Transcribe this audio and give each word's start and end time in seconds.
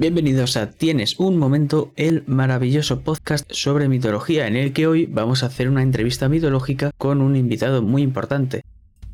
Bienvenidos 0.00 0.56
a 0.56 0.70
Tienes 0.70 1.20
un 1.20 1.36
momento, 1.36 1.92
el 1.94 2.24
maravilloso 2.26 3.02
podcast 3.02 3.46
sobre 3.52 3.86
mitología 3.86 4.46
en 4.46 4.56
el 4.56 4.72
que 4.72 4.86
hoy 4.86 5.04
vamos 5.04 5.42
a 5.42 5.46
hacer 5.48 5.68
una 5.68 5.82
entrevista 5.82 6.26
mitológica 6.30 6.90
con 6.96 7.20
un 7.20 7.36
invitado 7.36 7.82
muy 7.82 8.00
importante. 8.00 8.62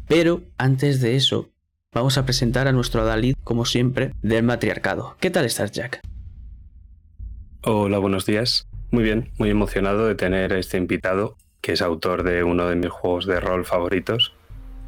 Pero 0.07 0.43
antes 0.59 1.01
de 1.01 1.16
eso, 1.16 1.48
vamos 1.93 2.19
a 2.19 2.25
presentar 2.25 2.69
a 2.69 2.73
nuestro 2.73 3.02
Adalid, 3.02 3.34
como 3.43 3.64
siempre, 3.64 4.12
del 4.23 4.45
matriarcado. 4.45 5.16
¿Qué 5.19 5.29
tal 5.29 5.45
estás, 5.45 5.73
Jack? 5.73 6.02
Hola, 7.65 7.98
buenos 7.98 8.24
días. 8.24 8.68
Muy 8.93 9.02
bien, 9.02 9.32
muy 9.38 9.51
emocionado 9.51 10.07
de 10.07 10.15
tener 10.15 10.52
este 10.52 10.79
invitado, 10.79 11.37
que 11.62 11.73
es 11.73 11.82
autor 11.82 12.23
de 12.23 12.45
uno 12.45 12.68
de 12.68 12.77
mis 12.77 12.91
juegos 12.91 13.27
de 13.27 13.41
rol 13.41 13.65
favoritos. 13.65 14.34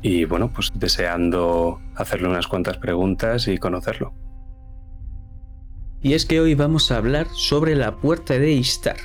Y 0.00 0.26
bueno, 0.26 0.52
pues 0.54 0.70
deseando 0.76 1.80
hacerle 1.96 2.28
unas 2.28 2.46
cuantas 2.46 2.78
preguntas 2.78 3.48
y 3.48 3.58
conocerlo. 3.58 4.14
Y 6.00 6.14
es 6.14 6.26
que 6.26 6.40
hoy 6.40 6.54
vamos 6.54 6.92
a 6.92 6.96
hablar 6.96 7.26
sobre 7.32 7.74
La 7.74 7.96
Puerta 7.96 8.34
de 8.34 8.52
Istar, 8.52 8.98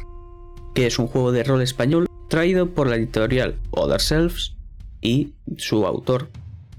que 0.76 0.86
es 0.86 1.00
un 1.00 1.08
juego 1.08 1.32
de 1.32 1.44
rol 1.44 1.64
español 1.64 2.08
traído 2.30 2.70
por 2.70 2.88
la 2.88 2.98
editorial 2.98 3.60
Other 3.72 4.00
Selves 4.00 4.56
y 5.02 5.34
su 5.58 5.88
autor, 5.88 6.30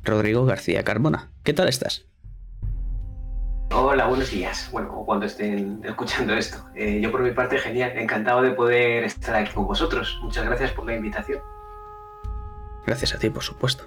Rodrigo 0.04 0.44
García 0.44 0.84
Carmona. 0.84 1.32
¿Qué 1.42 1.52
tal 1.52 1.68
estás? 1.68 2.06
Hola, 3.72 4.06
buenos 4.06 4.30
días. 4.30 4.68
Bueno, 4.70 5.02
cuando 5.04 5.26
estén 5.26 5.80
escuchando 5.84 6.34
esto. 6.34 6.58
Eh, 6.76 7.00
yo 7.00 7.10
por 7.10 7.20
mi 7.20 7.32
parte, 7.32 7.58
genial. 7.58 7.98
Encantado 7.98 8.42
de 8.42 8.52
poder 8.52 9.02
estar 9.02 9.34
aquí 9.34 9.52
con 9.52 9.66
vosotros. 9.66 10.20
Muchas 10.22 10.44
gracias 10.44 10.70
por 10.70 10.86
la 10.86 10.94
invitación. 10.94 11.40
Gracias 12.86 13.16
a 13.16 13.18
ti, 13.18 13.30
por 13.30 13.42
supuesto. 13.42 13.84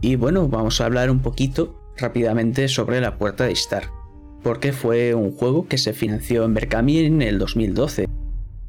Y 0.00 0.16
bueno, 0.16 0.48
vamos 0.48 0.80
a 0.80 0.86
hablar 0.86 1.10
un 1.10 1.20
poquito 1.20 1.78
rápidamente 1.98 2.66
sobre 2.68 3.02
La 3.02 3.18
Puerta 3.18 3.44
de 3.44 3.52
Istar 3.52 3.99
porque 4.42 4.72
fue 4.72 5.14
un 5.14 5.32
juego 5.32 5.66
que 5.68 5.78
se 5.78 5.92
financió 5.92 6.44
en 6.44 6.54
Berkami 6.54 6.98
en 7.00 7.22
el 7.22 7.38
2012. 7.38 8.08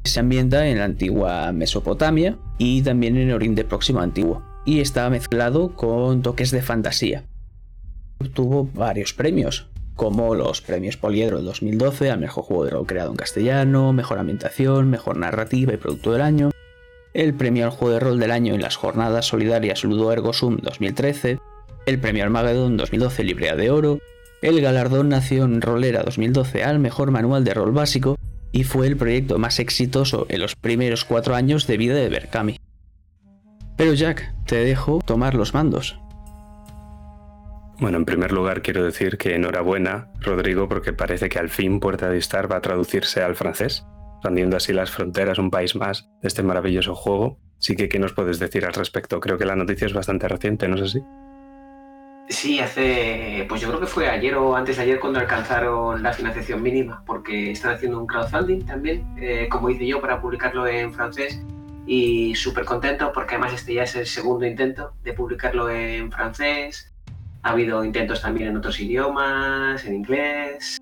Se 0.04 0.20
ambienta 0.20 0.66
en 0.68 0.78
la 0.78 0.84
antigua 0.84 1.52
Mesopotamia 1.52 2.38
y 2.58 2.82
también 2.82 3.16
en 3.16 3.32
Oriente 3.32 3.64
Próximo 3.64 4.00
Antiguo, 4.00 4.42
y 4.64 4.80
estaba 4.80 5.10
mezclado 5.10 5.74
con 5.74 6.22
toques 6.22 6.50
de 6.50 6.62
fantasía. 6.62 7.24
Obtuvo 8.20 8.68
varios 8.74 9.14
premios, 9.14 9.68
como 9.94 10.34
los 10.34 10.60
premios 10.60 10.96
Poliedro 10.96 11.36
del 11.36 11.46
2012 11.46 12.10
al 12.10 12.20
mejor 12.20 12.44
juego 12.44 12.64
de 12.64 12.70
rol 12.70 12.86
creado 12.86 13.10
en 13.10 13.16
castellano, 13.16 13.92
mejor 13.92 14.18
ambientación, 14.18 14.90
mejor 14.90 15.16
narrativa 15.16 15.72
y 15.72 15.76
producto 15.76 16.12
del 16.12 16.22
año, 16.22 16.50
el 17.14 17.34
premio 17.34 17.66
al 17.66 17.70
juego 17.70 17.94
de 17.94 18.00
rol 18.00 18.18
del 18.18 18.30
año 18.30 18.54
en 18.54 18.62
las 18.62 18.76
jornadas 18.76 19.26
solidarias 19.26 19.84
Ludo 19.84 20.12
Ergo 20.12 20.32
Sum 20.32 20.58
2013, 20.62 21.38
el 21.86 21.98
premio 21.98 22.24
Armageddon 22.24 22.76
2012 22.76 23.24
Librea 23.24 23.56
de 23.56 23.70
Oro, 23.70 23.98
el 24.42 24.60
galardón 24.60 25.08
Nación 25.08 25.62
Rolera 25.62 26.02
2012 26.02 26.64
al 26.64 26.80
mejor 26.80 27.12
manual 27.12 27.44
de 27.44 27.54
rol 27.54 27.70
básico 27.70 28.18
y 28.50 28.64
fue 28.64 28.88
el 28.88 28.96
proyecto 28.96 29.38
más 29.38 29.60
exitoso 29.60 30.26
en 30.28 30.40
los 30.40 30.56
primeros 30.56 31.04
cuatro 31.04 31.34
años 31.34 31.66
de 31.66 31.76
vida 31.76 31.94
de 31.94 32.08
Berkami. 32.08 32.58
Pero 33.76 33.94
Jack, 33.94 34.34
te 34.46 34.56
dejo 34.56 34.98
tomar 35.06 35.34
los 35.34 35.54
mandos. 35.54 35.98
Bueno, 37.80 37.98
en 37.98 38.04
primer 38.04 38.32
lugar 38.32 38.62
quiero 38.62 38.84
decir 38.84 39.16
que 39.16 39.34
enhorabuena, 39.34 40.10
Rodrigo, 40.20 40.68
porque 40.68 40.92
parece 40.92 41.28
que 41.28 41.38
al 41.38 41.48
fin 41.48 41.80
Puerta 41.80 42.10
de 42.10 42.18
Star 42.18 42.50
va 42.50 42.56
a 42.56 42.60
traducirse 42.60 43.22
al 43.22 43.36
francés, 43.36 43.86
expandiendo 44.14 44.56
así 44.56 44.72
las 44.72 44.90
fronteras 44.90 45.38
un 45.38 45.50
país 45.50 45.74
más 45.74 46.08
de 46.20 46.28
este 46.28 46.42
maravilloso 46.42 46.94
juego. 46.94 47.38
Sí 47.58 47.76
que, 47.76 47.88
¿qué 47.88 47.98
nos 48.00 48.12
puedes 48.12 48.40
decir 48.40 48.66
al 48.66 48.74
respecto? 48.74 49.20
Creo 49.20 49.38
que 49.38 49.46
la 49.46 49.56
noticia 49.56 49.86
es 49.86 49.94
bastante 49.94 50.28
reciente, 50.28 50.68
¿no 50.68 50.76
sé 50.76 50.88
si? 50.88 51.00
Sí, 52.32 52.60
hace, 52.60 53.44
pues 53.46 53.60
yo 53.60 53.68
creo 53.68 53.78
que 53.78 53.86
fue 53.86 54.08
ayer 54.08 54.34
o 54.36 54.56
antes 54.56 54.78
de 54.78 54.84
ayer 54.84 54.98
cuando 54.98 55.20
alcanzaron 55.20 56.02
la 56.02 56.14
financiación 56.14 56.62
mínima, 56.62 57.04
porque 57.04 57.50
están 57.50 57.74
haciendo 57.74 58.00
un 58.00 58.06
crowdfunding 58.06 58.64
también, 58.64 59.06
eh, 59.18 59.48
como 59.50 59.68
hice 59.68 59.86
yo, 59.86 60.00
para 60.00 60.20
publicarlo 60.20 60.66
en 60.66 60.94
francés. 60.94 61.42
Y 61.86 62.34
súper 62.34 62.64
contento 62.64 63.12
porque 63.12 63.34
además 63.34 63.52
este 63.52 63.74
ya 63.74 63.82
es 63.82 63.94
el 63.96 64.06
segundo 64.06 64.46
intento 64.46 64.94
de 65.02 65.12
publicarlo 65.12 65.68
en 65.68 66.10
francés. 66.10 66.94
Ha 67.42 67.50
habido 67.50 67.84
intentos 67.84 68.22
también 68.22 68.48
en 68.48 68.56
otros 68.56 68.80
idiomas, 68.80 69.84
en 69.84 69.96
inglés, 69.96 70.78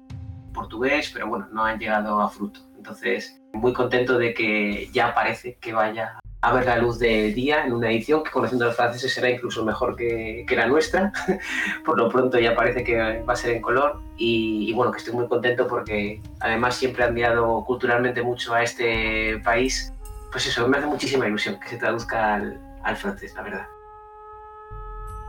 portugués, 0.55 1.11
pero 1.13 1.27
bueno, 1.27 1.49
no 1.53 1.65
han 1.65 1.81
llegado 1.81 2.21
a 2.21 2.31
fruto. 2.31 2.61
Entonces, 2.77 3.43
muy 3.55 3.73
contento 3.73 4.19
de 4.19 4.35
que 4.35 4.89
ya 4.93 5.15
parece 5.15 5.57
que 5.61 5.73
vaya 5.73 6.21
a 6.43 6.55
ver 6.55 6.65
la 6.65 6.79
luz 6.79 6.99
del 6.99 7.35
día 7.35 7.67
en 7.67 7.73
una 7.73 7.91
edición 7.91 8.25
que 8.25 8.31
conociendo 8.31 8.65
a 8.65 8.69
los 8.69 8.77
franceses 8.77 9.13
será 9.13 9.29
incluso 9.29 9.65
mejor 9.65 9.95
que, 9.95 10.47
la 10.51 10.67
nuestra. 10.67 11.13
Por 11.85 11.99
lo 11.99 12.09
pronto 12.09 12.39
ya 12.39 12.55
parece 12.55 12.83
que 12.83 13.23
va 13.23 13.33
a 13.33 13.37
ser 13.37 13.57
en 13.57 13.63
color 13.63 14.01
y, 14.17 14.73
bueno, 14.73 14.91
que 14.91 14.99
estoy 14.99 15.15
muy 15.15 15.29
contento 15.29 15.67
porque 15.67 16.21
además 16.41 16.77
siempre 16.77 17.05
han 17.05 17.11
enviado 17.11 17.65
culturalmente 17.67 18.23
mucho 18.23 18.55
a 18.55 18.63
este 18.63 19.39
país. 19.45 19.93
Pues 20.33 20.47
eso, 20.47 20.67
me 20.69 20.79
hace 20.79 20.87
muchísima 20.87 21.27
ilusión 21.27 21.59
que 21.61 21.69
se 21.69 21.77
traduzca 21.77 22.37
al, 22.37 22.97
francés, 22.97 23.35
la 23.35 23.43
verdad. 23.43 23.67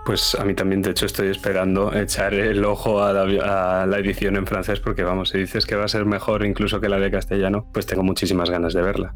Pues 0.06 0.36
a 0.36 0.46
mí 0.46 0.54
también, 0.56 0.82
de 0.82 0.92
hecho, 0.92 1.06
estoy 1.06 1.28
esperando 1.28 1.94
echar 1.94 2.34
el 2.34 2.64
ojo 2.66 3.04
a 3.04 3.14
la, 3.14 3.82
a 3.82 3.86
la, 3.86 3.98
edición 4.00 4.36
en 4.36 4.48
francés 4.48 4.80
porque, 4.80 5.04
vamos, 5.04 5.30
si 5.30 5.40
dices 5.40 5.66
que 5.66 5.76
va 5.76 5.86
a 5.86 5.90
ser 5.90 6.06
mejor 6.06 6.46
incluso 6.46 6.80
que 6.80 6.90
la 6.90 7.00
de 7.00 7.12
castellano, 7.12 7.68
pues 7.72 7.86
tengo 7.86 8.02
muchísimas 8.02 8.50
ganas 8.50 8.74
de 8.74 8.82
verla. 8.82 9.14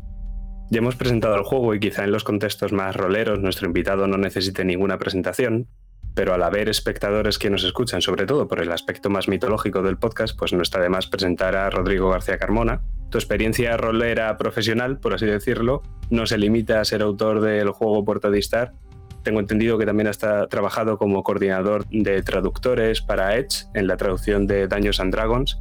Ya 0.72 0.80
hemos 0.80 0.96
presentado 0.96 1.36
el 1.36 1.44
juego 1.44 1.76
y 1.76 1.80
quizá 1.80 2.04
en 2.04 2.12
los 2.12 2.24
contextos 2.24 2.74
más 2.74 2.96
roleros 2.96 3.40
nuestro 3.40 3.68
invitado 3.68 4.08
no 4.08 4.18
necesite 4.18 4.66
ninguna 4.66 4.98
presentación, 4.98 5.68
pero 6.16 6.34
al 6.34 6.42
haber 6.42 6.70
espectadores 6.70 7.38
que 7.38 7.52
nos 7.52 7.64
escuchan, 7.64 8.02
sobre 8.02 8.26
todo 8.26 8.48
por 8.48 8.62
el 8.62 8.72
aspecto 8.72 9.12
más 9.12 9.28
mitológico 9.28 9.84
del 9.84 9.98
podcast, 9.98 10.38
pues 10.38 10.54
no 10.54 10.64
está 10.64 10.80
de 10.80 10.90
más 10.90 11.06
presentar 11.06 11.56
a 11.56 11.70
Rodrigo 11.70 12.10
García 12.10 12.40
Carmona. 12.40 12.82
Tu 13.12 13.20
experiencia 13.20 13.78
rolera 13.78 14.36
profesional, 14.38 14.98
por 15.00 15.14
así 15.14 15.28
decirlo, 15.28 15.84
no 16.10 16.26
se 16.26 16.40
limita 16.40 16.82
a 16.82 16.86
ser 16.86 17.04
autor 17.04 17.42
del 17.42 17.70
juego 17.70 18.04
Puerta 18.04 18.32
de 18.32 18.40
Star. 18.40 18.74
Tengo 19.24 19.40
entendido 19.42 19.78
que 19.78 19.86
también 19.86 20.08
has 20.08 20.18
trabajado 20.18 20.98
como 20.98 21.22
coordinador 21.22 21.86
de 21.90 22.24
traductores 22.24 23.02
para 23.02 23.36
Edge 23.38 23.68
en 23.76 23.86
la 23.86 23.98
traducción 23.98 24.48
de 24.48 24.68
Daños 24.68 25.00
and 25.00 25.14
Dragons 25.14 25.60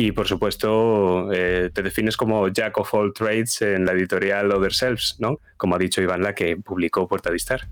y 0.00 0.12
por 0.12 0.28
supuesto, 0.28 1.28
eh, 1.32 1.70
te 1.74 1.82
defines 1.82 2.16
como 2.16 2.46
Jack 2.46 2.78
of 2.78 2.94
all 2.94 3.12
trades 3.12 3.60
en 3.62 3.84
la 3.84 3.90
editorial 3.90 4.52
Other 4.52 4.72
Selves, 4.72 5.16
¿no? 5.18 5.40
Como 5.56 5.74
ha 5.74 5.78
dicho 5.78 6.00
Iván, 6.00 6.22
la 6.22 6.36
que 6.36 6.56
publicó 6.56 7.08
Puerta 7.08 7.30
de 7.30 7.36
Star. 7.36 7.66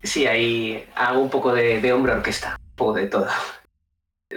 Sí, 0.00 0.28
ahí 0.28 0.86
hago 0.94 1.20
un 1.20 1.30
poco 1.30 1.52
de, 1.52 1.80
de 1.80 1.92
hombre 1.92 2.12
orquesta, 2.12 2.56
un 2.56 2.76
poco 2.76 2.92
de 2.92 3.06
todo. 3.08 3.26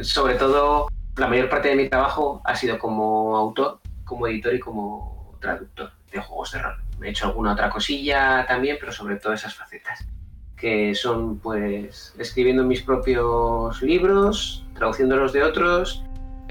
Sobre 0.01 0.33
todo, 0.35 0.87
la 1.17 1.27
mayor 1.27 1.49
parte 1.49 1.67
de 1.67 1.75
mi 1.75 1.87
trabajo 1.87 2.41
ha 2.43 2.55
sido 2.55 2.79
como 2.79 3.37
autor, 3.37 3.79
como 4.03 4.27
editor 4.27 4.55
y 4.55 4.59
como 4.59 5.37
traductor 5.39 5.91
de 6.11 6.19
juegos 6.19 6.51
de 6.53 6.63
rol. 6.63 6.77
He 7.03 7.09
hecho 7.09 7.27
alguna 7.27 7.53
otra 7.53 7.69
cosilla 7.69 8.43
también, 8.47 8.77
pero 8.79 8.91
sobre 8.91 9.17
todo 9.17 9.33
esas 9.33 9.53
facetas, 9.53 10.07
que 10.55 10.95
son 10.95 11.37
pues 11.37 12.15
escribiendo 12.17 12.63
mis 12.63 12.81
propios 12.81 13.83
libros, 13.83 14.65
traduciéndolos 14.73 15.31
de 15.31 15.43
otros 15.43 16.03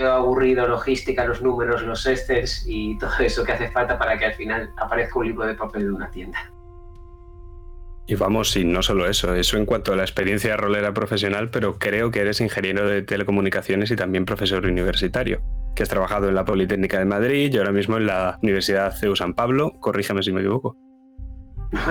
aburrido, 0.04 0.66
logística, 0.66 1.24
los 1.24 1.42
números, 1.42 1.82
los 1.82 2.06
excels 2.06 2.64
y 2.66 2.98
todo 2.98 3.10
eso 3.20 3.44
que 3.44 3.52
hace 3.52 3.70
falta 3.70 3.98
para 3.98 4.18
que 4.18 4.26
al 4.26 4.34
final 4.34 4.70
aparezca 4.76 5.18
un 5.18 5.26
libro 5.26 5.46
de 5.46 5.54
papel 5.54 5.82
en 5.82 5.94
una 5.94 6.10
tienda. 6.10 6.38
Y 8.08 8.14
vamos, 8.14 8.56
y 8.56 8.64
no 8.64 8.82
solo 8.82 9.08
eso, 9.08 9.34
eso 9.34 9.56
en 9.56 9.66
cuanto 9.66 9.92
a 9.92 9.96
la 9.96 10.04
experiencia 10.04 10.56
rolera 10.56 10.94
profesional, 10.94 11.50
pero 11.50 11.76
creo 11.78 12.12
que 12.12 12.20
eres 12.20 12.40
ingeniero 12.40 12.86
de 12.86 13.02
telecomunicaciones 13.02 13.90
y 13.90 13.96
también 13.96 14.24
profesor 14.24 14.64
universitario, 14.64 15.42
que 15.74 15.82
has 15.82 15.88
trabajado 15.88 16.28
en 16.28 16.36
la 16.36 16.44
Politécnica 16.44 17.00
de 17.00 17.04
Madrid 17.04 17.52
y 17.52 17.58
ahora 17.58 17.72
mismo 17.72 17.96
en 17.96 18.06
la 18.06 18.38
Universidad 18.42 18.94
CEU 18.96 19.16
San 19.16 19.34
Pablo, 19.34 19.72
corrígeme 19.80 20.22
si 20.22 20.32
me 20.32 20.40
equivoco. 20.40 20.76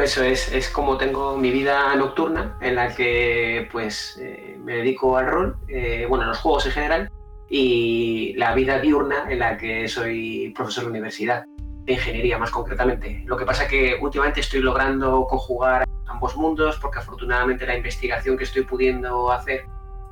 Eso 0.01 0.23
es, 0.23 0.53
es 0.53 0.69
como 0.69 0.97
tengo 0.97 1.37
mi 1.37 1.51
vida 1.51 1.93
nocturna, 1.97 2.57
en 2.61 2.75
la 2.75 2.95
que 2.95 3.67
pues 3.73 4.17
eh, 4.21 4.57
me 4.63 4.77
dedico 4.77 5.17
al 5.17 5.27
rol, 5.27 5.57
eh, 5.67 6.05
bueno, 6.07 6.23
a 6.23 6.27
los 6.27 6.37
juegos 6.37 6.65
en 6.67 6.71
general, 6.71 7.11
y 7.49 8.33
la 8.37 8.53
vida 8.53 8.79
diurna 8.79 9.29
en 9.29 9.39
la 9.39 9.57
que 9.57 9.87
soy 9.87 10.51
profesor 10.55 10.85
de 10.85 10.89
universidad, 10.91 11.45
de 11.83 11.93
ingeniería 11.93 12.37
más 12.37 12.49
concretamente. 12.49 13.23
Lo 13.25 13.37
que 13.37 13.45
pasa 13.45 13.67
que 13.67 13.97
últimamente 14.01 14.39
estoy 14.39 14.61
logrando 14.61 15.25
conjugar 15.27 15.85
ambos 16.07 16.35
mundos 16.35 16.77
porque 16.81 16.99
afortunadamente 16.99 17.65
la 17.65 17.75
investigación 17.75 18.37
que 18.37 18.45
estoy 18.45 18.63
pudiendo 18.63 19.31
hacer 19.31 19.65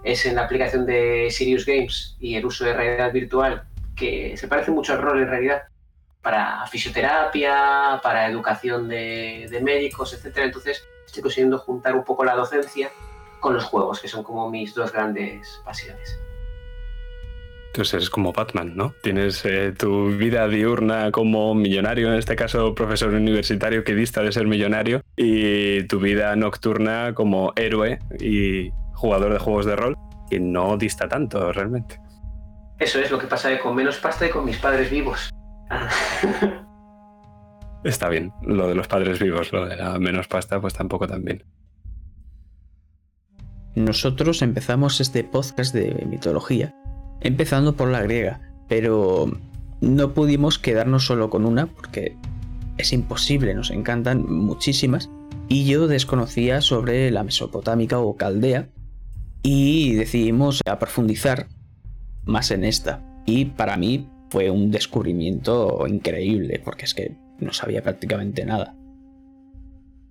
es 0.04 0.26
en 0.26 0.36
la 0.36 0.44
aplicación 0.44 0.86
de 0.86 1.30
Sirius 1.32 1.66
Games 1.66 2.18
y 2.20 2.36
el 2.36 2.46
uso 2.46 2.66
de 2.66 2.74
realidad 2.74 3.12
virtual, 3.12 3.64
que 3.96 4.36
se 4.38 4.48
parece 4.48 4.72
mucho 4.72 4.94
al 4.94 5.02
rol 5.02 5.22
en 5.22 5.30
realidad, 5.30 5.64
para 6.22 6.66
fisioterapia, 6.68 8.00
para 8.04 8.28
educación 8.28 8.88
de, 8.88 9.48
de 9.50 9.62
médicos, 9.62 10.14
etc. 10.14 10.38
Entonces 10.44 10.86
estoy 11.06 11.24
consiguiendo 11.24 11.58
juntar 11.58 11.96
un 11.96 12.04
poco 12.04 12.24
la 12.24 12.36
docencia 12.36 12.92
con 13.40 13.54
los 13.54 13.64
juegos, 13.66 14.00
que 14.00 14.08
son 14.08 14.24
como 14.24 14.50
mis 14.50 14.74
dos 14.74 14.92
grandes 14.92 15.62
pasiones. 15.66 16.20
Entonces 17.74 17.96
eres 17.96 18.10
como 18.12 18.34
Batman, 18.34 18.74
¿no? 18.76 18.94
Tienes 19.02 19.44
eh, 19.46 19.74
tu 19.76 20.10
vida 20.10 20.48
diurna 20.48 21.12
como 21.12 21.56
millonario, 21.56 22.14
en 22.14 22.20
este 22.20 22.36
caso 22.36 22.76
profesor 22.76 23.16
universitario 23.16 23.84
que 23.84 23.96
dista 23.96 24.22
de 24.22 24.32
ser 24.32 24.46
millonario, 24.46 25.02
y 25.18 25.82
tu 25.88 26.00
vida 26.00 26.36
nocturna 26.36 27.16
como 27.16 27.52
héroe 27.56 27.98
y 28.20 28.70
jugador 28.94 29.34
de 29.34 29.40
juegos 29.40 29.66
de 29.66 29.76
rol, 29.76 29.98
que 30.30 30.40
no 30.40 30.78
dista 30.78 31.10
tanto 31.10 31.52
realmente. 31.52 32.00
Eso 32.78 33.00
es 33.00 33.10
lo 33.10 33.18
que 33.18 33.26
pasa 33.26 33.58
con 33.58 33.74
menos 33.74 33.98
pasta 33.98 34.28
y 34.28 34.30
con 34.30 34.46
mis 34.46 34.58
padres 34.58 34.92
vivos. 34.92 35.32
Está 37.84 38.08
bien, 38.08 38.32
lo 38.44 38.68
de 38.68 38.76
los 38.76 38.88
padres 38.88 39.18
vivos, 39.18 39.52
lo 39.52 39.66
de 39.66 39.78
la 39.78 39.98
menos 39.98 40.28
pasta, 40.28 40.62
pues 40.62 40.76
tampoco 40.76 41.08
tan 41.08 41.24
bien. 41.24 41.44
Nosotros 43.74 44.44
empezamos 44.44 45.02
este 45.02 45.24
podcast 45.24 45.74
de 45.74 46.06
mitología, 46.08 46.76
empezando 47.22 47.76
por 47.76 47.90
la 47.90 48.02
griega, 48.02 48.42
pero 48.68 49.32
no 49.82 50.14
pudimos 50.14 50.60
quedarnos 50.60 51.06
solo 51.06 51.30
con 51.30 51.46
una 51.46 51.68
porque 51.68 52.16
es 52.78 52.94
imposible, 52.94 53.54
nos 53.54 53.72
encantan 53.72 54.26
muchísimas, 54.26 55.10
y 55.48 55.66
yo 55.66 55.88
desconocía 55.88 56.62
sobre 56.62 57.12
la 57.12 57.24
mesopotámica 57.24 58.00
o 58.00 58.16
caldea, 58.16 58.70
y 59.44 59.94
decidimos 59.94 60.62
a 60.66 60.80
profundizar 60.80 61.48
más 62.26 62.52
en 62.52 62.64
esta. 62.64 63.04
Y 63.26 63.46
para 63.46 63.78
mí 63.78 64.10
fue 64.30 64.50
un 64.50 64.72
descubrimiento 64.72 65.86
increíble, 65.88 66.62
porque 66.64 66.86
es 66.86 66.94
que 66.94 67.18
no 67.40 67.54
sabía 67.54 67.84
prácticamente 67.84 68.46
nada. 68.46 68.76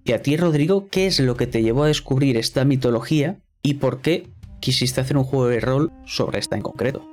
Y 0.04 0.12
a 0.12 0.22
ti, 0.22 0.36
Rodrigo, 0.36 0.88
¿qué 0.88 1.06
es 1.06 1.18
lo 1.20 1.36
que 1.36 1.46
te 1.46 1.62
llevó 1.62 1.84
a 1.84 1.88
descubrir 1.88 2.36
esta 2.36 2.64
mitología 2.64 3.38
y 3.62 3.74
por 3.74 4.00
qué 4.00 4.26
quisiste 4.62 5.02
hacer 5.02 5.18
un 5.18 5.24
juego 5.24 5.48
de 5.48 5.60
rol 5.60 5.92
sobre 6.06 6.38
esta 6.38 6.56
en 6.56 6.62
concreto? 6.62 7.06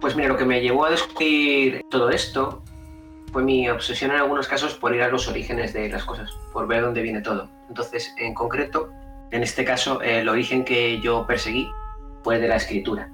Pues 0.00 0.16
mira, 0.16 0.28
lo 0.28 0.36
que 0.36 0.44
me 0.44 0.60
llevó 0.60 0.86
a 0.86 0.90
descubrir 0.90 1.82
todo 1.90 2.10
esto 2.10 2.62
fue 3.32 3.42
mi 3.42 3.68
obsesión 3.68 4.10
en 4.10 4.16
algunos 4.16 4.48
casos 4.48 4.74
por 4.74 4.94
ir 4.94 5.02
a 5.02 5.08
los 5.08 5.28
orígenes 5.28 5.72
de 5.72 5.88
las 5.88 6.04
cosas, 6.04 6.30
por 6.52 6.66
ver 6.66 6.82
dónde 6.82 7.02
viene 7.02 7.20
todo. 7.20 7.48
Entonces, 7.68 8.14
en 8.18 8.34
concreto, 8.34 8.88
en 9.30 9.42
este 9.42 9.64
caso, 9.64 10.00
el 10.00 10.28
origen 10.28 10.64
que 10.64 11.00
yo 11.00 11.26
perseguí 11.26 11.68
fue 12.22 12.38
de 12.38 12.48
la 12.48 12.56
escritura. 12.56 13.10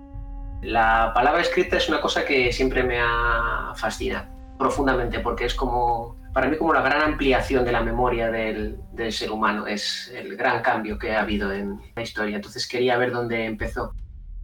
La 0.62 1.10
palabra 1.14 1.43
escrita 1.43 1.76
es 1.76 1.88
una 1.88 2.00
cosa 2.00 2.25
que 2.25 2.52
siempre 2.52 2.84
me 2.84 3.00
ha 3.00 3.72
fascinado 3.75 4.26
profundamente 4.58 5.19
porque 5.19 5.46
es 5.46 5.54
como, 5.54 6.16
para 6.32 6.49
mí, 6.49 6.56
como 6.56 6.73
la 6.73 6.82
gran 6.82 7.02
ampliación 7.02 7.64
de 7.64 7.73
la 7.73 7.82
memoria 7.82 8.31
del, 8.31 8.79
del 8.93 9.12
ser 9.12 9.31
humano. 9.31 9.67
Es 9.67 10.12
el 10.14 10.37
gran 10.37 10.62
cambio 10.62 10.99
que 10.99 11.14
ha 11.14 11.23
habido 11.23 11.52
en 11.52 11.81
la 11.94 12.02
historia. 12.02 12.37
Entonces 12.37 12.67
quería 12.67 12.96
ver 12.96 13.12
dónde 13.12 13.44
empezó. 13.44 13.94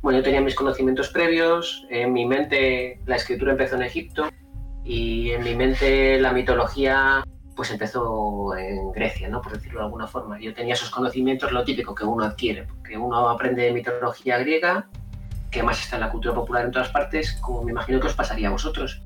Bueno, 0.00 0.18
yo 0.18 0.24
tenía 0.24 0.40
mis 0.40 0.54
conocimientos 0.54 1.08
previos, 1.08 1.84
en 1.90 2.12
mi 2.12 2.24
mente 2.24 3.00
la 3.06 3.16
escritura 3.16 3.52
empezó 3.52 3.74
en 3.74 3.82
Egipto 3.82 4.28
y 4.84 5.32
en 5.32 5.42
mi 5.42 5.56
mente 5.56 6.20
la 6.20 6.32
mitología 6.32 7.24
pues 7.56 7.72
empezó 7.72 8.54
en 8.56 8.92
Grecia, 8.92 9.28
¿no? 9.28 9.42
por 9.42 9.52
decirlo 9.52 9.80
de 9.80 9.86
alguna 9.86 10.06
forma. 10.06 10.38
Yo 10.38 10.54
tenía 10.54 10.74
esos 10.74 10.90
conocimientos, 10.90 11.50
lo 11.50 11.64
típico 11.64 11.92
que 11.92 12.04
uno 12.04 12.24
adquiere, 12.24 12.62
porque 12.62 12.96
uno 12.96 13.28
aprende 13.28 13.72
mitología 13.72 14.38
griega, 14.38 14.88
que 15.50 15.64
más 15.64 15.80
está 15.80 15.96
en 15.96 16.02
la 16.02 16.10
cultura 16.12 16.36
popular 16.36 16.64
en 16.64 16.70
todas 16.70 16.90
partes, 16.90 17.32
como 17.40 17.64
me 17.64 17.72
imagino 17.72 17.98
que 17.98 18.06
os 18.06 18.14
pasaría 18.14 18.46
a 18.46 18.52
vosotros. 18.52 19.02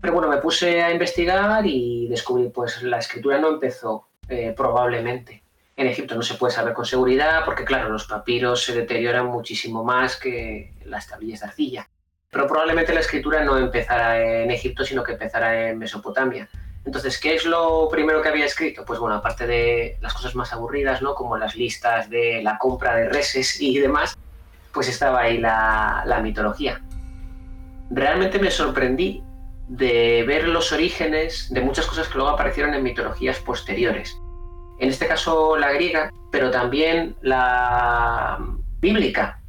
Pero 0.00 0.12
bueno, 0.12 0.28
me 0.28 0.38
puse 0.38 0.82
a 0.82 0.92
investigar 0.92 1.66
y 1.66 2.06
descubrí, 2.08 2.48
pues 2.48 2.82
la 2.82 2.98
escritura 2.98 3.38
no 3.38 3.48
empezó 3.48 4.08
eh, 4.28 4.54
probablemente. 4.56 5.42
En 5.76 5.86
Egipto 5.88 6.14
no 6.14 6.22
se 6.22 6.34
puede 6.34 6.54
saber 6.54 6.72
con 6.72 6.86
seguridad 6.86 7.44
porque, 7.44 7.64
claro, 7.64 7.90
los 7.90 8.06
papiros 8.06 8.64
se 8.64 8.74
deterioran 8.74 9.26
muchísimo 9.26 9.84
más 9.84 10.16
que 10.16 10.72
las 10.84 11.06
tablillas 11.06 11.40
de 11.40 11.46
arcilla. 11.46 11.88
Pero 12.30 12.46
probablemente 12.46 12.94
la 12.94 13.00
escritura 13.00 13.44
no 13.44 13.58
empezara 13.58 14.20
en 14.20 14.50
Egipto, 14.50 14.84
sino 14.84 15.02
que 15.02 15.12
empezara 15.12 15.68
en 15.68 15.78
Mesopotamia. 15.78 16.48
Entonces, 16.84 17.18
¿qué 17.18 17.34
es 17.34 17.44
lo 17.44 17.88
primero 17.90 18.22
que 18.22 18.28
había 18.28 18.46
escrito? 18.46 18.84
Pues 18.84 19.00
bueno, 19.00 19.16
aparte 19.16 19.46
de 19.46 19.98
las 20.00 20.14
cosas 20.14 20.34
más 20.34 20.52
aburridas, 20.52 21.02
¿no? 21.02 21.14
Como 21.14 21.36
las 21.36 21.56
listas 21.56 22.08
de 22.08 22.42
la 22.42 22.58
compra 22.58 22.94
de 22.94 23.08
reses 23.08 23.60
y 23.60 23.78
demás, 23.78 24.16
pues 24.72 24.88
estaba 24.88 25.22
ahí 25.22 25.38
la, 25.38 26.04
la 26.06 26.20
mitología. 26.20 26.80
Realmente 27.90 28.38
me 28.38 28.50
sorprendí 28.50 29.22
de 29.68 30.24
ver 30.26 30.48
los 30.48 30.72
orígenes 30.72 31.52
de 31.52 31.60
muchas 31.60 31.86
cosas 31.86 32.08
que 32.08 32.14
luego 32.14 32.30
aparecieron 32.30 32.74
en 32.74 32.82
mitologías 32.82 33.38
posteriores. 33.40 34.20
En 34.78 34.90
este 34.90 35.06
caso 35.06 35.56
la 35.56 35.72
griega, 35.72 36.12
pero 36.30 36.50
también 36.50 37.16
la 37.22 38.38
bíblica, 38.80 39.40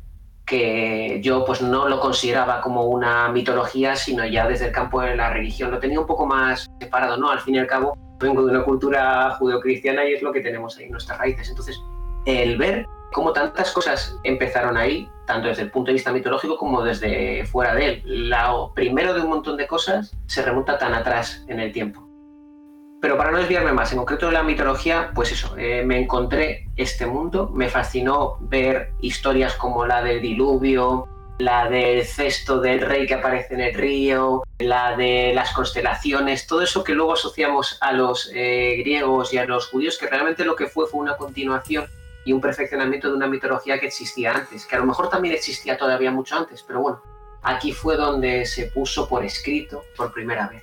que 0.46 1.20
yo 1.22 1.44
pues 1.44 1.62
no 1.62 1.90
lo 1.90 2.00
consideraba 2.00 2.62
como 2.62 2.86
una 2.86 3.28
mitología, 3.30 3.96
sino 3.98 4.26
ya 4.26 4.48
desde 4.48 4.68
el 4.68 4.72
campo 4.72 5.02
de 5.02 5.16
la 5.16 5.30
religión. 5.30 5.72
Lo 5.72 5.80
tenía 5.80 6.00
un 6.00 6.08
poco 6.08 6.26
más 6.26 6.68
separado, 6.80 7.18
¿no? 7.18 7.30
Al 7.30 7.42
fin 7.42 7.56
y 7.56 7.60
al 7.60 7.68
cabo, 7.68 7.98
vengo 8.20 8.46
de 8.46 8.52
una 8.52 8.64
cultura 8.64 9.32
judeocristiana 9.32 10.06
y 10.06 10.14
es 10.14 10.22
lo 10.22 10.32
que 10.32 10.40
tenemos 10.40 10.78
ahí, 10.78 10.90
nuestras 10.90 11.20
raíces. 11.20 11.50
Entonces, 11.50 11.78
el 12.26 12.58
ver 12.58 12.88
cómo 13.12 13.34
tantas 13.34 13.72
cosas 13.72 14.18
empezaron 14.24 14.78
ahí, 14.78 15.10
tanto 15.26 15.48
desde 15.48 15.64
el 15.64 15.72
punto 15.72 15.90
de 15.90 15.94
vista 15.94 16.12
mitológico 16.12 16.58
como 16.58 16.84
desde 16.84 17.46
fuera 17.46 17.76
de 17.76 17.86
él. 17.86 18.32
Primero 18.74 19.14
de 19.14 19.22
un 19.22 19.30
montón 19.30 19.58
de 19.58 19.68
cosas 19.68 20.16
se 20.28 20.42
remonta 20.42 20.78
tan 20.78 20.94
atrás 20.94 21.44
en 21.48 21.60
el 21.60 21.72
tiempo. 21.72 22.08
Pero 23.00 23.16
para 23.16 23.32
no 23.32 23.38
desviarme 23.38 23.74
más, 23.74 23.92
en 23.92 24.00
concreto 24.00 24.26
de 24.26 24.32
la 24.32 24.44
mitología, 24.44 25.12
pues 25.14 25.32
eso, 25.32 25.56
eh, 25.58 25.84
me 25.86 26.00
encontré 26.00 26.68
este 26.78 27.06
mundo, 27.06 27.50
me 27.54 27.70
fascinó 27.70 28.38
ver 28.40 28.92
historias 29.02 29.54
como 29.54 29.86
la 29.86 30.02
del 30.02 30.20
diluvio, 30.20 31.08
la 31.38 31.70
del 31.70 32.04
cesto 32.06 32.60
del 32.60 32.82
rey 32.82 33.06
que 33.06 33.14
aparece 33.14 33.54
en 33.54 33.62
el 33.62 33.76
río, 33.76 34.44
la 34.58 34.98
de 34.98 35.32
las 35.36 35.54
constelaciones, 35.54 36.48
todo 36.48 36.64
eso 36.64 36.84
que 36.84 36.94
luego 36.94 37.14
asociamos 37.14 37.78
a 37.82 37.92
los 37.92 38.32
eh, 38.34 38.78
griegos 38.80 39.32
y 39.32 39.38
a 39.38 39.46
los 39.46 39.68
judíos, 39.68 40.00
que 40.00 40.08
realmente 40.08 40.44
lo 40.44 40.56
que 40.56 40.66
fue 40.66 40.88
fue 40.88 41.00
una 41.00 41.18
continuación 41.18 41.86
y 42.28 42.34
un 42.34 42.42
perfeccionamiento 42.42 43.08
de 43.08 43.16
una 43.16 43.28
mitología 43.28 43.80
que 43.80 43.88
existía 43.88 44.34
antes, 44.34 44.66
que 44.66 44.76
a 44.76 44.80
lo 44.80 44.86
mejor 44.86 45.10
también 45.10 45.34
existía 45.34 45.78
todavía 45.78 46.12
mucho 46.12 46.36
antes, 46.36 46.62
pero 46.62 46.82
bueno, 46.82 47.02
aquí 47.42 47.72
fue 47.72 47.96
donde 47.96 48.46
se 48.46 48.66
puso 48.66 49.08
por 49.08 49.24
escrito 49.24 49.86
por 49.96 50.12
primera 50.12 50.50
vez. 50.50 50.62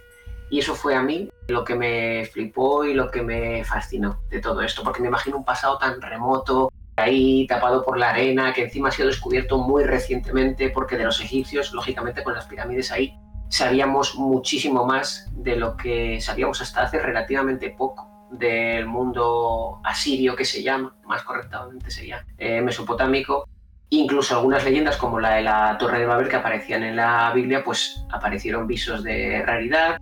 Y 0.50 0.58
eso 0.58 0.74
fue 0.74 0.94
a 0.94 1.02
mí 1.02 1.30
lo 1.48 1.64
que 1.64 1.74
me 1.74 2.26
flipó 2.26 2.84
y 2.84 2.92
lo 2.92 3.10
que 3.10 3.22
me 3.22 3.64
fascinó 3.64 4.20
de 4.28 4.40
todo 4.40 4.60
esto, 4.60 4.82
porque 4.84 5.00
me 5.00 5.08
imagino 5.08 5.38
un 5.38 5.44
pasado 5.46 5.78
tan 5.78 6.02
remoto, 6.02 6.70
ahí 6.96 7.46
tapado 7.46 7.82
por 7.82 7.96
la 7.96 8.10
arena, 8.10 8.52
que 8.52 8.64
encima 8.64 8.90
ha 8.90 8.92
sido 8.92 9.08
descubierto 9.08 9.56
muy 9.56 9.84
recientemente, 9.84 10.68
porque 10.68 10.98
de 10.98 11.04
los 11.04 11.18
egipcios, 11.22 11.72
lógicamente 11.72 12.22
con 12.22 12.34
las 12.34 12.44
pirámides 12.44 12.92
ahí, 12.92 13.18
sabíamos 13.48 14.16
muchísimo 14.16 14.84
más 14.84 15.30
de 15.32 15.56
lo 15.56 15.78
que 15.78 16.20
sabíamos 16.20 16.60
hasta 16.60 16.82
hace 16.82 16.98
relativamente 16.98 17.70
poco 17.70 18.13
del 18.38 18.86
mundo 18.86 19.80
asirio 19.84 20.36
que 20.36 20.44
se 20.44 20.62
llama, 20.62 20.94
más 21.06 21.22
correctamente 21.22 21.90
sería 21.90 22.24
eh, 22.38 22.60
mesopotámico. 22.60 23.48
Incluso 23.90 24.36
algunas 24.36 24.64
leyendas 24.64 24.96
como 24.96 25.20
la 25.20 25.36
de 25.36 25.42
la 25.42 25.76
Torre 25.78 26.00
de 26.00 26.06
Babel 26.06 26.28
que 26.28 26.36
aparecían 26.36 26.82
en 26.82 26.96
la 26.96 27.32
Biblia, 27.34 27.62
pues 27.62 28.04
aparecieron 28.10 28.66
visos 28.66 29.02
de 29.04 29.42
raridad. 29.44 29.98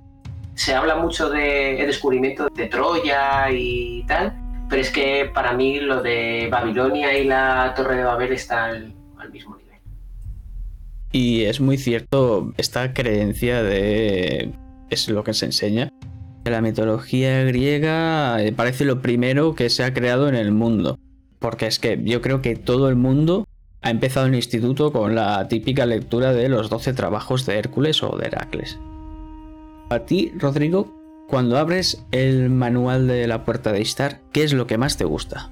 Se 0.54 0.74
habla 0.74 0.96
mucho 0.96 1.28
de 1.28 1.82
descubrimiento 1.86 2.48
de 2.48 2.68
Troya 2.68 3.50
y 3.50 4.04
tal, 4.06 4.34
pero 4.68 4.80
es 4.80 4.90
que 4.90 5.30
para 5.34 5.52
mí 5.52 5.80
lo 5.80 6.02
de 6.02 6.48
Babilonia 6.50 7.16
y 7.18 7.24
la 7.24 7.72
Torre 7.76 7.96
de 7.96 8.04
Babel 8.04 8.32
está 8.32 8.66
al, 8.66 8.94
al 9.18 9.30
mismo 9.30 9.56
nivel. 9.56 9.78
Y 11.10 11.44
es 11.44 11.60
muy 11.60 11.76
cierto 11.76 12.52
esta 12.56 12.94
creencia 12.94 13.62
de, 13.62 14.52
es 14.88 15.08
lo 15.08 15.24
que 15.24 15.34
se 15.34 15.46
enseña, 15.46 15.90
la 16.50 16.61
mitología 16.61 17.44
griega 17.44 18.42
eh, 18.42 18.52
parece 18.52 18.84
lo 18.84 19.00
primero 19.00 19.54
que 19.54 19.70
se 19.70 19.84
ha 19.84 19.94
creado 19.94 20.28
en 20.28 20.34
el 20.34 20.52
mundo. 20.52 20.99
Porque 21.38 21.66
es 21.66 21.78
que 21.78 22.00
yo 22.02 22.20
creo 22.20 22.42
que 22.42 22.56
todo 22.56 22.88
el 22.88 22.96
mundo 22.96 23.46
ha 23.82 23.90
empezado 23.90 24.26
el 24.26 24.34
instituto 24.34 24.92
con 24.92 25.14
la 25.14 25.49
típica 25.49 25.87
lectura 25.87 26.32
de 26.32 26.49
los 26.49 26.70
12 26.70 26.92
trabajos 26.92 27.46
de 27.46 27.58
Hércules 27.58 28.02
o 28.02 28.16
de 28.16 28.26
Heracles. 28.26 28.78
A 29.90 30.00
ti, 30.00 30.32
Rodrigo, 30.37 30.92
cuando 31.28 31.58
abres 31.58 32.04
el 32.12 32.50
manual 32.50 33.06
de 33.06 33.26
la 33.26 33.44
puerta 33.44 33.72
de 33.72 33.80
Istar, 33.80 34.20
¿qué 34.32 34.44
es 34.44 34.52
lo 34.52 34.66
que 34.66 34.78
más 34.78 34.96
te 34.96 35.04
gusta? 35.04 35.50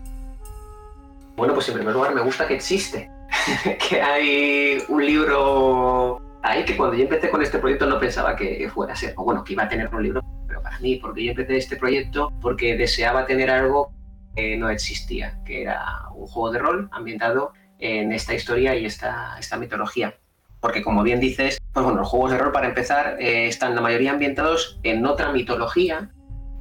Bueno, 1.37 1.55
pues 1.55 1.69
en 1.69 1.75
primer 1.75 1.95
lugar 1.95 2.15
me 2.15 2.23
gusta 2.23 2.47
que 2.47 2.55
existe. 2.55 3.11
que 3.89 4.01
hay 4.01 4.83
un 4.89 5.05
libro 5.05 6.21
ahí 6.43 6.65
que 6.65 6.77
cuando 6.77 6.97
yo 6.97 7.03
empecé 7.03 7.31
con 7.31 7.43
este 7.43 7.59
proyecto 7.59 7.87
no 7.87 7.99
pensaba 7.99 8.37
que 8.37 8.69
fuera 8.73 8.93
a 8.93 8.97
ser, 8.97 9.15
o 9.17 9.25
bueno, 9.25 9.43
que 9.45 9.55
iba 9.55 9.65
a 9.65 9.69
tener 9.69 9.93
un 9.93 10.03
libro 10.03 10.23
para 10.71 10.81
mí, 10.83 10.97
porque 10.97 11.25
yo 11.25 11.31
empecé 11.33 11.57
este 11.57 11.77
proyecto 11.77 12.33
porque 12.41 12.77
deseaba 12.77 13.27
tener 13.27 13.51
algo 13.51 13.93
que 14.37 14.57
no 14.57 14.71
existía, 14.71 15.41
que 15.45 15.63
era 15.63 16.05
un 16.15 16.29
juego 16.29 16.53
de 16.53 16.59
rol 16.61 16.89
ambientado 16.93 17.53
en 17.81 18.13
esta 18.13 18.35
historia 18.35 18.77
y 18.77 18.87
esta, 18.87 19.37
esta 19.41 19.57
mitología. 19.57 20.15
Porque 20.61 20.83
como 20.83 21.03
bien 21.03 21.19
dices, 21.19 21.59
pues 21.73 21.85
bueno, 21.85 21.99
los 22.01 22.09
juegos 22.09 22.31
de 22.31 22.39
rol 22.39 22.53
para 22.53 22.69
empezar 22.69 23.17
eh, 23.19 23.49
están 23.49 23.75
la 23.75 23.81
mayoría 23.81 24.13
ambientados 24.13 24.79
en 24.85 25.05
otra 25.05 25.33
mitología, 25.33 26.11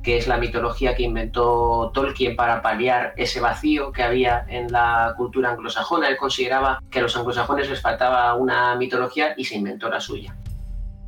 que 0.01 0.17
es 0.17 0.27
la 0.27 0.37
mitología 0.37 0.95
que 0.95 1.03
inventó 1.03 1.91
Tolkien 1.93 2.35
para 2.35 2.63
paliar 2.63 3.13
ese 3.15 3.39
vacío 3.39 3.91
que 3.91 4.01
había 4.01 4.43
en 4.47 4.71
la 4.71 5.13
cultura 5.17 5.51
anglosajona. 5.51 6.07
Él 6.07 6.17
consideraba 6.17 6.81
que 6.89 6.97
a 6.97 7.01
los 7.03 7.15
anglosajones 7.15 7.69
les 7.69 7.81
faltaba 7.81 8.33
una 8.33 8.75
mitología 8.75 9.35
y 9.37 9.43
se 9.43 9.55
inventó 9.55 9.87
la 9.87 9.99
suya. 9.99 10.35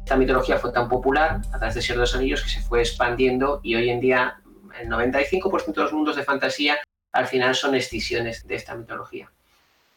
Esta 0.03 0.17
mitología 0.17 0.57
fue 0.57 0.71
tan 0.71 0.89
popular 0.89 1.41
a 1.53 1.57
través 1.57 1.75
de 1.75 1.81
Señor 1.81 1.97
de 1.97 2.01
los 2.01 2.15
Anillos 2.15 2.43
que 2.43 2.49
se 2.49 2.61
fue 2.61 2.79
expandiendo 2.79 3.61
y 3.63 3.75
hoy 3.75 3.89
en 3.89 4.01
día 4.01 4.41
el 4.79 4.89
95% 4.89 5.73
de 5.73 5.83
los 5.83 5.93
mundos 5.93 6.15
de 6.15 6.23
fantasía 6.23 6.77
al 7.11 7.27
final 7.27 7.55
son 7.55 7.75
escisiones 7.75 8.47
de 8.47 8.55
esta 8.55 8.75
mitología. 8.75 9.31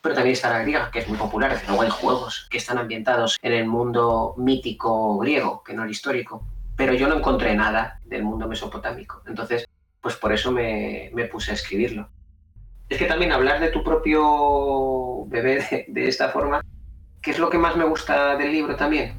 pero 0.00 0.14
también 0.14 0.34
está 0.34 0.50
la 0.50 0.61
griega, 0.61 0.90
que 0.90 0.99
es 0.99 1.08
muy 1.08 1.16
popular. 1.16 1.58
Luego 1.66 1.80
hay 1.80 1.88
juegos 1.88 2.46
que 2.50 2.58
están 2.58 2.76
ambientados 2.76 3.38
en 3.40 3.54
el 3.54 3.66
mundo 3.66 4.34
mítico 4.37 5.16
griego, 5.18 5.62
que 5.64 5.73
no 5.73 5.84
el 5.84 5.90
histórico. 5.90 6.46
Pero 6.76 6.92
yo 6.92 7.08
no 7.08 7.16
encontré 7.16 7.54
nada 7.54 8.00
del 8.04 8.23
mundo 8.23 8.46
mesopotámico. 8.46 9.23
Entonces, 9.26 9.64
pues 10.02 10.16
por 10.16 10.34
eso 10.34 10.52
me, 10.52 11.11
puse 11.32 11.52
a 11.52 11.54
escribirlo. 11.54 12.11
Es 12.90 12.99
que 12.99 13.06
también 13.06 13.32
hablar 13.32 13.58
de 13.61 13.68
tu 13.68 13.82
propio 13.82 15.25
bebé 15.28 15.87
de, 15.88 16.08
esta 16.08 16.28
forma, 16.28 16.61
que 17.23 17.30
es 17.30 17.38
lo 17.38 17.49
que 17.49 17.56
más 17.56 17.75
me 17.75 17.84
gusta 17.84 18.37
del 18.37 18.52
libro 18.52 18.76
también, 18.76 19.14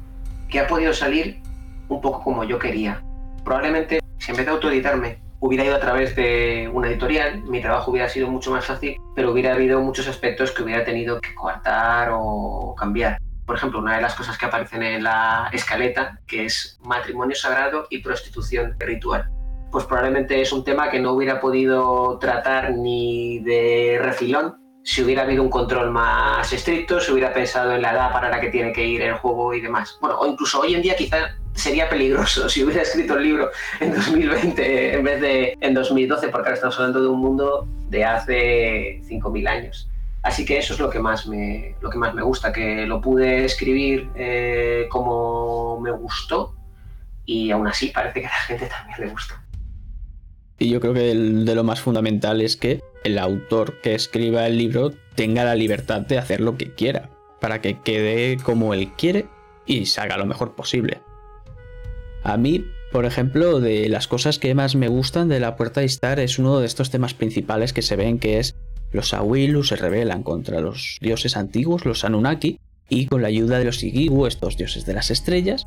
que 0.48 0.60
ha 0.60 0.66
podido 0.66 0.92
salir 0.92 1.40
un 1.88 2.00
poco 2.00 2.22
como 2.22 2.44
yo 2.44 2.58
quería. 2.58 3.02
Probablemente, 3.44 4.00
si 4.18 4.30
en 4.30 4.36
vez 4.36 4.46
de 4.46 4.52
autoeditarme 4.52 5.18
hubiera 5.40 5.64
ido 5.64 5.76
a 5.76 5.80
través 5.80 6.16
de 6.16 6.70
una 6.72 6.88
editorial, 6.88 7.42
mi 7.44 7.60
trabajo 7.60 7.90
hubiera 7.90 8.08
sido 8.08 8.28
mucho 8.28 8.50
más 8.50 8.64
fácil, 8.64 8.96
pero 9.14 9.32
hubiera 9.32 9.54
habido 9.54 9.80
muchos 9.80 10.08
aspectos 10.08 10.50
que 10.50 10.62
hubiera 10.62 10.84
tenido 10.84 11.20
que 11.20 11.34
coartar 11.34 12.10
o 12.12 12.74
cambiar. 12.76 13.18
Por 13.44 13.56
ejemplo, 13.56 13.78
una 13.78 13.96
de 13.96 14.02
las 14.02 14.14
cosas 14.14 14.36
que 14.36 14.46
aparecen 14.46 14.82
en 14.82 15.04
la 15.04 15.48
escaleta, 15.52 16.18
que 16.26 16.46
es 16.46 16.78
matrimonio 16.82 17.36
sagrado 17.36 17.86
y 17.90 17.98
prostitución 17.98 18.74
ritual. 18.78 19.30
Pues 19.70 19.84
probablemente 19.84 20.40
es 20.40 20.52
un 20.52 20.64
tema 20.64 20.90
que 20.90 21.00
no 21.00 21.12
hubiera 21.12 21.40
podido 21.40 22.18
tratar 22.18 22.72
ni 22.72 23.40
de 23.40 24.00
refilón 24.02 24.65
si 24.86 25.02
hubiera 25.02 25.22
habido 25.22 25.42
un 25.42 25.50
control 25.50 25.90
más 25.90 26.52
estricto, 26.52 27.00
si 27.00 27.10
hubiera 27.10 27.34
pensado 27.34 27.72
en 27.72 27.82
la 27.82 27.92
edad 27.92 28.12
para 28.12 28.30
la 28.30 28.40
que 28.40 28.50
tiene 28.50 28.72
que 28.72 28.86
ir 28.86 29.02
el 29.02 29.14
juego 29.14 29.52
y 29.52 29.60
demás. 29.60 29.98
Bueno, 30.00 30.16
o 30.20 30.26
incluso 30.28 30.60
hoy 30.60 30.76
en 30.76 30.82
día 30.82 30.94
quizá 30.94 31.34
sería 31.54 31.88
peligroso 31.88 32.48
si 32.48 32.62
hubiera 32.62 32.82
escrito 32.82 33.16
el 33.16 33.24
libro 33.24 33.50
en 33.80 33.92
2020 33.92 34.94
en 34.94 35.02
vez 35.02 35.20
de 35.20 35.58
en 35.60 35.74
2012, 35.74 36.28
porque 36.28 36.46
ahora 36.46 36.54
estamos 36.54 36.76
hablando 36.76 37.02
de 37.02 37.08
un 37.08 37.18
mundo 37.18 37.66
de 37.88 38.04
hace 38.04 39.00
5.000 39.08 39.48
años. 39.48 39.90
Así 40.22 40.44
que 40.44 40.58
eso 40.58 40.74
es 40.74 40.78
lo 40.78 40.88
que 40.88 41.00
más 41.00 41.26
me, 41.26 41.74
lo 41.80 41.90
que 41.90 41.98
más 41.98 42.14
me 42.14 42.22
gusta, 42.22 42.52
que 42.52 42.86
lo 42.86 43.00
pude 43.00 43.44
escribir 43.44 44.08
eh, 44.14 44.86
como 44.88 45.80
me 45.80 45.90
gustó 45.90 46.54
y 47.24 47.50
aún 47.50 47.66
así 47.66 47.88
parece 47.88 48.20
que 48.20 48.26
a 48.28 48.30
la 48.30 48.42
gente 48.42 48.66
también 48.66 49.00
le 49.00 49.08
gustó. 49.08 49.34
Y 50.58 50.70
yo 50.70 50.80
creo 50.80 50.94
que 50.94 51.14
de 51.14 51.54
lo 51.54 51.64
más 51.64 51.80
fundamental 51.80 52.40
es 52.40 52.56
que 52.56 52.80
el 53.04 53.18
autor 53.18 53.80
que 53.82 53.94
escriba 53.94 54.46
el 54.46 54.58
libro 54.58 54.92
tenga 55.14 55.44
la 55.44 55.54
libertad 55.54 56.02
de 56.02 56.18
hacer 56.18 56.40
lo 56.40 56.56
que 56.56 56.72
quiera, 56.72 57.10
para 57.40 57.60
que 57.60 57.80
quede 57.80 58.38
como 58.42 58.74
él 58.74 58.92
quiere 58.96 59.26
y 59.66 59.86
salga 59.86 60.16
lo 60.16 60.26
mejor 60.26 60.54
posible. 60.54 61.00
A 62.22 62.36
mí, 62.36 62.64
por 62.90 63.04
ejemplo, 63.04 63.60
de 63.60 63.88
las 63.88 64.08
cosas 64.08 64.38
que 64.38 64.54
más 64.54 64.74
me 64.74 64.88
gustan 64.88 65.28
de 65.28 65.40
la 65.40 65.56
Puerta 65.56 65.80
de 65.80 65.86
Istar 65.86 66.20
es 66.20 66.38
uno 66.38 66.58
de 66.58 66.66
estos 66.66 66.90
temas 66.90 67.14
principales 67.14 67.72
que 67.72 67.82
se 67.82 67.96
ven 67.96 68.18
que 68.18 68.38
es 68.38 68.56
los 68.92 69.12
Awilu 69.12 69.62
se 69.62 69.76
rebelan 69.76 70.22
contra 70.22 70.60
los 70.60 70.98
dioses 71.00 71.36
antiguos, 71.36 71.84
los 71.84 72.04
Anunnaki, 72.04 72.58
y 72.88 73.06
con 73.06 73.20
la 73.20 73.28
ayuda 73.28 73.58
de 73.58 73.64
los 73.64 73.82
Igigu, 73.82 74.26
estos 74.26 74.56
dioses 74.56 74.86
de 74.86 74.94
las 74.94 75.10
estrellas, 75.10 75.66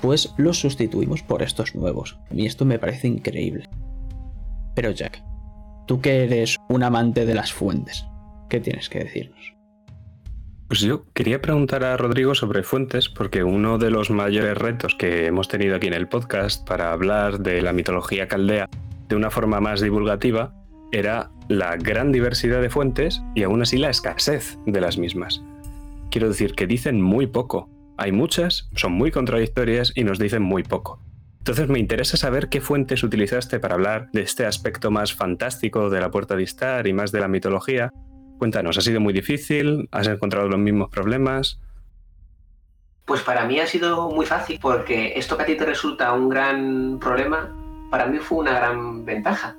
pues 0.00 0.34
los 0.36 0.58
sustituimos 0.58 1.22
por 1.22 1.42
estos 1.42 1.74
nuevos. 1.74 2.18
Y 2.30 2.46
esto 2.46 2.64
me 2.64 2.78
parece 2.78 3.08
increíble. 3.08 3.68
Pero 4.76 4.90
Jack, 4.90 5.24
tú 5.86 6.00
que 6.02 6.24
eres 6.24 6.58
un 6.68 6.82
amante 6.82 7.24
de 7.24 7.34
las 7.34 7.52
fuentes, 7.52 8.06
¿qué 8.50 8.60
tienes 8.60 8.90
que 8.90 9.00
decirnos? 9.00 9.54
Pues 10.68 10.80
yo 10.80 11.06
quería 11.14 11.40
preguntar 11.40 11.82
a 11.82 11.96
Rodrigo 11.96 12.34
sobre 12.34 12.62
fuentes, 12.62 13.08
porque 13.08 13.42
uno 13.42 13.78
de 13.78 13.90
los 13.90 14.10
mayores 14.10 14.58
retos 14.58 14.94
que 14.94 15.26
hemos 15.26 15.48
tenido 15.48 15.76
aquí 15.76 15.86
en 15.86 15.94
el 15.94 16.08
podcast 16.08 16.68
para 16.68 16.92
hablar 16.92 17.40
de 17.40 17.62
la 17.62 17.72
mitología 17.72 18.28
caldea 18.28 18.68
de 19.08 19.16
una 19.16 19.30
forma 19.30 19.60
más 19.60 19.80
divulgativa 19.80 20.52
era 20.92 21.30
la 21.48 21.76
gran 21.76 22.12
diversidad 22.12 22.60
de 22.60 22.68
fuentes 22.68 23.22
y 23.34 23.44
aún 23.44 23.62
así 23.62 23.78
la 23.78 23.88
escasez 23.88 24.58
de 24.66 24.80
las 24.80 24.98
mismas. 24.98 25.42
Quiero 26.10 26.28
decir 26.28 26.54
que 26.54 26.66
dicen 26.66 27.00
muy 27.00 27.26
poco. 27.26 27.70
Hay 27.96 28.12
muchas, 28.12 28.68
son 28.74 28.92
muy 28.92 29.10
contradictorias 29.10 29.92
y 29.94 30.04
nos 30.04 30.18
dicen 30.18 30.42
muy 30.42 30.64
poco. 30.64 31.00
Entonces 31.46 31.68
me 31.68 31.78
interesa 31.78 32.16
saber 32.16 32.48
qué 32.48 32.60
fuentes 32.60 33.04
utilizaste 33.04 33.60
para 33.60 33.76
hablar 33.76 34.10
de 34.10 34.22
este 34.22 34.46
aspecto 34.46 34.90
más 34.90 35.14
fantástico 35.14 35.90
de 35.90 36.00
la 36.00 36.10
puerta 36.10 36.34
de 36.34 36.42
Istar 36.42 36.88
y 36.88 36.92
más 36.92 37.12
de 37.12 37.20
la 37.20 37.28
mitología. 37.28 37.92
Cuéntanos, 38.38 38.76
¿ha 38.78 38.80
sido 38.80 39.00
muy 39.00 39.12
difícil? 39.12 39.88
¿Has 39.92 40.08
encontrado 40.08 40.48
los 40.48 40.58
mismos 40.58 40.90
problemas? 40.90 41.60
Pues 43.04 43.20
para 43.20 43.44
mí 43.44 43.60
ha 43.60 43.66
sido 43.68 44.10
muy 44.10 44.26
fácil 44.26 44.58
porque 44.60 45.12
esto 45.14 45.36
que 45.36 45.44
a 45.44 45.46
ti 45.46 45.54
te 45.54 45.64
resulta 45.64 46.12
un 46.14 46.28
gran 46.28 46.98
problema, 46.98 47.54
para 47.92 48.06
mí 48.06 48.18
fue 48.18 48.38
una 48.38 48.52
gran 48.52 49.04
ventaja 49.04 49.56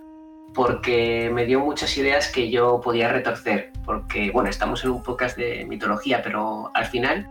porque 0.54 1.32
me 1.34 1.46
dio 1.46 1.62
muchas 1.62 1.98
ideas 1.98 2.30
que 2.30 2.50
yo 2.50 2.82
podía 2.84 3.14
retorcer, 3.14 3.72
porque 3.86 4.30
bueno, 4.32 4.50
estamos 4.50 4.84
en 4.84 4.90
un 4.90 5.04
podcast 5.04 5.38
de 5.38 5.64
mitología, 5.64 6.22
pero 6.22 6.70
al 6.74 6.86
final 6.88 7.30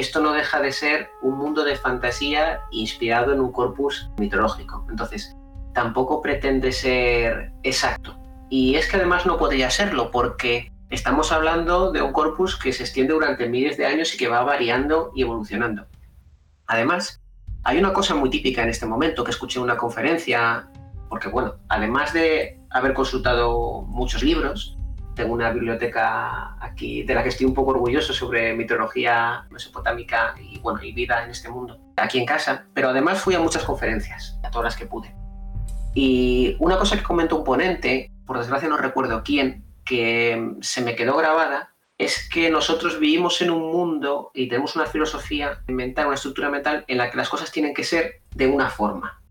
esto 0.00 0.20
no 0.20 0.32
deja 0.32 0.60
de 0.60 0.72
ser 0.72 1.10
un 1.22 1.38
mundo 1.38 1.64
de 1.64 1.76
fantasía 1.76 2.60
inspirado 2.70 3.32
en 3.32 3.40
un 3.40 3.50
corpus 3.50 4.10
mitológico. 4.18 4.86
Entonces, 4.90 5.34
tampoco 5.72 6.20
pretende 6.20 6.70
ser 6.72 7.52
exacto. 7.62 8.18
Y 8.50 8.74
es 8.74 8.88
que 8.90 8.96
además 8.96 9.24
no 9.24 9.38
podría 9.38 9.70
serlo 9.70 10.10
porque 10.10 10.70
estamos 10.90 11.32
hablando 11.32 11.92
de 11.92 12.02
un 12.02 12.12
corpus 12.12 12.56
que 12.56 12.72
se 12.72 12.82
extiende 12.82 13.14
durante 13.14 13.48
miles 13.48 13.78
de 13.78 13.86
años 13.86 14.14
y 14.14 14.18
que 14.18 14.28
va 14.28 14.42
variando 14.42 15.12
y 15.14 15.22
evolucionando. 15.22 15.86
Además, 16.66 17.22
hay 17.64 17.78
una 17.78 17.94
cosa 17.94 18.14
muy 18.14 18.28
típica 18.28 18.62
en 18.62 18.68
este 18.68 18.84
momento 18.84 19.24
que 19.24 19.30
escuché 19.30 19.58
en 19.58 19.64
una 19.64 19.78
conferencia, 19.78 20.68
porque 21.08 21.28
bueno, 21.28 21.54
además 21.68 22.12
de 22.12 22.60
haber 22.70 22.92
consultado 22.92 23.82
muchos 23.82 24.22
libros, 24.22 24.75
tengo 25.16 25.32
una 25.32 25.50
biblioteca 25.50 26.56
aquí 26.60 27.02
de 27.02 27.14
la 27.14 27.22
que 27.22 27.30
estoy 27.30 27.46
un 27.46 27.54
poco 27.54 27.72
orgulloso 27.72 28.12
sobre 28.12 28.54
mitología 28.54 29.46
mesopotámica 29.50 30.34
y 30.40 30.60
bueno, 30.60 30.80
y 30.82 30.92
vida 30.92 31.24
en 31.24 31.30
este 31.30 31.48
mundo, 31.48 31.80
aquí 31.96 32.18
en 32.18 32.26
casa, 32.26 32.66
pero 32.74 32.90
además 32.90 33.20
fui 33.20 33.34
a 33.34 33.40
muchas 33.40 33.64
conferencias, 33.64 34.38
a 34.44 34.50
todas 34.50 34.66
las 34.66 34.76
que 34.76 34.86
pude. 34.86 35.12
Y 35.94 36.54
una 36.60 36.76
cosa 36.76 36.96
que 36.96 37.02
comentó 37.02 37.36
un 37.36 37.44
ponente, 37.44 38.12
por 38.26 38.38
desgracia 38.38 38.68
no 38.68 38.76
recuerdo 38.76 39.22
quién, 39.24 39.64
que 39.84 40.52
se 40.60 40.82
me 40.82 40.94
quedó 40.94 41.16
grabada, 41.16 41.72
es 41.96 42.28
que 42.28 42.50
nosotros 42.50 43.00
vivimos 43.00 43.40
en 43.40 43.50
un 43.50 43.72
mundo 43.72 44.30
y 44.34 44.48
tenemos 44.48 44.76
una 44.76 44.84
filosofía 44.84 45.62
mental, 45.66 46.06
una 46.06 46.16
estructura 46.16 46.50
mental 46.50 46.84
en 46.88 46.98
la 46.98 47.10
que 47.10 47.16
las 47.16 47.30
cosas 47.30 47.50
tienen 47.50 47.72
que 47.72 47.84
ser 47.84 48.20
de 48.34 48.46
una 48.46 48.68
forma 48.68 49.22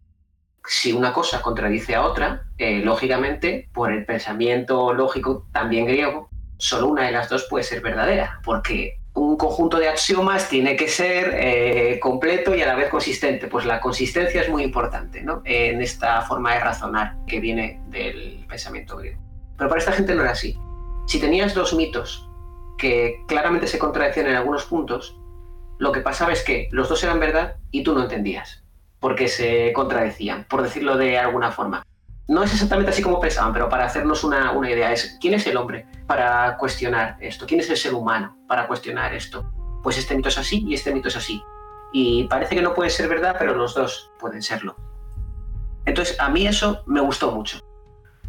si 0.68 0.94
una 0.94 1.14
cosa 1.14 1.42
contradice 1.42 1.96
a 1.96 2.04
otra, 2.04 2.48
eh, 2.58 2.80
lógicamente, 2.80 3.70
por 3.74 3.92
el 3.92 4.06
pensamiento 4.06 4.94
lógico 4.94 5.48
también 5.52 5.86
griego, 5.86 6.30
solo 6.58 6.88
una 6.88 7.04
de 7.04 7.12
las 7.12 7.30
dos 7.30 7.46
puede 7.50 7.64
ser 7.64 7.82
verdadera, 7.82 8.40
porque 8.44 9.00
un 9.14 9.38
conjunto 9.38 9.80
de 9.80 9.88
axiomas 9.88 10.50
tiene 10.50 10.76
que 10.76 10.88
ser 10.88 11.34
eh, 11.36 12.00
completo 12.02 12.54
y 12.54 12.62
a 12.62 12.68
la 12.68 12.76
vez 12.76 12.90
consistente. 12.90 13.48
Pues 13.48 13.66
la 13.66 13.80
consistencia 13.80 14.42
es 14.42 14.50
muy 14.50 14.64
importante 14.64 15.22
¿no? 15.22 15.42
en 15.46 15.82
esta 15.82 16.22
forma 16.24 16.54
de 16.54 16.60
razonar 16.60 17.16
que 17.26 17.40
viene 17.40 17.82
del 17.88 18.46
pensamiento 18.48 18.98
griego. 18.98 19.22
Pero 19.58 19.70
para 19.70 19.80
esta 19.80 19.94
gente 19.94 20.16
no 20.16 20.22
era 20.22 20.32
así. 20.32 20.58
Si 21.08 21.20
tenías 21.20 21.54
dos 21.54 21.74
mitos 21.74 22.30
que 22.78 23.24
claramente 23.28 23.68
se 23.68 23.80
contradecían 23.80 24.28
en 24.28 24.36
algunos 24.36 24.66
puntos, 24.66 25.18
lo 25.78 25.94
que 25.94 26.02
pasaba 26.02 26.34
es 26.34 26.44
que 26.44 26.68
los 26.72 26.90
dos 26.90 27.02
eran 27.04 27.20
verdad 27.20 27.56
y 27.72 27.84
tú 27.84 27.94
no 27.94 28.04
entendías 28.04 28.65
porque 29.06 29.28
se 29.28 29.72
contradecían, 29.72 30.46
por 30.46 30.64
decirlo 30.64 30.98
de 30.98 31.20
alguna 31.20 31.52
forma. 31.52 31.86
No 32.28 32.42
es 32.42 32.52
exactamente 32.52 32.90
así 32.90 33.04
como 33.04 33.20
pensaban, 33.20 33.54
pero 33.54 33.70
para 33.70 33.86
hacernos 33.86 34.24
una, 34.24 34.52
idea 34.68 34.92
es, 34.92 35.20
¿quién 35.22 35.36
es 35.36 35.46
el 35.46 35.58
hombre 35.58 35.86
para 36.08 36.58
cuestionar 36.58 37.16
esto? 37.20 37.46
¿Quién 37.46 37.60
es 37.60 37.70
el 37.70 37.78
ser 37.78 37.94
humano 37.94 38.36
para 38.48 38.66
cuestionar 38.66 39.14
esto? 39.14 39.48
Pues 39.84 40.00
este 40.00 40.16
mito 40.16 40.30
es 40.30 40.40
así 40.40 40.66
y 40.68 40.74
este 40.74 40.92
mito 40.92 41.10
es 41.10 41.18
así. 41.18 41.40
Y 41.94 42.24
parece 42.24 42.56
que 42.56 42.64
no 42.64 42.74
puede 42.74 42.90
ser 42.90 43.08
verdad, 43.08 43.36
pero 43.38 43.54
los 43.54 43.76
dos 43.76 44.12
pueden 44.20 44.42
serlo. 44.42 44.76
Entonces, 45.86 46.20
a 46.20 46.30
mí 46.30 46.48
eso 46.48 46.82
me 46.88 47.02
gustó 47.02 47.32
mucho, 47.32 47.60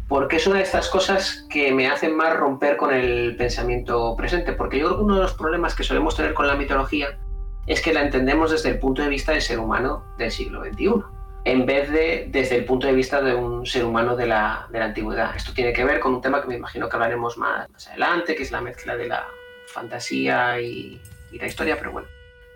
porque 0.07 0.35
es 0.35 0.45
una 0.45 0.57
de 0.57 0.63
estas 0.63 0.89
cosas 0.89 1.47
que 1.49 1.73
me 1.73 1.87
hacen 1.87 2.15
más 2.15 2.37
romper 2.37 2.77
con 2.77 2.93
el 2.93 3.35
pensamiento 3.35 4.15
presente, 4.15 4.53
porque 4.53 4.77
yo 4.77 4.85
creo 4.85 4.97
que 4.99 5.05
uno 5.05 5.15
de 5.15 5.21
los 5.23 5.33
problemas 5.33 5.73
que 5.73 5.83
solemos 5.83 6.15
tener 6.15 6.35
con 6.35 6.45
la 6.45 6.55
mitología 6.55 7.17
es 7.67 7.81
que 7.81 7.93
la 7.93 8.01
entendemos 8.01 8.49
desde 8.49 8.69
el 8.69 8.79
punto 8.79 9.01
de 9.01 9.09
vista 9.09 9.33
del 9.33 9.41
ser 9.41 9.59
humano 9.59 10.05
del 10.17 10.31
siglo 10.31 10.63
XXI, 10.63 11.03
en 11.43 11.65
vez 11.65 11.91
de 11.91 12.27
desde 12.29 12.55
el 12.55 12.65
punto 12.65 12.87
de 12.87 12.93
vista 12.93 13.21
de 13.21 13.35
un 13.35 13.65
ser 13.65 13.85
humano 13.85 14.15
de 14.15 14.25
la, 14.25 14.67
antigüedad. 14.73 15.35
Esto 15.35 15.53
tiene 15.53 15.73
que 15.73 15.83
ver 15.83 15.99
con 15.99 16.15
un 16.15 16.21
tema 16.21 16.41
que 16.41 16.47
me 16.47 16.55
imagino 16.55 16.87
que 16.87 16.95
hablaremos 16.95 17.37
más, 17.37 17.67
adelante, 17.87 18.35
que 18.35 18.43
es 18.43 18.51
la 18.51 18.61
mezcla 18.61 18.95
de 18.95 19.07
la 19.07 19.27
fantasía 19.67 20.59
y, 20.61 21.01
la 21.33 21.45
historia, 21.45 21.77
pero 21.77 21.91
bueno. 21.91 22.07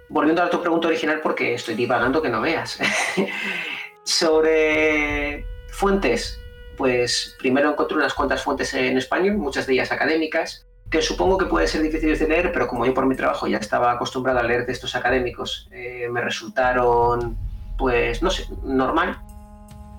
Volviendo 0.10 0.42
a 0.42 0.50
tu 0.50 0.60
pregunta 0.62 0.88
original, 0.88 1.20
porque 1.22 1.54
estoy 1.54 1.76
divagando 1.76 2.22
que 2.22 2.30
no 2.30 2.42
veas. 2.42 2.80
Sobre 4.04 5.46
fuentes, 5.70 6.42
pues 6.78 7.36
primero 7.38 7.70
encontré 7.70 7.98
unas 7.98 8.14
cuantas 8.14 8.44
fuentes 8.44 8.74
en 8.74 8.98
español, 8.98 9.38
muchas 9.38 9.68
de 9.68 9.74
ellas 9.74 9.92
académicas, 9.92 10.66
que 10.92 11.02
supongo 11.02 11.38
que 11.38 11.46
puede 11.46 11.68
ser 11.68 11.82
difícil 11.82 12.20
de 12.20 12.28
leer, 12.28 12.52
pero 12.52 12.68
como 12.68 12.86
yo 12.86 12.94
por 12.94 13.06
mi 13.06 13.16
trabajo 13.16 13.48
ya 13.48 13.58
estaba 13.58 13.94
acostumbrado 13.94 14.40
a 14.40 14.44
leer 14.44 14.66
textos 14.66 14.94
académicos, 14.94 15.70
eh, 15.72 16.10
me 16.12 16.20
resultaron, 16.20 17.38
pues, 17.78 18.22
no 18.22 18.30
sé, 18.30 18.46
normal. 18.62 19.18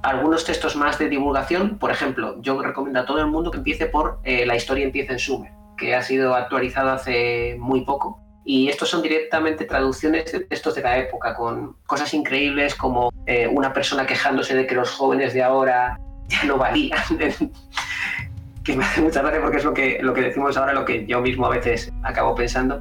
Algunos 0.03 0.45
textos 0.45 0.77
más 0.77 0.99
de 0.99 1.09
divulgación, 1.09 1.79
por 1.79 1.91
ejemplo, 1.91 2.37
yo 2.43 2.61
recomiendo 2.61 3.01
a 3.01 3.07
todo 3.07 3.21
el 3.21 3.29
mundo 3.29 3.51
que 3.51 3.59
empiece 3.59 3.87
por 3.87 4.21
eh, 4.25 4.45
La 4.45 4.55
historia 4.55 4.85
empieza 4.85 5.15
en 5.15 5.19
Sumer, 5.19 5.53
que 5.79 5.95
ha 5.95 6.03
sido 6.03 6.35
actualizado 6.35 6.91
hace 6.91 7.57
muy 7.59 7.87
poco. 7.87 8.21
Y 8.45 8.69
estos 8.69 8.91
son 8.91 9.01
directamente 9.01 9.65
traducciones 9.65 10.31
de 10.31 10.41
textos 10.41 10.75
de 10.75 10.83
la 10.83 10.99
época, 10.99 11.35
con 11.35 11.77
cosas 11.87 12.13
increíbles 12.13 12.75
como 12.75 13.11
eh, 13.25 13.49
una 13.49 13.73
persona 13.73 14.05
quejándose 14.05 14.55
de 14.55 14.67
que 14.67 14.75
los 14.75 14.91
jóvenes 14.91 15.33
de 15.33 15.43
ahora 15.43 15.99
ya 16.29 16.45
no 16.45 16.59
valían. 16.59 17.01
que 18.65 18.77
me 18.77 18.85
hace 18.85 19.01
mucha 19.01 19.23
gracia 19.23 19.41
porque 19.41 19.59
es 19.59 19.65
lo 19.65 19.75
que, 19.75 19.99
lo 20.03 20.15
que 20.15 20.23
decimos 20.23 20.57
ahora, 20.57 20.73
lo 20.73 20.85
que 20.85 21.07
yo 21.07 21.21
mismo 21.21 21.47
a 21.47 21.51
veces 21.51 21.93
acabo 22.03 22.35
pensando. 22.35 22.81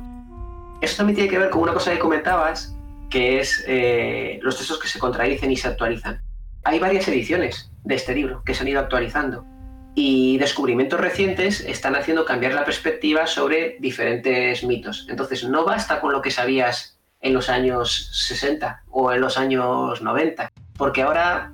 Esto 0.82 0.98
también 0.98 1.16
tiene 1.16 1.30
que 1.30 1.38
ver 1.38 1.50
con 1.50 1.62
una 1.62 1.74
cosa 1.74 1.92
que 1.92 2.00
comentabas, 2.00 2.76
que 3.10 3.40
es 3.40 3.64
eh, 3.68 4.40
los 4.42 4.58
textos 4.58 4.80
que 4.80 4.88
se 4.88 5.00
contradicen 5.00 5.52
y 5.52 5.58
se 5.58 5.68
actualizan. 5.68 6.22
Hay 6.64 6.80
varias 6.80 7.08
ediciones 7.08 7.72
de 7.84 7.96
este 7.96 8.16
libro 8.16 8.44
que 8.44 8.54
se 8.54 8.62
han 8.62 8.68
ido 8.68 8.80
actualizando 8.80 9.46
y 9.94 10.38
descubrimientos 10.38 11.00
recientes 11.00 11.62
están 11.62 11.96
haciendo 11.96 12.26
cambiar 12.26 12.54
la 12.54 12.64
perspectiva 12.64 13.28
sobre 13.28 13.78
diferentes 13.80 14.64
mitos. 14.64 15.06
Entonces, 15.10 15.44
no 15.44 15.66
basta 15.66 16.00
con 16.00 16.14
lo 16.14 16.22
que 16.22 16.32
sabías 16.32 17.00
en 17.20 17.34
los 17.34 17.50
años 17.50 18.10
60 18.28 18.84
o 18.90 19.12
en 19.12 19.22
los 19.22 19.38
años 19.38 20.02
90, 20.02 20.52
porque 20.78 21.02
ahora 21.02 21.54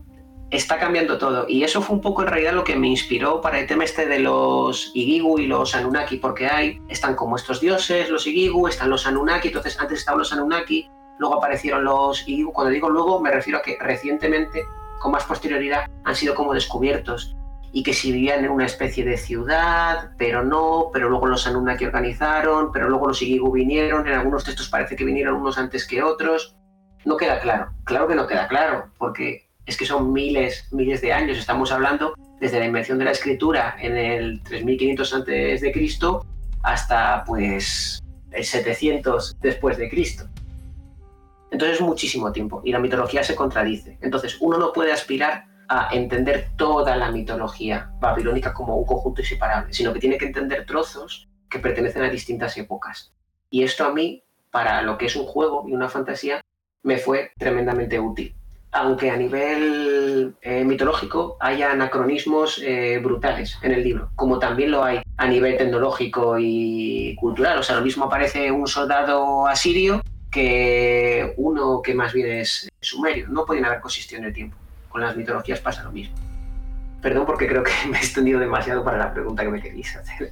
está 0.49 0.79
cambiando 0.79 1.17
todo. 1.17 1.45
Y 1.47 1.63
eso 1.63 1.81
fue 1.81 1.95
un 1.95 2.01
poco 2.01 2.21
en 2.21 2.29
realidad 2.29 2.53
lo 2.53 2.63
que 2.63 2.75
me 2.75 2.87
inspiró 2.87 3.41
para 3.41 3.59
el 3.59 3.67
tema 3.67 3.83
este 3.83 4.05
de 4.05 4.19
los 4.19 4.91
Igigu 4.93 5.39
y 5.39 5.47
los 5.47 5.75
Anunnaki, 5.75 6.17
porque 6.17 6.47
hay, 6.47 6.81
están 6.87 7.15
como 7.15 7.35
estos 7.35 7.59
dioses, 7.59 8.09
los 8.09 8.25
Igigu, 8.25 8.67
están 8.67 8.89
los 8.89 9.05
Anunnaki, 9.05 9.49
entonces 9.49 9.79
antes 9.79 9.99
estaban 9.99 10.19
los 10.19 10.31
Anunnaki, 10.31 10.89
luego 11.19 11.35
aparecieron 11.35 11.83
los 11.83 12.27
Igigu. 12.27 12.53
Cuando 12.53 12.71
digo 12.71 12.89
luego, 12.89 13.19
me 13.19 13.31
refiero 13.31 13.59
a 13.59 13.61
que 13.61 13.77
recientemente, 13.79 14.63
con 14.99 15.11
más 15.11 15.25
posterioridad, 15.25 15.85
han 16.05 16.15
sido 16.15 16.33
como 16.35 16.53
descubiertos 16.53 17.35
y 17.73 17.83
que 17.83 17.93
si 17.93 18.11
vivían 18.13 18.45
en 18.45 18.51
una 18.51 18.65
especie 18.65 19.03
de 19.03 19.17
ciudad, 19.17 20.11
pero 20.17 20.43
no, 20.43 20.89
pero 20.93 21.09
luego 21.09 21.27
los 21.27 21.45
Anunnaki 21.45 21.85
organizaron, 21.85 22.71
pero 22.71 22.89
luego 22.89 23.07
los 23.07 23.21
Igigu 23.21 23.51
vinieron, 23.51 24.07
en 24.07 24.13
algunos 24.13 24.45
textos 24.45 24.69
parece 24.69 24.95
que 24.95 25.03
vinieron 25.03 25.35
unos 25.35 25.57
antes 25.57 25.85
que 25.85 26.01
otros. 26.01 26.55
No 27.03 27.17
queda 27.17 27.39
claro, 27.39 27.71
claro 27.83 28.07
que 28.07 28.15
no 28.15 28.27
queda 28.27 28.47
claro, 28.47 28.91
porque 28.97 29.46
es 29.67 29.75
que 29.77 29.85
son 29.85 30.11
miles, 30.13 30.67
miles 30.71 31.01
de 31.01 31.13
años. 31.13 31.37
Estamos 31.37 31.71
hablando 31.71 32.15
desde 32.39 32.59
la 32.59 32.65
invención 32.65 32.97
de 32.97 33.05
la 33.05 33.11
escritura 33.11 33.75
en 33.79 33.97
el 33.97 34.41
3500 34.43 35.13
antes 35.13 35.61
de 35.61 35.71
Cristo 35.71 36.25
hasta 36.63 37.23
pues 37.25 38.01
el 38.31 38.43
700 38.43 39.39
después 39.41 39.77
de 39.77 39.89
Cristo. 39.89 40.27
Entonces 41.51 41.77
es 41.77 41.81
muchísimo 41.81 42.31
tiempo 42.31 42.61
y 42.63 42.71
la 42.71 42.79
mitología 42.79 43.23
se 43.23 43.35
contradice. 43.35 43.97
Entonces 44.01 44.37
uno 44.39 44.57
no 44.57 44.71
puede 44.71 44.93
aspirar 44.93 45.45
a 45.67 45.89
entender 45.91 46.51
toda 46.55 46.95
la 46.95 47.11
mitología 47.11 47.91
babilónica 47.99 48.53
como 48.53 48.77
un 48.77 48.85
conjunto 48.85 49.21
inseparable, 49.21 49.73
sino 49.73 49.91
que 49.91 49.99
tiene 49.99 50.17
que 50.17 50.25
entender 50.25 50.65
trozos 50.65 51.27
que 51.49 51.59
pertenecen 51.59 52.03
a 52.03 52.09
distintas 52.09 52.57
épocas. 52.57 53.13
Y 53.49 53.63
esto 53.63 53.85
a 53.85 53.93
mí, 53.93 54.23
para 54.49 54.81
lo 54.81 54.97
que 54.97 55.07
es 55.07 55.15
un 55.17 55.25
juego 55.25 55.65
y 55.67 55.73
una 55.73 55.89
fantasía, 55.89 56.39
me 56.83 56.97
fue 56.97 57.31
tremendamente 57.37 57.99
útil 57.99 58.36
aunque 58.77 59.09
a 59.09 59.17
nivel 59.17 60.35
eh, 60.41 60.63
mitológico 60.63 61.37
haya 61.39 61.71
anacronismos 61.71 62.61
eh, 62.63 62.99
brutales 63.03 63.57
en 63.61 63.71
el 63.71 63.83
libro, 63.83 64.09
como 64.15 64.39
también 64.39 64.71
lo 64.71 64.83
hay 64.83 65.01
a 65.17 65.27
nivel 65.27 65.57
tecnológico 65.57 66.37
y 66.39 67.15
cultural. 67.19 67.57
O 67.57 67.63
sea, 67.63 67.75
lo 67.75 67.81
mismo 67.81 68.05
aparece 68.05 68.51
un 68.51 68.67
soldado 68.67 69.47
asirio 69.47 70.01
que 70.31 71.33
uno 71.37 71.81
que 71.81 71.93
más 71.93 72.13
bien 72.13 72.29
es 72.29 72.69
sumerio. 72.79 73.27
No 73.29 73.45
pueden 73.45 73.65
haber 73.65 73.79
consistido 73.79 74.19
en 74.19 74.27
el 74.27 74.33
tiempo. 74.33 74.55
Con 74.89 75.01
las 75.01 75.15
mitologías 75.15 75.59
pasa 75.59 75.83
lo 75.83 75.91
mismo. 75.91 76.15
Perdón 77.01 77.25
porque 77.25 77.47
creo 77.47 77.63
que 77.63 77.71
me 77.89 77.97
he 77.97 78.01
extendido 78.01 78.39
demasiado 78.39 78.83
para 78.83 78.97
la 78.97 79.13
pregunta 79.13 79.43
que 79.43 79.49
me 79.49 79.61
queréis 79.61 79.95
hacer. 79.95 80.31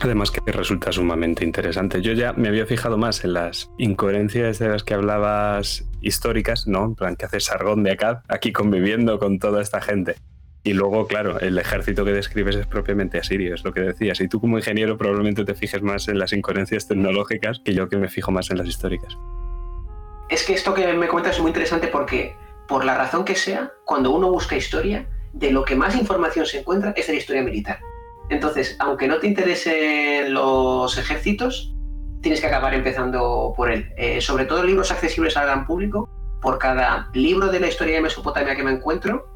Además 0.00 0.30
que 0.30 0.40
resulta 0.52 0.92
sumamente 0.92 1.44
interesante. 1.44 2.00
Yo 2.00 2.12
ya 2.12 2.32
me 2.32 2.48
había 2.48 2.66
fijado 2.66 2.96
más 2.98 3.24
en 3.24 3.32
las 3.32 3.70
incoherencias 3.78 4.60
de 4.60 4.68
las 4.68 4.84
que 4.84 4.94
hablabas 4.94 5.88
históricas, 6.00 6.68
¿no? 6.68 6.84
En 6.84 6.94
plan, 6.94 7.16
que 7.16 7.26
hace 7.26 7.40
Sargón 7.40 7.82
de 7.82 7.92
acá, 7.92 8.22
aquí 8.28 8.52
conviviendo 8.52 9.18
con 9.18 9.40
toda 9.40 9.60
esta 9.60 9.80
gente. 9.80 10.14
Y 10.62 10.72
luego, 10.72 11.06
claro, 11.06 11.40
el 11.40 11.58
ejército 11.58 12.04
que 12.04 12.12
describes 12.12 12.54
es 12.54 12.66
propiamente 12.66 13.18
asirio, 13.18 13.54
es 13.54 13.64
lo 13.64 13.72
que 13.72 13.80
decías. 13.80 14.20
Y 14.20 14.28
tú 14.28 14.40
como 14.40 14.58
ingeniero 14.58 14.96
probablemente 14.96 15.44
te 15.44 15.54
fijes 15.54 15.82
más 15.82 16.06
en 16.08 16.18
las 16.18 16.32
incoherencias 16.32 16.86
tecnológicas 16.86 17.60
que 17.64 17.74
yo 17.74 17.88
que 17.88 17.96
me 17.96 18.08
fijo 18.08 18.30
más 18.30 18.50
en 18.50 18.58
las 18.58 18.68
históricas. 18.68 19.16
Es 20.28 20.44
que 20.44 20.52
esto 20.52 20.74
que 20.74 20.92
me 20.92 21.08
cuentas 21.08 21.36
es 21.36 21.40
muy 21.40 21.48
interesante 21.48 21.88
porque, 21.88 22.36
por 22.68 22.84
la 22.84 22.96
razón 22.96 23.24
que 23.24 23.34
sea, 23.34 23.72
cuando 23.84 24.10
uno 24.10 24.30
busca 24.30 24.56
historia, 24.56 25.08
de 25.32 25.50
lo 25.50 25.64
que 25.64 25.74
más 25.74 25.96
información 25.96 26.46
se 26.46 26.60
encuentra 26.60 26.92
es 26.96 27.06
de 27.06 27.14
la 27.14 27.18
historia 27.18 27.42
militar. 27.42 27.80
Entonces, 28.30 28.76
aunque 28.78 29.08
no 29.08 29.18
te 29.18 29.26
interesen 29.26 30.34
los 30.34 30.98
ejércitos, 30.98 31.74
tienes 32.20 32.40
que 32.40 32.46
acabar 32.46 32.74
empezando 32.74 33.54
por 33.56 33.70
él. 33.70 33.90
Eh, 33.96 34.20
sobre 34.20 34.44
todo 34.44 34.62
libros 34.64 34.90
accesibles 34.90 35.36
al 35.36 35.46
gran 35.46 35.66
público. 35.66 36.08
Por 36.40 36.58
cada 36.58 37.10
libro 37.14 37.48
de 37.48 37.60
la 37.60 37.68
historia 37.68 37.96
de 37.96 38.02
Mesopotamia 38.02 38.54
que 38.54 38.62
me 38.62 38.70
encuentro, 38.70 39.26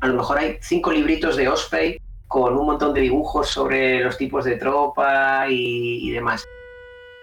a 0.00 0.06
lo 0.06 0.14
mejor 0.14 0.38
hay 0.38 0.58
cinco 0.62 0.92
libritos 0.92 1.36
de 1.36 1.48
Osprey 1.48 2.00
con 2.26 2.56
un 2.56 2.66
montón 2.66 2.94
de 2.94 3.02
dibujos 3.02 3.48
sobre 3.48 4.00
los 4.02 4.16
tipos 4.16 4.44
de 4.44 4.56
tropa 4.56 5.46
y, 5.50 6.08
y 6.08 6.10
demás. 6.10 6.46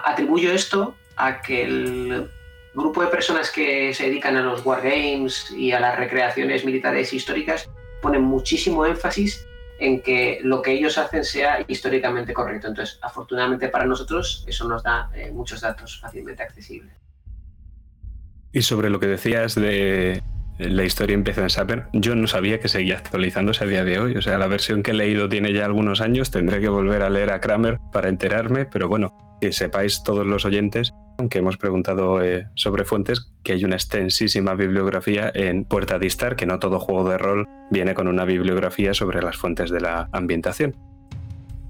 Atribuyo 0.03 0.51
esto 0.51 0.95
a 1.15 1.41
que 1.41 1.63
el 1.63 2.29
grupo 2.75 3.01
de 3.01 3.07
personas 3.07 3.49
que 3.49 3.93
se 3.93 4.05
dedican 4.05 4.35
a 4.35 4.41
los 4.41 4.65
wargames 4.65 5.49
y 5.51 5.71
a 5.71 5.79
las 5.79 5.97
recreaciones 5.97 6.65
militares 6.65 7.13
históricas 7.13 7.69
ponen 8.01 8.21
muchísimo 8.21 8.85
énfasis 8.85 9.47
en 9.79 10.01
que 10.01 10.39
lo 10.43 10.61
que 10.61 10.71
ellos 10.71 10.97
hacen 10.97 11.23
sea 11.23 11.63
históricamente 11.67 12.33
correcto. 12.33 12.67
Entonces, 12.67 12.99
afortunadamente 13.01 13.69
para 13.69 13.85
nosotros, 13.85 14.43
eso 14.47 14.67
nos 14.67 14.83
da 14.83 15.09
eh, 15.13 15.31
muchos 15.31 15.61
datos 15.61 15.99
fácilmente 15.99 16.43
accesibles. 16.43 16.93
Y 18.51 18.61
sobre 18.61 18.89
lo 18.89 18.99
que 18.99 19.07
decías 19.07 19.55
de 19.55 20.23
la 20.57 20.83
historia 20.83 21.13
empieza 21.13 21.41
en 21.41 21.49
Saper, 21.49 21.87
yo 21.91 22.15
no 22.15 22.27
sabía 22.27 22.59
que 22.59 22.69
seguía 22.69 22.97
actualizándose 22.97 23.63
a 23.65 23.67
día 23.67 23.83
de 23.83 23.99
hoy. 23.99 24.15
O 24.15 24.21
sea, 24.21 24.37
la 24.37 24.47
versión 24.47 24.83
que 24.83 24.91
he 24.91 24.93
leído 24.93 25.27
tiene 25.27 25.51
ya 25.51 25.65
algunos 25.65 25.99
años, 25.99 26.31
tendré 26.31 26.61
que 26.61 26.69
volver 26.69 27.01
a 27.01 27.09
leer 27.09 27.31
a 27.31 27.41
Kramer 27.41 27.79
para 27.91 28.07
enterarme, 28.07 28.65
pero 28.65 28.87
bueno, 28.87 29.37
que 29.41 29.51
sepáis 29.51 30.03
todos 30.03 30.25
los 30.25 30.45
oyentes 30.45 30.93
aunque 31.17 31.39
hemos 31.39 31.57
preguntado 31.57 32.23
eh, 32.23 32.47
sobre 32.55 32.85
fuentes, 32.85 33.31
que 33.43 33.53
hay 33.53 33.63
una 33.63 33.75
extensísima 33.75 34.53
bibliografía 34.55 35.31
en 35.33 35.65
Puerta 35.65 35.99
Distar, 35.99 36.35
que 36.35 36.45
no 36.45 36.59
todo 36.59 36.79
juego 36.79 37.09
de 37.09 37.17
rol 37.17 37.47
viene 37.71 37.93
con 37.93 38.07
una 38.07 38.25
bibliografía 38.25 38.93
sobre 38.93 39.21
las 39.21 39.37
fuentes 39.37 39.69
de 39.69 39.81
la 39.81 40.09
ambientación. 40.11 40.75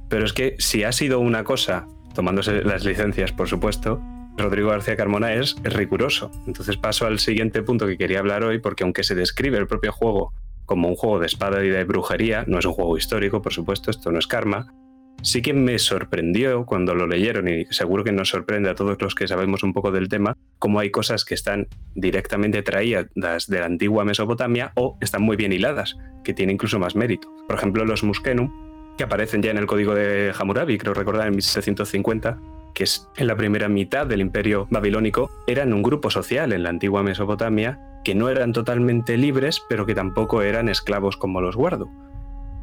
Pero 0.09 0.25
es 0.25 0.33
que 0.33 0.55
si 0.59 0.83
ha 0.83 0.91
sido 0.91 1.19
una 1.19 1.43
cosa, 1.43 1.87
tomándose 2.13 2.63
las 2.63 2.85
licencias 2.85 3.31
por 3.31 3.47
supuesto, 3.47 4.01
Rodrigo 4.37 4.69
García 4.69 4.95
Carmona 4.95 5.33
es 5.33 5.55
riguroso. 5.63 6.31
Entonces 6.47 6.77
paso 6.77 7.05
al 7.05 7.19
siguiente 7.19 7.61
punto 7.63 7.87
que 7.87 7.97
quería 7.97 8.19
hablar 8.19 8.43
hoy, 8.43 8.59
porque 8.59 8.83
aunque 8.83 9.03
se 9.03 9.15
describe 9.15 9.57
el 9.57 9.67
propio 9.67 9.91
juego 9.91 10.33
como 10.65 10.87
un 10.87 10.95
juego 10.95 11.19
de 11.19 11.27
espada 11.27 11.63
y 11.63 11.69
de 11.69 11.83
brujería, 11.83 12.43
no 12.47 12.59
es 12.59 12.65
un 12.65 12.73
juego 12.73 12.97
histórico, 12.97 13.41
por 13.41 13.53
supuesto, 13.53 13.91
esto 13.91 14.11
no 14.11 14.19
es 14.19 14.27
karma, 14.27 14.73
sí 15.21 15.41
que 15.41 15.53
me 15.53 15.79
sorprendió 15.79 16.65
cuando 16.65 16.95
lo 16.95 17.07
leyeron 17.07 17.47
y 17.47 17.65
seguro 17.65 18.03
que 18.03 18.11
nos 18.11 18.29
sorprende 18.29 18.69
a 18.69 18.75
todos 18.75 19.01
los 19.01 19.15
que 19.15 19.27
sabemos 19.27 19.63
un 19.63 19.73
poco 19.73 19.91
del 19.91 20.09
tema, 20.09 20.37
cómo 20.59 20.79
hay 20.79 20.91
cosas 20.91 21.25
que 21.25 21.33
están 21.33 21.67
directamente 21.95 22.61
traídas 22.61 23.07
de 23.15 23.59
la 23.59 23.65
antigua 23.65 24.05
Mesopotamia 24.05 24.71
o 24.75 24.97
están 25.01 25.23
muy 25.23 25.35
bien 25.35 25.53
hiladas, 25.53 25.97
que 26.23 26.33
tienen 26.33 26.55
incluso 26.55 26.79
más 26.79 26.95
mérito. 26.95 27.27
Por 27.47 27.57
ejemplo, 27.57 27.85
los 27.85 28.03
Muskenum, 28.03 28.95
que 28.97 29.03
aparecen 29.03 29.41
ya 29.41 29.51
en 29.51 29.57
el 29.57 29.65
código 29.65 29.93
de 29.95 30.33
Hammurabi, 30.37 30.77
creo 30.77 30.93
recordar 30.93 31.27
en 31.27 31.35
1750, 31.35 32.39
que 32.73 32.83
es 32.83 33.07
en 33.17 33.27
la 33.27 33.35
primera 33.35 33.69
mitad 33.69 34.05
del 34.05 34.21
imperio 34.21 34.67
babilónico, 34.69 35.31
eran 35.47 35.73
un 35.73 35.81
grupo 35.81 36.09
social 36.09 36.53
en 36.53 36.63
la 36.63 36.69
antigua 36.69 37.03
Mesopotamia 37.03 37.79
que 38.03 38.15
no 38.15 38.29
eran 38.29 38.53
totalmente 38.53 39.17
libres, 39.17 39.63
pero 39.67 39.85
que 39.87 39.95
tampoco 39.95 40.43
eran 40.43 40.69
esclavos 40.69 41.17
como 41.17 41.41
los 41.41 41.55
Guardu 41.55 42.04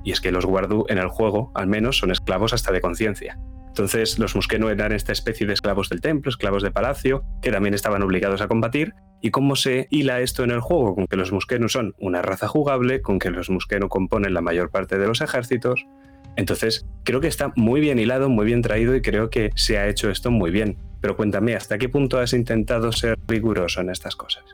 y 0.04 0.12
es 0.12 0.20
que 0.20 0.32
los 0.32 0.46
Guardu 0.46 0.84
en 0.88 0.98
el 0.98 1.08
juego, 1.08 1.52
al 1.54 1.66
menos, 1.66 1.98
son 1.98 2.10
esclavos 2.10 2.52
hasta 2.52 2.72
de 2.72 2.80
conciencia. 2.80 3.38
Entonces, 3.72 4.18
los 4.18 4.34
Muskenu 4.34 4.68
eran 4.68 4.92
esta 4.92 5.12
especie 5.12 5.46
de 5.46 5.54
esclavos 5.54 5.88
del 5.88 6.02
templo, 6.02 6.28
esclavos 6.28 6.62
de 6.62 6.70
palacio, 6.70 7.24
que 7.40 7.50
también 7.50 7.72
estaban 7.72 8.02
obligados 8.02 8.42
a 8.42 8.48
combatir. 8.48 8.92
¿Y 9.22 9.30
cómo 9.30 9.56
se 9.56 9.86
hila 9.88 10.20
esto 10.20 10.44
en 10.44 10.50
el 10.50 10.60
juego? 10.60 10.94
Con 10.94 11.06
que 11.06 11.16
los 11.16 11.32
Muskenu 11.32 11.70
son 11.70 11.94
una 11.98 12.20
raza 12.20 12.48
jugable, 12.48 13.00
con 13.00 13.18
que 13.18 13.30
los 13.30 13.48
Muskenu 13.48 13.88
componen 13.88 14.34
la 14.34 14.42
mayor 14.42 14.70
parte 14.70 14.98
de 14.98 15.06
los 15.06 15.22
ejércitos. 15.22 15.86
Entonces, 16.36 16.84
creo 17.04 17.20
que 17.20 17.28
está 17.28 17.52
muy 17.56 17.80
bien 17.80 17.98
hilado, 17.98 18.28
muy 18.28 18.44
bien 18.44 18.60
traído 18.60 18.94
y 18.94 19.00
creo 19.00 19.30
que 19.30 19.50
se 19.54 19.78
ha 19.78 19.88
hecho 19.88 20.10
esto 20.10 20.30
muy 20.30 20.50
bien. 20.50 20.76
Pero 21.00 21.16
cuéntame, 21.16 21.54
¿hasta 21.54 21.78
qué 21.78 21.88
punto 21.88 22.18
has 22.18 22.34
intentado 22.34 22.92
ser 22.92 23.18
riguroso 23.26 23.80
en 23.80 23.88
estas 23.88 24.16
cosas? 24.16 24.44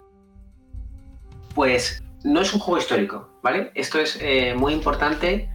Pues 1.57 2.05
no 2.25 2.41
es 2.41 2.53
un 2.53 2.61
juego 2.61 2.79
histórico, 2.79 3.29
¿vale? 3.43 3.71
Esto 3.75 4.01
es 4.01 4.19
eh, 4.21 4.55
muy 4.55 4.73
importante 4.73 5.51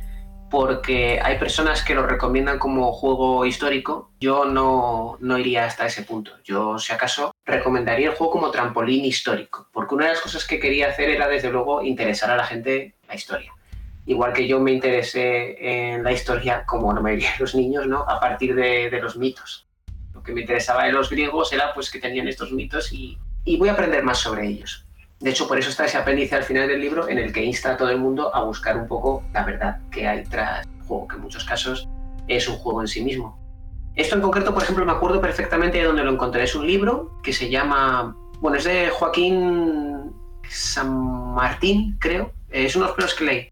porque 0.49 1.19
hay 1.21 1.39
personas 1.39 1.83
que 1.83 1.95
lo 1.95 2.05
recomiendan 2.05 2.59
como 2.59 2.93
juego 2.93 3.43
histórico. 3.45 4.11
Yo 4.19 4.45
no, 4.45 5.17
no 5.19 5.37
iría 5.39 5.65
hasta 5.65 5.87
ese 5.87 6.03
punto. 6.03 6.31
Yo, 6.43 6.77
si 6.77 6.93
acaso, 6.93 7.33
recomendaría 7.43 8.09
el 8.09 8.15
juego 8.15 8.33
como 8.33 8.51
trampolín 8.51 9.03
histórico, 9.03 9.67
porque 9.73 9.95
una 9.95 10.05
de 10.05 10.11
las 10.11 10.21
cosas 10.21 10.45
que 10.45 10.59
quería 10.59 10.89
hacer 10.89 11.09
era, 11.09 11.27
desde 11.27 11.49
luego, 11.49 11.81
interesar 11.81 12.29
a 12.29 12.37
la 12.37 12.45
gente 12.45 12.93
la 13.07 13.15
historia. 13.15 13.51
igual 14.05 14.33
que 14.33 14.47
yo 14.47 14.59
me 14.59 14.71
interesé 14.71 15.93
en 15.93 16.03
la 16.03 16.11
historia, 16.11 16.65
como 16.65 16.93
no 16.93 17.01
me 17.01 17.11
dirían 17.11 17.33
los 17.39 17.55
niños, 17.55 17.87
¿no? 17.87 18.01
a 18.07 18.19
partir 18.19 18.53
de, 18.53 18.91
los 19.01 19.17
mitos. 19.17 19.65
Lo 20.13 20.21
que 20.21 20.33
me 20.33 20.41
interesaba 20.41 20.83
de 20.83 20.91
los 20.91 21.09
griegos 21.09 21.51
era 21.51 21.73
pues, 21.73 21.89
que 21.89 21.99
tenían 21.99 22.27
estos 22.27 22.51
mitos 22.51 22.93
y, 22.93 23.17
y 23.43 23.57
voy 23.57 23.69
a 23.69 23.73
aprender 23.73 24.03
más 24.03 24.19
sobre 24.19 24.45
ellos. 24.45 24.82
De 25.23 25.29
hecho, 25.29 25.47
por 25.47 25.57
eso 25.57 25.69
está 25.69 25.85
ese 25.85 25.97
apéndice 25.97 26.35
al 26.35 26.43
final 26.43 26.67
del 26.67 26.81
libro 26.81 27.07
en 27.07 27.17
el 27.17 27.31
que 27.31 27.43
insta 27.43 27.71
a 27.71 27.77
todo 27.77 27.89
el 27.89 27.97
mundo 27.97 28.35
a 28.35 28.43
buscar 28.43 28.75
un 28.75 28.87
poco 28.87 29.23
la 29.33 29.45
verdad 29.45 29.79
que 29.89 30.05
hay 30.05 30.23
tras 30.25 30.65
el 30.65 30.85
juego, 30.85 31.07
que 31.07 31.15
en 31.15 31.21
muchos 31.21 31.45
casos 31.45 31.87
es 32.27 32.47
un 32.49 32.57
juego 32.57 32.81
en 32.81 32.87
sí 32.87 33.01
mismo. 33.01 33.39
Esto 33.95 34.15
en 34.15 34.21
concreto, 34.21 34.53
por 34.53 34.63
ejemplo, 34.63 34.85
me 34.85 34.91
acuerdo 34.91 35.21
perfectamente 35.21 35.77
de 35.77 35.85
dónde 35.85 36.03
lo 36.03 36.11
encontré. 36.11 36.43
Es 36.43 36.55
un 36.55 36.67
libro 36.67 37.21
que 37.23 37.31
se 37.31 37.49
llama, 37.49 38.15
bueno, 38.41 38.57
es 38.57 38.65
de 38.65 38.89
Joaquín 38.89 40.11
San 40.49 41.33
Martín, 41.33 41.95
creo. 41.99 42.33
Es 42.49 42.75
unos 42.75 42.93
que 43.15 43.23
leí. 43.23 43.49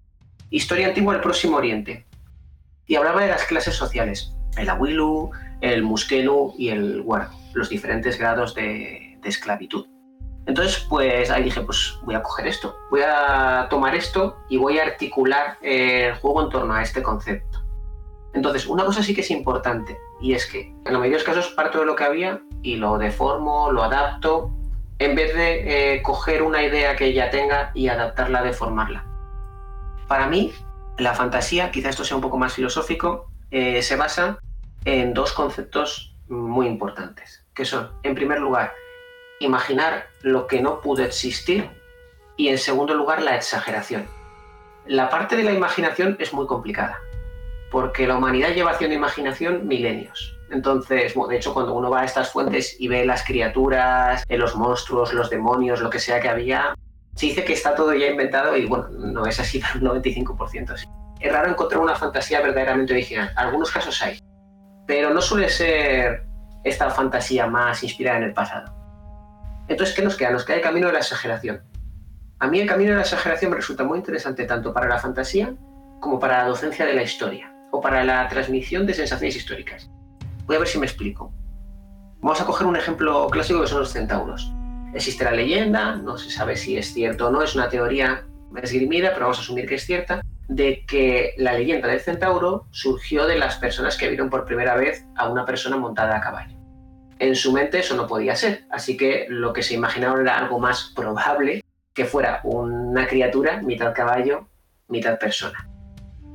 Historia 0.50 0.88
antigua 0.88 1.14
del 1.14 1.22
Próximo 1.22 1.58
Oriente. 1.58 2.06
Y 2.86 2.96
hablaba 2.96 3.22
de 3.22 3.30
las 3.30 3.46
clases 3.46 3.76
sociales. 3.76 4.34
El 4.58 4.70
abuelu, 4.70 5.32
el 5.62 5.84
musquenu 5.84 6.54
y 6.58 6.70
el 6.70 7.02
guardo. 7.02 7.34
Los 7.54 7.70
diferentes 7.70 8.20
grados 8.20 8.54
de, 8.56 9.18
esclavitud. 9.24 9.86
Entonces, 10.46 10.86
pues 10.90 11.30
ahí 11.30 11.44
dije, 11.44 11.62
pues 11.62 12.00
voy 12.04 12.16
a 12.16 12.24
coger 12.24 12.48
esto. 12.48 12.76
Voy 12.90 13.02
a 13.06 13.68
tomar 13.70 13.96
esto 13.96 14.38
y 14.50 14.58
voy 14.58 14.80
a 14.80 14.84
articular 14.84 15.58
el 15.62 16.16
juego 16.16 16.44
en 16.44 16.50
torno 16.50 16.74
a 16.74 16.82
este 16.82 17.04
concepto. 17.04 17.60
Entonces, 18.34 18.66
una 18.66 18.86
cosa 18.86 19.04
sí 19.04 19.14
que 19.14 19.22
es 19.22 19.32
importante, 19.32 19.98
y 20.22 20.34
es 20.34 20.46
que 20.46 20.62
en 20.62 20.94
la 20.94 21.00
mayoría 21.00 21.18
de 21.18 21.24
los 21.24 21.36
casos 21.36 21.54
parto 21.54 21.80
de 21.80 21.86
lo 21.86 21.96
que 21.96 22.06
había 22.06 22.42
y 22.62 22.78
lo 22.78 22.98
deformo, 22.98 23.72
lo 23.72 23.84
adapto, 23.84 24.52
en 25.00 25.16
vez 25.16 25.36
de 25.36 25.96
eh, 25.96 26.02
coger 26.02 26.42
una 26.42 26.64
idea 26.64 26.96
que 26.96 27.12
ya 27.14 27.30
tenga 27.30 27.72
y 27.74 27.90
adaptarla, 27.90 28.42
deformarla. 28.42 29.06
Para 30.08 30.28
mí, 30.28 30.54
la 30.98 31.14
fantasía, 31.14 31.72
quizá 31.72 31.90
esto 31.90 32.06
sea 32.06 32.16
un 32.16 32.22
poco 32.22 32.38
más 32.38 32.54
filosófico, 32.54 33.32
eh, 33.50 33.82
se 33.82 33.96
basa 33.96 34.40
en 34.86 35.14
dos 35.14 35.34
conceptos 35.34 36.16
muy 36.30 36.68
importantes, 36.68 37.46
que 37.54 37.66
son, 37.66 37.92
en 38.04 38.16
primer 38.16 38.40
lugar, 38.40 38.74
imaginar 39.44 40.08
lo 40.22 40.48
que 40.48 40.62
no 40.62 40.82
pudo 40.82 41.04
existir 41.04 41.70
y, 42.38 42.50
en 42.50 42.58
segundo 42.58 42.94
lugar, 42.94 43.22
la 43.22 43.36
exageración. 43.36 44.08
La 44.86 45.10
parte 45.10 45.36
de 45.36 45.44
la 45.44 45.52
imaginación 45.52 46.16
es 46.20 46.34
muy 46.34 46.48
complicada 46.48 47.00
porque 47.72 48.06
la 48.06 48.18
humanidad 48.18 48.50
lleva 48.54 48.72
haciendo 48.72 48.96
imaginación 48.96 49.68
milenios. 49.68 50.38
Entonces, 50.52 51.14
de 51.16 51.36
hecho, 51.36 51.54
cuando 51.54 51.74
uno 51.74 51.90
va 51.90 52.02
a 52.02 52.06
estas 52.06 52.30
fuentes 52.30 52.76
y 52.78 52.90
ve 52.90 53.06
las 53.06 53.24
criaturas, 53.24 54.26
eh, 54.28 54.38
los 54.38 54.56
monstruos, 54.58 55.14
los 55.14 55.30
demonios, 55.30 55.80
lo 55.80 55.90
que 55.90 55.98
sea 55.98 56.20
que 56.20 56.28
había, 56.28 56.76
se 57.16 57.28
dice 57.28 57.46
que 57.46 57.54
está 57.54 57.74
todo 57.74 57.94
ya 57.94 58.08
inventado 58.08 58.58
y 58.58 58.66
bueno, 58.66 58.90
no 58.90 59.26
es 59.26 59.40
así, 59.40 59.62
pero 59.74 59.94
un 59.94 60.02
95%. 60.02 60.76
Es 61.22 61.32
raro 61.32 61.50
encontrar 61.50 61.82
una 61.82 61.96
fantasía 61.96 62.42
verdaderamente 62.42 62.94
original. 62.94 63.32
Algunos 63.38 63.72
casos 63.72 64.02
hay, 64.02 64.20
pero 64.86 65.14
no 65.14 65.22
suele 65.22 65.48
ser 65.48 66.26
esta 66.66 66.90
fantasía 66.90 67.48
más 67.48 67.82
inspirada 67.84 68.18
en 68.18 68.24
el 68.26 68.34
pasado. 68.34 68.81
Entonces, 69.72 69.96
¿qué 69.96 70.02
nos 70.02 70.18
queda? 70.18 70.32
Nos 70.32 70.44
queda 70.44 70.58
el 70.58 70.62
camino 70.62 70.88
de 70.88 70.94
la 70.94 71.00
exageración. 71.00 71.62
A 72.40 72.48
mí 72.48 72.60
el 72.60 72.68
camino 72.68 72.90
de 72.90 72.98
la 72.98 73.04
exageración 73.04 73.52
me 73.52 73.58
resulta 73.58 73.86
muy 73.86 74.00
interesante 74.00 74.44
tanto 74.44 74.74
para 74.74 74.90
la 74.90 75.00
fantasía 75.00 75.56
como 76.02 76.20
para 76.20 76.40
la 76.40 76.50
docencia 76.50 76.86
de 76.86 76.94
la 76.94 77.04
historia 77.04 77.56
o 77.72 77.80
para 77.80 78.04
la 78.04 78.28
transmisión 78.28 78.86
de 78.86 78.94
sensaciones 78.94 79.38
históricas. 79.38 79.90
Voy 80.46 80.58
a 80.58 80.60
ver 80.60 80.68
si 80.68 80.78
me 80.78 80.86
explico. 80.86 81.32
Vamos 82.20 82.42
a 82.42 82.46
coger 82.46 82.68
un 82.68 82.76
ejemplo 82.76 83.30
clásico 83.30 83.62
que 83.62 83.68
son 83.68 83.80
los 83.80 83.94
centauros. 83.94 84.52
Existe 84.94 85.24
la 85.24 85.32
leyenda, 85.32 85.96
no 85.96 86.18
se 86.18 86.30
sabe 86.32 86.58
si 86.58 86.78
es 86.78 86.94
cierto 86.94 87.28
o 87.28 87.32
no, 87.32 87.42
es 87.42 87.56
una 87.56 87.70
teoría 87.70 88.26
esgrimida, 88.62 89.12
pero 89.14 89.28
vamos 89.28 89.38
a 89.38 89.42
asumir 89.42 89.70
que 89.70 89.76
es 89.76 89.86
cierta, 89.86 90.22
de 90.50 90.86
que 90.86 91.34
la 91.38 91.54
leyenda 91.54 91.88
del 91.88 92.02
centauro 92.02 92.68
surgió 92.72 93.26
de 93.26 93.38
las 93.38 93.56
personas 93.56 93.96
que 93.96 94.10
vieron 94.10 94.30
por 94.30 94.44
primera 94.44 94.76
vez 94.76 95.06
a 95.16 95.30
una 95.30 95.46
persona 95.46 95.78
montada 95.78 96.18
a 96.18 96.20
caballo. 96.20 96.61
En 97.22 97.36
su 97.36 97.52
mente 97.52 97.78
eso 97.78 97.96
no 97.96 98.08
podía 98.08 98.36
ser, 98.36 98.66
así 98.72 98.98
que 98.98 99.28
lo 99.30 99.54
que 99.54 99.62
se 99.62 99.76
imaginaron 99.76 100.22
era 100.22 100.40
algo 100.40 100.58
más 100.58 100.92
probable 100.96 101.64
que 101.94 102.06
fuera 102.06 102.42
una 102.44 103.06
criatura, 103.06 103.62
mitad 103.62 103.94
caballo, 103.94 104.48
mitad 104.88 105.20
persona. 105.20 105.70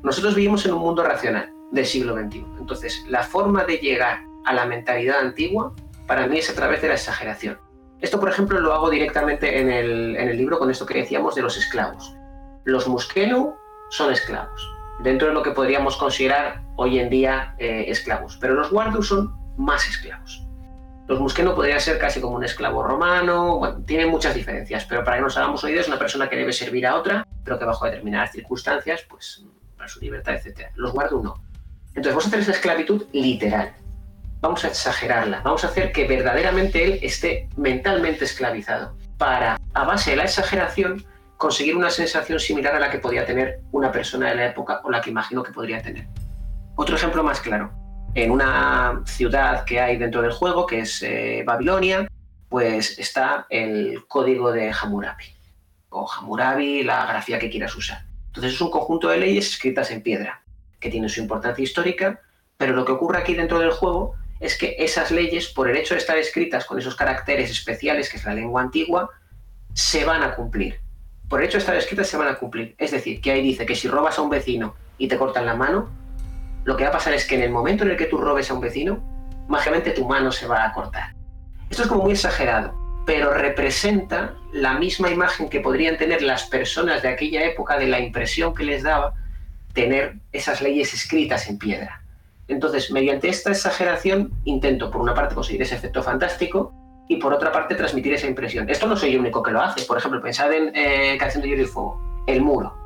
Nosotros 0.05 0.37
vivimos 0.37 0.64
en 0.64 0.75
un 0.75 0.83
mundo 0.83 1.03
racional 1.03 1.53
del 1.72 1.87
siglo 1.87 2.14
XXI. 2.14 2.46
Entonces, 2.61 3.03
la 3.09 3.25
forma 3.25 3.64
de 3.64 3.79
llegar 3.79 4.20
a 4.44 4.55
la 4.55 4.64
mentalidad 4.64 5.18
antigua 5.18 5.75
para 6.07 6.29
mí 6.29 6.38
es 6.38 6.51
a 6.51 6.55
través 6.55 6.81
de 6.83 6.87
la 6.87 6.94
exageración. 6.94 7.59
Esto, 8.01 8.20
por 8.20 8.29
ejemplo, 8.29 8.61
lo 8.61 8.72
hago 8.72 8.88
directamente 8.88 9.59
en 9.59 9.68
el, 9.68 10.37
libro 10.37 10.57
con 10.61 10.70
esto 10.70 10.87
que 10.87 10.99
decíamos 10.99 11.35
de 11.35 11.42
los 11.42 11.57
esclavos. 11.57 12.14
Los 12.62 12.87
muskenu 12.87 13.57
son 13.90 14.12
esclavos, 14.12 14.72
dentro 15.03 15.27
de 15.27 15.35
lo 15.35 15.42
que 15.42 15.51
podríamos 15.51 15.96
considerar 15.96 16.62
hoy 16.77 17.01
en 17.01 17.11
día 17.11 17.57
eh, 17.59 17.87
esclavos, 17.88 18.38
pero 18.40 18.55
los 18.55 18.70
guardus 18.70 19.09
son 19.09 19.35
más 19.57 19.88
esclavos. 19.88 20.45
Los 21.08 21.20
muskenu 21.20 21.54
podría 21.54 21.78
ser 21.78 21.98
casi 21.98 22.20
como 22.20 22.36
un 22.36 22.44
esclavo 22.44 22.82
romano, 22.82 23.58
bueno, 23.58 23.82
tienen 23.86 24.08
muchas 24.08 24.34
diferencias, 24.34 24.84
pero 24.86 25.04
para 25.04 25.18
que 25.18 25.22
nos 25.22 25.36
hagamos 25.36 25.62
idea 25.64 25.80
es 25.80 25.88
una 25.88 25.98
persona 25.98 26.28
que 26.28 26.36
debe 26.36 26.52
servir 26.52 26.84
a 26.86 26.96
otra, 26.96 27.24
pero 27.44 27.58
que 27.58 27.64
bajo 27.64 27.84
determinadas 27.84 28.32
circunstancias 28.32 29.04
pues 29.08 29.44
para 29.76 29.88
su 29.88 30.00
libertad, 30.00 30.34
etc. 30.34 30.70
Los 30.74 30.92
guardo 30.92 31.22
no. 31.22 31.40
Entonces 31.88 32.12
vamos 32.12 32.24
a 32.24 32.28
hacer 32.28 32.40
esa 32.40 32.50
esclavitud 32.52 33.04
literal. 33.12 33.72
Vamos 34.40 34.64
a 34.64 34.68
exagerarla. 34.68 35.40
Vamos 35.42 35.64
a 35.64 35.68
hacer 35.68 35.92
que 35.92 36.08
verdaderamente 36.08 36.84
él 36.84 36.98
esté 37.02 37.48
mentalmente 37.56 38.24
esclavizado 38.24 38.96
para, 39.16 39.60
a 39.74 39.84
base 39.84 40.10
de 40.10 40.16
la 40.16 40.24
exageración, 40.24 41.04
conseguir 41.36 41.76
una 41.76 41.90
sensación 41.90 42.40
similar 42.40 42.74
a 42.74 42.80
la 42.80 42.90
que 42.90 42.98
podía 42.98 43.24
tener 43.24 43.60
una 43.70 43.92
persona 43.92 44.30
de 44.30 44.34
la 44.34 44.46
época 44.46 44.80
o 44.82 44.90
la 44.90 45.00
que 45.00 45.10
imagino 45.10 45.42
que 45.42 45.52
podría 45.52 45.80
tener. 45.80 46.06
Otro 46.74 46.96
ejemplo 46.96 47.22
más 47.22 47.40
claro. 47.40 47.70
En 48.16 48.31
una 48.31 49.02
ciudad 49.05 49.66
que 49.66 49.79
hay 49.79 49.98
dentro 49.98 50.22
del 50.22 50.33
juego, 50.33 50.64
que 50.64 50.81
es 50.81 51.02
eh, 51.02 51.42
Babilonia, 51.46 52.09
pues 52.48 52.98
está 52.98 53.46
el 53.50 54.07
código 54.09 54.52
de 54.52 54.72
Hammurabi. 54.72 55.26
O 55.90 56.11
Hammurabi, 56.11 56.83
la 56.83 57.05
grafía 57.05 57.38
que 57.38 57.50
quieras 57.50 57.76
usar. 57.76 58.07
Entonces 58.29 58.55
es 58.55 58.61
un 58.62 58.70
conjunto 58.70 59.09
de 59.09 59.18
leyes 59.18 59.46
escritas 59.50 59.90
en 59.90 60.00
piedra, 60.00 60.42
que 60.81 60.88
tienen 60.88 61.11
su 61.11 61.20
importancia 61.20 61.62
histórica, 61.62 62.22
pero 62.57 62.72
lo 62.72 62.87
que 62.87 62.92
ocurre 62.92 63.18
aquí 63.18 63.35
dentro 63.35 63.59
del 63.59 63.70
juego 63.70 64.14
es 64.40 64.57
que 64.57 64.76
esas 64.79 65.11
leyes, 65.11 65.48
por 65.48 65.68
el 65.68 65.76
hecho 65.76 65.92
de 65.92 66.00
estar 66.00 66.16
escritas 66.16 66.64
con 66.64 66.79
esos 66.79 66.96
caracteres 66.96 67.50
especiales, 67.50 68.09
que 68.09 68.16
es 68.16 68.24
la 68.24 68.33
lengua 68.33 68.62
antigua, 68.62 69.11
se 69.74 70.07
van 70.07 70.22
a 70.22 70.35
cumplir. 70.35 70.81
Por 71.29 71.42
el 71.42 71.48
hecho 71.48 71.59
de 71.59 71.64
estar 71.64 71.76
escritas 71.76 72.09
se 72.09 72.16
van 72.16 72.29
a 72.29 72.37
cumplir. 72.37 72.76
Es 72.79 72.92
decir, 72.92 73.20
que 73.20 73.33
ahí 73.33 73.42
dice 73.42 73.66
que 73.66 73.76
si 73.76 73.88
robas 73.88 74.18
a 74.18 74.22
un 74.22 74.31
vecino 74.31 74.74
y 74.96 75.07
te 75.07 75.18
cortan 75.18 75.44
la 75.44 75.55
mano, 75.55 76.05
lo 76.66 76.76
que 76.76 76.83
va 76.83 76.90
a 76.90 76.92
pasar 76.92 77.14
es 77.14 77.24
que 77.24 77.37
en 77.37 77.42
el 77.42 77.50
momento 77.50 77.85
en 77.85 77.92
el 77.92 77.96
que 77.96 78.07
tú 78.07 78.18
robes 78.18 78.50
a 78.50 78.55
un 78.55 78.61
vecino, 78.61 79.00
mágicamente 79.46 79.92
tu 79.92 80.05
mano 80.05 80.33
se 80.33 80.48
va 80.48 80.64
a 80.64 80.72
cortar. 80.72 81.14
Esto 81.70 81.85
es 81.85 81.88
como 81.88 82.02
muy 82.02 82.12
exagerado, 82.12 82.74
pero 83.07 83.33
representa 83.33 84.35
la 84.52 84.76
misma 84.76 85.09
imagen 85.09 85.48
que 85.48 85.61
podrían 85.61 85.96
tener 85.96 86.22
las 86.22 86.42
personas 86.46 87.02
de 87.02 87.09
aquella 87.09 87.44
época 87.44 87.79
de 87.79 87.87
la 87.87 88.00
impresión 88.00 88.52
que 88.52 88.64
les 88.64 88.83
daba 88.83 89.14
tener 89.74 90.16
esas 90.33 90.61
leyes 90.61 90.92
escritas 90.92 91.48
en 91.48 91.57
piedra. 91.59 92.02
Entonces, 92.48 92.90
mediante 92.90 93.29
esta 93.29 93.50
exageración, 93.50 94.33
intento, 94.44 94.90
por 94.90 95.00
una 95.00 95.14
parte, 95.14 95.37
conseguir 95.37 95.62
ese 95.62 95.76
efecto 95.76 96.02
fantástico 96.02 96.74
y, 97.09 97.16
por 97.18 97.33
otra 97.33 97.52
parte, 97.52 97.76
transmitir 97.76 98.12
esa 98.14 98.26
impresión. 98.26 98.68
Esto 98.68 98.88
no 98.88 98.96
soy 98.96 99.12
el 99.12 99.20
único 99.20 99.40
que 99.40 99.52
lo 99.52 99.62
hace. 99.62 99.85
Por 99.85 99.98
ejemplo, 99.98 100.20
pensad 100.20 100.52
en 100.52 100.72
eh, 100.74 101.16
Canción 101.16 101.42
de 101.42 101.50
Hielo 101.50 101.62
y 101.62 101.66
Fuego, 101.66 102.24
el 102.26 102.40
muro. 102.40 102.86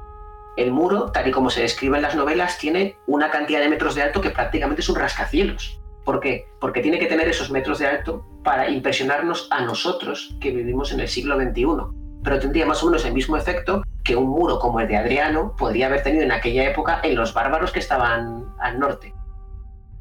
El 0.60 0.72
muro, 0.72 1.10
tal 1.10 1.26
y 1.26 1.30
como 1.30 1.48
se 1.48 1.62
describe 1.62 1.96
en 1.96 2.02
las 2.02 2.14
novelas, 2.14 2.58
tiene 2.58 2.98
una 3.06 3.30
cantidad 3.30 3.60
de 3.60 3.70
metros 3.70 3.94
de 3.94 4.02
alto 4.02 4.20
que 4.20 4.28
prácticamente 4.28 4.82
es 4.82 4.90
un 4.90 4.96
rascacielos. 4.96 5.80
¿Por 6.04 6.20
qué? 6.20 6.48
Porque 6.60 6.82
tiene 6.82 6.98
que 6.98 7.06
tener 7.06 7.26
esos 7.28 7.50
metros 7.50 7.78
de 7.78 7.86
alto 7.86 8.26
para 8.44 8.68
impresionarnos 8.68 9.48
a 9.50 9.62
nosotros 9.62 10.36
que 10.38 10.50
vivimos 10.50 10.92
en 10.92 11.00
el 11.00 11.08
siglo 11.08 11.40
XXI. 11.40 11.64
Pero 12.22 12.38
tendría 12.38 12.66
más 12.66 12.82
o 12.82 12.86
menos 12.88 13.06
el 13.06 13.14
mismo 13.14 13.38
efecto 13.38 13.82
que 14.04 14.16
un 14.16 14.28
muro 14.28 14.58
como 14.58 14.80
el 14.80 14.88
de 14.88 14.98
Adriano 14.98 15.56
podría 15.56 15.86
haber 15.86 16.02
tenido 16.02 16.24
en 16.24 16.32
aquella 16.32 16.68
época 16.68 17.00
en 17.02 17.16
los 17.16 17.32
bárbaros 17.32 17.72
que 17.72 17.78
estaban 17.78 18.44
al 18.60 18.78
norte. 18.78 19.14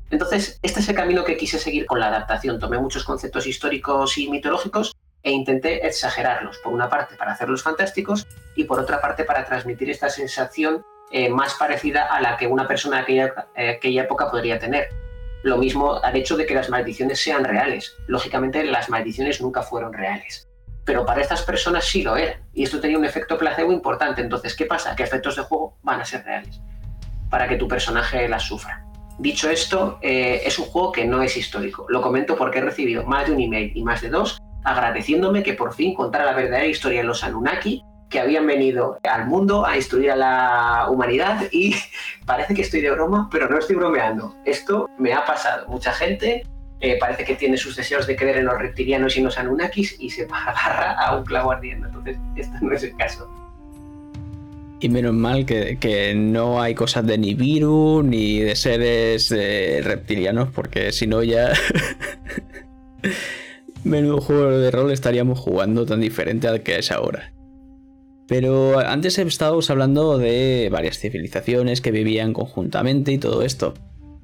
Entonces, 0.10 0.60
este 0.62 0.82
es 0.82 0.90
el 0.90 0.96
camino 0.96 1.24
que 1.24 1.38
quise 1.38 1.58
seguir 1.58 1.86
con 1.86 2.02
la 2.02 2.08
adaptación. 2.08 2.60
Tomé 2.60 2.80
muchos 2.80 3.06
conceptos 3.06 3.48
históricos 3.48 4.18
y 4.18 4.30
mitológicos 4.30 4.94
e 5.24 5.32
intenté 5.32 5.86
exagerarlos, 5.86 6.58
por 6.60 6.74
una 6.74 6.90
parte 6.90 7.16
para 7.16 7.34
hacerlos 7.34 7.64
fantásticos 7.64 8.28
y 8.56 8.64
por 8.64 8.80
otra 8.80 9.02
parte 9.02 9.24
para 9.24 9.46
transmitir 9.46 9.90
esta 9.90 10.10
sensación 10.10 10.86
eh, 11.12 11.30
más 11.30 11.56
parecida 11.56 12.06
a 12.06 12.22
la 12.22 12.38
que 12.38 12.48
una 12.48 12.68
persona 12.68 12.98
de 12.98 13.04
aquella, 13.04 13.48
eh, 13.56 13.70
aquella 13.72 14.04
época 14.04 14.30
podría 14.30 14.60
tener 14.60 14.90
lo 15.44 15.58
mismo 15.58 15.96
al 16.04 16.16
hecho 16.16 16.38
de 16.38 16.46
que 16.46 16.54
las 16.54 16.70
maldiciones 16.70 17.22
sean 17.22 17.44
reales. 17.44 17.96
Lógicamente 18.08 18.64
las 18.64 18.90
maldiciones 18.90 19.42
nunca 19.42 19.64
fueron 19.64 19.94
reales. 19.94 20.48
Pero 20.86 21.06
para 21.06 21.22
estas 21.22 21.42
personas 21.44 21.86
sí 21.86 22.04
lo 22.04 22.18
eran. 22.18 22.42
Y 22.54 22.64
esto 22.64 22.80
tenía 22.80 22.98
un 22.98 23.06
efecto 23.06 23.38
placebo 23.38 23.72
importante. 23.72 24.22
Entonces, 24.22 24.56
¿qué 24.56 24.66
pasa? 24.66 24.96
Que 24.96 25.04
efectos 25.04 25.36
de 25.36 25.44
juego 25.44 25.78
van 25.82 26.02
a 26.02 26.06
ser 26.06 26.24
reales. 26.26 26.62
Para 27.30 27.48
que 27.48 27.56
tu 27.56 27.68
personaje 27.68 28.28
las 28.28 28.44
sufra. 28.44 28.86
Dicho 29.18 29.50
esto, 29.50 30.00
eh, 30.02 30.42
es 30.46 30.60
un 30.60 30.66
juego 30.66 30.92
que 30.92 31.06
no 31.06 31.22
es 31.22 31.38
histórico. 31.38 31.86
Lo 31.90 32.02
comento 32.02 32.36
porque 32.36 32.60
he 32.60 32.62
recibido 32.62 33.04
más 33.04 33.28
de 33.28 33.34
un 33.34 33.42
email 33.42 33.72
y 33.76 33.84
más 33.84 34.02
de 34.02 34.10
dos 34.10 34.40
agradeciéndome 34.64 35.44
que 35.44 35.54
por 35.54 35.74
fin 35.74 35.94
contara 35.94 36.26
la 36.26 36.34
verdadera 36.34 36.68
historia 36.68 37.02
de 37.02 37.08
los 37.08 37.24
Anunnaki 37.24 37.84
que 38.10 38.20
habían 38.20 38.48
venido 38.48 39.00
al 39.04 39.28
mundo 39.28 39.66
a 39.66 39.76
instruir 39.76 40.12
a 40.12 40.16
la 40.16 40.88
humanidad 40.90 41.44
y 41.52 41.76
parece 42.26 42.54
que 42.54 42.64
estoy 42.64 42.82
de 42.82 42.92
broma, 42.92 43.30
pero 43.32 43.48
no 43.48 43.60
estoy 43.60 43.76
bromeando. 43.76 44.36
Esto 44.46 44.90
me 44.98 45.14
ha 45.14 45.26
pasado. 45.26 45.68
Mucha 45.68 45.94
gente 45.94 46.44
eh, 46.82 46.98
parece 47.00 47.24
que 47.24 47.36
tiene 47.36 47.58
sus 47.58 47.76
deseos 47.76 48.08
de 48.08 48.16
creer 48.16 48.38
en 48.38 48.46
los 48.46 48.58
reptilianos 48.58 49.16
y 49.16 49.20
en 49.20 49.26
los 49.26 49.38
Anunnakis 49.38 49.98
y 50.00 50.10
se 50.10 50.24
agarra 50.32 50.94
a 50.94 51.18
un 51.18 51.24
clavo 51.24 51.52
ardiendo. 51.52 51.88
Entonces, 51.88 52.18
esto 52.36 52.58
no 52.62 52.74
es 52.74 52.84
el 52.84 52.96
caso. 52.98 53.30
Y 54.82 54.88
menos 54.88 55.14
mal 55.14 55.46
que, 55.46 56.14
no 56.16 56.62
hay 56.62 56.74
cosas 56.74 57.06
de 57.06 57.18
Nibiru 57.18 58.02
ni 58.02 58.40
de 58.40 58.56
seres 58.56 59.30
eh, 59.30 59.82
reptilianos, 59.84 60.50
porque 60.54 60.94
si 60.94 61.06
no 61.06 61.22
ya. 61.22 61.52
Menudo 63.84 64.22
juego 64.22 64.50
de 64.50 64.72
rol 64.72 64.92
estaríamos 64.92 65.40
jugando 65.40 65.86
tan 65.86 66.02
diferente 66.02 66.48
al 66.48 66.64
que 66.64 66.78
es 66.80 66.92
ahora. 66.92 67.34
Pero 68.28 68.78
antes 68.80 69.18
estábamos 69.18 69.70
hablando 69.70 70.18
de 70.18 70.70
varias 70.72 71.00
civilizaciones 71.00 71.82
que 71.82 71.92
vivían 71.92 72.34
conjuntamente 72.34 73.12
y 73.12 73.18
todo 73.18 73.42
esto. 73.42 73.74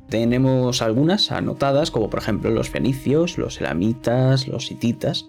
Tenemos 0.10 0.84
algunas 0.84 1.32
anotadas, 1.32 1.90
como 1.90 2.10
por 2.12 2.20
ejemplo 2.20 2.52
los 2.52 2.70
fenicios, 2.70 3.40
los 3.40 3.60
elamitas, 3.60 4.48
los 4.48 4.70
hititas. 4.70 5.26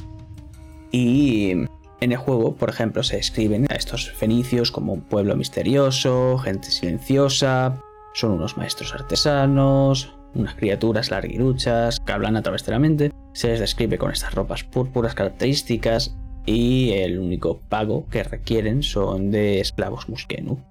Y 0.92 1.52
en 2.00 2.12
el 2.12 2.18
juego, 2.18 2.56
por 2.56 2.68
ejemplo, 2.68 3.02
se 3.02 3.16
describen 3.16 3.66
a 3.70 3.74
estos 3.74 4.10
fenicios 4.10 4.70
como 4.70 4.92
un 4.92 5.00
pueblo 5.00 5.34
misterioso, 5.36 6.36
gente 6.38 6.70
silenciosa, 6.70 7.80
son 8.12 8.32
unos 8.32 8.58
maestros 8.58 8.92
artesanos, 8.92 10.15
unas 10.38 10.54
criaturas 10.54 11.10
larguiruchas 11.10 12.00
que 12.00 12.12
hablan 12.12 12.36
a 12.36 12.42
través 12.42 12.64
de 12.64 12.72
la 12.72 12.78
mente. 12.78 13.12
Se 13.32 13.48
les 13.48 13.60
describe 13.60 13.98
con 13.98 14.10
estas 14.10 14.34
ropas 14.34 14.64
púrpuras 14.64 15.14
características 15.14 16.16
y 16.46 16.92
el 16.92 17.18
único 17.18 17.60
pago 17.68 18.06
que 18.08 18.22
requieren 18.22 18.82
son 18.82 19.30
de 19.30 19.60
esclavos 19.60 20.08
muskenu. 20.08 20.64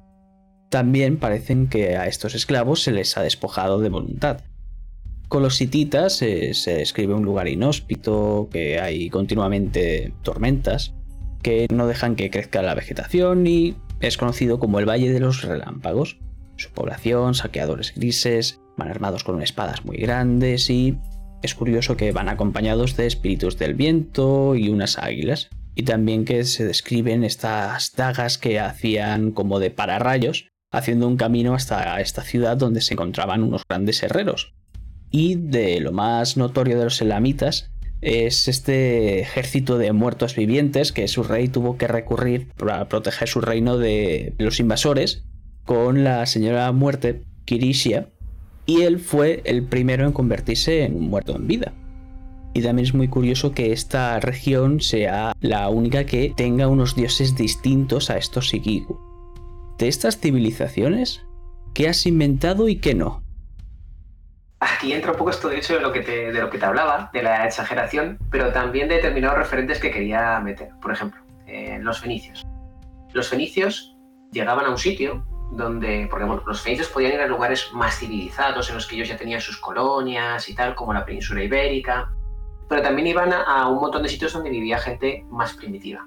También 0.70 1.18
parecen 1.18 1.68
que 1.68 1.98
a 1.98 2.08
estos 2.08 2.34
esclavos 2.36 2.82
se 2.82 2.92
les 2.92 3.18
ha 3.18 3.24
despojado 3.24 3.80
de 3.80 3.90
voluntad. 3.90 4.42
Con 5.28 5.44
los 5.44 5.60
hititas 5.60 6.14
se 6.14 6.54
describe 6.66 7.14
un 7.14 7.26
lugar 7.26 7.48
inhóspito, 7.48 8.48
que 8.52 8.80
hay 8.80 9.10
continuamente 9.10 10.14
tormentas, 10.22 10.94
que 11.42 11.68
no 11.74 11.88
dejan 11.88 12.16
que 12.16 12.30
crezca 12.30 12.62
la 12.62 12.76
vegetación 12.76 13.46
y 13.46 13.76
es 14.00 14.18
conocido 14.18 14.60
como 14.60 14.80
el 14.80 14.90
Valle 14.90 15.12
de 15.12 15.20
los 15.20 15.44
Relámpagos. 15.44 16.20
Su 16.58 16.72
población, 16.72 17.34
saqueadores 17.36 17.94
grises, 17.96 18.60
van 18.78 18.90
armados 18.90 19.24
con 19.24 19.42
espadas 19.42 19.86
muy 19.86 19.98
grandes 19.98 20.70
y 20.70 20.98
es 21.42 21.56
curioso 21.56 21.96
que 21.96 22.12
van 22.12 22.30
acompañados 22.30 22.98
de 22.98 23.06
espíritus 23.06 23.58
del 23.58 23.76
viento 23.76 24.56
y 24.56 24.70
unas 24.70 24.98
águilas. 24.98 25.50
Y 25.76 25.84
también 25.84 26.26
que 26.26 26.44
se 26.46 26.66
describen 26.66 27.24
estas 27.24 27.94
dagas 27.96 28.38
que 28.38 28.60
hacían 28.60 29.32
como 29.32 29.60
de 29.60 29.72
pararrayos, 29.72 30.48
haciendo 30.72 31.08
un 31.08 31.18
camino 31.18 31.54
hasta 31.54 32.00
esta 32.00 32.24
ciudad 32.24 32.58
donde 32.58 32.82
se 32.82 32.94
encontraban 32.94 33.44
unos 33.44 33.64
grandes 33.68 34.02
herreros. 34.02 34.54
Y 35.12 35.36
de 35.36 35.80
lo 35.82 35.92
más 35.92 36.38
notorio 36.38 36.78
de 36.80 36.86
los 36.86 37.02
elamitas 37.02 37.72
es 38.02 38.48
este 38.48 39.20
ejército 39.20 39.78
de 39.78 39.92
muertos 39.92 40.36
vivientes 40.36 40.92
que 40.92 41.08
su 41.08 41.24
rey 41.24 41.48
tuvo 41.48 41.78
que 41.78 41.88
recurrir 41.88 42.52
para 42.58 42.88
proteger 42.88 43.28
su 43.28 43.42
reino 43.42 43.78
de 43.78 44.34
los 44.38 44.60
invasores 44.60 45.26
con 45.64 46.04
la 46.04 46.26
señora 46.26 46.72
muerte, 46.72 47.24
Kirishia, 47.46 48.10
y 48.66 48.82
él 48.82 49.00
fue 49.00 49.42
el 49.46 49.64
primero 49.64 50.06
en 50.06 50.12
convertirse 50.12 50.84
en 50.84 50.96
un 50.96 51.10
muerto 51.10 51.36
en 51.36 51.48
vida. 51.48 51.74
Y 52.54 52.62
también 52.62 52.86
es 52.86 52.94
muy 52.94 53.10
curioso 53.10 53.52
que 53.52 53.74
esta 53.74 54.20
región 54.20 54.80
sea 54.80 55.34
la 55.42 55.68
única 55.70 56.06
que 56.06 56.34
tenga 56.36 56.68
unos 56.68 56.96
dioses 56.96 57.36
distintos 57.36 58.10
a 58.10 58.18
estos 58.18 58.50
Sikiku. 58.50 58.98
De 59.78 59.90
estas 59.90 60.20
civilizaciones, 60.20 61.22
¿qué 61.74 61.90
has 61.90 62.06
inventado 62.06 62.70
y 62.70 62.78
qué 62.78 62.96
no? 62.96 63.22
Aquí 64.62 64.94
entra 64.94 65.12
un 65.12 65.18
poco 65.18 65.32
esto 65.32 65.50
de 65.50 65.58
hecho 65.58 65.76
de 65.76 65.82
lo 65.82 65.92
que 65.92 66.00
te, 66.00 66.32
de 66.32 66.40
lo 66.40 66.50
que 66.50 66.58
te 66.58 66.66
hablaba, 66.66 67.10
de 67.14 67.24
la 67.24 67.46
exageración, 67.46 68.18
pero 68.32 68.54
también 68.54 68.88
de 68.88 68.96
determinados 68.96 69.38
referentes 69.38 69.80
que 69.80 69.92
quería 69.92 70.40
meter. 70.40 70.70
Por 70.82 70.94
ejemplo, 70.94 71.22
eh, 71.46 71.78
los 71.82 72.00
fenicios. 72.00 72.48
Los 73.14 73.28
fenicios 73.28 73.98
llegaban 74.32 74.66
a 74.66 74.70
un 74.70 74.78
sitio 74.78 75.26
donde, 75.56 76.08
porque 76.10 76.26
los 76.46 76.62
fenicios 76.62 76.90
podían 76.90 77.14
ir 77.14 77.22
a 77.22 77.28
lugares 77.28 77.70
más 77.74 77.98
civilizados, 77.98 78.70
en 78.70 78.76
los 78.76 78.88
que 78.88 78.96
ellos 78.96 79.08
ya 79.08 79.18
tenían 79.18 79.42
sus 79.42 79.58
colonias 79.58 80.48
y 80.50 80.56
tal, 80.56 80.76
como 80.76 80.94
la 80.94 81.06
península 81.06 81.44
ibérica, 81.44 82.12
pero 82.68 82.82
también 82.82 83.08
iban 83.08 83.32
a, 83.34 83.68
un 83.68 83.80
montón 83.80 84.04
de 84.04 84.10
sitios 84.10 84.34
donde 84.34 84.50
vivía 84.50 84.78
gente 84.80 85.26
más 85.30 85.54
primitiva. 85.54 86.06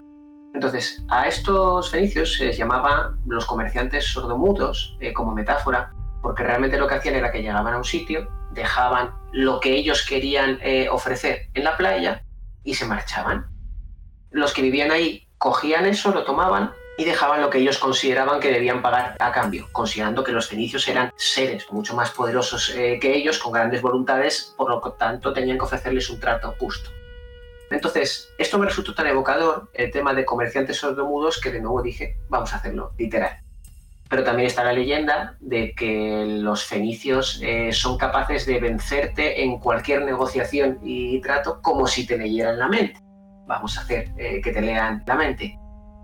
Entonces, 0.54 1.04
a 1.08 1.28
estos 1.28 1.90
fenicios 1.90 2.34
se 2.34 2.46
les 2.46 2.56
llamaba 2.58 3.14
los 3.26 3.46
comerciantes 3.46 4.06
sordomudos 4.06 4.96
eh, 5.00 5.12
como 5.12 5.34
metáfora, 5.34 5.92
porque 6.22 6.42
realmente 6.42 6.78
lo 6.78 6.88
que 6.88 6.96
hacían 6.96 7.14
era 7.14 7.30
que 7.30 7.42
llegaban 7.42 7.74
a 7.74 7.78
un 7.78 7.84
sitio, 7.84 8.28
dejaban 8.52 9.14
lo 9.32 9.60
que 9.60 9.74
ellos 9.74 10.04
querían 10.06 10.58
eh, 10.62 10.88
ofrecer 10.90 11.48
en 11.54 11.64
la 11.64 11.76
playa 11.76 12.24
y 12.64 12.74
se 12.74 12.86
marchaban. 12.86 13.46
Los 14.30 14.52
que 14.52 14.62
vivían 14.62 14.90
ahí 14.90 15.28
cogían 15.38 15.86
eso, 15.86 16.12
lo 16.12 16.24
tomaban 16.24 16.72
y 16.98 17.04
dejaban 17.04 17.40
lo 17.40 17.48
que 17.48 17.58
ellos 17.58 17.78
consideraban 17.78 18.40
que 18.40 18.50
debían 18.50 18.82
pagar 18.82 19.14
a 19.20 19.30
cambio, 19.30 19.68
considerando 19.70 20.24
que 20.24 20.32
los 20.32 20.48
fenicios 20.48 20.86
eran 20.88 21.12
seres 21.16 21.70
mucho 21.70 21.94
más 21.94 22.10
poderosos 22.10 22.74
eh, 22.74 22.98
que 23.00 23.14
ellos, 23.14 23.38
con 23.38 23.52
grandes 23.52 23.80
voluntades, 23.80 24.52
por 24.56 24.68
lo 24.68 24.80
tanto 24.92 25.32
tenían 25.32 25.58
que 25.58 25.64
ofrecerles 25.64 26.10
un 26.10 26.18
trato 26.18 26.56
justo. 26.58 26.90
Entonces, 27.70 28.30
esto 28.36 28.58
me 28.58 28.66
resultó 28.66 28.94
tan 28.94 29.06
evocador, 29.06 29.70
el 29.74 29.92
tema 29.92 30.12
de 30.12 30.24
comerciantes 30.24 30.78
sordomudos, 30.78 31.40
que 31.40 31.52
de 31.52 31.60
nuevo 31.60 31.82
dije, 31.82 32.16
vamos 32.28 32.52
a 32.52 32.56
hacerlo 32.56 32.90
literal. 32.98 33.38
Pero 34.10 34.24
también 34.24 34.48
está 34.48 34.64
la 34.64 34.72
leyenda 34.72 35.36
de 35.38 35.74
que 35.76 36.24
los 36.26 36.64
fenicios 36.64 37.38
eh, 37.44 37.72
son 37.72 37.96
capaces 37.96 38.44
de 38.44 38.58
vencerte 38.58 39.44
en 39.44 39.58
cualquier 39.60 40.02
negociación 40.02 40.80
y 40.82 41.20
trato 41.20 41.60
como 41.62 41.86
si 41.86 42.06
te 42.06 42.18
leyeran 42.18 42.58
la 42.58 42.66
mente. 42.66 42.98
Vamos 43.46 43.78
a 43.78 43.82
hacer 43.82 44.10
eh, 44.16 44.40
que 44.42 44.50
te 44.50 44.62
lean 44.62 45.04
la 45.06 45.14
mente. 45.14 45.56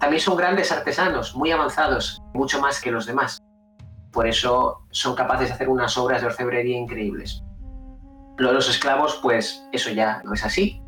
También 0.05 0.21
son 0.21 0.37
grandes 0.37 0.71
artesanos, 0.71 1.35
muy 1.35 1.51
avanzados, 1.51 2.23
mucho 2.35 2.61
más 2.61 2.79
que 2.79 2.91
los 2.91 3.07
demás. 3.07 3.43
Por 4.13 4.27
eso 4.27 4.83
son 4.91 5.15
capaces 5.15 5.49
de 5.49 5.55
hacer 5.55 5.71
unas 5.71 5.97
obras 5.97 6.21
de 6.21 6.27
orfebrería 6.27 6.77
increíbles. 6.77 7.43
Lo 8.37 8.49
de 8.49 8.55
los 8.55 8.69
esclavos, 8.69 9.19
pues 9.23 9.67
eso 9.73 9.89
ya 9.89 10.21
no 10.23 10.35
es 10.35 10.45
así. 10.45 10.83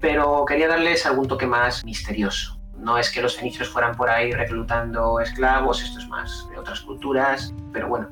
Pero 0.00 0.46
quería 0.46 0.66
darles 0.66 1.04
algún 1.04 1.28
toque 1.28 1.46
más 1.46 1.84
misterioso. 1.84 2.58
No 2.78 2.96
es 2.96 3.10
que 3.10 3.20
los 3.20 3.36
fenicios 3.36 3.68
fueran 3.68 3.94
por 3.98 4.08
ahí 4.08 4.32
reclutando 4.32 5.20
esclavos, 5.20 5.82
esto 5.82 5.98
es 5.98 6.08
más 6.08 6.48
de 6.48 6.56
otras 6.56 6.80
culturas, 6.80 7.52
pero 7.70 7.88
bueno, 7.88 8.08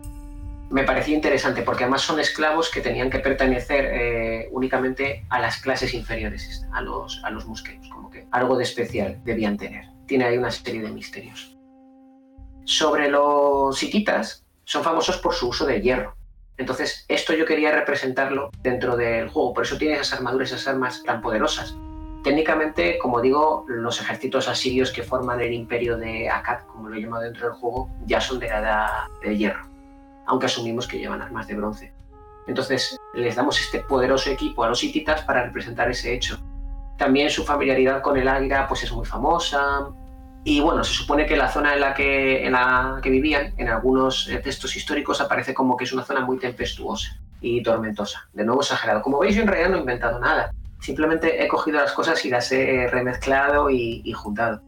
me 0.68 0.84
parecía 0.84 1.14
interesante 1.14 1.62
porque 1.62 1.84
además 1.84 2.02
son 2.02 2.20
esclavos 2.20 2.70
que 2.70 2.82
tenían 2.82 3.08
que 3.08 3.20
pertenecer 3.20 3.86
eh, 3.90 4.48
únicamente 4.52 5.24
a 5.30 5.40
las 5.40 5.62
clases 5.62 5.94
inferiores, 5.94 6.66
a 6.72 6.82
los, 6.82 7.24
a 7.24 7.30
como 7.90 8.10
que 8.10 8.26
algo 8.30 8.58
de 8.58 8.64
especial 8.64 9.18
debían 9.24 9.56
tener. 9.56 9.91
Tiene 10.12 10.27
ahí 10.27 10.37
una 10.37 10.51
serie 10.51 10.83
de 10.83 10.90
misterios. 10.90 11.57
Sobre 12.66 13.09
los 13.09 13.83
hititas, 13.83 14.44
son 14.62 14.85
famosos 14.85 15.16
por 15.16 15.33
su 15.33 15.48
uso 15.48 15.64
de 15.64 15.81
hierro. 15.81 16.14
Entonces, 16.59 17.07
esto 17.09 17.33
yo 17.33 17.46
quería 17.46 17.72
representarlo 17.72 18.51
dentro 18.61 18.94
del 18.94 19.31
juego, 19.31 19.55
por 19.55 19.64
eso 19.64 19.79
tiene 19.79 19.94
esas 19.94 20.12
armaduras, 20.12 20.53
esas 20.53 20.68
armas 20.68 21.03
tan 21.03 21.22
poderosas. 21.22 21.75
Técnicamente, 22.25 22.98
como 22.98 23.22
digo, 23.22 23.64
los 23.68 24.03
ejércitos 24.03 24.48
asirios 24.48 24.90
que 24.92 25.03
forman 25.03 25.40
el 25.40 25.55
imperio 25.55 25.96
de 25.96 26.29
Akkad, 26.29 26.66
como 26.66 26.90
lo 26.90 26.96
llamo 26.96 27.18
dentro 27.18 27.46
del 27.46 27.57
juego, 27.57 27.88
ya 28.05 28.20
son 28.20 28.38
de 28.38 28.48
edad 28.48 29.05
de 29.22 29.35
hierro, 29.35 29.66
aunque 30.27 30.44
asumimos 30.44 30.87
que 30.87 30.98
llevan 30.98 31.22
armas 31.22 31.46
de 31.46 31.55
bronce. 31.55 31.94
Entonces, 32.46 32.98
les 33.14 33.35
damos 33.35 33.59
este 33.59 33.81
poderoso 33.81 34.29
equipo 34.29 34.62
a 34.62 34.68
los 34.68 34.85
hititas 34.85 35.22
para 35.22 35.44
representar 35.44 35.90
ese 35.90 36.12
hecho. 36.12 36.38
También 36.98 37.31
su 37.31 37.44
familiaridad 37.44 38.03
con 38.03 38.18
el 38.18 38.29
águila 38.29 38.68
pues, 38.68 38.83
es 38.83 38.92
muy 38.92 39.07
famosa. 39.07 39.88
Y 40.44 40.61
bueno, 40.61 40.83
se 40.83 40.92
supone 40.92 41.26
que 41.26 41.37
la 41.37 41.48
zona 41.48 41.74
en 41.74 41.81
la 41.81 41.94
que, 41.94 42.44
en 42.44 42.52
la 42.52 42.98
que 43.02 43.11
vivían, 43.11 43.55
en 43.59 43.68
algunos 43.68 44.28
eh, 44.28 44.38
textos 44.38 44.76
históricos, 44.76 45.20
aparece 45.20 45.55
como 45.55 45.76
que 45.76 45.85
es 45.85 45.92
una 45.92 46.05
zona 46.05 46.20
muy 46.20 46.38
tempestuosa 46.38 47.20
y 47.40 47.62
tormentosa. 47.62 48.28
De 48.33 48.44
nuevo 48.44 48.61
exagerado. 48.61 49.02
Como 49.02 49.18
veis, 49.18 49.37
yo 49.37 49.42
en 49.42 49.48
realidad 49.48 49.70
no 49.70 49.76
he 49.76 49.81
inventado 49.81 50.18
nada 50.18 50.50
Simplemente 50.83 51.44
he 51.44 51.46
cogido 51.46 51.78
las 51.78 51.92
cosas 51.92 52.24
y 52.24 52.28
las 52.28 52.50
he 52.50 52.88
remezclado 52.88 53.70
y, 53.70 54.12
juntado. 54.12 54.62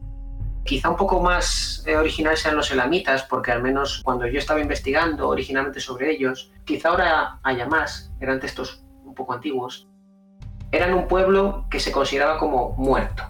Quizá 0.63 0.89
un 0.89 0.95
poco 0.95 1.19
más 1.19 1.83
eh, 1.85 1.97
original 1.97 2.37
sean 2.37 2.55
los 2.55 2.71
elamitas, 2.71 3.23
porque 3.23 3.51
al 3.51 3.61
menos 3.61 4.01
cuando 4.01 4.25
yo 4.25 4.39
estaba 4.39 4.61
investigando 4.61 5.27
originalmente 5.27 5.81
sobre 5.81 6.09
ellos, 6.11 6.53
quizá 6.63 6.89
ahora 6.89 7.39
haya 7.43 7.67
más, 7.67 8.13
eran 8.21 8.39
textos 8.39 8.81
un 9.03 9.13
poco 9.13 9.33
antiguos, 9.33 9.89
eran 10.71 10.93
un 10.93 11.05
pueblo 11.09 11.67
que 11.69 11.81
se 11.81 11.91
consideraba 11.91 12.39
como 12.39 12.71
muerto. 12.77 13.23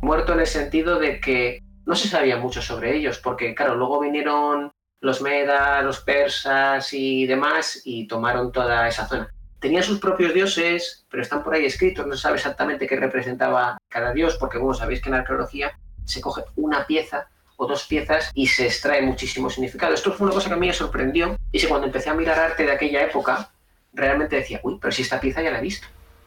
Muerto 0.00 0.32
en 0.32 0.40
el 0.40 0.48
sentido 0.48 0.98
de 0.98 1.20
que 1.20 1.62
no 1.84 1.94
se 1.94 2.08
sabía 2.08 2.36
mucho 2.36 2.62
sobre 2.62 2.96
ellos, 2.96 3.18
porque 3.18 3.54
claro, 3.54 3.74
luego 3.74 4.00
vinieron 4.00 4.72
los 5.00 5.20
medas, 5.20 5.84
los 5.84 6.00
persas 6.00 6.92
y 6.92 7.26
demás 7.26 7.82
y 7.84 8.06
tomaron 8.06 8.52
toda 8.52 8.86
esa 8.88 9.06
zona. 9.06 9.32
Tenían 9.58 9.82
sus 9.82 9.98
propios 9.98 10.32
dioses, 10.32 11.04
pero 11.10 11.22
están 11.22 11.42
por 11.42 11.54
ahí 11.54 11.64
escritos, 11.64 12.06
no 12.06 12.14
se 12.14 12.22
sabe 12.22 12.36
exactamente 12.36 12.86
qué 12.86 12.96
representaba 12.96 13.78
cada 13.88 14.12
dios, 14.12 14.36
porque 14.36 14.58
como 14.58 14.74
sabéis 14.74 15.02
que 15.02 15.08
en 15.08 15.16
arqueología 15.16 15.78
se 16.04 16.20
coge 16.20 16.42
una 16.56 16.86
pieza 16.86 17.28
o 17.56 17.66
dos 17.66 17.84
piezas 17.86 18.30
y 18.34 18.46
se 18.46 18.66
extrae 18.66 19.02
muchísimo 19.02 19.50
significado. 19.50 19.94
Esto 19.94 20.12
fue 20.12 20.26
una 20.26 20.34
cosa 20.34 20.48
que 20.48 20.54
a 20.54 20.58
mí 20.58 20.68
me 20.68 20.72
sorprendió 20.72 21.36
y 21.50 21.58
si 21.58 21.66
cuando 21.66 21.86
empecé 21.86 22.10
a 22.10 22.14
mirar 22.14 22.38
arte 22.38 22.64
de 22.64 22.72
aquella 22.72 23.02
época, 23.02 23.50
realmente 23.92 24.36
decía, 24.36 24.60
uy, 24.62 24.78
pero 24.80 24.92
si 24.92 25.02
esta 25.02 25.20
pieza 25.20 25.42
ya 25.42 25.50
la 25.50 25.58
he 25.58 25.62
visto. 25.62 25.86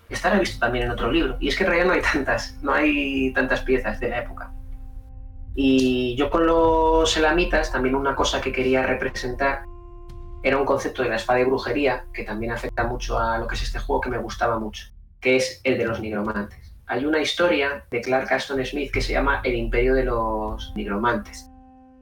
Esta 0.10 0.30
la 0.30 0.38
he 0.38 0.40
visto 0.40 0.60
también 0.60 0.86
en 0.86 0.92
otro 0.92 1.12
libro. 1.12 1.38
Y 1.40 1.48
es 1.48 1.56
que 1.56 1.64
en 1.64 1.70
realidad 1.70 1.88
no 1.88 1.94
hay 1.94 2.02
tantas, 2.02 2.58
no 2.62 2.74
hay 2.74 3.34
tantas 3.34 3.62
piezas 3.62 4.00
de 4.00 4.10
la 4.10 4.20
época. 4.20 4.52
Y 5.56 6.16
yo 6.16 6.30
con 6.30 6.46
los 6.46 7.16
elamitas, 7.16 7.72
también 7.72 7.96
una 7.96 8.14
cosa 8.14 8.42
que 8.42 8.52
quería 8.52 8.86
representar 8.86 9.64
era 10.44 10.58
un 10.58 10.66
concepto 10.66 11.02
de 11.02 11.10
la 11.10 11.16
espada 11.16 11.40
de 11.40 11.46
brujería, 11.46 12.06
que 12.14 12.24
también 12.24 12.52
afecta 12.52 12.84
mucho 12.84 13.18
a 13.18 13.40
lo 13.40 13.48
que 13.48 13.56
es 13.56 13.64
este 13.64 13.80
juego, 13.80 14.02
que 14.02 14.10
me 14.10 14.18
gustaba 14.20 14.60
mucho, 14.60 14.88
que 15.20 15.38
es 15.38 15.62
el 15.64 15.78
de 15.78 15.86
los 15.86 16.00
nigromantes. 16.02 16.76
Hay 16.88 17.04
una 17.06 17.20
historia 17.20 17.84
de 17.90 18.02
Clark 18.02 18.32
Aston 18.32 18.64
Smith 18.64 18.92
que 18.92 19.02
se 19.02 19.14
llama 19.14 19.42
El 19.44 19.56
imperio 19.56 19.96
de 19.96 20.04
los 20.04 20.72
nigromantes, 20.76 21.50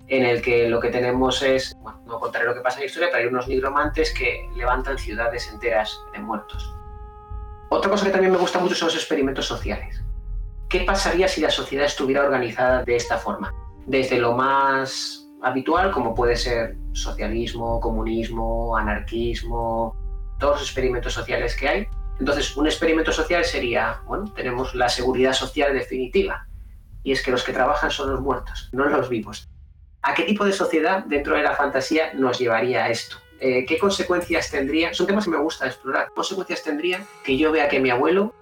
en 0.08 0.26
el 0.26 0.42
que 0.42 0.68
lo 0.68 0.82
que 0.82 0.90
tenemos 0.90 1.42
es, 1.42 1.74
bueno, 1.80 2.02
no 2.06 2.20
contaré 2.20 2.46
lo 2.46 2.54
que 2.54 2.60
pasa 2.60 2.78
en 2.78 2.82
la 2.82 2.88
historia, 2.88 3.08
pero 3.10 3.24
hay 3.24 3.30
unos 3.30 3.48
nigromantes 3.48 4.14
que 4.14 4.50
levantan 4.58 4.98
ciudades 4.98 5.50
enteras 5.50 5.98
de 6.12 6.20
muertos. 6.20 6.70
Otra 7.70 7.90
cosa 7.90 8.06
que 8.06 8.12
también 8.12 8.34
me 8.34 8.40
gusta 8.40 8.60
mucho 8.60 8.76
son 8.76 8.88
los 8.88 8.96
experimentos 8.96 9.46
sociales. 9.46 10.04
¿Qué 10.74 10.80
pasaría 10.80 11.28
si 11.28 11.40
la 11.40 11.52
sociedad 11.52 11.86
estuviera 11.86 12.24
organizada 12.24 12.82
de 12.84 12.96
esta 12.96 13.20
forma? 13.20 13.54
Desde 13.86 14.18
lo 14.18 14.34
más 14.36 15.30
habitual, 15.44 15.92
como 15.92 16.16
puede 16.16 16.36
ser 16.36 16.78
socialismo, 16.94 17.80
comunismo, 17.80 18.76
anarquismo, 18.76 19.96
todos 20.40 20.62
los 20.62 20.64
experimentos 20.64 21.14
sociales 21.14 21.56
que 21.56 21.70
hay. 21.70 21.88
Entonces, 22.20 22.58
un 22.58 22.66
experimento 22.66 23.12
social 23.12 23.46
sería, 23.46 24.02
bueno, 24.08 24.34
tenemos 24.34 24.74
la 24.74 24.90
seguridad 24.90 25.34
social 25.34 25.76
definitiva, 25.76 26.48
y 27.04 27.12
es 27.12 27.22
que 27.22 27.30
los 27.30 27.44
que 27.44 27.54
trabajan 27.54 27.92
son 27.92 28.10
los 28.10 28.22
muertos, 28.22 28.70
no 28.72 28.86
los 28.86 29.10
vivos. 29.10 29.48
¿A 30.02 30.16
qué 30.16 30.24
tipo 30.24 30.44
de 30.44 30.54
sociedad 30.54 31.06
dentro 31.06 31.36
de 31.36 31.44
la 31.44 31.56
fantasía 31.56 32.16
nos 32.16 32.40
llevaría 32.40 32.90
esto? 32.90 33.18
Eh, 33.40 33.64
¿Qué 33.68 33.78
consecuencias 33.78 34.50
tendría? 34.50 34.92
Son 34.92 35.06
temas 35.06 35.26
que 35.26 35.30
me 35.30 35.38
gusta 35.38 35.68
explorar. 35.68 36.08
¿Qué 36.08 36.16
consecuencias 36.16 36.64
tendría 36.64 37.06
que 37.24 37.38
yo 37.38 37.52
vea 37.52 37.70
que 37.70 37.80
mi 37.80 37.92
abuelo, 37.92 38.34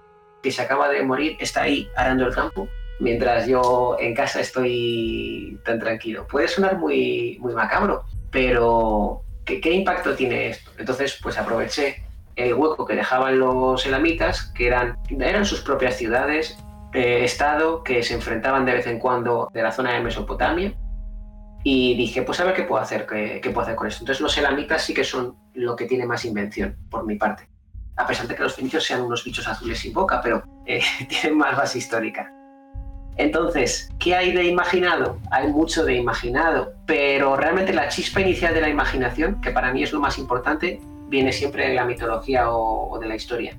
que 0.42 0.50
se 0.50 0.62
acaba 0.62 0.88
de 0.88 1.02
morir, 1.02 1.36
está 1.40 1.62
ahí 1.62 1.88
arando 1.96 2.26
el 2.26 2.34
campo 2.34 2.68
mientras 3.02 3.46
yo 3.46 3.96
en 3.98 4.14
casa 4.14 4.40
estoy 4.40 5.58
tan 5.64 5.78
tranquilo. 5.78 6.26
Puede 6.28 6.48
sonar 6.48 6.78
muy, 6.78 7.38
muy 7.40 7.52
macabro, 7.52 8.04
pero 8.30 9.22
¿qué, 9.44 9.60
¿qué, 9.60 9.72
impacto 9.72 10.14
tiene 10.14 10.48
esto? 10.48 10.70
Entonces, 10.78 11.18
pues 11.22 11.36
aproveché 11.36 12.04
el 12.36 12.54
hueco 12.54 12.86
que 12.86 12.94
dejaban 12.94 13.38
los 13.38 13.84
elamitas, 13.84 14.52
que 14.54 14.68
eran, 14.68 14.98
eran 15.10 15.44
sus 15.44 15.60
propias 15.60 15.96
ciudades, 15.96 16.56
eh, 16.94 17.24
estado, 17.24 17.82
que 17.82 18.02
se 18.02 18.14
enfrentaban 18.14 18.64
de 18.64 18.72
vez 18.74 18.86
en 18.86 18.98
cuando 18.98 19.50
de 19.52 19.62
la 19.62 19.72
zona 19.72 19.94
de 19.94 20.00
Mesopotamia, 20.00 20.72
y 21.64 21.94
dije, 21.96 22.22
pues 22.22 22.40
a 22.40 22.44
ver 22.44 22.54
qué 22.54 22.62
puedo 22.62 22.82
hacer, 22.82 23.06
qué, 23.06 23.40
qué 23.42 23.50
puedo 23.50 23.62
hacer 23.62 23.76
con 23.76 23.86
esto. 23.86 24.02
Entonces 24.02 24.20
los 24.20 24.36
elamitas 24.38 24.82
sí 24.82 24.94
que 24.94 25.04
son 25.04 25.36
lo 25.54 25.76
que 25.76 25.86
tiene 25.86 26.06
más 26.06 26.24
invención, 26.24 26.76
por 26.90 27.04
mi 27.04 27.16
parte. 27.16 27.51
A 28.02 28.06
pesar 28.06 28.26
de 28.26 28.34
que 28.34 28.42
los 28.42 28.56
fenicios 28.56 28.84
sean 28.84 29.02
unos 29.02 29.22
bichos 29.22 29.46
azules 29.46 29.78
sin 29.78 29.92
boca, 29.92 30.20
pero 30.20 30.42
eh, 30.66 30.82
tienen 31.08 31.38
más 31.38 31.56
base 31.56 31.78
histórica. 31.78 32.32
Entonces, 33.16 33.90
¿qué 34.00 34.16
hay 34.16 34.32
de 34.32 34.42
imaginado? 34.42 35.20
Hay 35.30 35.46
mucho 35.46 35.84
de 35.84 35.94
imaginado, 35.94 36.72
pero 36.84 37.36
realmente 37.36 37.72
la 37.72 37.88
chispa 37.88 38.20
inicial 38.20 38.54
de 38.54 38.60
la 38.60 38.68
imaginación, 38.68 39.40
que 39.40 39.52
para 39.52 39.72
mí 39.72 39.84
es 39.84 39.92
lo 39.92 40.00
más 40.00 40.18
importante, 40.18 40.80
viene 41.06 41.32
siempre 41.32 41.68
de 41.68 41.74
la 41.74 41.84
mitología 41.84 42.50
o, 42.50 42.98
de 42.98 43.06
la 43.06 43.14
historia. 43.14 43.56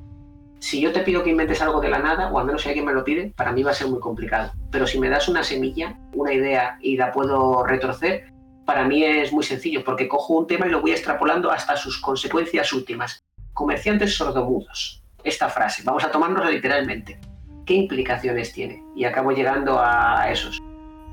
Si 0.59 0.81
yo 0.81 0.91
te 0.91 0.99
pido 0.99 1.23
que 1.23 1.29
inventes 1.29 1.61
algo 1.61 1.79
de 1.79 1.89
la 1.89 1.99
nada, 1.99 2.29
o 2.29 2.37
al 2.37 2.45
menos 2.45 2.63
si 2.63 2.67
alguien 2.67 2.85
me 2.85 2.91
lo 2.91 3.05
pide, 3.05 3.31
para 3.37 3.53
mí 3.53 3.63
va 3.63 3.71
a 3.71 3.75
ser 3.75 3.87
muy 3.87 4.01
complicado. 4.01 4.51
Pero 4.71 4.85
si 4.85 4.99
me 4.99 5.07
das 5.07 5.29
una 5.29 5.43
semilla, 5.43 5.95
una 6.13 6.33
idea 6.33 6.77
y 6.81 6.97
la 6.97 7.13
puedo 7.13 7.65
retorcer, 7.65 8.33
para 8.65 8.83
mí 8.85 9.05
es 9.05 9.31
muy 9.31 9.43
sencillo, 9.43 9.85
porque 9.85 10.09
cojo 10.09 10.33
un 10.33 10.47
tema 10.47 10.67
y 10.67 10.69
lo 10.69 10.81
voy 10.81 10.91
extrapolando 10.91 11.49
hasta 11.49 11.77
sus 11.77 12.01
consecuencias 12.01 12.73
últimas. 12.73 13.23
Comerciantes 13.53 14.15
sordomudos. 14.15 15.03
Esta 15.23 15.49
frase, 15.49 15.83
vamos 15.85 16.03
a 16.03 16.11
tomárnosla 16.11 16.49
literalmente 16.49 17.19
¿qué 17.65 17.73
implicaciones 17.73 18.53
tiene? 18.53 18.83
Y 18.95 19.05
acabo 19.05 19.31
llegando 19.31 19.79
a 19.79 20.29
esos. 20.29 20.61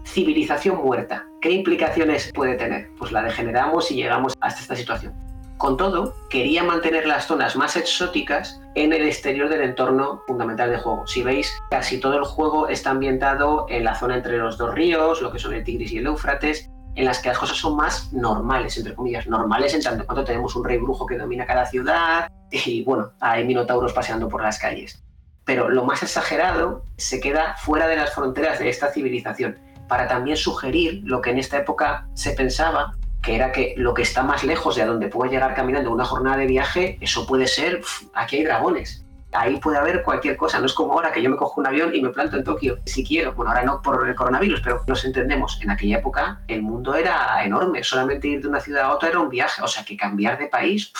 Civilización 0.04 0.78
muerta, 0.78 1.26
¿qué 1.40 1.50
implicaciones 1.50 2.32
puede 2.34 2.54
tener? 2.54 2.90
Pues 2.98 3.12
la 3.12 3.22
degeneramos 3.22 3.90
y 3.90 3.96
llegamos 3.96 4.34
hasta 4.40 4.60
esta 4.60 4.76
situación. 4.76 5.14
Con 5.58 5.76
todo, 5.76 6.14
quería 6.30 6.64
mantener 6.64 7.06
las 7.06 7.26
zonas 7.26 7.54
más 7.54 7.76
exóticas 7.76 8.62
en 8.74 8.94
el 8.94 9.06
exterior 9.06 9.50
del 9.50 9.60
entorno 9.60 10.22
fundamental 10.26 10.70
del 10.70 10.80
juego. 10.80 11.06
Si 11.06 11.22
veis, 11.22 11.52
casi 11.70 12.00
todo 12.00 12.16
el 12.16 12.24
juego 12.24 12.68
está 12.68 12.90
ambientado 12.90 13.66
en 13.68 13.84
la 13.84 13.94
zona 13.94 14.16
entre 14.16 14.38
los 14.38 14.56
dos 14.56 14.74
ríos, 14.74 15.20
lo 15.20 15.30
que 15.30 15.38
son 15.38 15.52
el 15.52 15.62
Tigris 15.62 15.92
y 15.92 15.98
el 15.98 16.06
Éufrates, 16.06 16.70
en 16.94 17.04
las 17.04 17.20
que 17.20 17.28
las 17.28 17.38
cosas 17.38 17.56
son 17.56 17.76
más 17.76 18.12
normales, 18.12 18.76
entre 18.76 18.94
comillas, 18.94 19.26
normales 19.26 19.74
en 19.74 19.82
tanto 19.82 20.04
cuanto 20.04 20.24
tenemos 20.24 20.54
un 20.56 20.64
rey 20.64 20.78
brujo 20.78 21.06
que 21.06 21.16
domina 21.16 21.46
cada 21.46 21.66
ciudad 21.66 22.30
y 22.50 22.82
bueno, 22.84 23.12
hay 23.20 23.44
minotauros 23.44 23.92
paseando 23.92 24.28
por 24.28 24.42
las 24.42 24.58
calles. 24.58 25.02
Pero 25.44 25.68
lo 25.68 25.84
más 25.84 26.02
exagerado 26.02 26.84
se 26.96 27.20
queda 27.20 27.56
fuera 27.56 27.86
de 27.86 27.96
las 27.96 28.14
fronteras 28.14 28.58
de 28.58 28.68
esta 28.68 28.92
civilización, 28.92 29.58
para 29.88 30.06
también 30.06 30.36
sugerir 30.36 31.02
lo 31.04 31.20
que 31.20 31.30
en 31.30 31.38
esta 31.38 31.58
época 31.58 32.06
se 32.14 32.32
pensaba, 32.32 32.94
que 33.22 33.34
era 33.34 33.52
que 33.52 33.74
lo 33.76 33.94
que 33.94 34.02
está 34.02 34.22
más 34.22 34.44
lejos 34.44 34.76
de 34.76 34.82
a 34.82 34.86
donde 34.86 35.08
puedo 35.08 35.30
llegar 35.30 35.54
caminando 35.54 35.90
una 35.90 36.04
jornada 36.04 36.36
de 36.36 36.46
viaje, 36.46 36.98
eso 37.00 37.26
puede 37.26 37.46
ser, 37.46 37.82
aquí 38.14 38.36
hay 38.36 38.44
dragones, 38.44 39.04
ahí 39.32 39.56
puede 39.58 39.78
haber 39.78 40.02
cualquier 40.02 40.36
cosa. 40.36 40.58
No 40.60 40.66
es 40.66 40.72
como 40.72 40.92
ahora 40.92 41.12
que 41.12 41.22
yo 41.22 41.30
me 41.30 41.36
cojo 41.36 41.60
un 41.60 41.66
avión 41.66 41.94
y 41.94 42.02
me 42.02 42.10
planto 42.10 42.36
en 42.36 42.44
Tokio, 42.44 42.78
si 42.86 43.04
quiero. 43.04 43.32
Bueno, 43.34 43.50
ahora 43.50 43.64
no 43.64 43.82
por 43.82 44.08
el 44.08 44.14
coronavirus, 44.14 44.60
pero 44.62 44.82
nos 44.86 45.04
entendemos. 45.04 45.60
En 45.62 45.70
aquella 45.70 45.98
época 45.98 46.40
el 46.48 46.62
mundo 46.62 46.94
era 46.94 47.44
enorme. 47.44 47.82
Solamente 47.84 48.28
ir 48.28 48.42
de 48.42 48.48
una 48.48 48.60
ciudad 48.60 48.84
a 48.84 48.94
otra 48.94 49.08
era 49.08 49.20
un 49.20 49.28
viaje. 49.28 49.62
O 49.62 49.68
sea 49.68 49.84
que 49.84 49.96
cambiar 49.96 50.38
de 50.38 50.46
país 50.46 50.92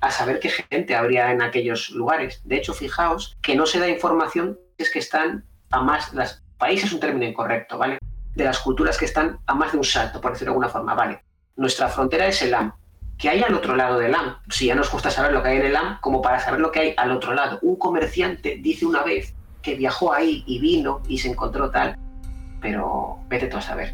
a 0.00 0.10
saber 0.10 0.38
qué 0.40 0.50
gente 0.50 0.94
habría 0.94 1.32
en 1.32 1.42
aquellos 1.42 1.90
lugares. 1.90 2.40
De 2.44 2.56
hecho, 2.56 2.72
fijaos 2.72 3.36
que 3.42 3.56
no 3.56 3.66
se 3.66 3.80
da 3.80 3.88
información, 3.88 4.58
es 4.76 4.90
que 4.90 5.00
están 5.00 5.44
a 5.70 5.82
más, 5.82 6.12
las 6.14 6.42
países 6.56 6.86
es 6.86 6.92
un 6.92 7.00
término 7.00 7.26
incorrecto, 7.26 7.78
¿vale? 7.78 7.98
De 8.34 8.44
las 8.44 8.60
culturas 8.60 8.96
que 8.96 9.06
están 9.06 9.38
a 9.46 9.54
más 9.54 9.72
de 9.72 9.78
un 9.78 9.84
salto, 9.84 10.20
por 10.20 10.32
decirlo 10.32 10.52
de 10.52 10.54
alguna 10.54 10.68
forma, 10.68 10.94
¿vale? 10.94 11.22
Nuestra 11.56 11.88
frontera 11.88 12.26
es 12.28 12.40
el 12.42 12.54
AM. 12.54 12.72
¿Qué 13.18 13.28
hay 13.28 13.42
al 13.42 13.52
otro 13.54 13.74
lado 13.74 13.98
del 13.98 14.14
AM? 14.14 14.36
Si 14.48 14.66
ya 14.66 14.76
nos 14.76 14.92
gusta 14.92 15.10
saber 15.10 15.32
lo 15.32 15.42
que 15.42 15.48
hay 15.48 15.56
en 15.56 15.66
el 15.66 15.76
AM, 15.76 15.98
como 16.00 16.22
para 16.22 16.38
saber 16.38 16.60
lo 16.60 16.70
que 16.70 16.78
hay 16.78 16.94
al 16.96 17.10
otro 17.10 17.34
lado. 17.34 17.58
Un 17.62 17.74
comerciante 17.76 18.58
dice 18.62 18.86
una 18.86 19.02
vez 19.02 19.34
que 19.60 19.74
viajó 19.74 20.12
ahí 20.12 20.44
y 20.46 20.60
vino 20.60 21.02
y 21.08 21.18
se 21.18 21.28
encontró 21.28 21.68
tal, 21.68 21.96
pero 22.60 23.18
vete 23.28 23.48
tú 23.48 23.56
a 23.56 23.60
saber. 23.60 23.92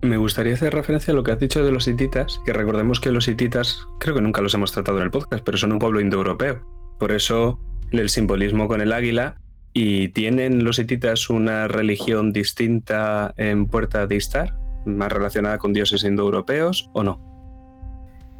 Me 0.00 0.16
gustaría 0.16 0.54
hacer 0.54 0.72
referencia 0.72 1.12
a 1.12 1.14
lo 1.14 1.22
que 1.22 1.32
has 1.32 1.38
dicho 1.38 1.62
de 1.62 1.70
los 1.70 1.86
hititas, 1.86 2.40
que 2.46 2.54
recordemos 2.54 2.98
que 2.98 3.12
los 3.12 3.28
hititas, 3.28 3.86
creo 3.98 4.14
que 4.14 4.22
nunca 4.22 4.40
los 4.40 4.54
hemos 4.54 4.72
tratado 4.72 4.96
en 4.96 5.04
el 5.04 5.10
podcast, 5.10 5.44
pero 5.44 5.58
son 5.58 5.72
un 5.72 5.78
pueblo 5.78 6.00
indoeuropeo. 6.00 6.64
Por 6.98 7.12
eso 7.12 7.60
el 7.90 8.08
simbolismo 8.08 8.68
con 8.68 8.80
el 8.80 8.92
águila. 8.92 9.36
¿Y 9.72 10.08
tienen 10.08 10.64
los 10.64 10.78
hititas 10.78 11.30
una 11.30 11.68
religión 11.68 12.32
distinta 12.32 13.34
en 13.36 13.66
Puerta 13.66 14.06
de 14.06 14.16
Istar, 14.16 14.54
más 14.84 15.12
relacionada 15.12 15.58
con 15.58 15.72
dioses 15.72 16.02
indoeuropeos 16.02 16.90
o 16.92 17.04
no? 17.04 17.29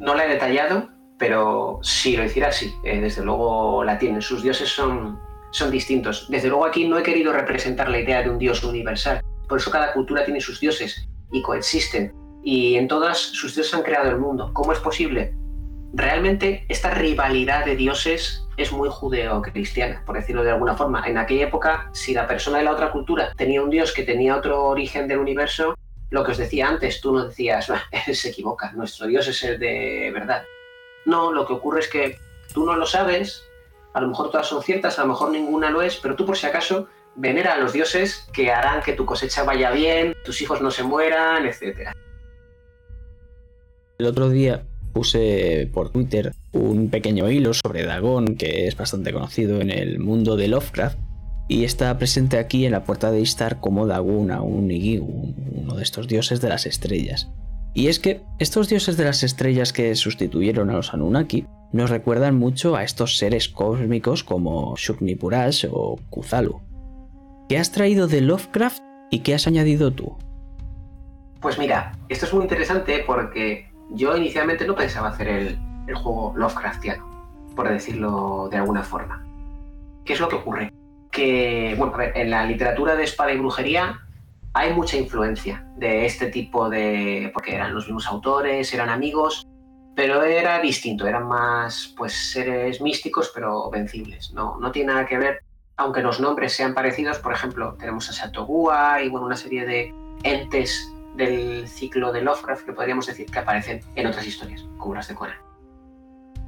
No 0.01 0.15
la 0.15 0.25
he 0.25 0.29
detallado, 0.29 0.89
pero 1.19 1.79
si 1.83 2.17
lo 2.17 2.23
hiciera, 2.23 2.51
sí. 2.51 2.73
Eh, 2.83 2.99
desde 2.99 3.23
luego 3.23 3.83
la 3.83 3.99
tienen. 3.99 4.19
Sus 4.19 4.41
dioses 4.41 4.67
son, 4.67 5.19
son 5.51 5.69
distintos. 5.69 6.27
Desde 6.27 6.47
luego 6.47 6.65
aquí 6.65 6.87
no 6.87 6.97
he 6.97 7.03
querido 7.03 7.31
representar 7.31 7.87
la 7.87 7.99
idea 7.99 8.23
de 8.23 8.31
un 8.31 8.39
dios 8.39 8.63
universal. 8.63 9.21
Por 9.47 9.59
eso 9.59 9.69
cada 9.69 9.93
cultura 9.93 10.25
tiene 10.25 10.41
sus 10.41 10.59
dioses 10.59 11.07
y 11.31 11.43
coexisten. 11.43 12.15
Y 12.43 12.77
en 12.77 12.87
todas 12.87 13.19
sus 13.19 13.53
dioses 13.53 13.75
han 13.75 13.83
creado 13.83 14.09
el 14.09 14.17
mundo. 14.17 14.49
¿Cómo 14.53 14.73
es 14.73 14.79
posible? 14.79 15.35
Realmente 15.93 16.65
esta 16.67 16.89
rivalidad 16.89 17.65
de 17.65 17.75
dioses 17.75 18.47
es 18.57 18.71
muy 18.71 18.89
judeo-cristiana, 18.89 20.01
por 20.03 20.15
decirlo 20.15 20.43
de 20.43 20.49
alguna 20.49 20.75
forma. 20.75 21.03
En 21.05 21.19
aquella 21.19 21.45
época, 21.45 21.91
si 21.93 22.15
la 22.15 22.25
persona 22.25 22.57
de 22.57 22.63
la 22.63 22.71
otra 22.71 22.91
cultura 22.91 23.33
tenía 23.37 23.61
un 23.61 23.69
dios 23.69 23.93
que 23.93 24.01
tenía 24.01 24.35
otro 24.35 24.63
origen 24.63 25.07
del 25.07 25.19
universo, 25.19 25.75
lo 26.11 26.23
que 26.23 26.31
os 26.31 26.37
decía 26.37 26.67
antes, 26.67 27.01
tú 27.01 27.13
no 27.13 27.25
decías, 27.25 27.71
se 28.13 28.29
equivoca, 28.29 28.71
nuestro 28.73 29.07
dios 29.07 29.27
es 29.27 29.43
el 29.43 29.57
de 29.57 30.11
verdad. 30.13 30.43
No, 31.05 31.31
lo 31.31 31.47
que 31.47 31.53
ocurre 31.53 31.79
es 31.79 31.87
que 31.87 32.19
tú 32.53 32.65
no 32.65 32.75
lo 32.75 32.85
sabes, 32.85 33.43
a 33.93 34.01
lo 34.01 34.09
mejor 34.09 34.29
todas 34.29 34.47
son 34.47 34.61
ciertas, 34.61 34.99
a 34.99 35.03
lo 35.03 35.09
mejor 35.09 35.31
ninguna 35.31 35.71
lo 35.71 35.81
es, 35.81 35.95
pero 35.97 36.15
tú 36.15 36.25
por 36.25 36.37
si 36.37 36.45
acaso 36.45 36.87
venera 37.15 37.53
a 37.53 37.57
los 37.57 37.73
dioses 37.73 38.27
que 38.33 38.51
harán 38.51 38.81
que 38.81 38.93
tu 38.93 39.05
cosecha 39.05 39.43
vaya 39.43 39.71
bien, 39.71 40.15
tus 40.23 40.41
hijos 40.41 40.61
no 40.61 40.69
se 40.69 40.83
mueran, 40.83 41.45
etc. 41.45 41.91
El 43.97 44.05
otro 44.05 44.29
día 44.29 44.63
puse 44.93 45.69
por 45.73 45.91
Twitter 45.91 46.33
un 46.51 46.89
pequeño 46.89 47.29
hilo 47.31 47.53
sobre 47.53 47.85
Dagon, 47.85 48.35
que 48.35 48.67
es 48.67 48.75
bastante 48.75 49.13
conocido 49.13 49.61
en 49.61 49.71
el 49.71 49.99
mundo 49.99 50.35
de 50.35 50.49
Lovecraft, 50.49 50.97
y 51.51 51.65
está 51.65 51.97
presente 51.97 52.39
aquí 52.39 52.65
en 52.65 52.71
la 52.71 52.85
puerta 52.85 53.11
de 53.11 53.19
Istar 53.19 53.59
como 53.59 53.85
Daguna, 53.85 54.41
un 54.41 54.71
Igigu, 54.71 55.35
uno 55.53 55.75
de 55.75 55.83
estos 55.83 56.07
dioses 56.07 56.39
de 56.39 56.47
las 56.47 56.65
estrellas. 56.65 57.29
Y 57.73 57.87
es 57.87 57.99
que 57.99 58.21
estos 58.39 58.69
dioses 58.69 58.95
de 58.95 59.03
las 59.03 59.21
estrellas 59.21 59.73
que 59.73 59.93
sustituyeron 59.95 60.69
a 60.69 60.75
los 60.75 60.93
Anunnaki 60.93 61.45
nos 61.73 61.89
recuerdan 61.89 62.37
mucho 62.37 62.77
a 62.77 62.85
estos 62.85 63.17
seres 63.17 63.49
cósmicos 63.49 64.23
como 64.23 64.77
Shuknipurash 64.77 65.65
o 65.69 65.99
Kuzalu. 66.09 66.61
¿Qué 67.49 67.57
has 67.57 67.73
traído 67.73 68.07
de 68.07 68.21
Lovecraft 68.21 68.81
y 69.09 69.19
qué 69.19 69.35
has 69.35 69.45
añadido 69.45 69.91
tú? 69.91 70.17
Pues 71.41 71.59
mira, 71.59 71.91
esto 72.07 72.27
es 72.27 72.33
muy 72.33 72.43
interesante 72.43 73.03
porque 73.05 73.69
yo 73.89 74.15
inicialmente 74.15 74.65
no 74.65 74.73
pensaba 74.73 75.09
hacer 75.09 75.27
el, 75.27 75.59
el 75.85 75.95
juego 75.95 76.31
Lovecraftiano, 76.37 77.53
por 77.57 77.67
decirlo 77.67 78.47
de 78.49 78.55
alguna 78.55 78.83
forma. 78.83 79.27
¿Qué 80.05 80.13
es 80.13 80.21
lo 80.21 80.29
que 80.29 80.37
ocurre? 80.37 80.71
Que, 81.11 81.75
bueno, 81.77 81.93
a 81.97 82.05
en 82.05 82.29
la 82.29 82.45
literatura 82.45 82.95
de 82.95 83.03
espada 83.03 83.33
y 83.33 83.37
brujería 83.37 84.01
hay 84.53 84.73
mucha 84.73 84.97
influencia 84.97 85.65
de 85.77 86.05
este 86.05 86.27
tipo 86.27 86.69
de... 86.69 87.31
porque 87.33 87.55
eran 87.55 87.73
los 87.73 87.85
mismos 87.85 88.07
autores, 88.07 88.73
eran 88.73 88.89
amigos, 88.89 89.47
pero 89.95 90.23
era 90.23 90.59
distinto, 90.59 91.07
eran 91.07 91.27
más 91.27 91.93
pues 91.97 92.13
seres 92.13 92.81
místicos 92.81 93.31
pero 93.33 93.69
vencibles. 93.69 94.31
No, 94.33 94.57
no 94.59 94.71
tiene 94.71 94.93
nada 94.93 95.05
que 95.05 95.17
ver, 95.17 95.43
aunque 95.77 96.01
los 96.01 96.19
nombres 96.19 96.53
sean 96.53 96.73
parecidos, 96.73 97.19
por 97.19 97.33
ejemplo, 97.33 97.75
tenemos 97.79 98.09
a 98.09 98.13
Satogua 98.13 99.01
y 99.01 99.09
bueno, 99.09 99.25
una 99.25 99.37
serie 99.37 99.65
de 99.65 99.93
entes 100.23 100.91
del 101.15 101.67
ciclo 101.67 102.11
de 102.11 102.21
Lovecraft 102.21 102.65
que 102.65 102.73
podríamos 102.73 103.05
decir 103.07 103.29
que 103.29 103.39
aparecen 103.39 103.81
en 103.95 104.07
otras 104.07 104.25
historias, 104.25 104.65
como 104.77 104.95
las 104.95 105.07
de 105.07 105.15
Conan. 105.15 105.37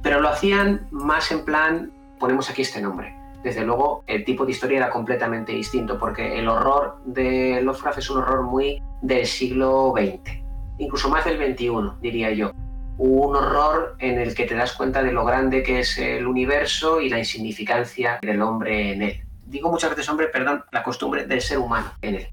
Pero 0.02 0.20
lo 0.20 0.28
hacían 0.28 0.86
más 0.90 1.30
en 1.30 1.44
plan, 1.44 1.92
ponemos 2.18 2.50
aquí 2.50 2.62
este 2.62 2.80
nombre. 2.80 3.14
Desde 3.44 3.64
luego, 3.64 4.02
el 4.06 4.24
tipo 4.24 4.46
de 4.46 4.52
historia 4.52 4.78
era 4.78 4.90
completamente 4.90 5.52
distinto, 5.52 5.98
porque 5.98 6.38
el 6.38 6.48
horror 6.48 6.96
de 7.04 7.60
Lovecraft 7.62 7.98
es 7.98 8.10
un 8.10 8.18
horror 8.18 8.42
muy 8.42 8.82
del 9.02 9.26
siglo 9.26 9.92
XX, 9.94 10.42
incluso 10.78 11.10
más 11.10 11.26
del 11.26 11.36
XXI, 11.36 12.00
diría 12.00 12.32
yo 12.32 12.52
un 12.96 13.34
horror 13.34 13.96
en 13.98 14.18
el 14.20 14.34
que 14.34 14.44
te 14.44 14.54
das 14.54 14.72
cuenta 14.72 15.02
de 15.02 15.12
lo 15.12 15.24
grande 15.24 15.62
que 15.62 15.80
es 15.80 15.98
el 15.98 16.26
universo 16.26 17.00
y 17.00 17.08
la 17.08 17.18
insignificancia 17.18 18.18
del 18.22 18.40
hombre 18.40 18.92
en 18.92 19.02
él. 19.02 19.24
Digo 19.46 19.70
muchas 19.70 19.90
veces 19.90 20.08
hombre, 20.08 20.28
perdón, 20.28 20.64
la 20.70 20.82
costumbre 20.82 21.26
del 21.26 21.40
ser 21.40 21.58
humano 21.58 21.92
en 22.02 22.14
él. 22.14 22.28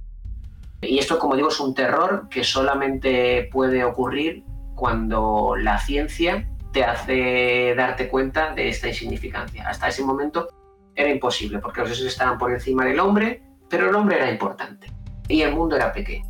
Y 0.82 0.99
esto, 0.99 1.20
como 1.20 1.36
digo, 1.36 1.49
es 1.49 1.59
un 1.59 1.74
terror 1.74 2.28
que 2.30 2.43
solamente 2.43 3.49
puede 3.51 3.84
ocurrir 3.84 4.43
cuando 4.76 5.55
la 5.57 5.80
ciencia 5.80 6.47
te 6.72 6.84
hace 6.84 7.74
darte 7.76 8.07
cuenta 8.07 8.53
de 8.53 8.70
esta 8.70 8.88
insignificancia. 8.88 9.68
Hasta 9.68 9.89
ese 9.89 10.03
momento 10.03 10.47
era 10.96 11.10
imposible, 11.10 11.60
porque 11.60 11.82
los 11.82 11.89
dioses 11.89 12.08
estaban 12.08 12.38
por 12.38 12.52
encima 12.52 12.86
del 12.86 13.00
hombre, 13.00 13.44
pero 13.70 13.89
el 13.89 13.96
hombre 13.96 14.18
era 14.18 14.30
importante 14.30 14.92
y 15.28 15.42
el 15.42 15.54
mundo 15.54 15.76
era 15.76 15.94
pequeño. 15.94 16.26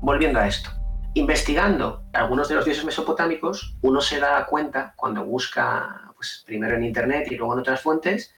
Volviendo 0.00 0.38
a 0.38 0.46
esto, 0.46 0.70
investigando 1.14 2.04
algunos 2.12 2.48
de 2.48 2.54
los 2.54 2.64
dioses 2.64 2.84
mesopotámicos, 2.84 3.76
uno 3.82 4.00
se 4.00 4.20
da 4.20 4.46
cuenta 4.46 4.94
cuando 4.96 5.24
busca 5.24 6.12
pues, 6.14 6.42
primero 6.46 6.76
en 6.76 6.84
Internet 6.84 7.28
y 7.30 7.36
luego 7.36 7.54
en 7.54 7.60
otras 7.60 7.80
fuentes, 7.80 8.34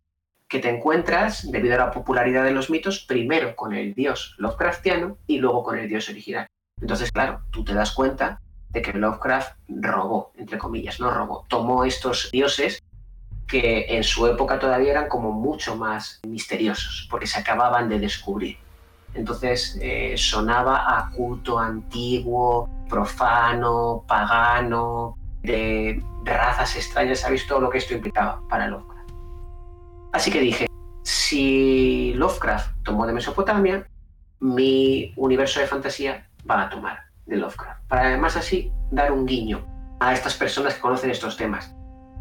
que 0.49 0.59
te 0.59 0.69
encuentras, 0.69 1.51
debido 1.51 1.75
a 1.75 1.79
la 1.79 1.91
popularidad 1.91 2.45
de 2.45 2.51
los 2.51 2.71
mitos, 2.71 3.01
primero 3.01 3.57
con 3.57 3.73
el 3.75 3.95
dios 3.95 4.35
Lovecraftiano 4.39 5.19
y 5.27 5.39
luego 5.39 5.65
con 5.65 5.79
el 5.79 5.89
dios 5.89 6.09
original. 6.09 6.47
Entonces, 6.81 7.11
claro, 7.11 7.43
tú 7.51 7.65
te 7.65 7.75
das 7.75 7.93
cuenta 7.93 8.41
de 8.69 8.83
que 8.83 8.93
Lovecraft 8.93 9.57
robó, 9.69 10.33
entre 10.37 10.59
comillas, 10.59 11.01
no 11.01 11.11
robó, 11.11 11.47
tomó 11.49 11.85
estos 11.85 12.31
dioses 12.31 12.83
que 13.47 13.87
en 13.89 14.05
su 14.05 14.27
época 14.27 14.59
todavía 14.59 14.93
eran 14.93 15.09
como 15.09 15.33
mucho 15.33 15.77
más 15.77 16.21
misteriosos, 16.27 17.07
porque 17.11 17.27
se 17.27 17.39
acababan 17.39 17.89
de 17.89 17.99
descubrir. 17.99 18.59
Entonces 19.15 19.79
eh, 19.81 20.15
sonaba 20.17 20.99
a 20.99 21.11
culto 21.11 21.59
antiguo, 21.59 22.69
profano, 22.89 24.05
pagano, 24.09 25.17
de 25.43 26.03
razas 26.25 26.77
extrañas. 26.77 27.21
¿Sabéis 27.21 27.47
todo 27.47 27.61
lo 27.61 27.71
que 27.71 27.79
esto 27.79 27.95
implicaba 27.95 28.41
para 28.49 28.67
Lovecraft? 28.67 29.11
Así 30.13 30.31
que 30.31 30.41
dije, 30.41 30.67
si 31.03 32.15
Lovecraft 32.15 32.83
tomó 32.83 33.07
de 33.07 33.13
Mesopotamia, 33.13 33.87
mi 34.41 35.13
universo 35.17 35.61
de 35.61 35.67
fantasía 35.67 36.29
va 36.49 36.63
a 36.63 36.69
tomar 36.71 36.99
de 37.27 37.37
Lovecraft. 37.37 37.83
Para 37.89 38.09
además 38.09 38.37
así 38.37 38.73
dar 38.91 39.13
un 39.13 39.27
guiño 39.27 39.65
a 40.01 40.13
estas 40.13 40.35
personas 40.35 40.75
que 40.75 40.81
conocen 40.81 41.11
estos 41.11 41.37
temas. 41.37 41.75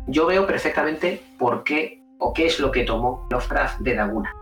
Yo 0.07 0.25
veo 0.25 0.45
perfectamente 0.45 1.23
por 1.37 1.63
qué 1.63 2.01
o 2.19 2.33
qué 2.33 2.45
es 2.45 2.59
lo 2.59 2.71
que 2.71 2.83
tomó 2.83 3.27
Lovecraft 3.29 3.79
de 3.79 3.95
Daguna 3.95 4.33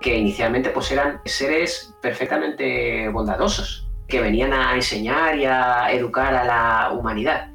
que 0.00 0.16
inicialmente 0.16 0.70
pues 0.70 0.90
eran 0.90 1.20
seres 1.24 1.94
perfectamente 2.00 3.08
bondadosos, 3.08 3.88
que 4.08 4.20
venían 4.20 4.52
a 4.52 4.74
enseñar 4.74 5.36
y 5.36 5.46
a 5.46 5.90
educar 5.90 6.34
a 6.34 6.44
la 6.44 6.92
humanidad. 6.92 7.50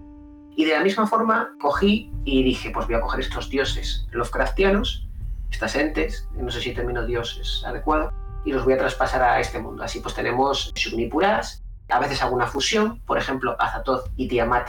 Y 0.55 0.65
de 0.65 0.73
la 0.73 0.83
misma 0.83 1.07
forma 1.07 1.51
cogí 1.61 2.11
y 2.25 2.43
dije, 2.43 2.71
pues 2.71 2.87
voy 2.87 2.95
a 2.95 3.01
coger 3.01 3.21
estos 3.21 3.49
dioses 3.49 4.05
Lovecraftianos, 4.11 5.07
estas 5.49 5.75
entes, 5.75 6.27
no 6.33 6.51
sé 6.51 6.61
si 6.61 6.69
el 6.69 6.75
término 6.75 7.05
dios 7.05 7.37
es 7.39 7.63
adecuado, 7.65 8.11
y 8.43 8.51
los 8.51 8.65
voy 8.65 8.73
a 8.73 8.77
traspasar 8.77 9.21
a 9.21 9.39
este 9.39 9.59
mundo. 9.59 9.83
Así 9.83 9.99
pues 9.99 10.15
tenemos 10.15 10.73
Shugnipuras, 10.75 11.63
a 11.89 11.99
veces 11.99 12.21
alguna 12.21 12.47
fusión, 12.47 12.99
por 13.05 13.17
ejemplo, 13.17 13.55
Azatoth 13.59 14.09
y 14.17 14.27
Tiamat 14.27 14.67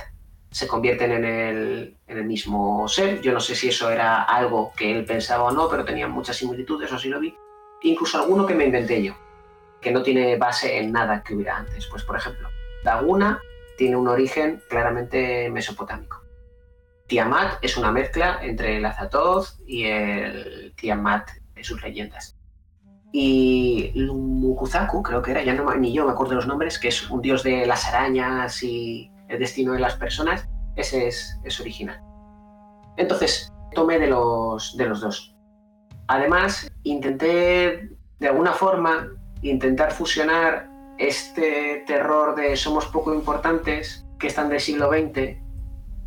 se 0.53 0.69
convierten 0.69 1.13
en 1.13 1.25
el, 1.25 2.25
mismo 2.25 2.87
ser. 2.87 3.21
Yo 3.21 3.33
no 3.33 3.41
sé 3.41 3.57
si 3.57 3.69
eso 3.69 3.91
era 3.91 4.23
algo 4.23 4.73
que 4.77 4.93
él 4.93 5.05
pensaba 5.05 5.45
o 5.45 5.51
no, 5.51 5.69
pero 5.69 5.85
tenían 5.85 6.13
muchas 6.13 6.37
similitudes, 6.37 6.89
eso 6.89 6.99
sí 6.99 7.09
lo 7.09 7.19
vi 7.19 7.35
incluso 7.83 8.19
alguno 8.19 8.47
que 8.47 8.55
me 8.55 8.65
inventé 8.65 9.03
yo, 9.03 9.15
que 9.81 9.91
no 9.91 10.03
tiene 10.03 10.37
base 10.37 10.79
en 10.79 10.93
nada 10.93 11.23
que 11.23 11.35
hubiera 11.35 11.57
antes. 11.57 11.87
Pues, 11.87 12.05
por 12.05 12.17
ejemplo, 12.17 12.49
Daguna 12.85 13.41
tiene 13.77 13.97
un 13.97 14.09
origen 14.09 14.63
claramente 14.69 15.51
mesopotámico. 15.51 16.23
Tiamat 17.07 17.59
es 17.63 17.77
una 17.77 17.91
mezcla 17.91 18.39
entre 18.43 18.77
el 18.77 18.87
Azatoth 18.87 19.49
y 19.67 19.85
el 19.85 20.73
Tiamat 20.77 21.31
de 21.55 21.65
sus 21.65 21.83
leyendas. 21.83 22.39
Y 23.13 23.93
Mukuzaku, 23.95 25.03
creo 25.03 25.21
que 25.21 25.33
era, 25.33 25.43
ya 25.43 25.53
no, 25.53 25.75
ni 25.75 25.93
yo 25.93 26.07
me 26.07 26.13
acuerdo 26.13 26.35
los 26.35 26.47
nombres, 26.47 26.79
que 26.79 26.89
es 26.89 27.11
un 27.11 27.21
dios 27.21 27.43
de 27.43 27.67
las 27.67 27.87
arañas 27.87 28.63
y 28.63 29.11
el 29.33 29.39
destino 29.39 29.73
de 29.73 29.81
las 29.81 29.97
personas, 29.97 30.49
ese 30.77 31.09
es, 31.09 31.61
original. 31.61 32.01
Entonces, 32.97 33.53
tomé 33.75 33.99
de 33.99 34.07
los, 34.09 34.77
de 34.77 34.87
los 34.87 35.01
dos. 35.01 35.35
Además, 36.09 36.71
intenté 36.83 37.91
de 38.19 38.29
alguna 38.29 38.53
forma 38.53 39.09
intentar 39.43 39.93
fusionar 39.93 40.69
este 40.99 41.85
terror 41.87 42.37
de 42.37 42.57
somos 42.57 42.87
poco 42.87 43.15
importantes, 43.15 44.07
que 44.19 44.29
están 44.29 44.49
del 44.49 44.61
siglo 44.61 44.91
XX, 44.91 45.37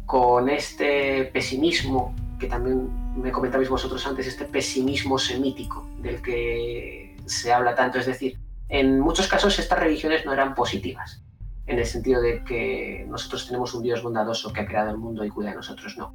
con 0.05 0.49
este 0.49 1.25
pesimismo 1.25 2.15
que 2.39 2.47
también 2.47 2.89
me 3.15 3.31
comentabais 3.31 3.69
vosotros 3.69 4.05
antes, 4.05 4.27
este 4.27 4.45
pesimismo 4.45 5.17
semítico 5.17 5.87
del 5.99 6.21
que 6.21 7.17
se 7.25 7.51
habla 7.51 7.75
tanto. 7.75 7.97
Es 7.97 8.05
decir, 8.05 8.37
en 8.69 8.99
muchos 8.99 9.27
casos 9.27 9.57
estas 9.57 9.79
religiones 9.79 10.25
no 10.25 10.33
eran 10.33 10.53
positivas, 10.55 11.23
en 11.67 11.79
el 11.79 11.85
sentido 11.85 12.21
de 12.21 12.43
que 12.43 13.05
nosotros 13.07 13.47
tenemos 13.47 13.73
un 13.73 13.83
Dios 13.83 14.03
bondadoso 14.03 14.53
que 14.53 14.61
ha 14.61 14.65
creado 14.65 14.91
el 14.91 14.97
mundo 14.97 15.23
y 15.25 15.29
cuida 15.29 15.49
de 15.49 15.55
nosotros, 15.55 15.97
no. 15.97 16.13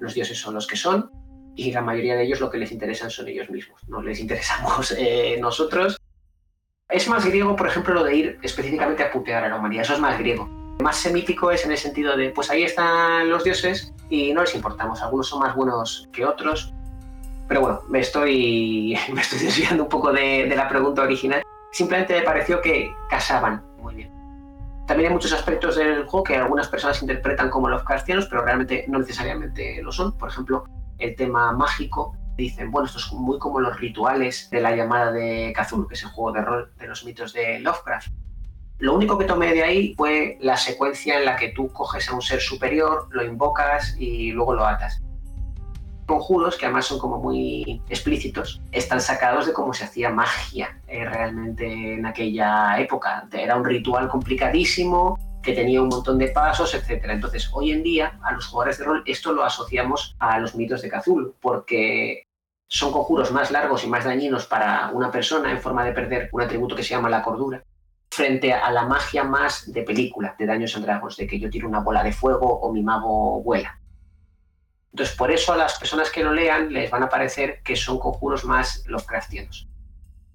Los 0.00 0.14
dioses 0.14 0.38
son 0.38 0.54
los 0.54 0.66
que 0.66 0.76
son 0.76 1.10
y 1.56 1.72
la 1.72 1.80
mayoría 1.80 2.16
de 2.16 2.24
ellos 2.24 2.40
lo 2.40 2.50
que 2.50 2.58
les 2.58 2.72
interesan 2.72 3.10
son 3.10 3.28
ellos 3.28 3.48
mismos, 3.48 3.80
no 3.88 4.02
les 4.02 4.20
interesamos 4.20 4.92
eh, 4.98 5.38
nosotros. 5.40 5.96
Es 6.88 7.08
más 7.08 7.24
griego, 7.24 7.56
por 7.56 7.66
ejemplo, 7.66 7.94
lo 7.94 8.04
de 8.04 8.16
ir 8.16 8.38
específicamente 8.42 9.02
a 9.02 9.10
putear 9.10 9.44
a 9.44 9.48
la 9.48 9.56
humanidad, 9.56 9.84
eso 9.84 9.94
es 9.94 10.00
más 10.00 10.18
griego. 10.18 10.46
Más 10.82 10.96
semítico 10.96 11.50
es 11.50 11.64
en 11.64 11.70
el 11.70 11.78
sentido 11.78 12.16
de, 12.16 12.30
pues 12.30 12.50
ahí 12.50 12.64
están 12.64 13.28
los 13.30 13.44
dioses 13.44 13.92
y 14.10 14.34
no 14.34 14.42
les 14.42 14.54
importamos, 14.54 15.00
algunos 15.02 15.28
son 15.28 15.40
más 15.40 15.54
buenos 15.54 16.08
que 16.12 16.26
otros. 16.26 16.74
Pero 17.48 17.60
bueno, 17.60 17.82
me 17.88 18.00
estoy, 18.00 18.98
me 19.12 19.20
estoy 19.22 19.38
desviando 19.38 19.84
un 19.84 19.88
poco 19.88 20.12
de, 20.12 20.46
de 20.46 20.56
la 20.56 20.68
pregunta 20.68 21.02
original. 21.02 21.42
Simplemente 21.72 22.14
me 22.14 22.22
pareció 22.22 22.60
que 22.60 22.92
casaban. 23.08 23.64
También 24.86 25.08
hay 25.08 25.14
muchos 25.14 25.32
aspectos 25.32 25.76
del 25.76 26.04
juego 26.04 26.24
que 26.24 26.36
algunas 26.36 26.68
personas 26.68 27.00
interpretan 27.00 27.48
como 27.48 27.68
Lovecraftianos, 27.68 28.26
pero 28.26 28.44
realmente 28.44 28.84
no 28.88 28.98
necesariamente 28.98 29.82
lo 29.82 29.90
son. 29.90 30.16
Por 30.18 30.28
ejemplo, 30.28 30.64
el 30.98 31.16
tema 31.16 31.52
mágico, 31.52 32.16
dicen, 32.36 32.70
bueno, 32.70 32.86
esto 32.86 32.98
es 32.98 33.12
muy 33.12 33.38
como 33.38 33.60
los 33.60 33.78
rituales 33.78 34.50
de 34.50 34.60
la 34.60 34.74
llamada 34.74 35.12
de 35.12 35.54
Cthulhu, 35.56 35.86
que 35.86 35.94
es 35.94 36.02
el 36.02 36.10
juego 36.10 36.32
de 36.32 36.42
rol 36.42 36.72
de 36.78 36.86
los 36.86 37.04
mitos 37.04 37.32
de 37.32 37.60
Lovecraft. 37.60 38.08
Lo 38.78 38.94
único 38.94 39.16
que 39.16 39.24
tomé 39.24 39.54
de 39.54 39.62
ahí 39.62 39.94
fue 39.94 40.36
la 40.40 40.56
secuencia 40.56 41.18
en 41.18 41.24
la 41.24 41.36
que 41.36 41.50
tú 41.50 41.72
coges 41.72 42.08
a 42.08 42.14
un 42.14 42.22
ser 42.22 42.40
superior, 42.40 43.08
lo 43.10 43.24
invocas 43.24 43.96
y 43.98 44.32
luego 44.32 44.54
lo 44.54 44.66
atas. 44.66 45.03
Conjuros, 46.06 46.56
que 46.56 46.66
además 46.66 46.86
son 46.86 46.98
como 46.98 47.18
muy 47.18 47.82
explícitos, 47.88 48.60
están 48.72 49.00
sacados 49.00 49.46
de 49.46 49.52
cómo 49.52 49.72
se 49.72 49.84
hacía 49.84 50.10
magia 50.10 50.80
eh, 50.86 51.04
realmente 51.04 51.94
en 51.94 52.06
aquella 52.06 52.78
época. 52.78 53.26
Era 53.32 53.56
un 53.56 53.64
ritual 53.64 54.08
complicadísimo, 54.08 55.18
que 55.44 55.52
tenía 55.52 55.82
un 55.82 55.88
montón 55.88 56.18
de 56.18 56.28
pasos, 56.28 56.74
etc. 56.74 57.04
Entonces, 57.10 57.50
hoy 57.52 57.70
en 57.70 57.82
día, 57.82 58.18
a 58.22 58.32
los 58.32 58.46
jugadores 58.46 58.78
de 58.78 58.84
rol, 58.84 59.02
esto 59.06 59.32
lo 59.32 59.44
asociamos 59.44 60.16
a 60.18 60.38
los 60.38 60.54
mitos 60.54 60.82
de 60.82 60.88
Cthulhu, 60.88 61.34
porque 61.40 62.24
son 62.66 62.92
conjuros 62.92 63.30
más 63.30 63.50
largos 63.50 63.84
y 63.84 63.86
más 63.86 64.04
dañinos 64.04 64.46
para 64.46 64.90
una 64.92 65.10
persona 65.10 65.50
en 65.50 65.60
forma 65.60 65.84
de 65.84 65.92
perder 65.92 66.28
un 66.32 66.40
atributo 66.40 66.74
que 66.74 66.82
se 66.82 66.90
llama 66.90 67.10
la 67.10 67.22
cordura, 67.22 67.62
frente 68.10 68.52
a 68.52 68.70
la 68.70 68.86
magia 68.86 69.22
más 69.22 69.70
de 69.70 69.82
película, 69.82 70.34
de 70.38 70.46
Daños 70.46 70.74
and 70.76 70.84
Dragons, 70.84 71.16
de 71.16 71.26
que 71.26 71.38
yo 71.38 71.50
tiro 71.50 71.68
una 71.68 71.80
bola 71.80 72.02
de 72.02 72.12
fuego 72.12 72.46
o 72.46 72.72
mi 72.72 72.82
mago 72.82 73.42
vuela. 73.42 73.78
Entonces, 74.94 75.16
por 75.16 75.32
eso 75.32 75.52
a 75.52 75.56
las 75.56 75.76
personas 75.76 76.08
que 76.08 76.22
lo 76.22 76.32
lean 76.32 76.72
les 76.72 76.88
van 76.88 77.02
a 77.02 77.08
parecer 77.08 77.58
que 77.64 77.74
son 77.74 77.98
conjuros 77.98 78.44
más 78.44 78.84
Lovecraftianos. 78.86 79.66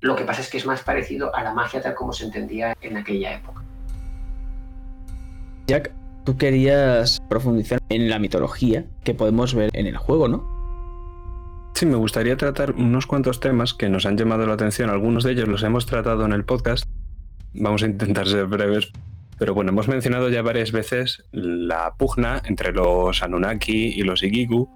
Lo 0.01 0.17
que 0.17 0.25
pasa 0.25 0.41
es 0.41 0.49
que 0.49 0.57
es 0.57 0.65
más 0.65 0.81
parecido 0.81 1.33
a 1.33 1.43
la 1.43 1.53
magia 1.53 1.81
tal 1.81 1.95
como 1.95 2.11
se 2.11 2.25
entendía 2.25 2.75
en 2.81 2.97
aquella 2.97 3.35
época. 3.35 3.63
Jack, 5.65 5.93
tú 6.25 6.35
querías 6.35 7.21
profundizar 7.29 7.79
en 7.87 8.09
la 8.09 8.19
mitología 8.19 8.83
que 9.05 9.13
podemos 9.13 9.55
ver 9.55 9.69
en 9.71 9.87
el 9.87 9.95
juego, 9.95 10.27
¿no? 10.27 10.43
Sí, 11.75 11.85
me 11.85 11.95
gustaría 11.95 12.35
tratar 12.35 12.73
unos 12.73 13.07
cuantos 13.07 13.39
temas 13.39 13.73
que 13.73 13.87
nos 13.87 14.05
han 14.05 14.17
llamado 14.17 14.45
la 14.45 14.55
atención. 14.55 14.89
Algunos 14.89 15.23
de 15.23 15.31
ellos 15.31 15.47
los 15.47 15.63
hemos 15.63 15.85
tratado 15.85 16.25
en 16.25 16.33
el 16.33 16.43
podcast. 16.43 16.83
Vamos 17.53 17.81
a 17.81 17.85
intentar 17.85 18.27
ser 18.27 18.45
breves. 18.47 18.91
Pero 19.39 19.53
bueno, 19.53 19.71
hemos 19.71 19.87
mencionado 19.87 20.29
ya 20.29 20.41
varias 20.41 20.71
veces 20.73 21.23
la 21.31 21.95
pugna 21.97 22.41
entre 22.45 22.73
los 22.73 23.23
Anunnaki 23.23 23.93
y 23.95 24.03
los 24.03 24.21
Igigu 24.21 24.69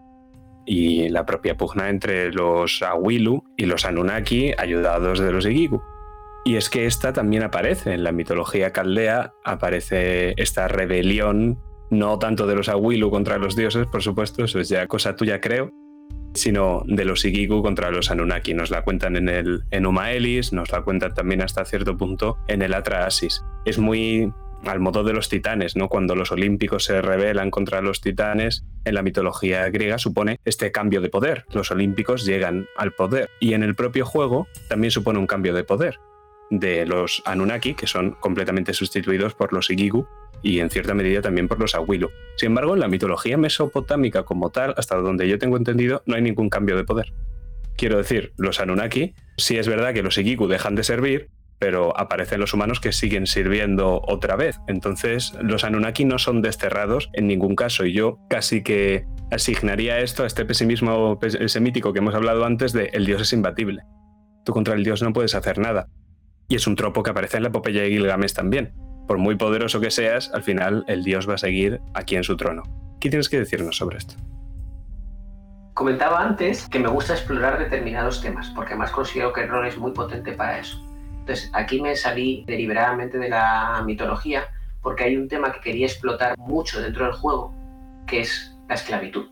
y 0.66 1.10
la 1.10 1.26
propia 1.26 1.58
pugna 1.58 1.90
entre 1.90 2.32
los 2.32 2.82
Awilu 2.82 3.44
y 3.58 3.66
los 3.66 3.84
Anunnaki 3.84 4.54
ayudados 4.58 5.20
de 5.20 5.32
los 5.34 5.46
Igigu. 5.46 5.82
Y 6.46 6.56
es 6.56 6.70
que 6.70 6.86
esta 6.86 7.14
también 7.14 7.44
aparece 7.44 7.94
en 7.94 8.04
la 8.04 8.12
mitología 8.12 8.72
caldea, 8.72 9.34
aparece 9.44 10.34
esta 10.38 10.68
rebelión, 10.68 11.60
no 11.90 12.18
tanto 12.20 12.48
de 12.48 12.56
los 12.56 12.70
Awilu 12.70 13.12
contra 13.12 13.38
los 13.38 13.56
dioses, 13.56 13.86
por 13.88 14.02
supuesto, 14.02 14.46
eso 14.46 14.60
es 14.60 14.70
ya 14.70 14.88
cosa 14.88 15.16
tuya 15.16 15.40
creo, 15.42 15.72
sino 16.34 16.84
de 16.86 17.06
los 17.06 17.24
Igigu 17.26 17.62
contra 17.62 17.92
los 17.92 18.12
Anunnaki. 18.12 18.54
Nos 18.54 18.72
la 18.72 18.84
cuentan 18.84 19.16
en 19.16 19.30
el 19.30 19.64
nos 20.52 20.72
la 20.72 20.82
cuentan 20.82 21.14
también 21.14 21.42
hasta 21.42 21.66
cierto 21.66 21.98
punto 21.98 22.38
en 22.48 22.62
el 22.62 22.74
Atrahasis. 22.74 23.44
Es 23.66 23.78
muy 23.78 24.32
al 24.66 24.80
modo 24.80 25.04
de 25.04 25.14
los 25.14 25.30
titanes, 25.30 25.76
¿no? 25.76 25.90
Cuando 25.90 26.16
los 26.16 26.32
olímpicos 26.32 26.86
se 26.86 27.02
rebelan 27.02 27.52
contra 27.52 27.82
los 27.82 28.02
titanes, 28.02 28.64
en 28.86 28.96
la 28.96 29.02
mitología 29.02 29.70
griega 29.70 29.98
supone 29.98 30.40
este 30.46 30.72
cambio 30.72 31.02
de 31.02 31.10
poder. 31.10 31.46
Los 31.54 31.72
olímpicos 31.72 32.26
llegan 32.26 32.68
al 32.78 32.94
poder 32.94 33.30
y 33.40 33.54
en 33.54 33.64
el 33.64 33.76
propio 33.76 34.06
juego 34.06 34.48
también 34.70 34.92
supone 34.92 35.20
un 35.20 35.28
cambio 35.28 35.54
de 35.54 35.64
poder 35.64 36.00
de 36.50 36.86
los 36.86 37.22
Anunnaki, 37.26 37.74
que 37.74 37.88
son 37.88 38.12
completamente 38.12 38.74
sustituidos 38.74 39.34
por 39.34 39.54
los 39.54 39.70
Igigu 39.70 40.08
y 40.42 40.60
en 40.60 40.70
cierta 40.70 40.94
medida 40.94 41.22
también 41.22 41.48
por 41.48 41.60
los 41.60 41.74
Awilu. 41.74 42.12
Sin 42.36 42.48
embargo, 42.48 42.74
en 42.74 42.82
la 42.82 42.88
mitología 42.88 43.38
mesopotámica 43.38 44.24
como 44.24 44.52
tal, 44.52 44.74
hasta 44.78 44.98
donde 44.98 45.28
yo 45.28 45.40
tengo 45.40 45.58
entendido, 45.58 46.04
no 46.06 46.16
hay 46.16 46.22
ningún 46.22 46.50
cambio 46.50 46.76
de 46.76 46.84
poder. 46.84 47.14
Quiero 47.76 47.98
decir, 47.98 48.34
los 48.38 48.60
Anunnaki, 48.60 49.16
sí 49.38 49.58
es 49.58 49.68
verdad 49.68 49.94
que 49.94 50.04
los 50.04 50.18
Igigu 50.18 50.48
dejan 50.48 50.76
de 50.76 50.84
servir, 50.84 51.30
pero 51.64 51.98
aparecen 51.98 52.42
los 52.42 52.54
humanos 52.54 52.82
que 52.82 52.92
siguen 52.92 53.26
sirviendo 53.26 54.02
otra 54.06 54.36
vez. 54.36 54.60
Entonces, 54.68 55.34
los 55.42 55.64
Anunnaki 55.64 56.04
no 56.04 56.20
son 56.20 56.42
desterrados 56.42 57.10
en 57.14 57.26
ningún 57.26 57.56
caso 57.56 57.86
y 57.86 57.94
yo 57.94 58.20
casi 58.30 58.64
que 58.64 59.06
asignaría 59.32 60.00
esto 60.00 60.24
a 60.24 60.28
este 60.28 60.44
pesimismo 60.44 61.18
semítico 61.48 61.94
que 61.94 62.00
hemos 62.00 62.16
hablado 62.16 62.44
antes 62.44 62.74
de 62.74 62.90
el 62.92 63.06
dios 63.06 63.22
es 63.22 63.32
imbatible. 63.32 63.84
Tú 64.44 64.52
contra 64.52 64.74
el 64.74 64.84
dios 64.84 65.02
no 65.02 65.14
puedes 65.14 65.36
hacer 65.36 65.58
nada. 65.58 65.88
Y 66.50 66.56
es 66.56 66.68
un 66.68 66.76
tropo 66.76 67.02
que 67.02 67.12
aparece 67.12 67.38
en 67.38 67.44
la 67.44 67.50
epopeya 67.50 67.84
de 67.84 67.92
Gilgamesh 67.92 68.34
también. 68.34 68.74
Por 69.08 69.18
muy 69.18 69.36
poderoso 69.36 69.80
que 69.80 69.90
seas, 69.90 70.32
al 70.34 70.44
final 70.44 70.84
el 70.90 71.06
dios 71.06 71.30
va 71.30 71.36
a 71.36 71.38
seguir 71.38 71.80
aquí 71.94 72.18
en 72.18 72.26
su 72.26 72.36
trono. 72.36 72.64
¿Qué 73.00 73.10
tienes 73.10 73.30
que 73.30 73.40
decirnos 73.40 73.78
sobre 73.78 74.00
esto? 74.00 74.16
Comentaba 75.76 76.22
antes 76.22 76.68
que 76.68 76.80
me 76.80 76.90
gusta 76.90 77.14
explorar 77.14 77.58
determinados 77.58 78.20
temas, 78.22 78.50
porque 78.50 78.74
además 78.74 78.92
considero 78.92 79.32
que 79.32 79.44
el 79.44 79.48
rol 79.48 79.66
es 79.66 79.78
muy 79.78 79.94
potente 79.94 80.34
para 80.34 80.60
eso. 80.60 80.93
Entonces, 81.24 81.50
aquí 81.54 81.82
me 81.82 81.96
salí 81.96 82.44
deliberadamente 82.46 83.18
de 83.18 83.30
la 83.30 83.82
mitología 83.86 84.48
porque 84.82 85.06
hay 85.06 85.16
un 85.16 85.30
tema 85.30 85.54
que 85.54 85.62
quería 85.62 85.88
explotar 85.88 86.38
mucho 86.38 86.82
dentro 86.82 87.06
del 87.06 87.14
juego, 87.14 87.54
que 88.06 88.20
es 88.22 88.58
la 88.68 88.76
esclavitud. 88.76 89.30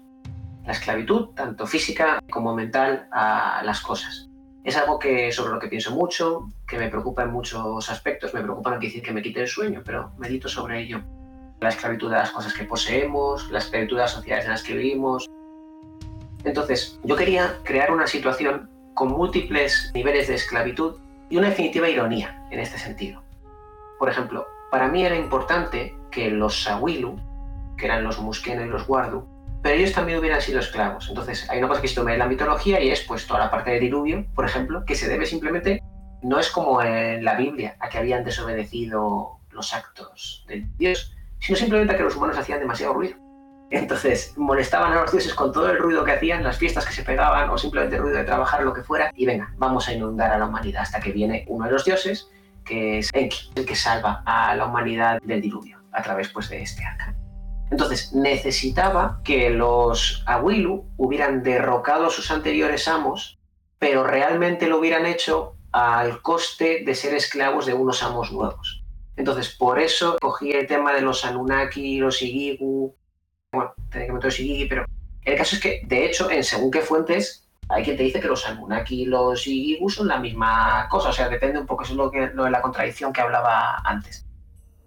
La 0.65 0.71
esclavitud, 0.71 1.29
tanto 1.35 1.67
física 1.67 2.19
como 2.29 2.55
mental, 2.55 3.07
a 3.11 3.61
las 3.65 3.81
cosas 3.81 4.31
es 4.63 4.77
algo 4.77 4.99
que, 4.99 5.31
sobre 5.31 5.53
lo 5.53 5.59
que 5.59 5.67
pienso 5.67 5.91
mucho, 5.91 6.49
que 6.67 6.77
me 6.77 6.89
preocupa 6.89 7.23
en 7.23 7.31
muchos 7.31 7.89
aspectos. 7.89 8.33
Me 8.33 8.41
preocupa 8.41 8.71
no 8.71 8.79
decir 8.79 9.01
que 9.01 9.11
me 9.11 9.21
quite 9.21 9.41
el 9.41 9.47
sueño, 9.47 9.81
pero 9.83 10.11
medito 10.17 10.47
sobre 10.47 10.81
ello. 10.81 11.01
La 11.59 11.69
esclavitud 11.69 12.09
de 12.09 12.17
las 12.17 12.31
cosas 12.31 12.53
que 12.53 12.65
poseemos, 12.65 13.49
la 13.51 13.59
esclavitud 13.59 13.95
de 13.95 14.01
las 14.03 14.11
sociedades 14.11 14.45
en 14.45 14.51
las 14.51 14.63
que 14.63 14.75
vivimos. 14.75 15.29
Entonces, 16.43 16.99
yo 17.03 17.15
quería 17.15 17.57
crear 17.63 17.91
una 17.91 18.07
situación 18.07 18.69
con 18.93 19.09
múltiples 19.09 19.91
niveles 19.95 20.27
de 20.27 20.35
esclavitud 20.35 20.95
y 21.31 21.37
una 21.37 21.49
definitiva 21.49 21.89
ironía 21.89 22.45
en 22.51 22.59
este 22.59 22.77
sentido. 22.77 23.23
Por 23.97 24.09
ejemplo, 24.09 24.45
para 24.69 24.89
mí 24.89 25.03
era 25.03 25.15
importante 25.15 25.95
que 26.11 26.29
los 26.29 26.63
Sawilu, 26.63 27.17
que 27.77 27.85
eran 27.85 28.03
los 28.03 28.19
Muskeno 28.19 28.63
y 28.65 28.69
los 28.69 28.85
Guardu, 28.85 29.25
pero 29.63 29.75
ellos 29.75 29.93
también 29.93 30.19
hubieran 30.19 30.41
sido 30.41 30.59
esclavos. 30.59 31.07
Entonces, 31.07 31.49
hay 31.49 31.59
una 31.59 31.69
cosa 31.69 31.81
que 31.81 31.87
se 31.87 31.95
toma 31.95 32.11
en 32.11 32.19
la 32.19 32.27
mitología 32.27 32.81
y 32.81 32.89
es 32.91 33.01
pues 33.01 33.25
toda 33.25 33.39
la 33.39 33.49
parte 33.49 33.71
del 33.71 33.79
diluvio, 33.79 34.25
por 34.35 34.45
ejemplo, 34.45 34.83
que 34.85 34.95
se 34.95 35.07
debe 35.07 35.25
simplemente, 35.25 35.81
no 36.21 36.37
es 36.37 36.51
como 36.51 36.81
en 36.81 37.23
la 37.23 37.35
Biblia, 37.35 37.77
a 37.79 37.87
que 37.87 37.97
habían 37.97 38.25
desobedecido 38.25 39.39
los 39.51 39.73
actos 39.73 40.43
de 40.47 40.67
Dios, 40.77 41.15
sino 41.39 41.57
simplemente 41.57 41.93
a 41.93 41.97
que 41.97 42.03
los 42.03 42.15
humanos 42.15 42.37
hacían 42.37 42.59
demasiado 42.59 42.93
ruido. 42.93 43.15
Entonces, 43.71 44.33
molestaban 44.37 44.91
a 44.91 45.01
los 45.01 45.11
dioses 45.11 45.33
con 45.33 45.53
todo 45.53 45.69
el 45.69 45.77
ruido 45.77 46.03
que 46.03 46.11
hacían, 46.11 46.43
las 46.43 46.57
fiestas 46.57 46.85
que 46.85 46.91
se 46.91 47.03
pegaban 47.03 47.49
o 47.49 47.57
simplemente 47.57 47.95
el 47.95 48.01
ruido 48.01 48.17
de 48.17 48.25
trabajar, 48.25 48.63
lo 48.63 48.73
que 48.73 48.83
fuera, 48.83 49.11
y 49.15 49.25
venga, 49.25 49.53
vamos 49.57 49.87
a 49.87 49.93
inundar 49.93 50.31
a 50.31 50.37
la 50.37 50.45
humanidad 50.45 50.81
hasta 50.81 50.99
que 50.99 51.13
viene 51.13 51.45
uno 51.47 51.65
de 51.65 51.71
los 51.71 51.85
dioses, 51.85 52.29
que 52.65 52.99
es 52.99 53.09
Enki, 53.13 53.51
el 53.55 53.65
que 53.65 53.75
salva 53.75 54.23
a 54.25 54.53
la 54.55 54.65
humanidad 54.65 55.21
del 55.21 55.41
diluvio 55.41 55.79
a 55.93 56.03
través 56.03 56.27
pues, 56.27 56.49
de 56.49 56.61
este 56.61 56.83
arca. 56.83 57.15
Entonces 57.71 58.13
necesitaba 58.13 59.21
que 59.23 59.49
los 59.49 60.23
Awilu 60.25 60.85
hubieran 60.97 61.41
derrocado 61.41 62.07
a 62.07 62.09
sus 62.09 62.29
anteriores 62.29 62.89
amos, 62.89 63.39
pero 63.79 64.03
realmente 64.03 64.67
lo 64.67 64.79
hubieran 64.79 65.05
hecho 65.05 65.55
al 65.71 66.21
coste 66.21 66.83
de 66.85 66.93
ser 66.93 67.13
esclavos 67.13 67.65
de 67.65 67.73
unos 67.73 68.03
amos 68.03 68.33
nuevos. 68.33 68.83
Entonces, 69.15 69.55
por 69.55 69.79
eso 69.79 70.17
cogí 70.19 70.51
el 70.51 70.67
tema 70.67 70.93
de 70.93 71.01
los 71.01 71.23
Anunnaki, 71.23 71.97
los 71.97 72.21
Igigu. 72.21 72.95
Bueno, 73.53 73.73
tenía 73.89 74.07
que 74.07 74.13
meter 74.13 74.25
los 74.25 74.39
Igigi, 74.39 74.65
pero 74.65 74.85
el 75.25 75.37
caso 75.37 75.57
es 75.57 75.61
que, 75.61 75.81
de 75.85 76.05
hecho, 76.05 76.31
en 76.31 76.41
según 76.41 76.71
qué 76.71 76.79
fuentes, 76.79 77.49
hay 77.67 77.83
quien 77.83 77.97
te 77.97 78.03
dice 78.03 78.21
que 78.21 78.27
los 78.27 78.47
Anunnaki 78.47 79.01
y 79.01 79.05
los 79.05 79.45
Igigu 79.45 79.89
son 79.89 80.07
la 80.07 80.19
misma 80.19 80.87
cosa. 80.89 81.09
O 81.09 81.13
sea, 81.13 81.27
depende 81.27 81.59
un 81.59 81.65
poco, 81.65 81.83
eso 81.83 81.91
es 81.91 82.33
lo 82.33 82.43
de 82.43 82.51
la 82.51 82.61
contradicción 82.61 83.11
que 83.11 83.19
hablaba 83.19 83.77
antes. 83.83 84.25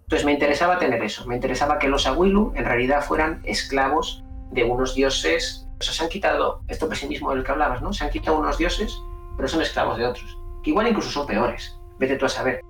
Entonces 0.01 0.25
me 0.25 0.33
interesaba 0.33 0.79
tener 0.79 1.03
eso, 1.03 1.27
me 1.27 1.35
interesaba 1.35 1.77
que 1.77 1.87
los 1.87 2.07
Awilu 2.07 2.53
en 2.55 2.65
realidad 2.65 3.03
fueran 3.03 3.41
esclavos 3.43 4.23
de 4.51 4.63
unos 4.63 4.95
dioses. 4.95 5.67
O 5.79 5.83
sea, 5.83 5.93
se 5.93 6.03
han 6.03 6.09
quitado, 6.09 6.63
esto 6.67 6.89
pesimismo 6.89 7.31
del 7.31 7.43
que 7.43 7.51
hablabas, 7.51 7.83
¿no? 7.83 7.93
Se 7.93 8.03
han 8.03 8.09
quitado 8.09 8.39
unos 8.39 8.57
dioses, 8.57 8.97
pero 9.35 9.47
son 9.47 9.61
esclavos 9.61 9.97
de 9.97 10.07
otros, 10.07 10.37
que 10.63 10.71
igual 10.71 10.87
incluso 10.87 11.11
son 11.11 11.27
peores, 11.27 11.77
vete 11.99 12.15
tú 12.15 12.25
a 12.25 12.29
saber. 12.29 12.61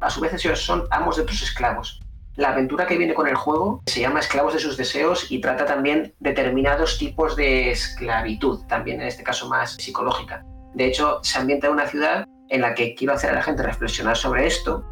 A 0.00 0.08
su 0.08 0.20
vez 0.20 0.32
ellos 0.32 0.60
son 0.60 0.84
amos 0.90 1.16
de 1.16 1.22
otros 1.22 1.42
esclavos. 1.42 2.00
La 2.40 2.52
aventura 2.52 2.86
que 2.86 2.96
viene 2.96 3.12
con 3.12 3.28
el 3.28 3.34
juego 3.34 3.82
se 3.84 4.00
llama 4.00 4.20
Esclavos 4.20 4.54
de 4.54 4.60
sus 4.60 4.78
deseos 4.78 5.30
y 5.30 5.42
trata 5.42 5.66
también 5.66 6.14
determinados 6.20 6.96
tipos 6.96 7.36
de 7.36 7.70
esclavitud, 7.70 8.64
también 8.66 9.02
en 9.02 9.08
este 9.08 9.22
caso 9.22 9.46
más 9.50 9.72
psicológica. 9.72 10.42
De 10.72 10.86
hecho, 10.86 11.20
se 11.22 11.38
ambienta 11.38 11.66
en 11.66 11.74
una 11.74 11.86
ciudad 11.86 12.24
en 12.48 12.62
la 12.62 12.74
que 12.74 12.94
quiero 12.94 13.12
hacer 13.12 13.28
a 13.28 13.34
la 13.34 13.42
gente 13.42 13.62
reflexionar 13.62 14.16
sobre 14.16 14.46
esto, 14.46 14.82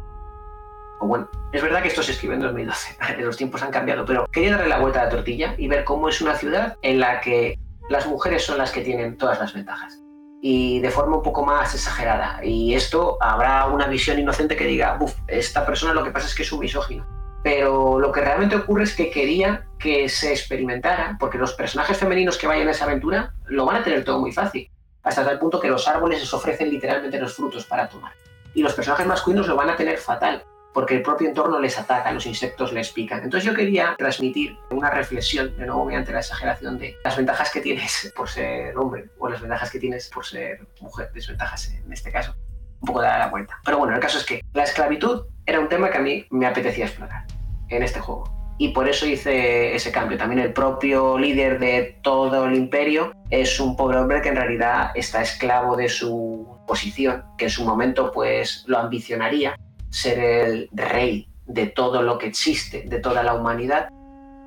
o 0.99 1.07
bueno, 1.07 1.27
es 1.51 1.63
verdad 1.63 1.81
que 1.81 1.87
esto 1.87 2.03
se 2.03 2.11
escribe 2.11 2.35
en 2.35 2.41
2012, 2.41 2.97
los 3.23 3.35
tiempos 3.35 3.63
han 3.63 3.71
cambiado, 3.71 4.05
pero 4.05 4.27
quería 4.27 4.51
darle 4.51 4.69
la 4.69 4.77
vuelta 4.77 5.01
a 5.01 5.05
la 5.05 5.09
tortilla 5.09 5.55
y 5.57 5.67
ver 5.67 5.83
cómo 5.85 6.07
es 6.07 6.21
una 6.21 6.35
ciudad 6.35 6.77
en 6.83 6.99
la 6.99 7.19
que 7.19 7.57
las 7.89 8.05
mujeres 8.05 8.45
son 8.45 8.59
las 8.59 8.71
que 8.71 8.81
tienen 8.81 9.17
todas 9.17 9.39
las 9.39 9.55
ventajas 9.55 9.99
y 10.39 10.81
de 10.81 10.91
forma 10.91 11.17
un 11.17 11.23
poco 11.23 11.43
más 11.43 11.73
exagerada. 11.73 12.45
Y 12.45 12.75
esto 12.75 13.17
habrá 13.19 13.65
una 13.65 13.87
visión 13.87 14.19
inocente 14.19 14.55
que 14.55 14.65
diga, 14.65 14.99
esta 15.27 15.65
persona 15.65 15.95
lo 15.95 16.03
que 16.03 16.11
pasa 16.11 16.27
es 16.27 16.35
que 16.35 16.43
es 16.43 16.51
un 16.51 16.59
misógino. 16.59 17.18
Pero 17.43 17.99
lo 17.99 18.11
que 18.11 18.21
realmente 18.21 18.55
ocurre 18.55 18.83
es 18.83 18.95
que 18.95 19.09
quería 19.09 19.65
que 19.79 20.09
se 20.09 20.31
experimentara, 20.31 21.15
porque 21.19 21.37
los 21.37 21.53
personajes 21.53 21.97
femeninos 21.97 22.37
que 22.37 22.47
vayan 22.47 22.67
a 22.67 22.71
esa 22.71 22.85
aventura 22.85 23.33
lo 23.45 23.65
van 23.65 23.77
a 23.77 23.83
tener 23.83 24.03
todo 24.03 24.19
muy 24.19 24.31
fácil, 24.31 24.69
hasta 25.03 25.25
tal 25.25 25.39
punto 25.39 25.59
que 25.59 25.69
los 25.69 25.87
árboles 25.87 26.19
les 26.19 26.33
ofrecen 26.33 26.69
literalmente 26.69 27.19
los 27.19 27.33
frutos 27.33 27.65
para 27.65 27.87
tomar. 27.87 28.13
Y 28.53 28.61
los 28.61 28.73
personajes 28.73 29.07
masculinos 29.07 29.47
lo 29.47 29.55
van 29.55 29.69
a 29.69 29.77
tener 29.77 29.97
fatal, 29.97 30.43
porque 30.73 30.95
el 30.95 31.01
propio 31.01 31.27
entorno 31.27 31.59
les 31.59 31.77
ataca, 31.79 32.11
los 32.11 32.25
insectos 32.25 32.73
les 32.73 32.91
pican. 32.91 33.23
Entonces 33.23 33.49
yo 33.49 33.55
quería 33.55 33.95
transmitir 33.97 34.57
una 34.69 34.89
reflexión, 34.89 35.55
de 35.57 35.65
nuevo 35.65 35.85
mediante 35.85 36.11
la 36.11 36.19
exageración 36.19 36.77
de 36.77 36.97
las 37.03 37.17
ventajas 37.17 37.51
que 37.51 37.61
tienes 37.61 38.11
por 38.15 38.29
ser 38.29 38.77
hombre 38.77 39.09
o 39.17 39.29
las 39.29 39.41
ventajas 39.41 39.71
que 39.71 39.79
tienes 39.79 40.09
por 40.09 40.25
ser 40.25 40.67
mujer, 40.81 41.11
desventajas 41.13 41.69
en 41.69 41.91
este 41.91 42.11
caso. 42.11 42.35
Un 42.81 42.87
poco 42.87 43.01
dar 43.01 43.19
la 43.19 43.27
vuelta. 43.27 43.59
Pero 43.65 43.77
bueno, 43.77 43.93
el 43.93 43.99
caso 43.99 44.19
es 44.19 44.25
que 44.25 44.41
la 44.53 44.63
esclavitud 44.63 45.25
era 45.49 45.59
un 45.59 45.67
tema 45.67 45.89
que 45.89 45.97
a 45.97 46.01
mí 46.01 46.25
me 46.29 46.45
apetecía 46.45 46.85
explorar 46.85 47.25
en 47.69 47.83
este 47.83 47.99
juego. 47.99 48.31
Y 48.57 48.69
por 48.69 48.89
eso 48.89 49.05
hice 49.05 49.73
ese 49.73 49.91
cambio. 49.91 50.17
También 50.17 50.41
el 50.41 50.53
propio 50.53 51.17
líder 51.17 51.59
de 51.59 51.97
todo 52.01 52.45
el 52.45 52.55
imperio 52.55 53.13
es 53.29 53.59
un 53.59 53.75
pobre 53.75 53.97
hombre 53.97 54.21
que 54.21 54.29
en 54.29 54.35
realidad 54.35 54.91
está 54.95 55.21
esclavo 55.21 55.75
de 55.75 55.87
su 55.87 56.45
posición, 56.67 57.23
que 57.37 57.45
en 57.45 57.51
su 57.51 57.63
momento 57.63 58.11
pues 58.11 58.65
lo 58.67 58.77
ambicionaría 58.77 59.55
ser 59.89 60.19
el 60.19 60.69
rey 60.73 61.29
de 61.47 61.67
todo 61.67 62.01
lo 62.01 62.17
que 62.17 62.27
existe, 62.27 62.83
de 62.85 62.99
toda 62.99 63.23
la 63.23 63.33
humanidad, 63.33 63.89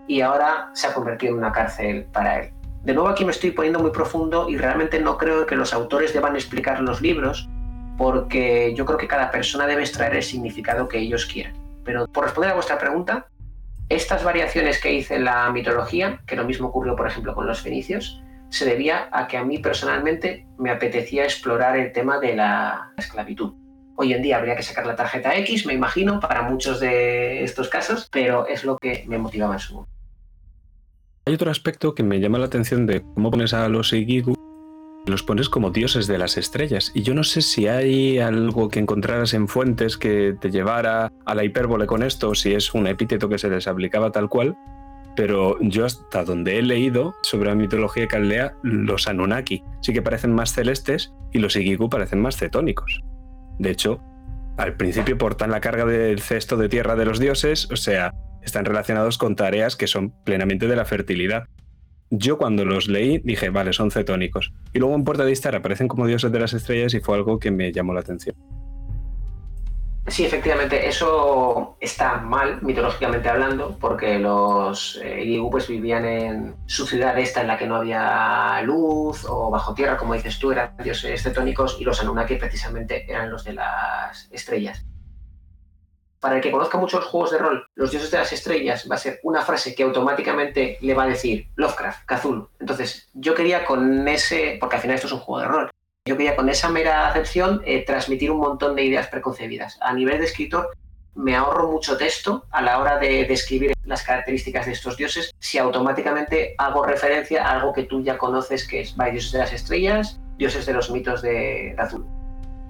y 0.06 0.20
ahora 0.20 0.70
se 0.74 0.86
ha 0.86 0.94
convertido 0.94 1.32
en 1.32 1.38
una 1.38 1.52
cárcel 1.52 2.04
para 2.12 2.40
él. 2.40 2.52
De 2.84 2.94
nuevo 2.94 3.08
aquí 3.08 3.24
me 3.24 3.30
estoy 3.30 3.52
poniendo 3.52 3.78
muy 3.78 3.92
profundo 3.92 4.48
y 4.48 4.56
realmente 4.56 5.00
no 5.00 5.16
creo 5.16 5.46
que 5.46 5.56
los 5.56 5.72
autores 5.72 6.12
deban 6.12 6.34
explicar 6.34 6.80
los 6.80 7.00
libros, 7.00 7.48
porque 8.02 8.74
yo 8.74 8.84
creo 8.84 8.98
que 8.98 9.06
cada 9.06 9.30
persona 9.30 9.64
debe 9.64 9.82
extraer 9.82 10.16
el 10.16 10.24
significado 10.24 10.88
que 10.88 10.98
ellos 10.98 11.24
quieran. 11.24 11.54
Pero 11.84 12.08
por 12.08 12.24
responder 12.24 12.50
a 12.50 12.54
vuestra 12.54 12.76
pregunta, 12.76 13.28
Estas 13.88 14.24
variaciones 14.24 14.80
que 14.80 14.92
hice 14.92 15.16
en 15.16 15.24
la 15.24 15.50
mitología, 15.52 16.20
que 16.26 16.34
lo 16.34 16.44
mismo 16.44 16.68
ocurrió 16.68 16.96
por 16.96 17.06
ejemplo 17.06 17.34
con 17.34 17.46
los 17.46 17.60
fenicios, 17.60 18.20
se 18.48 18.64
debía 18.64 19.08
a 19.12 19.28
que 19.28 19.36
a 19.36 19.44
mí 19.44 19.58
personalmente 19.58 20.46
me 20.58 20.70
apetecía 20.70 21.24
explorar 21.24 21.76
el 21.76 21.92
tema 21.92 22.18
de 22.18 22.34
la 22.34 22.90
esclavitud. 22.96 23.52
Hoy 23.96 24.14
en 24.14 24.22
día 24.22 24.38
habría 24.38 24.56
que 24.56 24.62
sacar 24.62 24.86
la 24.86 24.96
tarjeta 24.96 25.36
X, 25.36 25.66
me 25.66 25.74
imagino, 25.74 26.18
para 26.18 26.42
muchos 26.42 26.80
de 26.80 27.44
estos 27.44 27.68
casos, 27.68 28.08
pero 28.10 28.46
es 28.46 28.64
lo 28.64 28.78
que 28.78 29.04
me 29.06 29.18
motivaba 29.18 29.54
en 29.54 29.60
su 29.60 29.74
momento. 29.74 29.92
Hay 31.26 31.34
otro 31.34 31.50
aspecto 31.50 31.94
que 31.94 32.02
me 32.02 32.18
llama 32.18 32.38
la 32.38 32.46
atención 32.46 32.86
de 32.86 33.02
cómo 33.14 33.30
pones 33.30 33.54
a 33.54 33.68
los 33.68 33.92
Igigu. 33.92 34.34
Los 35.06 35.22
pones 35.24 35.48
como 35.48 35.70
dioses 35.70 36.06
de 36.06 36.18
las 36.18 36.36
estrellas. 36.36 36.92
Y 36.94 37.02
yo 37.02 37.14
no 37.14 37.24
sé 37.24 37.42
si 37.42 37.66
hay 37.66 38.18
algo 38.18 38.68
que 38.68 38.78
encontraras 38.78 39.34
en 39.34 39.48
fuentes 39.48 39.96
que 39.96 40.36
te 40.40 40.50
llevara 40.50 41.12
a 41.26 41.34
la 41.34 41.44
hipérbole 41.44 41.86
con 41.86 42.02
esto, 42.02 42.30
o 42.30 42.34
si 42.34 42.54
es 42.54 42.72
un 42.72 42.86
epíteto 42.86 43.28
que 43.28 43.38
se 43.38 43.50
les 43.50 43.66
aplicaba 43.66 44.12
tal 44.12 44.28
cual. 44.28 44.56
Pero 45.16 45.58
yo 45.60 45.84
hasta 45.84 46.24
donde 46.24 46.58
he 46.58 46.62
leído 46.62 47.14
sobre 47.22 47.48
la 47.50 47.54
mitología 47.54 48.06
caldea, 48.06 48.54
los 48.62 49.08
Anunnaki 49.08 49.62
sí 49.82 49.92
que 49.92 50.02
parecen 50.02 50.34
más 50.34 50.54
celestes 50.54 51.12
y 51.32 51.38
los 51.38 51.56
Igigu 51.56 51.90
parecen 51.90 52.20
más 52.20 52.36
cetónicos. 52.36 53.02
De 53.58 53.70
hecho, 53.70 54.00
al 54.56 54.76
principio 54.76 55.18
portan 55.18 55.50
la 55.50 55.60
carga 55.60 55.84
del 55.84 56.20
cesto 56.20 56.56
de 56.56 56.68
tierra 56.68 56.96
de 56.96 57.04
los 57.04 57.18
dioses, 57.18 57.68
o 57.70 57.76
sea, 57.76 58.14
están 58.42 58.64
relacionados 58.64 59.18
con 59.18 59.36
tareas 59.36 59.76
que 59.76 59.86
son 59.86 60.10
plenamente 60.24 60.66
de 60.66 60.76
la 60.76 60.84
fertilidad. 60.84 61.44
Yo 62.14 62.36
cuando 62.36 62.66
los 62.66 62.88
leí 62.88 63.22
dije, 63.24 63.48
vale, 63.48 63.72
son 63.72 63.90
cetónicos. 63.90 64.52
Y 64.74 64.80
luego 64.80 64.94
en 64.94 65.02
Puerta 65.02 65.24
de 65.24 65.32
Istar 65.32 65.56
aparecen 65.56 65.88
como 65.88 66.06
dioses 66.06 66.30
de 66.30 66.40
las 66.40 66.52
estrellas 66.52 66.92
y 66.92 67.00
fue 67.00 67.16
algo 67.16 67.38
que 67.38 67.50
me 67.50 67.72
llamó 67.72 67.94
la 67.94 68.00
atención. 68.00 68.36
Sí, 70.08 70.26
efectivamente, 70.26 70.86
eso 70.86 71.78
está 71.80 72.18
mal 72.18 72.60
mitológicamente 72.60 73.30
hablando, 73.30 73.78
porque 73.80 74.18
los 74.18 75.00
eh, 75.02 75.40
pues 75.50 75.68
vivían 75.68 76.04
en 76.04 76.54
su 76.66 76.86
ciudad 76.86 77.18
esta 77.18 77.40
en 77.40 77.46
la 77.46 77.56
que 77.56 77.66
no 77.66 77.76
había 77.76 78.60
luz 78.62 79.24
o 79.26 79.50
bajo 79.50 79.72
tierra, 79.72 79.96
como 79.96 80.12
dices 80.12 80.38
tú, 80.38 80.52
eran 80.52 80.76
dioses 80.84 81.22
cetónicos 81.22 81.78
y 81.80 81.84
los 81.84 81.98
Anunnaki 82.02 82.34
precisamente 82.34 83.10
eran 83.10 83.30
los 83.30 83.44
de 83.44 83.54
las 83.54 84.28
estrellas. 84.30 84.84
Para 86.22 86.36
el 86.36 86.40
que 86.40 86.52
conozca 86.52 86.78
muchos 86.78 87.04
juegos 87.06 87.32
de 87.32 87.38
rol, 87.38 87.66
los 87.74 87.90
dioses 87.90 88.12
de 88.12 88.18
las 88.18 88.32
estrellas 88.32 88.86
va 88.88 88.94
a 88.94 88.98
ser 88.98 89.18
una 89.24 89.42
frase 89.42 89.74
que 89.74 89.82
automáticamente 89.82 90.78
le 90.80 90.94
va 90.94 91.02
a 91.02 91.08
decir 91.08 91.48
Lovecraft, 91.56 92.06
Cthulhu. 92.06 92.48
Entonces, 92.60 93.08
yo 93.12 93.34
quería 93.34 93.64
con 93.64 94.06
ese, 94.06 94.56
porque 94.60 94.76
al 94.76 94.82
final 94.82 94.94
esto 94.94 95.08
es 95.08 95.14
un 95.14 95.18
juego 95.18 95.40
de 95.40 95.48
rol, 95.48 95.70
yo 96.04 96.16
quería 96.16 96.36
con 96.36 96.48
esa 96.48 96.68
mera 96.68 97.08
acepción 97.08 97.60
eh, 97.64 97.84
transmitir 97.84 98.30
un 98.30 98.38
montón 98.38 98.76
de 98.76 98.84
ideas 98.84 99.08
preconcebidas. 99.08 99.78
A 99.80 99.92
nivel 99.94 100.20
de 100.20 100.26
escritor, 100.26 100.70
me 101.16 101.34
ahorro 101.34 101.72
mucho 101.72 101.96
texto 101.96 102.46
a 102.52 102.62
la 102.62 102.78
hora 102.78 103.00
de 103.00 103.24
describir 103.24 103.72
las 103.84 104.04
características 104.04 104.66
de 104.66 104.72
estos 104.72 104.96
dioses 104.96 105.34
si 105.40 105.58
automáticamente 105.58 106.54
hago 106.56 106.86
referencia 106.86 107.44
a 107.44 107.50
algo 107.50 107.72
que 107.72 107.82
tú 107.82 108.00
ya 108.00 108.16
conoces 108.16 108.68
que 108.68 108.82
es 108.82 108.94
dioses 108.96 109.32
de 109.32 109.38
las 109.40 109.52
estrellas, 109.52 110.20
dioses 110.38 110.66
de 110.66 110.72
los 110.72 110.88
mitos 110.88 111.20
de 111.20 111.74
Azul. 111.78 112.06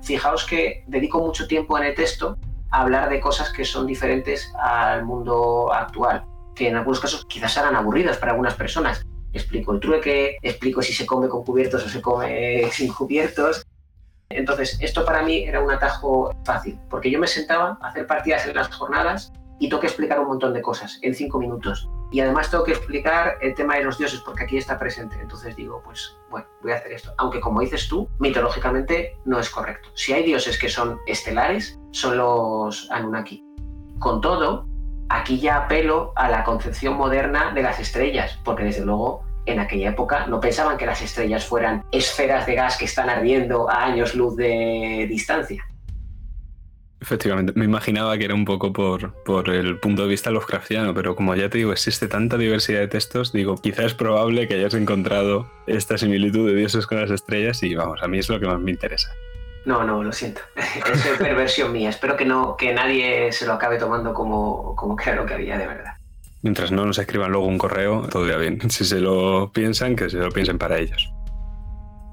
Fijaos 0.01 0.47
que 0.47 0.85
dedico 0.87 1.21
mucho 1.21 1.47
tiempo 1.47 1.77
en 1.77 1.85
el 1.85 1.95
texto 1.95 2.39
hablar 2.73 3.09
de 3.09 3.21
cosas 3.21 3.53
que 3.53 3.65
son 3.65 3.87
diferentes 3.87 4.53
al 4.59 5.05
mundo 5.05 5.73
actual, 5.73 6.25
que 6.55 6.69
en 6.69 6.77
algunos 6.77 7.01
casos 7.01 7.25
quizás 7.27 7.53
serán 7.53 7.77
aburridas 7.77 8.17
para 8.17 8.33
algunas 8.33 8.55
personas, 8.55 9.07
explico 9.33 9.73
el 9.73 9.81
trueque, 9.81 10.37
explico 10.43 10.83
si 10.83 10.93
se 10.93 11.07
come 11.07 11.29
con 11.29 11.45
cubiertos 11.45 11.85
o 11.85 11.89
se 11.89 12.01
come 12.01 12.71
sin 12.71 12.93
cubiertos. 12.93 13.65
Entonces, 14.29 14.79
esto 14.81 15.05
para 15.05 15.23
mí 15.23 15.45
era 15.45 15.61
un 15.61 15.71
atajo 15.71 16.35
fácil, 16.45 16.79
porque 16.89 17.11
yo 17.11 17.19
me 17.19 17.27
sentaba 17.27 17.79
a 17.83 17.89
hacer 17.89 18.07
partidas 18.07 18.47
en 18.47 18.57
las 18.57 18.69
jornadas 18.69 19.33
y 19.63 19.69
tengo 19.69 19.81
que 19.81 19.87
explicar 19.87 20.19
un 20.19 20.27
montón 20.27 20.53
de 20.53 20.61
cosas 20.61 20.99
en 21.03 21.15
cinco 21.15 21.39
minutos. 21.39 21.89
Y 22.11 22.19
además 22.19 22.51
tengo 22.51 22.65
que 22.65 22.73
explicar 22.73 23.39
el 23.41 23.55
tema 23.55 23.77
de 23.77 23.85
los 23.85 23.97
dioses, 23.97 24.21
porque 24.21 24.43
aquí 24.43 24.57
está 24.57 24.77
presente. 24.77 25.17
Entonces 25.21 25.55
digo, 25.55 25.81
pues 25.85 26.17
bueno, 26.31 26.49
voy 26.63 26.73
a 26.73 26.77
hacer 26.77 26.93
esto. 26.93 27.13
Aunque 27.19 27.41
como 27.41 27.61
dices 27.61 27.87
tú, 27.89 28.09
mitológicamente 28.19 29.17
no 29.25 29.39
es 29.39 29.49
correcto. 29.49 29.89
Si 29.95 30.13
hay 30.13 30.25
dioses 30.25 30.59
que 30.59 30.69
son 30.69 30.99
estelares, 31.07 31.79
son 31.93 32.17
los 32.17 32.91
Anunnaki. 32.91 33.45
Con 34.01 34.21
todo, 34.21 34.67
Aquí 35.09 35.39
ya 35.39 35.59
apelo 35.59 36.15
a 36.17 36.31
la 36.31 36.43
concepción 36.43 36.97
moderna 36.97 37.53
de 37.53 37.63
las 37.63 37.79
estrellas, 37.79 38.39
porque 38.45 38.65
desde 38.65 38.83
luego 38.83 39.23
en 39.45 39.61
aquella 39.61 39.91
época 39.91 40.27
no 40.27 40.41
pensaban 40.41 40.79
que 40.79 40.87
las 40.87 41.03
estrellas 41.03 41.45
fueran 41.45 41.85
esferas 41.93 42.47
de 42.47 42.55
gas 42.55 42.79
que 42.79 42.87
están 42.87 43.11
ardiendo 43.11 43.69
a 43.69 43.85
años 43.85 44.15
luz 44.15 44.37
de 44.37 45.07
distancia. 45.11 45.63
Efectivamente, 47.03 47.53
me 47.57 47.65
imaginaba 47.65 48.17
que 48.17 48.27
era 48.27 48.35
un 48.35 48.45
poco 48.45 48.73
por, 48.73 49.13
por 49.25 49.51
el 49.51 49.77
punto 49.81 50.03
de 50.03 50.09
vista 50.09 50.31
Lovecraftiano, 50.31 50.95
pero 50.95 51.17
como 51.17 51.35
ya 51.35 51.49
te 51.49 51.59
digo, 51.59 51.73
existe 51.73 52.07
tanta 52.07 52.39
diversidad 52.39 52.79
de 52.79 52.87
textos, 52.87 53.33
digo, 53.33 53.57
quizás 53.57 53.87
es 53.87 53.95
probable 53.95 54.47
que 54.47 54.55
hayas 54.55 54.75
encontrado 54.75 55.51
esta 55.67 55.99
similitud 55.99 56.49
de 56.49 56.55
dioses 56.55 56.87
con 56.87 57.01
las 57.01 57.11
estrellas 57.11 57.61
y 57.65 57.75
vamos, 57.75 58.01
a 58.05 58.07
mí 58.07 58.21
es 58.21 58.29
lo 58.29 58.39
que 58.39 58.47
más 58.47 58.61
me 58.61 58.71
interesa. 58.71 59.11
No, 59.65 59.83
no, 59.83 60.05
lo 60.05 60.13
siento. 60.13 60.43
es 60.57 61.19
perversión 61.19 61.73
mía. 61.73 61.91
Espero 61.91 62.17
que 62.17 62.25
no, 62.25 62.57
que 62.57 62.73
nadie 62.73 63.33
se 63.33 63.47
lo 63.47 63.53
acabe 63.53 63.79
tomando 63.79 64.15
como, 64.15 64.77
como 64.77 64.97
que 64.97 65.11
era 65.11 65.21
lo 65.21 65.27
que 65.27 65.35
había 65.35 65.59
de 65.59 65.67
verdad. 65.67 65.95
Mientras 66.43 66.73
no 66.73 66.85
nos 66.85 66.99
escriban 66.99 67.33
luego 67.33 67.47
un 67.47 67.59
correo, 67.59 68.09
todo 68.09 68.25
bien. 68.39 68.61
Si 68.71 68.85
se 68.85 69.01
lo 69.01 69.51
piensan, 69.53 69.97
que 69.97 70.09
se 70.09 70.19
lo 70.19 70.31
piensen 70.31 70.59
para 70.59 70.79
ellos. 70.79 71.13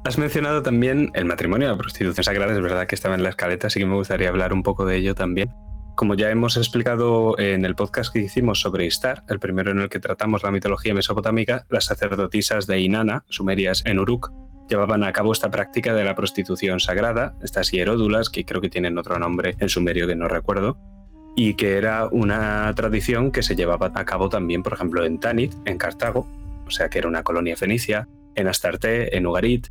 Has 0.05 0.17
mencionado 0.17 0.63
también 0.63 1.11
el 1.13 1.25
matrimonio 1.25 1.67
y 1.67 1.71
la 1.71 1.77
prostitución 1.77 2.23
sagrada, 2.23 2.53
es 2.53 2.61
verdad 2.61 2.87
que 2.87 2.95
estaba 2.95 3.15
en 3.15 3.23
la 3.23 3.29
escaleta, 3.29 3.67
así 3.67 3.79
que 3.79 3.85
me 3.85 3.95
gustaría 3.95 4.29
hablar 4.29 4.53
un 4.53 4.63
poco 4.63 4.85
de 4.85 4.95
ello 4.95 5.13
también. 5.13 5.53
Como 5.95 6.15
ya 6.15 6.31
hemos 6.31 6.55
explicado 6.55 7.37
en 7.37 7.65
el 7.65 7.75
podcast 7.75 8.13
que 8.13 8.19
hicimos 8.19 8.61
sobre 8.61 8.85
Istar, 8.85 9.23
el 9.27 9.39
primero 9.39 9.71
en 9.71 9.79
el 9.79 9.89
que 9.89 9.99
tratamos 9.99 10.43
la 10.43 10.51
mitología 10.51 10.93
mesopotámica, 10.93 11.65
las 11.69 11.85
sacerdotisas 11.85 12.65
de 12.65 12.79
Inanna, 12.79 13.25
sumerias 13.27 13.83
en 13.85 13.99
Uruk, 13.99 14.31
llevaban 14.69 15.03
a 15.03 15.11
cabo 15.11 15.33
esta 15.33 15.51
práctica 15.51 15.93
de 15.93 16.05
la 16.05 16.15
prostitución 16.15 16.79
sagrada, 16.79 17.35
estas 17.43 17.69
hieródulas, 17.71 18.29
que 18.29 18.45
creo 18.45 18.61
que 18.61 18.69
tienen 18.69 18.97
otro 18.97 19.19
nombre 19.19 19.55
en 19.59 19.67
sumerio 19.67 20.07
que 20.07 20.15
no 20.15 20.29
recuerdo, 20.29 20.77
y 21.35 21.55
que 21.55 21.77
era 21.77 22.07
una 22.09 22.73
tradición 22.73 23.31
que 23.31 23.43
se 23.43 23.57
llevaba 23.57 23.91
a 23.93 24.05
cabo 24.05 24.29
también, 24.29 24.63
por 24.63 24.73
ejemplo, 24.73 25.03
en 25.03 25.19
Tanit, 25.19 25.53
en 25.65 25.77
Cartago, 25.77 26.25
o 26.65 26.71
sea 26.71 26.89
que 26.89 26.99
era 26.99 27.09
una 27.09 27.23
colonia 27.23 27.57
fenicia, 27.57 28.07
en 28.35 28.47
Astarte, 28.47 29.17
en 29.17 29.27
Ugarit, 29.27 29.67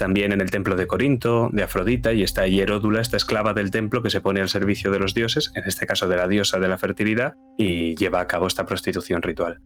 también 0.00 0.32
en 0.32 0.40
el 0.40 0.50
templo 0.50 0.76
de 0.76 0.86
Corinto, 0.86 1.50
de 1.52 1.62
Afrodita, 1.62 2.14
y 2.14 2.22
esta 2.22 2.46
hieródula, 2.46 3.02
esta 3.02 3.18
esclava 3.18 3.52
del 3.52 3.70
templo 3.70 4.02
que 4.02 4.08
se 4.08 4.22
pone 4.22 4.40
al 4.40 4.48
servicio 4.48 4.90
de 4.90 4.98
los 4.98 5.12
dioses, 5.12 5.52
en 5.54 5.64
este 5.66 5.86
caso 5.86 6.08
de 6.08 6.16
la 6.16 6.26
diosa 6.26 6.58
de 6.58 6.68
la 6.68 6.78
fertilidad, 6.78 7.34
y 7.58 7.94
lleva 7.96 8.20
a 8.20 8.26
cabo 8.26 8.46
esta 8.46 8.64
prostitución 8.64 9.20
ritual. 9.20 9.60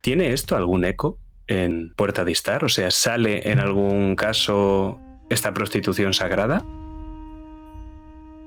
¿Tiene 0.00 0.32
esto 0.32 0.56
algún 0.56 0.82
eco 0.86 1.18
en 1.46 1.92
Puerta 1.94 2.24
de 2.24 2.32
Istar? 2.32 2.64
O 2.64 2.70
sea, 2.70 2.90
¿sale 2.90 3.50
en 3.50 3.60
algún 3.60 4.16
caso 4.16 4.98
esta 5.28 5.52
prostitución 5.52 6.14
sagrada? 6.14 6.64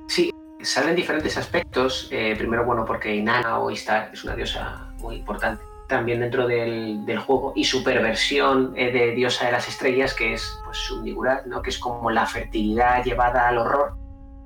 Sí, 0.07 0.31
salen 0.63 0.95
diferentes 0.95 1.37
aspectos. 1.37 2.07
Eh, 2.09 2.33
primero, 2.35 2.65
bueno, 2.65 2.85
porque 2.85 3.13
Inanna 3.13 3.59
o 3.59 3.69
Istar 3.69 4.09
es 4.11 4.23
una 4.23 4.35
diosa 4.35 4.91
muy 4.97 5.17
importante 5.17 5.70
también 5.91 6.21
dentro 6.21 6.47
del, 6.47 7.05
juego 7.19 7.51
y 7.53 7.65
su 7.65 7.83
perversión 7.83 8.73
eh, 8.77 8.91
de 8.91 9.11
diosa 9.11 9.45
de 9.45 9.51
las 9.51 9.67
estrellas, 9.67 10.13
que 10.13 10.33
es 10.33 10.57
pues, 10.63 10.77
su 10.77 11.03
¿no? 11.45 11.61
que 11.61 11.69
es 11.69 11.77
como 11.77 12.09
la 12.09 12.25
fertilidad 12.25 13.03
llevada 13.03 13.49
al 13.49 13.57
horror, 13.57 13.97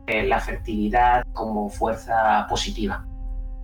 eh, 0.07 0.25
la 0.25 0.39
fertilidad 0.39 1.23
como 1.33 1.69
fuerza 1.69 2.47
positiva. 2.49 3.05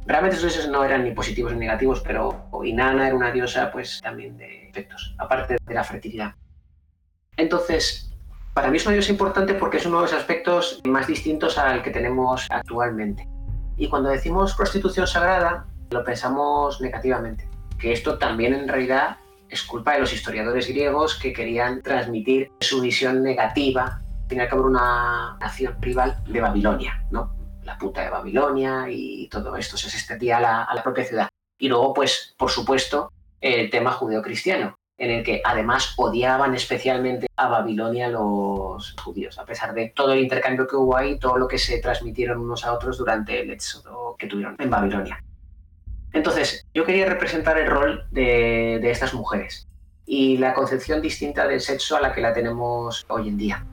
Realmente 0.06 0.38
esos 0.38 0.54
dioses 0.54 0.72
no 0.72 0.84
eran 0.84 1.04
ni 1.04 1.12
positivos 1.12 1.54
ni 1.54 1.60
negativos, 1.60 2.02
pero 2.02 2.48
Inanna 2.64 3.08
era 3.08 3.16
una 3.16 3.32
diosa 3.32 3.72
pues 3.72 4.00
también 4.02 4.38
de 4.38 4.70
efectos, 4.70 5.16
aparte 5.18 5.58
de 5.66 5.74
la 5.74 5.84
fertilidad. 5.84 6.36
Entonces, 7.36 8.14
para 8.54 8.70
mí 8.70 8.78
es 8.78 8.86
una 8.86 8.94
diosa 8.94 9.12
importante 9.12 9.56
porque 9.56 9.78
es 9.78 9.86
uno 9.88 9.98
de 9.98 10.04
los 10.04 10.14
aspectos 10.14 10.82
más 10.88 11.08
distintos 11.08 11.58
al 11.58 11.82
que 11.82 11.90
tenemos 11.90 12.46
actualmente. 12.52 13.28
Y 13.78 13.90
cuando 13.90 14.10
decimos 14.10 14.54
prostitución 14.56 15.08
sagrada, 15.08 15.66
lo 15.90 16.04
pensamos 16.04 16.80
negativamente, 16.80 17.48
que 17.82 17.92
esto 17.92 18.18
también 18.18 18.54
en 18.54 18.68
realidad 18.68 19.18
es 19.50 19.64
culpa 19.64 19.94
de 19.94 20.00
los 20.00 20.14
historiadores 20.14 20.68
griegos 20.68 21.16
que 21.16 21.34
querían 21.34 21.82
transmitir 21.82 22.52
su 22.62 22.80
visión 22.80 23.24
negativa, 23.24 24.02
y 24.30 24.40
al 24.40 24.48
cabo 24.48 24.66
una 24.66 25.36
nación 25.42 25.76
rival 25.82 26.24
de 26.26 26.40
Babilonia, 26.40 27.04
¿no? 27.12 27.36
la 27.64 27.78
puta 27.78 28.02
de 28.02 28.10
Babilonia 28.10 28.86
y 28.90 29.28
todo 29.28 29.56
esto 29.56 29.78
se 29.78 29.88
extendía 29.88 30.38
a 30.38 30.42
la, 30.42 30.64
a 30.64 30.76
la 30.76 30.84
propia 30.84 31.04
ciudad. 31.04 31.28
Y 31.60 31.70
luego, 31.70 31.94
pues, 31.94 32.34
por 32.38 32.50
supuesto, 32.50 33.12
el 33.40 33.70
tema 33.70 33.92
judeocristiano, 33.92 34.76
en 34.98 35.12
el 35.12 35.24
que 35.24 35.42
además 35.44 35.94
odiaban 35.98 36.56
especialmente 36.56 37.28
a 37.36 37.48
Babilonia 37.48 38.08
los 38.08 38.96
judíos, 39.04 39.38
a 39.38 39.46
pesar 39.46 39.74
de 39.74 39.90
todo 39.90 40.14
el 40.14 40.20
intercambio 40.22 40.68
que 40.68 40.76
hubo 40.76 40.98
ahí, 40.98 41.20
todo 41.20 41.38
lo 41.38 41.48
que 41.48 41.58
se 41.58 41.80
transmitieron 41.80 42.40
unos 42.40 42.66
a 42.66 42.74
otros 42.74 42.98
durante 42.98 43.42
el 43.42 43.52
éxodo 43.52 44.16
que 44.18 44.28
tuvieron 44.28 44.56
en 44.60 44.70
Babilonia. 44.70 45.24
Entonces, 46.14 46.68
yo 46.74 46.86
quería 46.86 47.06
representar 47.06 47.58
el 47.58 47.68
rol 47.68 48.06
de, 48.12 48.92
estas 48.92 49.14
mujeres 49.14 49.68
y 50.06 50.38
la 50.38 50.54
concepción 50.54 51.02
distinta 51.02 51.48
del 51.48 51.62
sexo 51.62 51.96
a 51.96 52.02
la 52.02 52.14
que 52.14 52.22
la 52.22 52.34
tenemos 52.34 53.06
hoy 53.08 53.30
en 53.30 53.38
día. 53.38 53.66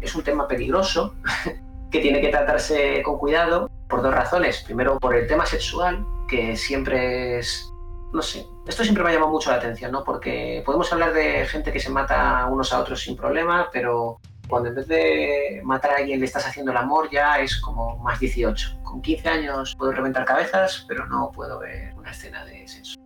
Es 0.00 0.14
un 0.14 0.22
tema 0.22 0.48
peligroso 0.48 1.14
que 1.90 2.00
tiene 2.00 2.20
que 2.20 2.28
tratarse 2.28 3.02
con 3.02 3.18
cuidado 3.18 3.70
por 3.88 4.02
dos 4.02 4.14
razones. 4.14 4.62
Primero, 4.62 4.98
por 4.98 5.14
el 5.14 5.26
tema 5.26 5.44
sexual, 5.44 6.04
que 6.28 6.56
siempre 6.56 7.38
es, 7.38 7.70
no 8.12 8.22
sé, 8.22 8.46
esto 8.66 8.82
siempre 8.82 9.04
me 9.04 9.10
ha 9.10 9.12
llamado 9.12 9.32
mucho 9.32 9.50
la 9.50 9.56
atención, 9.56 9.92
¿no? 9.92 10.02
Porque 10.02 10.62
podemos 10.64 10.90
hablar 10.92 11.12
de 11.12 11.44
gente 11.46 11.72
que 11.72 11.80
se 11.80 11.90
mata 11.90 12.46
unos 12.46 12.72
a 12.72 12.80
otros 12.80 13.02
sin 13.02 13.16
problema, 13.16 13.68
pero 13.70 14.18
cuando 14.50 14.68
en 14.68 14.74
vez 14.74 14.88
de 14.88 15.60
matar 15.64 15.92
a 15.92 15.96
alguien 15.98 16.18
le 16.18 16.26
estás 16.26 16.46
haciendo 16.46 16.72
el 16.72 16.76
amor, 16.76 17.08
ya 17.10 17.38
es 17.38 17.56
como 17.60 17.96
más 17.98 18.18
18. 18.18 18.80
Con 18.82 19.00
15 19.00 19.28
años 19.28 19.76
puedo 19.78 19.92
reventar 19.92 20.24
cabezas, 20.24 20.84
pero 20.88 21.06
no 21.06 21.30
puedo 21.32 21.60
ver 21.60 21.94
una 21.96 22.10
escena 22.10 22.44
de 22.44 22.66
sexo. 22.66 22.98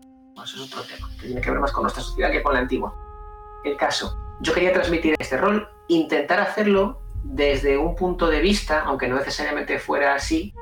eso 0.42 0.56
es 0.56 0.72
otro 0.72 0.82
tema, 0.82 1.08
que 1.20 1.26
tiene 1.26 1.40
que 1.40 1.50
ver 1.50 1.60
más 1.60 1.70
con 1.70 1.82
nuestra 1.82 2.02
sociedad 2.02 2.32
que 2.32 2.42
con 2.42 2.54
la 2.54 2.60
antigua. 2.60 2.94
El 3.64 3.76
caso, 3.76 4.16
yo 4.40 4.52
quería 4.54 4.72
transmitir 4.72 5.14
este 5.18 5.36
rol, 5.36 5.68
intentar 5.88 6.40
hacerlo 6.40 7.02
desde 7.22 7.76
un 7.76 7.94
punto 7.94 8.28
de 8.28 8.40
vista, 8.40 8.80
aunque 8.80 9.06
no 9.06 9.16
necesariamente 9.16 9.78
fuera 9.78 10.14
así, 10.14 10.54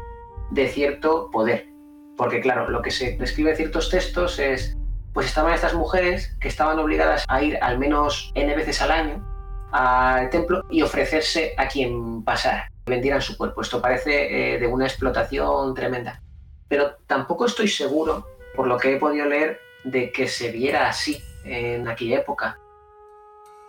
de 0.51 0.69
cierto 0.69 1.31
poder. 1.31 1.69
Porque 2.17 2.41
claro, 2.41 2.69
lo 2.69 2.83
que 2.83 2.91
se 2.91 3.17
describe 3.17 3.53
en 3.53 3.57
ciertos 3.57 3.89
textos 3.89 4.39
es, 4.39 4.77
pues 5.15 5.27
estaban 5.27 5.55
estas 5.55 5.75
mujeres 5.75 6.37
que 6.41 6.49
estaban 6.49 6.79
obligadas 6.79 7.25
a 7.29 7.43
ir 7.43 7.59
al 7.63 7.79
menos 7.79 8.33
N 8.35 8.55
veces 8.55 8.83
al 8.83 8.91
año 8.91 9.32
al 9.73 10.31
templo 10.31 10.65
y 10.71 10.83
ofrecerse 10.83 11.55
a 11.57 11.67
quien 11.67 12.23
pasara, 12.23 12.71
vendieran 12.87 13.23
su 13.23 13.37
cuerpo. 13.37 13.63
Esto 13.63 13.81
parece 13.81 14.55
eh, 14.55 14.59
de 14.59 14.67
una 14.67 14.87
explotación 14.87 15.75
tremenda. 15.75 16.23
Pero 16.69 16.97
tampoco 17.07 17.47
estoy 17.47 17.69
seguro, 17.69 18.27
por 18.55 18.67
lo 18.67 18.79
que 18.79 18.95
he 18.95 18.99
podido 18.99 19.27
leer, 19.27 19.61
de 19.85 20.13
que 20.13 20.29
se 20.29 20.51
viera 20.51 20.89
así 20.89 21.23
en 21.45 21.89
aquella 21.89 22.19
época. 22.19 22.59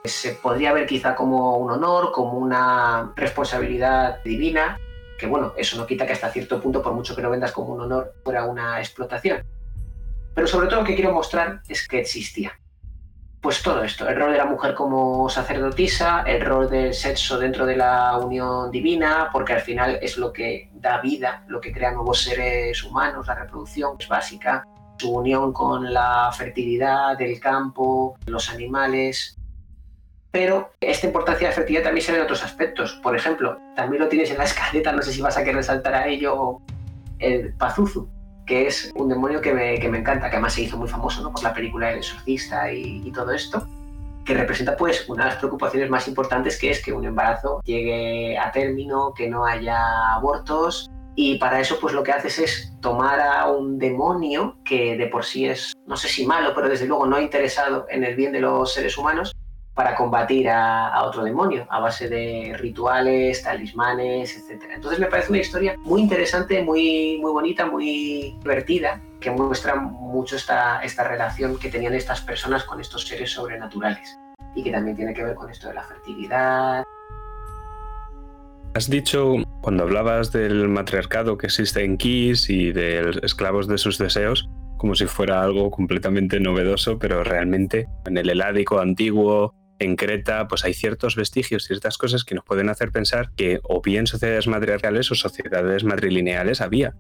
Se 0.03 0.33
podría 0.33 0.73
ver 0.73 0.85
quizá 0.85 1.15
como 1.15 1.57
un 1.57 1.71
honor, 1.71 2.11
como 2.11 2.37
una 2.37 3.13
responsabilidad 3.15 4.21
divina, 4.23 4.77
que 5.17 5.27
bueno, 5.27 5.53
eso 5.55 5.77
no 5.77 5.87
quita 5.87 6.05
que 6.05 6.13
hasta 6.13 6.31
cierto 6.31 6.61
punto, 6.61 6.81
por 6.81 6.93
mucho 6.93 7.15
que 7.15 7.21
lo 7.21 7.29
vendas 7.29 7.53
como 7.53 7.73
un 7.73 7.81
honor, 7.81 8.13
fuera 8.23 8.45
una 8.45 8.79
explotación. 8.79 9.43
Pero 10.35 10.47
sobre 10.47 10.67
todo 10.67 10.81
lo 10.81 10.85
que 10.85 10.95
quiero 10.95 11.13
mostrar 11.13 11.61
es 11.69 11.87
que 11.87 11.99
existía. 11.99 12.59
Pues 13.43 13.61
todo 13.61 13.83
esto, 13.83 14.07
el 14.07 14.15
rol 14.15 14.31
de 14.31 14.37
la 14.37 14.45
mujer 14.45 14.73
como 14.73 15.29
sacerdotisa, 15.29 16.21
el 16.25 16.45
rol 16.45 16.69
del 16.69 16.93
sexo 16.93 17.37
dentro 17.37 17.65
de 17.65 17.75
la 17.75 18.17
unión 18.17 18.71
divina, 18.71 19.29
porque 19.33 19.51
al 19.51 19.59
final 19.59 19.99
es 20.01 20.17
lo 20.17 20.31
que 20.31 20.69
da 20.75 21.01
vida, 21.01 21.43
lo 21.49 21.59
que 21.59 21.73
crea 21.73 21.91
nuevos 21.91 22.23
seres 22.23 22.81
humanos, 22.85 23.27
la 23.27 23.35
reproducción 23.35 23.97
es 23.99 24.07
básica, 24.07 24.65
su 24.97 25.13
unión 25.13 25.51
con 25.51 25.93
la 25.93 26.31
fertilidad 26.31 27.17
del 27.17 27.37
campo, 27.41 28.15
los 28.27 28.49
animales, 28.49 29.37
pero 30.31 30.71
esta 30.79 31.07
importancia 31.07 31.45
de 31.45 31.51
la 31.51 31.55
fertilidad 31.57 31.83
también 31.83 32.05
se 32.05 32.13
ve 32.13 32.19
en 32.19 32.23
otros 32.23 32.45
aspectos. 32.45 32.93
Por 33.03 33.13
ejemplo, 33.13 33.59
también 33.75 34.03
lo 34.03 34.07
tienes 34.07 34.31
en 34.31 34.37
la 34.37 34.45
escaleta, 34.45 34.93
no 34.93 35.01
sé 35.01 35.11
si 35.11 35.21
vas 35.21 35.35
a 35.35 35.41
querer 35.41 35.57
resaltar 35.57 35.95
a 35.95 36.07
ello, 36.07 36.61
el 37.19 37.53
Pazuzu, 37.55 38.07
que 38.45 38.67
es 38.67 38.91
un 38.95 39.09
demonio 39.09 39.41
que 39.41 39.53
me, 39.53 39.79
que 39.79 39.89
me 39.89 39.99
encanta, 39.99 40.29
que 40.29 40.35
además 40.35 40.53
se 40.53 40.63
hizo 40.63 40.77
muy 40.77 40.87
famoso 40.87 41.21
¿no? 41.21 41.31
por 41.31 41.43
la 41.43 41.53
película 41.53 41.91
El 41.91 41.99
exorcista 41.99 42.71
y, 42.71 43.01
y 43.05 43.11
todo 43.11 43.31
esto, 43.31 43.67
que 44.25 44.33
representa 44.33 44.77
pues 44.77 45.07
una 45.09 45.25
de 45.25 45.29
las 45.31 45.39
preocupaciones 45.39 45.89
más 45.89 46.07
importantes 46.07 46.59
que 46.59 46.71
es 46.71 46.83
que 46.83 46.93
un 46.93 47.05
embarazo 47.05 47.61
llegue 47.63 48.37
a 48.37 48.51
término, 48.51 49.13
que 49.13 49.29
no 49.29 49.45
haya 49.45 50.13
abortos, 50.13 50.89
y 51.15 51.37
para 51.37 51.59
eso 51.59 51.77
pues 51.79 51.93
lo 51.93 52.03
que 52.03 52.11
haces 52.11 52.39
es 52.39 52.73
tomar 52.81 53.19
a 53.19 53.47
un 53.51 53.77
demonio 53.77 54.57
que 54.65 54.97
de 54.97 55.07
por 55.07 55.25
sí 55.25 55.45
es, 55.45 55.73
no 55.85 55.95
sé 55.95 56.07
si 56.07 56.25
malo, 56.25 56.53
pero 56.55 56.69
desde 56.69 56.87
luego 56.87 57.05
no 57.05 57.19
interesado 57.21 57.85
en 57.89 58.03
el 58.03 58.15
bien 58.15 58.31
de 58.31 58.41
los 58.41 58.73
seres 58.73 58.97
humanos, 58.97 59.32
para 59.73 59.95
combatir 59.95 60.49
a, 60.49 61.03
otro 61.03 61.23
demonio 61.23 61.65
a 61.69 61.79
base 61.79 62.07
de 62.07 62.55
rituales, 62.57 63.43
talismanes, 63.43 64.37
etc. 64.37 64.63
Entonces 64.75 64.99
me 64.99 65.07
parece 65.07 65.29
una 65.29 65.39
historia 65.39 65.75
muy 65.79 66.01
interesante, 66.01 66.61
muy, 66.61 67.17
muy 67.19 67.31
bonita, 67.31 67.65
muy 67.65 68.35
divertida, 68.39 69.01
que 69.19 69.31
muestra 69.31 69.75
mucho 69.75 70.35
esta, 70.35 70.83
esta 70.83 71.07
relación 71.07 71.57
que 71.57 71.69
tenían 71.69 71.93
estas 71.93 72.21
personas 72.21 72.63
con 72.63 72.79
estos 72.79 73.07
seres 73.07 73.31
sobrenaturales 73.31 74.19
y 74.55 74.63
que 74.63 74.71
también 74.71 74.95
tiene 74.95 75.13
que 75.13 75.23
ver 75.23 75.35
con 75.35 75.49
esto 75.49 75.69
de 75.69 75.73
la 75.73 75.83
fertilidad. 75.83 76.83
Has 78.75 78.89
dicho, 78.89 79.35
cuando 79.61 79.83
hablabas 79.83 80.31
del 80.31 80.67
matriarcado 80.67 81.37
que 81.37 81.47
existe 81.47 81.83
en 81.83 81.97
Kiss 81.97 82.49
y 82.49 82.71
de 82.71 83.19
esclavos 83.21 83.67
de 83.67 83.77
sus 83.77 83.97
deseos, 83.97 84.49
como 84.77 84.95
si 84.95 85.05
fuera 85.05 85.41
algo 85.41 85.71
completamente 85.71 86.39
novedoso, 86.39 86.97
pero 86.99 87.23
realmente 87.23 87.87
en 88.05 88.17
el 88.17 88.29
heládico 88.29 88.79
antiguo 88.79 89.53
en 89.83 89.95
Creta 89.95 90.47
pues 90.47 90.63
hay 90.65 90.73
ciertos 90.73 91.15
vestigios, 91.15 91.65
ciertas 91.65 91.97
cosas 91.97 92.23
que 92.23 92.35
nos 92.35 92.43
pueden 92.43 92.69
hacer 92.69 92.91
pensar 92.91 93.31
que 93.35 93.59
o 93.63 93.81
bien 93.81 94.07
sociedades 94.07 94.47
matriarcales 94.47 95.11
o 95.11 95.15
sociedades 95.15 95.83
matrilineales 95.83 96.61
había. 96.61 96.95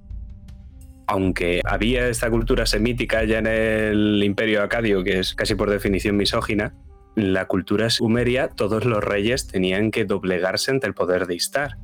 Aunque 1.07 1.61
había 1.65 2.07
esta 2.07 2.29
cultura 2.29 2.65
semítica 2.65 3.23
ya 3.23 3.39
en 3.39 3.47
el 3.47 4.23
imperio 4.23 4.63
acadio, 4.63 5.03
que 5.03 5.19
es 5.19 5.35
casi 5.35 5.55
por 5.55 5.69
definición 5.69 6.15
misógina, 6.15 6.73
la 7.15 7.45
cultura 7.45 7.89
sumeria 7.89 8.47
todos 8.47 8.85
los 8.85 9.03
reyes 9.03 9.47
tenían 9.47 9.91
que 9.91 10.05
doblegarse 10.05 10.71
ante 10.71 10.87
el 10.87 10.93
poder 10.93 11.27
de 11.27 11.35
Istar. 11.35 11.77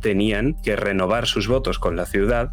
Tenían 0.00 0.56
que 0.62 0.76
renovar 0.76 1.26
sus 1.26 1.48
votos 1.48 1.78
con 1.78 1.96
la 1.96 2.06
ciudad, 2.06 2.52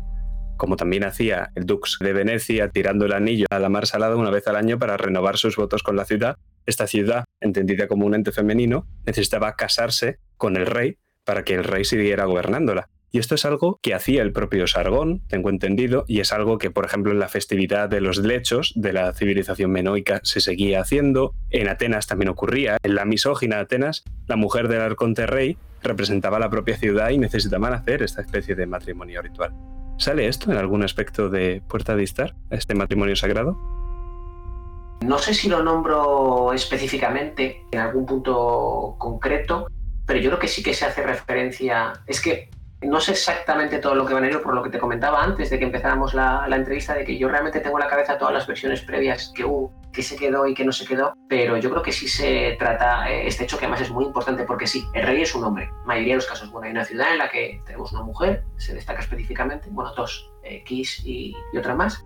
como 0.58 0.76
también 0.76 1.04
hacía 1.04 1.52
el 1.56 1.66
Dux 1.66 1.98
de 2.00 2.14
Venecia 2.14 2.70
tirando 2.70 3.06
el 3.06 3.14
anillo 3.14 3.46
a 3.50 3.60
la 3.60 3.70
mar 3.70 3.88
salada 3.88 4.16
una 4.16 4.32
vez 4.32 4.48
al 4.48 4.56
año 4.56 4.78
para 4.78 4.98
renovar 4.98 5.38
sus 5.38 5.56
votos 5.56 5.84
con 5.84 5.96
la 5.96 6.06
ciudad 6.06 6.38
esta 6.68 6.86
ciudad, 6.86 7.24
entendida 7.40 7.88
como 7.88 8.06
un 8.06 8.14
ente 8.14 8.32
femenino, 8.32 8.86
necesitaba 9.06 9.56
casarse 9.56 10.20
con 10.36 10.58
el 10.58 10.66
rey 10.66 10.98
para 11.24 11.44
que 11.44 11.56
el 11.56 11.64
rey 11.64 11.86
siguiera 11.86 12.26
gobernándola. 12.26 12.90
Y 13.10 13.20
esto 13.20 13.36
es 13.36 13.46
algo 13.46 13.80
que 13.82 13.94
hacía 13.94 14.22
el 14.22 14.34
propio 14.34 14.68
Sargón, 14.68 15.22
tengo 15.30 15.50
entendido, 15.50 16.04
y 16.08 16.20
es 16.20 16.34
algo 16.34 16.58
que, 16.58 16.70
por 16.70 16.86
ejemplo, 16.86 17.14
en 17.14 17.20
la 17.20 17.30
festividad 17.30 17.88
de 17.88 18.02
los 18.02 18.18
lechos 18.18 18.74
de 18.76 18.92
la 18.92 19.14
civilización 19.14 19.72
menoica 19.72 20.20
se 20.24 20.42
seguía 20.42 20.82
haciendo. 20.82 21.34
En 21.50 21.70
Atenas 21.70 22.06
también 22.06 22.30
ocurría. 22.30 22.78
En 22.84 22.96
la 22.96 23.06
misógina 23.06 23.60
Atenas, 23.60 24.04
la 24.28 24.36
mujer 24.36 24.68
del 24.68 24.82
arconte 24.82 25.26
rey 25.26 25.58
representaba 25.82 26.38
la 26.38 26.50
propia 26.50 26.78
ciudad 26.78 27.12
y 27.12 27.18
necesitaban 27.18 27.74
hacer 27.74 28.04
esta 28.04 28.22
especie 28.22 28.56
de 28.56 28.66
matrimonio 28.66 29.22
ritual. 29.22 29.54
¿Sale 29.98 30.28
esto 30.28 30.52
en 30.52 30.58
algún 30.58 30.84
aspecto 30.84 31.30
de 31.30 31.62
Puerta 31.68 31.96
de 31.96 32.04
Istar, 32.04 32.36
este 32.52 32.76
matrimonio 32.76 33.16
sagrado? 33.16 33.58
No 35.02 35.18
sé 35.18 35.34
si 35.34 35.50
lo 35.50 35.64
nombro 35.64 36.54
específicamente 36.54 37.64
en 37.72 37.80
algún 37.80 38.06
punto 38.06 38.96
concreto, 38.98 39.68
pero 40.06 40.20
yo 40.20 40.30
creo 40.30 40.40
que 40.40 40.48
sí 40.48 40.62
que 40.62 40.74
se 40.74 40.86
hace 40.86 41.02
referencia. 41.02 41.94
Es 42.06 42.22
que 42.22 42.50
no 42.82 43.00
sé 43.00 43.12
exactamente 43.12 43.80
todo 43.80 43.96
lo 43.96 44.06
que 44.06 44.14
van 44.14 44.24
a 44.24 44.28
ir, 44.28 44.42
por 44.42 44.54
lo 44.54 44.62
que 44.62 44.70
te 44.70 44.78
comentaba 44.78 45.24
antes 45.24 45.50
de 45.50 45.58
que 45.58 45.66
empezáramos 45.66 46.14
la, 46.14 46.48
entrevista, 46.52 46.94
de 46.94 47.04
que 47.04 47.18
yo 47.18 47.28
realmente 47.28 47.60
tengo 47.60 47.78
en 47.78 47.86
la 47.86 47.90
cabeza 47.90 48.18
todas 48.18 48.34
las 48.34 48.46
versiones 48.46 48.82
previas 48.82 49.32
que 49.36 49.46
hubo, 49.46 49.74
que 49.98 50.04
se 50.04 50.16
quedó 50.16 50.46
y 50.46 50.54
que 50.54 50.64
no 50.64 50.72
se 50.72 50.86
quedó, 50.86 51.16
pero 51.28 51.58
yo 51.58 51.72
creo 51.72 51.82
que 51.82 51.92
sí 51.92 52.08
se 52.08 52.56
trata 52.60 53.12
eh, 53.12 53.26
este 53.26 53.46
hecho 53.46 53.58
que 53.58 53.66
además 53.66 53.82
es 53.82 53.90
muy 53.90 54.06
importante 54.06 54.44
porque 54.44 54.68
sí, 54.68 54.86
el 54.94 55.08
rey 55.08 55.24
es 55.24 55.34
un 55.34 55.44
hombre, 55.44 55.72
mayoría 55.86 56.14
de 56.14 56.18
los 56.18 56.28
casos. 56.28 56.52
Bueno, 56.52 56.68
hay 56.68 56.72
una 56.72 56.86
ciudad 56.86 57.14
en 57.14 57.18
la 57.18 57.32
que 57.32 57.64
tenemos 57.66 57.92
una 57.94 58.04
mujer, 58.04 58.44
se 58.58 58.76
destaca 58.76 59.00
específicamente, 59.00 59.70
bueno, 59.72 59.92
dos, 59.98 60.32
eh, 60.44 60.64
Kiss 60.64 61.02
y 61.04 61.34
otra 61.58 61.74
más, 61.74 62.06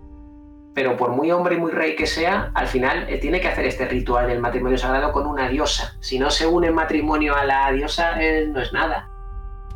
pero 0.74 0.96
por 0.96 1.10
muy 1.10 1.30
hombre 1.32 1.56
y 1.56 1.58
muy 1.58 1.70
rey 1.70 1.94
que 1.94 2.06
sea, 2.06 2.50
al 2.54 2.66
final 2.66 3.10
eh, 3.10 3.18
tiene 3.18 3.42
que 3.42 3.48
hacer 3.48 3.66
este 3.66 3.84
ritual 3.84 4.26
del 4.26 4.40
matrimonio 4.40 4.78
sagrado 4.78 5.12
con 5.12 5.26
una 5.26 5.50
diosa. 5.50 5.94
Si 6.00 6.18
no 6.18 6.30
se 6.30 6.46
une 6.46 6.70
matrimonio 6.70 7.36
a 7.36 7.44
la 7.44 7.70
diosa, 7.72 8.16
no 8.48 8.62
es 8.62 8.72
nada. 8.72 9.10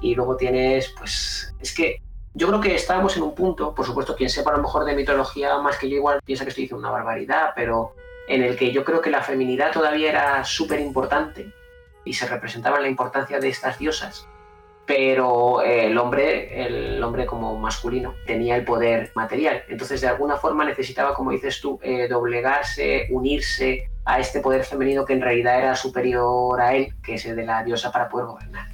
Y 0.00 0.14
luego 0.14 0.38
tienes, 0.38 0.94
pues, 0.96 1.54
es 1.60 1.74
que 1.74 2.00
yo 2.32 2.48
creo 2.48 2.60
que 2.62 2.74
estábamos 2.74 3.14
en 3.18 3.24
un 3.24 3.34
punto, 3.34 3.74
por 3.74 3.84
supuesto, 3.84 4.16
quien 4.16 4.30
sepa 4.30 4.52
a 4.52 4.56
lo 4.56 4.62
mejor 4.62 4.86
de 4.86 4.94
mitología 4.94 5.58
más 5.58 5.76
que 5.76 5.90
yo 5.90 5.96
igual 5.96 6.20
piensa 6.24 6.44
que 6.44 6.50
estoy 6.50 6.64
diciendo 6.64 6.86
una 6.86 6.96
barbaridad, 6.96 7.50
pero 7.54 7.94
en 8.28 8.42
el 8.42 8.56
que 8.56 8.72
yo 8.72 8.84
creo 8.84 9.00
que 9.00 9.10
la 9.10 9.22
feminidad 9.22 9.72
todavía 9.72 10.10
era 10.10 10.44
súper 10.44 10.80
importante 10.80 11.52
y 12.04 12.12
se 12.12 12.26
representaba 12.26 12.80
la 12.80 12.88
importancia 12.88 13.38
de 13.38 13.48
estas 13.48 13.78
diosas 13.78 14.28
pero 14.86 15.62
eh, 15.62 15.88
el 15.88 15.98
hombre, 15.98 16.64
el 16.64 17.02
hombre 17.02 17.26
como 17.26 17.58
masculino, 17.58 18.14
tenía 18.24 18.56
el 18.56 18.64
poder 18.64 19.10
material. 19.14 19.64
Entonces, 19.68 20.00
de 20.00 20.06
alguna 20.06 20.36
forma 20.36 20.64
necesitaba, 20.64 21.12
como 21.12 21.32
dices 21.32 21.60
tú, 21.60 21.80
eh, 21.82 22.06
doblegarse, 22.08 23.08
unirse 23.10 23.90
a 24.04 24.20
este 24.20 24.40
poder 24.40 24.64
femenino 24.64 25.04
que 25.04 25.14
en 25.14 25.20
realidad 25.20 25.58
era 25.58 25.74
superior 25.74 26.60
a 26.60 26.74
él, 26.74 26.94
que 27.02 27.14
es 27.14 27.26
el 27.26 27.34
de 27.34 27.44
la 27.44 27.64
diosa, 27.64 27.90
para 27.90 28.08
poder 28.08 28.26
gobernar. 28.26 28.68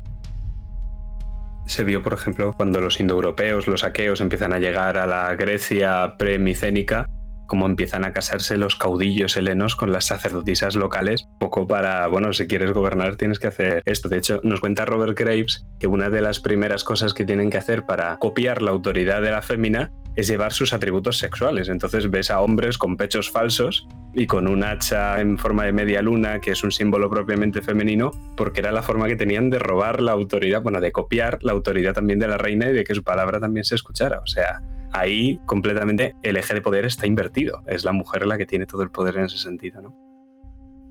Se 1.67 1.85
vio, 1.85 2.03
por 2.03 2.13
ejemplo, 2.13 2.53
cuando 2.55 2.81
los 2.81 3.01
indoeuropeos, 3.01 3.67
los 3.67 3.83
aqueos, 3.83 4.21
empiezan 4.21 4.53
a 4.53 4.59
llegar 4.59 4.99
a 4.99 5.07
la 5.07 5.35
Grecia 5.37 6.17
premicénica, 6.19 7.07
cómo 7.53 7.67
empiezan 7.67 8.07
a 8.07 8.15
casarse 8.15 8.57
los 8.57 8.77
caudillos 8.77 9.37
helenos 9.37 9.77
con 9.77 9.93
las 9.93 10.07
sacerdotisas 10.07 10.75
locales, 10.75 11.29
poco 11.39 11.67
para, 11.67 12.07
bueno, 12.07 12.33
si 12.33 12.47
quieres 12.47 12.73
gobernar 12.73 13.17
tienes 13.17 13.39
que 13.39 13.49
hacer 13.49 13.83
esto. 13.85 14.09
De 14.09 14.17
hecho, 14.17 14.41
nos 14.43 14.61
cuenta 14.61 14.87
Robert 14.87 15.19
Graves 15.19 15.67
que 15.79 15.87
una 15.87 16.09
de 16.09 16.23
las 16.23 16.41
primeras 16.41 16.83
cosas 16.83 17.13
que 17.13 17.27
tienen 17.27 17.51
que 17.51 17.59
hacer 17.59 17.85
para 17.85 18.17
copiar 18.17 18.63
la 18.63 18.71
autoridad 18.71 19.21
de 19.21 19.33
la 19.33 19.43
fémina 19.43 19.93
es 20.17 20.29
llevar 20.29 20.55
sus 20.55 20.73
atributos 20.73 21.19
sexuales. 21.19 21.69
Entonces 21.69 22.11
ves 22.11 22.31
a 22.31 22.41
hombres 22.41 22.79
con 22.79 22.97
pechos 22.97 23.31
falsos 23.31 23.87
y 24.15 24.27
con 24.27 24.49
un 24.49 24.65
hacha 24.65 25.21
en 25.21 25.37
forma 25.37 25.65
de 25.65 25.73
media 25.73 26.01
luna, 26.01 26.41
que 26.41 26.53
es 26.53 26.65
un 26.65 26.73
símbolo 26.73 27.11
propiamente 27.11 27.61
femenino, 27.61 28.13
porque 28.35 28.61
era 28.61 28.73
la 28.73 28.81
forma 28.81 29.09
que 29.09 29.17
tenían 29.17 29.51
de 29.51 29.59
robar 29.59 30.01
la 30.01 30.13
autoridad, 30.13 30.63
bueno, 30.63 30.81
de 30.81 30.91
copiar 30.91 31.39
la 31.43 31.53
autoridad 31.53 31.93
también 31.93 32.19
de 32.19 32.29
la 32.29 32.39
reina 32.39 32.71
y 32.71 32.73
de 32.73 32.83
que 32.83 32.95
su 32.95 33.03
palabra 33.03 33.41
también 33.41 33.65
se 33.65 33.75
escuchara. 33.75 34.21
O 34.21 34.27
sea, 34.27 34.63
ahí 34.93 35.41
completamente 35.47 36.15
el 36.23 36.37
eje 36.37 36.55
de 36.55 36.63
poder 36.63 36.85
está 36.85 37.07
invertido. 37.07 37.63
Es 37.67 37.85
la 37.85 37.93
mujer 37.93 38.27
la 38.27 38.39
que 38.39 38.47
tiene 38.47 38.67
todo 38.67 38.83
el 38.83 38.91
poder 38.91 39.17
en 39.17 39.25
ese 39.25 39.39
sentido, 39.39 39.83
¿no? 39.83 39.97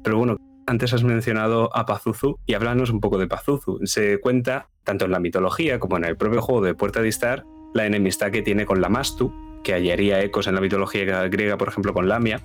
Pero 0.03 0.17
bueno, 0.17 0.37
antes 0.65 0.93
has 0.93 1.03
mencionado 1.03 1.75
a 1.75 1.85
Pazuzu 1.85 2.37
y 2.45 2.53
háblanos 2.53 2.89
un 2.89 2.99
poco 2.99 3.17
de 3.17 3.27
Pazuzu. 3.27 3.79
Se 3.83 4.19
cuenta, 4.19 4.69
tanto 4.83 5.05
en 5.05 5.11
la 5.11 5.19
mitología 5.19 5.79
como 5.79 5.97
en 5.97 6.05
el 6.05 6.17
propio 6.17 6.41
juego 6.41 6.61
de 6.61 6.73
Puerta 6.73 7.01
de 7.01 7.07
Istar, 7.07 7.43
la 7.73 7.85
enemistad 7.85 8.31
que 8.31 8.41
tiene 8.41 8.65
con 8.65 8.81
la 8.81 8.89
Mastu, 8.89 9.33
que 9.63 9.73
hallaría 9.73 10.21
ecos 10.21 10.47
en 10.47 10.55
la 10.55 10.61
mitología 10.61 11.27
griega, 11.27 11.57
por 11.57 11.67
ejemplo, 11.67 11.93
con 11.93 12.07
Lamia. 12.07 12.41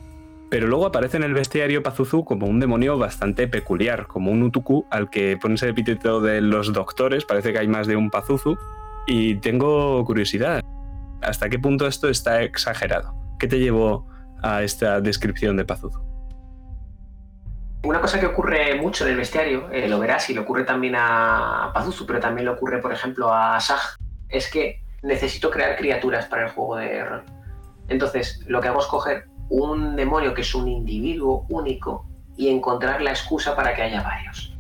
Pero 0.51 0.69
luego 0.69 0.87
aparece 0.87 1.17
en 1.17 1.25
el 1.25 1.35
bestiario 1.35 1.83
Pazuzu 1.83 2.25
como 2.25 2.47
un 2.47 2.61
demonio 2.61 2.99
bastante 2.99 3.49
peculiar, 3.49 4.07
como 4.07 4.31
un 4.31 4.43
Utuku 4.43 4.87
al 4.91 5.11
que 5.11 5.37
pones 5.41 5.63
el 5.63 5.71
epíteto 5.71 6.21
de 6.21 6.41
los 6.41 6.73
doctores, 6.73 7.25
parece 7.25 7.53
que 7.53 7.59
hay 7.59 7.69
más 7.69 7.87
de 7.87 7.97
un 7.97 8.11
Pazuzu. 8.11 8.57
Y 9.09 9.37
tengo 9.37 10.05
curiosidad, 10.05 10.63
¿hasta 11.27 11.49
qué 11.49 11.59
punto 11.59 11.87
esto 11.87 12.09
está 12.09 12.43
exagerado? 12.43 13.15
¿Qué 13.39 13.49
te 13.49 13.59
llevó 13.59 14.09
a 14.43 14.63
esta 14.63 15.01
descripción 15.01 15.57
de 15.57 15.65
Pazuzu? 15.65 16.01
Una 17.83 18.01
cosa 18.01 18.19
que 18.19 18.27
ocurre 18.27 18.81
mucho 18.81 19.05
en 19.05 19.13
el 19.13 19.17
bestiario, 19.17 19.69
eh, 19.71 19.87
lo 19.89 19.99
verás 19.99 20.29
y 20.31 20.35
le 20.35 20.41
ocurre 20.41 20.65
también 20.65 20.95
a 20.97 21.71
Pazuzu, 21.75 22.07
pero 22.07 22.21
también 22.21 22.47
le 22.47 22.53
ocurre, 22.53 22.81
por 22.81 22.93
ejemplo, 22.93 23.33
a 23.33 23.61
Sag, 23.61 23.81
es 24.29 24.51
que 24.51 24.83
necesito 25.03 25.51
crear 25.51 25.77
criaturas 25.77 26.27
para 26.27 26.47
el 26.47 26.51
juego 26.51 26.77
de 26.77 27.05
rol. 27.05 27.25
Entonces, 27.89 28.43
lo 28.47 28.61
que 28.61 28.69
hago 28.69 28.81
es 28.81 28.87
coger 28.87 29.27
un 29.49 29.95
demonio 29.95 30.35
que 30.35 30.43
es 30.43 30.55
un 30.55 30.67
individuo 30.67 31.47
único 31.49 32.07
y 32.37 32.49
encontrar 32.49 33.03
la 33.03 33.11
excusa 33.11 33.55
para 33.55 33.75
que 33.75 33.83
haya 33.83 34.03
varios. 34.03 34.57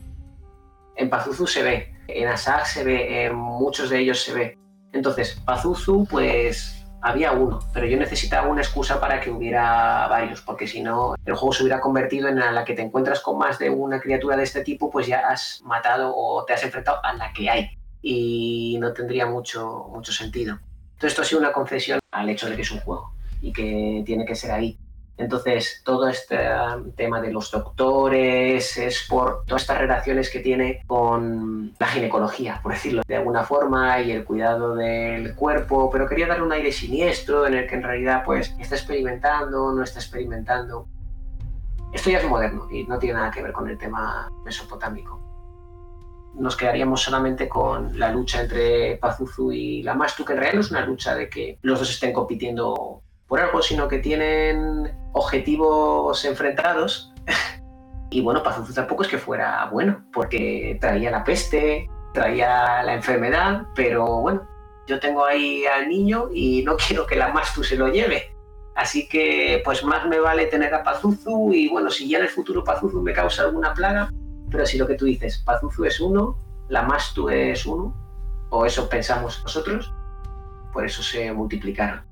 En 0.97 1.11
Pazuzu 1.11 1.47
se 1.47 1.63
ve, 1.63 1.95
en 2.07 2.29
Asag 2.29 2.67
se 2.67 2.85
ve, 2.85 3.27
en 3.27 3.35
muchos 3.35 3.91
de 3.91 3.99
ellos 3.99 4.23
se 4.23 4.35
ve. 4.35 4.59
Entonces, 4.93 5.41
Pazuzu, 5.45 6.07
pues 6.11 6.85
había 7.03 7.33
uno, 7.33 7.61
pero 7.73 7.87
yo 7.87 7.97
necesitaba 7.99 8.49
una 8.49 8.63
excusa 8.63 8.99
para 9.01 9.21
que 9.21 9.31
hubiera 9.31 10.09
varios, 10.09 10.41
porque 10.41 10.67
si 10.67 10.83
no, 10.83 11.15
el 11.25 11.35
juego 11.35 11.53
se 11.53 11.63
hubiera 11.63 11.81
convertido 11.81 12.29
en 12.29 12.39
la 12.39 12.65
que 12.65 12.75
te 12.75 12.83
encuentras 12.83 13.21
con 13.21 13.39
más 13.39 13.59
de 13.59 13.71
una 13.71 14.01
criatura 14.01 14.37
de 14.37 14.43
este 14.43 14.65
tipo, 14.65 14.91
pues 14.91 15.07
ya 15.07 15.21
has 15.21 15.61
matado 15.65 16.13
o 16.17 16.45
te 16.45 16.55
has 16.55 16.65
enfrentado 16.65 16.99
a 17.05 17.13
la 17.13 17.33
que 17.33 17.49
hay 17.49 17.71
y 18.03 18.77
no 18.81 18.93
tendría 18.93 19.27
mucho, 19.27 19.87
mucho 19.91 20.13
sentido. 20.13 20.59
Entonces, 20.95 21.13
esto 21.13 21.23
ha 21.23 21.25
sido 21.25 21.41
una 21.41 21.53
concesión 21.53 22.01
al 22.11 22.29
hecho 22.29 22.49
de 22.49 22.57
que 22.57 22.63
es 22.63 22.71
un 22.71 22.81
juego 22.81 23.13
y 23.41 23.53
que 23.53 24.03
tiene 24.05 24.25
que 24.25 24.35
ser 24.35 24.51
ahí. 24.51 24.79
Entonces, 25.19 25.81
todo 25.83 26.09
este 26.09 26.39
tema 26.95 27.23
de 27.23 27.33
los 27.33 27.51
doctores 27.51 28.77
es 28.77 29.07
por 29.09 29.45
todas 29.47 29.63
estas 29.63 29.79
relaciones 29.79 30.31
que 30.31 30.41
tiene 30.41 30.83
con 30.87 31.75
la 31.79 31.87
ginecología, 31.87 32.61
por 32.63 32.73
decirlo 32.73 33.03
de 33.07 33.17
alguna 33.17 33.43
forma, 33.45 34.01
y 34.03 34.13
el 34.13 34.25
cuidado 34.25 34.75
del 34.75 35.35
cuerpo, 35.35 35.91
pero 35.91 36.07
quería 36.07 36.27
darle 36.27 36.45
un 36.45 36.53
aire 36.53 36.71
siniestro 36.71 37.47
en 37.47 37.55
el 37.55 37.67
que 37.67 37.77
en 37.77 37.83
realidad 37.83 38.25
pues 38.27 38.55
está 38.59 38.75
experimentando, 38.77 39.73
no 39.73 39.83
está 39.83 40.01
experimentando. 40.01 40.87
Esto 41.95 42.11
ya 42.11 42.19
es 42.19 42.29
moderno 42.29 42.69
y 42.71 42.85
no 42.85 42.99
tiene 42.99 43.19
nada 43.19 43.31
que 43.31 43.43
ver 43.43 43.53
con 43.53 43.71
el 43.71 43.79
tema 43.79 44.31
mesopotámico. 44.45 45.23
Nos 46.35 46.55
quedaríamos 46.55 47.01
solamente 47.01 47.49
con 47.49 47.99
la 47.99 48.13
lucha 48.13 48.43
entre 48.43 48.99
Pazuzu 48.99 49.51
y 49.53 49.83
Lamastu, 49.83 50.27
que 50.27 50.35
en 50.35 50.39
realidad 50.39 50.57
no 50.57 50.61
es 50.61 50.71
una 50.71 50.85
lucha 50.85 51.15
de 51.15 51.31
que 51.31 51.59
los 51.63 51.79
dos 51.79 51.89
estén 51.89 52.13
compitiendo 52.13 53.01
por 53.29 53.41
algo, 53.41 53.63
sino 53.63 53.89
que 53.89 53.99
tienen 53.99 54.91
objetivos 55.13 56.25
enfrentados. 56.25 57.13
y 58.11 58.21
bueno, 58.21 58.43
Pazuzu 58.43 58.73
tampoco 58.73 59.03
es 59.03 59.09
que 59.09 59.19
fuera 59.19 59.69
bueno, 59.71 60.05
porque 60.13 60.79
traía 60.81 61.11
la 61.11 61.25
peste, 61.25 61.89
traía 62.13 62.83
la 62.83 62.95
enfermedad, 62.95 63.63
pero 63.75 64.21
bueno, 64.21 64.47
yo 64.87 65.01
tengo 65.01 65.25
ahí 65.25 65.65
al 65.67 65.89
niño 65.89 66.29
y 66.33 66.63
no 66.63 66.77
quiero 66.89 67.07
que 67.07 67.17
la 67.17 67.29
Mastu 67.29 67.65
se 67.65 67.77
lo 67.77 67.89
lleve. 67.89 68.33
Así 68.75 69.09
que 69.09 69.63
pues 69.65 69.83
más 69.85 70.07
me 70.07 70.21
vale 70.21 70.47
tener 70.47 70.75
a 70.75 70.83
Pazuzu 70.83 71.53
y 71.55 71.69
bueno, 71.69 71.91
si 71.91 72.09
ya 72.09 72.19
en 72.19 72.25
el 72.25 72.31
futuro 72.31 72.63
Pazuzu 72.63 73.01
me 73.01 73.15
causa 73.15 73.43
alguna 73.45 73.73
plaga, 73.73 74.11
pero 74.51 74.67
si 74.67 74.77
lo 74.77 74.87
que 74.87 74.95
tú 74.95 75.07
dices, 75.07 75.39
Pazuzu 75.39 75.85
es 75.87 75.99
uno, 75.99 76.37
la 76.69 76.83
Mastu 76.83 77.31
es 77.31 77.65
uno, 77.65 77.95
o 78.51 78.67
eso 78.67 78.87
pensamos 78.89 79.43
nosotros, 79.43 79.93
por 80.73 80.85
eso 80.85 81.03
se 81.03 81.33
multiplicaron. 81.33 82.03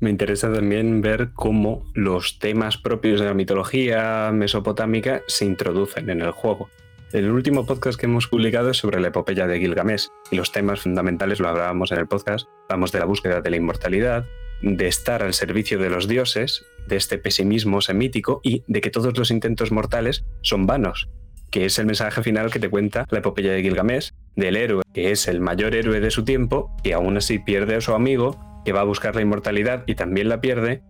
Me 0.00 0.08
interesa 0.08 0.50
también 0.50 1.02
ver 1.02 1.32
cómo 1.34 1.84
los 1.94 2.38
temas 2.38 2.78
propios 2.78 3.20
de 3.20 3.26
la 3.26 3.34
mitología 3.34 4.30
mesopotámica 4.32 5.22
se 5.26 5.44
introducen 5.44 6.08
en 6.08 6.22
el 6.22 6.30
juego. 6.30 6.70
El 7.12 7.30
último 7.30 7.66
podcast 7.66 8.00
que 8.00 8.06
hemos 8.06 8.26
publicado 8.26 8.70
es 8.70 8.78
sobre 8.78 8.98
la 8.98 9.08
epopeya 9.08 9.46
de 9.46 9.58
Gilgamesh 9.58 10.08
y 10.30 10.36
los 10.36 10.52
temas 10.52 10.80
fundamentales 10.80 11.38
lo 11.38 11.48
hablábamos 11.48 11.92
en 11.92 11.98
el 11.98 12.06
podcast. 12.06 12.48
Hablamos 12.70 12.92
de 12.92 12.98
la 13.00 13.04
búsqueda 13.04 13.42
de 13.42 13.50
la 13.50 13.56
inmortalidad, 13.56 14.24
de 14.62 14.86
estar 14.86 15.22
al 15.22 15.34
servicio 15.34 15.78
de 15.78 15.90
los 15.90 16.08
dioses, 16.08 16.64
de 16.88 16.96
este 16.96 17.18
pesimismo 17.18 17.82
semítico 17.82 18.40
y 18.42 18.64
de 18.68 18.80
que 18.80 18.90
todos 18.90 19.18
los 19.18 19.30
intentos 19.30 19.70
mortales 19.70 20.24
son 20.40 20.66
vanos, 20.66 21.10
que 21.50 21.66
es 21.66 21.78
el 21.78 21.84
mensaje 21.84 22.22
final 22.22 22.50
que 22.50 22.58
te 22.58 22.70
cuenta 22.70 23.06
la 23.10 23.18
epopeya 23.18 23.52
de 23.52 23.60
Gilgamesh, 23.60 24.12
del 24.34 24.56
héroe 24.56 24.82
que 24.94 25.10
es 25.10 25.28
el 25.28 25.40
mayor 25.40 25.74
héroe 25.74 26.00
de 26.00 26.10
su 26.10 26.24
tiempo, 26.24 26.74
y 26.82 26.92
aún 26.92 27.16
así 27.18 27.38
pierde 27.38 27.76
a 27.76 27.80
su 27.80 27.92
amigo 27.92 28.49
que 28.64 28.72
va 28.72 28.80
a 28.80 28.84
buscar 28.84 29.14
la 29.14 29.22
inmortalidad 29.22 29.84
y 29.86 29.94
también 29.94 30.28
la 30.28 30.40
pierde, 30.40 30.82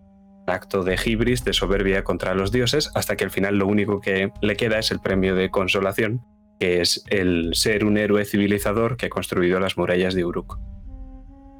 acto 0.47 0.83
de 0.83 0.99
hibris, 1.03 1.43
de 1.43 1.53
soberbia 1.53 2.03
contra 2.03 2.35
los 2.35 2.51
dioses, 2.51 2.91
hasta 2.95 3.15
que 3.15 3.23
al 3.23 3.31
final 3.31 3.57
lo 3.57 3.67
único 3.67 4.01
que 4.01 4.31
le 4.41 4.55
queda 4.55 4.79
es 4.79 4.91
el 4.91 4.99
premio 4.99 5.35
de 5.35 5.49
consolación, 5.49 6.21
que 6.59 6.81
es 6.81 7.03
el 7.07 7.51
ser 7.53 7.85
un 7.85 7.97
héroe 7.97 8.25
civilizador 8.25 8.97
que 8.97 9.07
ha 9.07 9.09
construido 9.09 9.59
las 9.59 9.77
murallas 9.77 10.13
de 10.13 10.25
Uruk. 10.25 10.59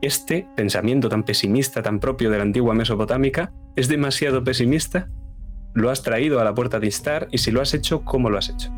Este 0.02 0.48
pensamiento 0.56 1.10
tan 1.10 1.24
pesimista, 1.24 1.84
tan 1.84 2.00
propio 2.00 2.32
de 2.32 2.38
la 2.38 2.44
antigua 2.44 2.74
Mesopotámica, 2.74 3.54
es 3.76 3.88
demasiado 3.88 4.44
pesimista. 4.44 5.08
Lo 5.74 5.90
has 5.90 6.02
traído 6.02 6.40
a 6.40 6.44
la 6.44 6.54
puerta 6.54 6.80
de 6.80 6.88
Istar 6.88 7.28
y 7.32 7.38
si 7.38 7.52
lo 7.52 7.62
has 7.62 7.74
hecho, 7.74 8.04
¿cómo 8.04 8.30
lo 8.30 8.38
has 8.38 8.50
hecho? 8.50 8.72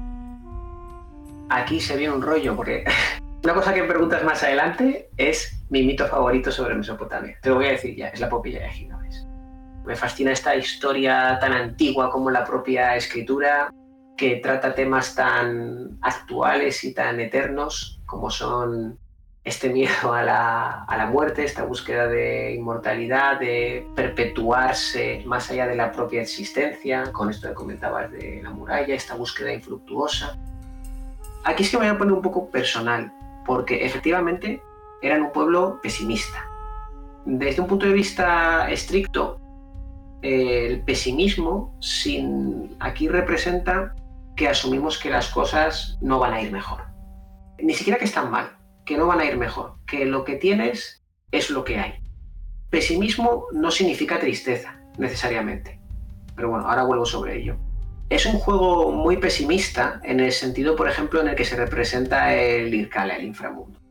Aquí 1.49 1.79
se 1.79 1.97
viene 1.97 2.13
un 2.13 2.21
rollo, 2.21 2.55
porque 2.55 2.83
una 3.43 3.53
cosa 3.53 3.73
que 3.73 3.83
preguntas 3.83 4.23
más 4.23 4.43
adelante 4.43 5.09
es 5.17 5.62
mi 5.73 5.81
mito 5.81 6.05
favorito 6.07 6.51
sobre 6.51 6.75
Mesopotamia. 6.75 7.35
Te 7.41 7.49
lo 7.49 7.55
voy 7.55 7.65
a 7.65 7.71
decir 7.71 7.95
ya, 7.95 8.09
es 8.09 8.19
la 8.19 8.29
popilla 8.29 8.59
de 8.59 8.69
Gilgamesh. 8.69 9.25
Me 9.85 9.95
fascina 9.95 10.31
esta 10.31 10.55
historia 10.55 11.39
tan 11.41 11.51
antigua 11.51 12.11
como 12.11 12.29
la 12.29 12.45
propia 12.45 12.95
escritura, 12.95 13.73
que 14.15 14.35
trata 14.35 14.75
temas 14.75 15.15
tan 15.15 15.97
actuales 16.03 16.83
y 16.83 16.93
tan 16.93 17.19
eternos 17.19 17.99
como 18.05 18.29
son 18.29 18.99
este 19.43 19.69
miedo 19.69 20.13
a 20.13 20.21
la, 20.21 20.83
a 20.83 20.95
la, 20.95 21.07
muerte, 21.07 21.43
esta 21.43 21.63
búsqueda 21.63 22.05
de 22.05 22.53
inmortalidad, 22.53 23.39
de 23.39 23.87
perpetuarse 23.95 25.23
más 25.25 25.49
allá 25.49 25.65
de 25.65 25.75
la 25.75 25.91
propia 25.91 26.21
existencia, 26.21 27.11
con 27.11 27.31
esto 27.31 27.47
que 27.47 27.55
comentabas 27.55 28.11
de 28.11 28.41
la 28.43 28.51
muralla, 28.51 28.93
esta 28.93 29.15
búsqueda 29.15 29.51
infructuosa. 29.51 30.37
Aquí 31.45 31.63
es 31.63 31.71
que 31.71 31.77
me 31.77 31.87
voy 31.87 31.95
a 31.95 31.97
poner 31.97 32.13
un 32.13 32.21
poco 32.21 32.47
personal, 32.51 33.11
porque 33.43 33.83
efectivamente 33.83 34.61
eran 35.03 35.21
un 35.21 35.31
pueblo 35.31 35.79
pesimista. 35.83 36.49
Desde 37.25 37.61
un 37.61 37.67
punto 37.67 37.85
de 37.85 37.93
vista 37.93 38.71
estricto, 38.71 39.39
el 40.21 40.81
pesimismo 40.83 41.77
sin, 41.81 42.75
aquí 42.79 43.07
representa 43.07 43.93
que 44.35 44.47
asumimos 44.47 44.97
que 44.97 45.09
las 45.09 45.29
cosas 45.29 45.97
no 46.01 46.19
van 46.19 46.33
a 46.33 46.41
ir 46.41 46.51
mejor. 46.51 46.81
Ni 47.61 47.73
siquiera 47.73 47.99
que 47.99 48.05
están 48.05 48.31
mal, 48.31 48.57
que 48.85 48.97
no 48.97 49.07
van 49.07 49.19
a 49.19 49.25
ir 49.25 49.37
mejor, 49.37 49.75
que 49.85 50.05
lo 50.05 50.23
que 50.23 50.35
tienes 50.35 51.03
es 51.31 51.49
lo 51.49 51.63
que 51.63 51.79
hay. 51.79 51.93
Pesimismo 52.69 53.45
no 53.51 53.69
significa 53.69 54.19
tristeza, 54.19 54.79
necesariamente. 54.97 55.79
Pero 56.35 56.49
bueno, 56.49 56.67
ahora 56.67 56.83
vuelvo 56.83 57.05
sobre 57.05 57.37
ello. 57.37 57.57
Es 58.09 58.25
un 58.25 58.33
juego 58.33 58.91
muy 58.91 59.17
pesimista 59.17 59.99
en 60.03 60.19
el 60.19 60.31
sentido, 60.31 60.75
por 60.75 60.87
ejemplo, 60.87 61.21
en 61.21 61.27
el 61.27 61.35
que 61.35 61.45
se 61.45 61.55
representa 61.55 62.33
el 62.33 62.73
Irkala, 62.73 63.15
el 63.15 63.25
inframundo. 63.25 63.82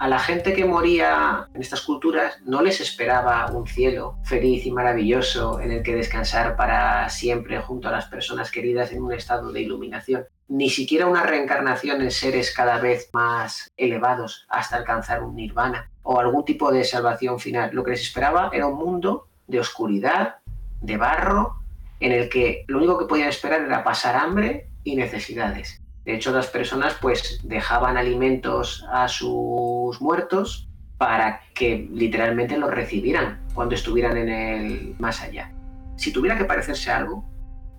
A 0.00 0.06
la 0.06 0.20
gente 0.20 0.52
que 0.52 0.64
moría 0.64 1.48
en 1.52 1.60
estas 1.60 1.82
culturas 1.82 2.38
no 2.44 2.62
les 2.62 2.80
esperaba 2.80 3.50
un 3.50 3.66
cielo 3.66 4.16
feliz 4.22 4.64
y 4.64 4.70
maravilloso 4.70 5.60
en 5.60 5.72
el 5.72 5.82
que 5.82 5.96
descansar 5.96 6.54
para 6.54 7.08
siempre 7.08 7.58
junto 7.58 7.88
a 7.88 7.90
las 7.90 8.04
personas 8.04 8.52
queridas 8.52 8.92
en 8.92 9.02
un 9.02 9.12
estado 9.12 9.50
de 9.50 9.62
iluminación. 9.62 10.26
Ni 10.46 10.70
siquiera 10.70 11.08
una 11.08 11.24
reencarnación 11.24 12.00
en 12.00 12.12
seres 12.12 12.54
cada 12.54 12.78
vez 12.78 13.10
más 13.12 13.72
elevados 13.76 14.46
hasta 14.48 14.76
alcanzar 14.76 15.24
un 15.24 15.34
nirvana 15.34 15.90
o 16.04 16.20
algún 16.20 16.44
tipo 16.44 16.70
de 16.70 16.84
salvación 16.84 17.40
final. 17.40 17.70
Lo 17.72 17.82
que 17.82 17.90
les 17.90 18.02
esperaba 18.02 18.50
era 18.52 18.68
un 18.68 18.78
mundo 18.78 19.26
de 19.48 19.58
oscuridad, 19.58 20.36
de 20.80 20.96
barro, 20.96 21.56
en 21.98 22.12
el 22.12 22.28
que 22.28 22.64
lo 22.68 22.78
único 22.78 22.98
que 22.98 23.06
podían 23.06 23.30
esperar 23.30 23.62
era 23.62 23.82
pasar 23.82 24.14
hambre 24.14 24.68
y 24.84 24.94
necesidades. 24.94 25.82
De 26.08 26.14
hecho, 26.14 26.32
las 26.32 26.46
personas 26.46 26.96
pues 27.02 27.38
dejaban 27.42 27.98
alimentos 27.98 28.82
a 28.90 29.08
sus 29.08 30.00
muertos 30.00 30.66
para 30.96 31.42
que 31.52 31.86
literalmente 31.92 32.56
los 32.56 32.70
recibieran 32.70 33.44
cuando 33.52 33.74
estuvieran 33.74 34.16
en 34.16 34.30
el 34.30 34.94
más 34.98 35.20
allá. 35.20 35.52
Si 35.96 36.10
tuviera 36.10 36.38
que 36.38 36.46
parecerse 36.46 36.90
algo 36.90 37.26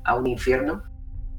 a 0.05 0.13
un 0.13 0.27
infierno, 0.27 0.83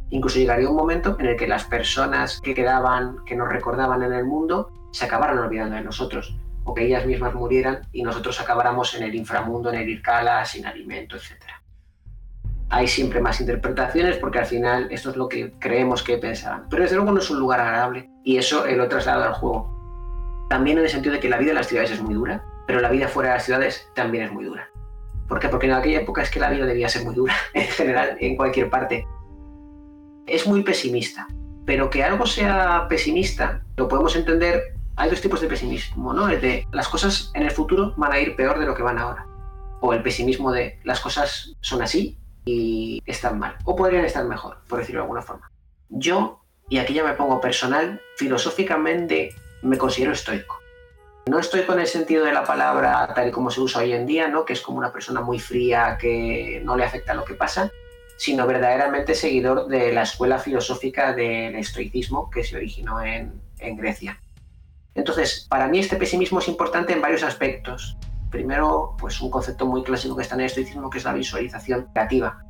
incluso 0.09 0.41
llegaría 0.41 0.69
un 0.69 0.75
momento 0.75 1.17
en 1.21 1.27
el 1.27 1.37
que 1.37 1.47
las 1.47 1.63
personas 1.63 2.41
que 2.41 2.55
quedaban, 2.57 3.25
que 3.25 3.37
nos 3.37 3.49
recordaban 3.49 4.03
en 4.03 4.13
el 4.13 4.25
mundo, 4.25 4.73
se 4.91 5.05
acabaran 5.05 5.39
olvidando 5.39 5.77
de 5.77 5.83
nosotros, 5.83 6.37
o 6.65 6.75
que 6.75 6.87
ellas 6.87 7.07
mismas 7.07 7.35
murieran 7.35 7.83
y 7.93 8.03
nosotros 8.03 8.41
acabáramos 8.41 8.97
en 8.97 9.05
el 9.05 9.15
inframundo, 9.15 9.73
en 9.73 9.79
el 9.79 9.89
Irkala, 9.89 10.45
sin 10.45 10.67
alimento, 10.67 11.15
etc. 11.15 11.40
Hay 12.71 12.87
siempre 12.87 13.21
más 13.21 13.41
interpretaciones 13.41 14.17
porque 14.17 14.39
al 14.39 14.47
final 14.47 14.87
esto 14.91 15.11
es 15.11 15.17
lo 15.17 15.29
que 15.29 15.53
creemos 15.59 16.05
que 16.05 16.19
pensaban. 16.19 16.67
Pero 16.71 16.85
desde 16.85 16.97
luego 16.97 17.11
no 17.11 17.19
es 17.19 17.29
un 17.29 17.41
lugar 17.41 17.61
agradable 17.61 18.09
y 18.25 18.37
eso 18.37 18.65
lo 18.65 18.85
he 18.85 18.89
trasladado 18.89 19.25
al 19.25 19.35
juego. 19.35 20.47
También 20.49 20.79
en 20.79 20.85
el 20.85 20.91
sentido 20.91 21.15
de 21.15 21.21
que 21.21 21.29
la 21.29 21.39
vida 21.39 21.51
en 21.51 21.57
las 21.57 21.67
ciudades 21.67 21.91
es 21.91 22.01
muy 22.01 22.15
dura, 22.15 22.45
pero 22.69 22.81
la 22.81 22.91
vida 22.91 23.09
fuera 23.09 23.31
de 23.31 23.37
las 23.37 23.45
ciudades 23.45 23.89
también 23.97 24.25
es 24.25 24.33
muy 24.33 24.45
dura. 24.45 24.69
¿Por 25.29 25.41
qué? 25.41 25.49
Porque 25.49 25.67
en 25.67 25.73
aquella 25.73 26.01
época 26.01 26.23
es 26.23 26.31
que 26.31 26.39
la 26.39 26.51
vida 26.51 26.65
debía 26.65 26.89
ser 26.89 27.05
muy 27.05 27.15
dura, 27.15 27.35
en 27.55 27.67
general, 27.67 28.17
en 28.21 28.37
cualquier 28.37 28.71
parte. 28.71 29.05
Es 30.29 30.47
muy 30.47 30.63
pesimista, 30.63 31.27
pero 31.67 31.91
que 31.91 32.05
algo 32.05 32.25
sea 32.27 32.87
pesimista 32.89 33.65
lo 33.77 33.89
podemos 33.89 34.15
entender. 34.15 34.75
Hay 34.95 35.11
dos 35.11 35.21
tipos 35.21 35.41
de 35.41 35.49
pesimismo, 35.49 36.13
¿no? 36.13 36.29
El 36.29 36.41
de 36.41 36.67
las 36.73 36.89
cosas 36.89 37.33
en 37.35 37.43
el 37.43 37.51
futuro 37.51 37.95
van 37.97 38.13
a 38.13 38.21
ir 38.21 38.37
peor 38.37 38.61
de 38.61 38.67
lo 38.67 38.77
que 38.77 38.83
van 38.83 38.99
ahora. 38.99 39.27
O 39.81 39.93
el 39.93 40.03
pesimismo 40.03 40.53
de 40.53 40.79
las 40.85 41.01
cosas 41.01 41.57
son 41.61 41.83
así 41.83 42.20
están 43.07 43.39
mal. 43.39 43.57
O 43.65 43.77
podrían 43.77 44.05
estar 44.05 44.25
mejor, 44.25 44.59
por 44.69 44.79
decirlo 44.79 45.01
de 45.01 45.05
alguna 45.05 45.23
forma. 45.23 45.51
Yo, 45.89 46.43
y 46.69 46.79
aquí 46.79 46.95
ya 46.95 47.05
me 47.05 47.15
pongo 47.15 47.41
personal, 47.41 48.01
filosóficamente 48.17 49.35
me 49.63 49.79
considero 49.79 50.13
estoico. 50.13 50.59
No 51.27 51.39
estoy 51.39 51.63
con 51.63 51.79
el 51.79 51.87
sentido 51.87 52.25
de 52.25 52.33
la 52.33 52.45
palabra 52.45 53.13
tal 53.15 53.29
y 53.29 53.31
como 53.31 53.51
se 53.51 53.61
usa 53.61 53.83
hoy 53.83 53.93
en 53.93 54.07
día, 54.07 54.29
¿no? 54.29 54.45
que 54.45 54.55
es 54.55 54.61
como 54.61 54.79
una 54.79 54.93
persona 54.93 55.21
muy 55.21 55.39
fría 55.39 55.99
que 56.01 56.63
no 56.65 56.77
le 56.77 56.85
afecta 56.85 57.15
lo 57.15 57.25
que 57.25 57.35
pasa, 57.35 57.71
sino 58.17 58.47
verdaderamente 58.47 59.15
seguidor 59.15 59.67
de 59.67 59.93
la 59.93 60.03
escuela 60.03 60.39
filosófica 60.39 61.13
del 61.13 61.55
estoicismo 61.57 62.31
que 62.31 62.45
se 62.45 62.57
originó 62.57 63.03
en 63.03 63.77
Grecia. 63.77 64.19
Entonces, 64.95 65.47
para 65.49 65.69
mí 65.69 65.79
este 65.79 65.97
pesimismo 65.97 66.41
es 66.41 66.49
importante 66.49 66.93
en 66.93 67.01
varios 67.01 67.23
aspectos. 67.23 67.97
Primero, 68.31 68.95
pues 68.99 69.21
un 69.21 69.31
concepto 69.31 69.67
muy 69.67 69.83
clásico 69.83 70.17
que 70.17 70.23
está 70.23 70.35
en 70.37 70.43
el 70.43 70.47
estoicismo, 70.47 70.89
que 70.89 70.99
es 70.99 71.05
la 71.05 71.13
visualización 71.13 71.89
creativa. 71.93 72.43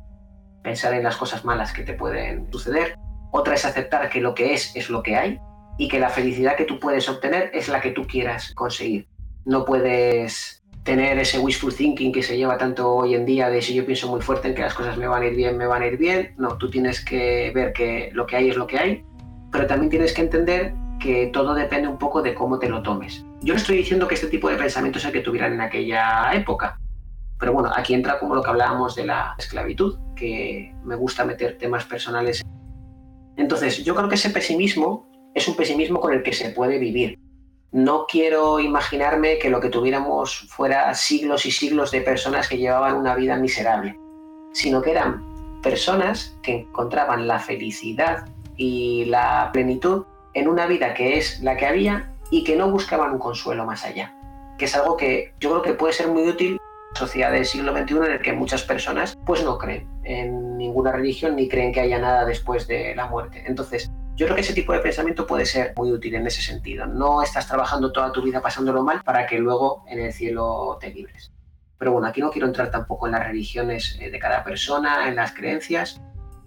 Pensar 0.63 0.93
en 0.93 1.03
las 1.03 1.17
cosas 1.17 1.43
malas 1.43 1.73
que 1.73 1.83
te 1.83 1.93
pueden 1.93 2.51
suceder. 2.51 2.95
Otra 3.31 3.55
es 3.55 3.65
aceptar 3.65 4.09
que 4.09 4.21
lo 4.21 4.35
que 4.35 4.53
es 4.53 4.75
es 4.75 4.89
lo 4.89 5.01
que 5.01 5.15
hay 5.15 5.39
y 5.77 5.87
que 5.87 5.99
la 5.99 6.09
felicidad 6.09 6.55
que 6.55 6.65
tú 6.65 6.79
puedes 6.79 7.09
obtener 7.09 7.49
es 7.53 7.67
la 7.67 7.81
que 7.81 7.91
tú 7.91 8.05
quieras 8.05 8.53
conseguir. 8.53 9.07
No 9.45 9.65
puedes 9.65 10.61
tener 10.83 11.17
ese 11.19 11.39
wishful 11.39 11.73
thinking 11.73 12.11
que 12.11 12.23
se 12.23 12.37
lleva 12.37 12.57
tanto 12.57 12.93
hoy 12.93 13.15
en 13.15 13.25
día 13.25 13.49
de 13.49 13.61
si 13.61 13.73
yo 13.73 13.85
pienso 13.85 14.07
muy 14.09 14.21
fuerte 14.21 14.49
en 14.49 14.55
que 14.55 14.61
las 14.61 14.73
cosas 14.73 14.97
me 14.97 15.07
van 15.07 15.23
a 15.23 15.27
ir 15.27 15.35
bien, 15.35 15.57
me 15.57 15.65
van 15.65 15.81
a 15.81 15.87
ir 15.87 15.97
bien. 15.97 16.35
No, 16.37 16.57
tú 16.57 16.69
tienes 16.69 17.03
que 17.03 17.51
ver 17.53 17.73
que 17.73 18.09
lo 18.13 18.25
que 18.25 18.35
hay 18.35 18.49
es 18.49 18.57
lo 18.57 18.67
que 18.67 18.77
hay, 18.77 19.05
pero 19.51 19.67
también 19.67 19.89
tienes 19.89 20.13
que 20.13 20.21
entender 20.21 20.73
que 21.01 21.27
todo 21.27 21.53
depende 21.53 21.87
un 21.87 21.97
poco 21.97 22.21
de 22.21 22.33
cómo 22.33 22.59
te 22.59 22.69
lo 22.69 22.81
tomes. 22.81 23.25
Yo 23.41 23.53
no 23.53 23.59
estoy 23.59 23.77
diciendo 23.77 24.07
que 24.07 24.15
este 24.15 24.27
tipo 24.27 24.49
de 24.49 24.55
pensamientos 24.55 25.01
es 25.01 25.07
el 25.07 25.13
que 25.13 25.21
tuvieran 25.21 25.53
en 25.53 25.61
aquella 25.61 26.31
época, 26.33 26.79
pero 27.39 27.53
bueno, 27.53 27.71
aquí 27.75 27.95
entra 27.95 28.19
como 28.19 28.35
lo 28.35 28.43
que 28.43 28.51
hablábamos 28.51 28.95
de 28.95 29.05
la 29.05 29.35
esclavitud, 29.37 29.97
que 30.15 30.73
me 30.83 30.95
gusta 30.95 31.25
meter 31.25 31.57
temas 31.57 31.85
personales. 31.85 32.43
Entonces, 33.35 33.83
yo 33.83 33.95
creo 33.95 34.07
que 34.07 34.15
ese 34.15 34.29
pesimismo 34.29 35.09
es 35.33 35.47
un 35.47 35.55
pesimismo 35.55 35.99
con 35.99 36.13
el 36.13 36.21
que 36.21 36.33
se 36.33 36.51
puede 36.51 36.77
vivir. 36.77 37.17
No 37.71 38.05
quiero 38.07 38.59
imaginarme 38.59 39.39
que 39.39 39.49
lo 39.49 39.59
que 39.59 39.69
tuviéramos 39.69 40.47
fuera 40.49 40.93
siglos 40.93 41.45
y 41.47 41.51
siglos 41.51 41.89
de 41.89 42.01
personas 42.01 42.47
que 42.47 42.57
llevaban 42.57 42.95
una 42.95 43.15
vida 43.15 43.37
miserable, 43.37 43.97
sino 44.53 44.81
que 44.81 44.91
eran 44.91 45.23
personas 45.63 46.37
que 46.43 46.59
encontraban 46.59 47.27
la 47.27 47.39
felicidad 47.39 48.27
y 48.55 49.05
la 49.05 49.49
plenitud 49.51 50.05
en 50.33 50.47
una 50.47 50.67
vida 50.67 50.93
que 50.93 51.17
es 51.17 51.41
la 51.41 51.57
que 51.57 51.65
había 51.65 52.11
y 52.29 52.43
que 52.43 52.55
no 52.55 52.71
buscaban 52.71 53.11
un 53.11 53.19
consuelo 53.19 53.65
más 53.65 53.85
allá, 53.85 54.13
que 54.57 54.65
es 54.65 54.75
algo 54.75 54.97
que 54.97 55.33
yo 55.39 55.49
creo 55.49 55.61
que 55.61 55.73
puede 55.73 55.93
ser 55.93 56.07
muy 56.07 56.27
útil 56.27 56.53
en 56.53 56.95
sociedad 56.95 57.31
del 57.31 57.45
siglo 57.45 57.75
XXI 57.75 57.97
en 57.97 58.11
el 58.11 58.21
que 58.21 58.33
muchas 58.33 58.63
personas 58.63 59.17
pues 59.25 59.43
no 59.43 59.57
creen 59.57 59.87
en 60.03 60.57
ninguna 60.57 60.91
religión 60.91 61.35
ni 61.35 61.47
creen 61.47 61.73
que 61.73 61.81
haya 61.81 61.99
nada 61.99 62.25
después 62.25 62.67
de 62.67 62.95
la 62.95 63.07
muerte. 63.07 63.43
Entonces, 63.45 63.91
yo 64.15 64.25
creo 64.25 64.35
que 64.35 64.41
ese 64.41 64.53
tipo 64.53 64.73
de 64.73 64.79
pensamiento 64.79 65.25
puede 65.25 65.45
ser 65.45 65.73
muy 65.75 65.91
útil 65.91 66.15
en 66.15 66.27
ese 66.27 66.41
sentido. 66.41 66.85
No 66.85 67.23
estás 67.23 67.47
trabajando 67.47 67.91
toda 67.91 68.11
tu 68.11 68.21
vida 68.21 68.41
pasándolo 68.41 68.83
mal 68.83 69.01
para 69.03 69.25
que 69.25 69.39
luego 69.39 69.83
en 69.87 69.99
el 69.99 70.13
cielo 70.13 70.77
te 70.79 70.91
libres. 70.91 71.31
Pero 71.77 71.93
bueno, 71.93 72.07
aquí 72.07 72.21
no 72.21 72.29
quiero 72.29 72.47
entrar 72.47 72.69
tampoco 72.69 73.07
en 73.07 73.13
las 73.13 73.25
religiones 73.25 73.97
eh, 73.99 74.11
de 74.11 74.19
cada 74.19 74.43
persona, 74.43 75.07
en 75.07 75.15
las 75.15 75.33
creencias, 75.33 75.99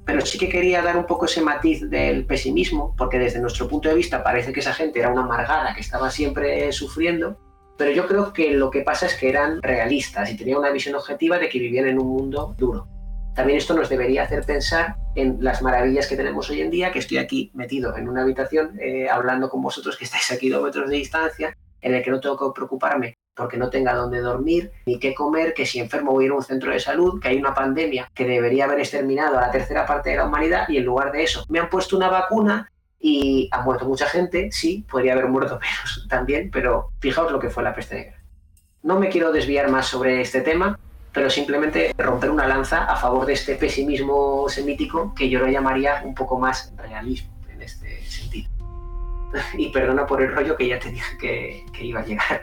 pero 0.05 0.25
sí 0.25 0.39
que 0.39 0.49
quería 0.49 0.83
dar 0.83 0.97
un 0.97 1.07
poco 1.07 1.25
ese 1.25 1.41
matiz 1.41 1.89
del 1.89 2.27
pesimismo, 2.27 2.95
porque 2.97 3.19
desde 3.19 3.41
nuestro 3.41 3.69
punto 3.69 3.89
de 3.89 3.95
vista 3.95 4.23
parece 4.23 4.53
que 4.53 4.61
esa 4.61 4.75
gente 4.75 4.99
era 4.99 5.11
una 5.11 5.23
amargada 5.23 5.75
que 5.75 5.81
estaba 5.81 6.11
siempre 6.11 6.71
sufriendo, 6.73 7.39
pero 7.77 7.91
yo 7.91 8.07
creo 8.07 8.33
que 8.33 8.53
lo 8.53 8.71
que 8.71 8.83
pasa 8.83 9.07
es 9.07 9.15
que 9.15 9.29
eran 9.29 9.63
realistas 9.63 10.31
y 10.31 10.37
tenían 10.37 10.59
una 10.59 10.71
visión 10.71 10.95
objetiva 10.95 11.39
de 11.39 11.49
que 11.49 11.59
vivían 11.59 11.89
en 11.89 11.99
un 11.99 12.09
mundo 12.09 12.55
duro. 12.59 12.87
También 13.35 13.59
esto 13.59 13.75
nos 13.75 13.89
debería 13.89 14.23
hacer 14.23 14.45
pensar 14.45 14.97
en 15.17 15.39
las 15.41 15.61
maravillas 15.61 16.07
que 16.07 16.17
tenemos 16.17 16.49
hoy 16.51 16.61
en 16.61 16.71
día, 16.71 16.93
que 16.93 17.01
estoy 17.01 17.19
aquí 17.19 17.51
metido 17.55 17.97
en 17.97 18.09
una 18.09 18.23
habitación 18.23 18.79
eh, 18.81 19.09
hablando 19.09 19.49
con 19.49 19.61
vosotros 19.61 19.97
que 19.97 20.05
estáis 20.05 20.31
a 20.31 20.39
kilómetros 20.39 20.89
de 20.89 20.97
distancia, 20.97 21.57
en 21.81 21.95
el 21.95 22.03
que 22.03 22.11
no 22.11 22.21
tengo 22.21 22.39
que 22.39 22.55
preocuparme 22.55 23.17
porque 23.37 23.57
no 23.57 23.71
tenga 23.71 23.95
dónde 23.95 24.21
dormir, 24.21 24.73
ni 24.87 24.99
qué 24.99 25.15
comer, 25.15 25.55
que 25.55 25.67
si 25.67 25.81
enfermo 25.81 26.13
voy 26.13 26.25
a 26.25 26.27
ir 26.27 26.33
a 26.33 26.37
un 26.37 26.43
centro 26.43 26.73
de 26.73 26.81
salud, 26.81 27.21
que 27.21 27.29
hay 27.29 27.39
una 27.39 27.55
pandemia 27.55 28.11
que 28.15 28.27
debería 28.27 28.65
haber 28.65 28.81
exterminado 28.81 29.39
a 29.39 29.43
la 29.43 29.51
tercera 29.51 29.87
parte 29.87 30.11
de 30.11 30.17
la 30.17 30.27
humanidad 30.27 30.69
y 30.69 30.79
en 30.79 30.85
lugar 30.85 31.13
de 31.13 31.23
eso 31.23 31.45
me 31.49 31.59
han 31.59 31.69
puesto 31.69 31.97
una 31.97 32.09
vacuna 32.09 32.71
y 33.01 33.49
ha 33.53 33.61
muerto 33.63 33.85
mucha 33.85 34.07
gente, 34.07 34.51
sí, 34.51 34.87
podría 34.91 35.13
haber 35.13 35.29
muerto 35.29 35.59
menos 35.61 36.07
también, 36.09 36.51
pero 36.51 36.91
fijaos 37.01 37.31
lo 37.31 37.39
que 37.39 37.51
fue 37.51 37.63
la 37.63 37.75
peste 37.75 37.97
negra. 37.97 38.23
No 38.83 38.99
me 38.99 39.09
quiero 39.09 39.33
desviar 39.33 39.71
más 39.71 39.87
sobre 39.87 40.21
este 40.21 40.41
tema, 40.41 40.79
pero 41.13 41.31
simplemente 41.31 41.95
romper 41.97 42.31
una 42.31 42.47
lanza 42.47 42.85
a 42.85 42.97
favor 42.97 43.25
de 43.25 43.35
este 43.35 43.55
pesimismo 43.55 44.49
semítico 44.49 45.15
que 45.15 45.31
yo 45.31 45.39
lo 45.39 45.49
llamaría 45.49 46.03
un 46.05 46.15
poco 46.15 46.39
más 46.39 46.73
realismo 46.77 47.33
en 47.49 47.63
este 47.63 48.03
sentido. 48.05 48.51
Y 49.59 49.71
perdona 49.71 50.07
por 50.07 50.23
el 50.23 50.33
rollo 50.33 50.57
que 50.57 50.69
ya 50.69 50.79
te 50.79 50.91
dije 50.91 51.17
que, 51.19 51.85
iba 51.85 52.01
a 52.01 52.05
llegar. 52.05 52.43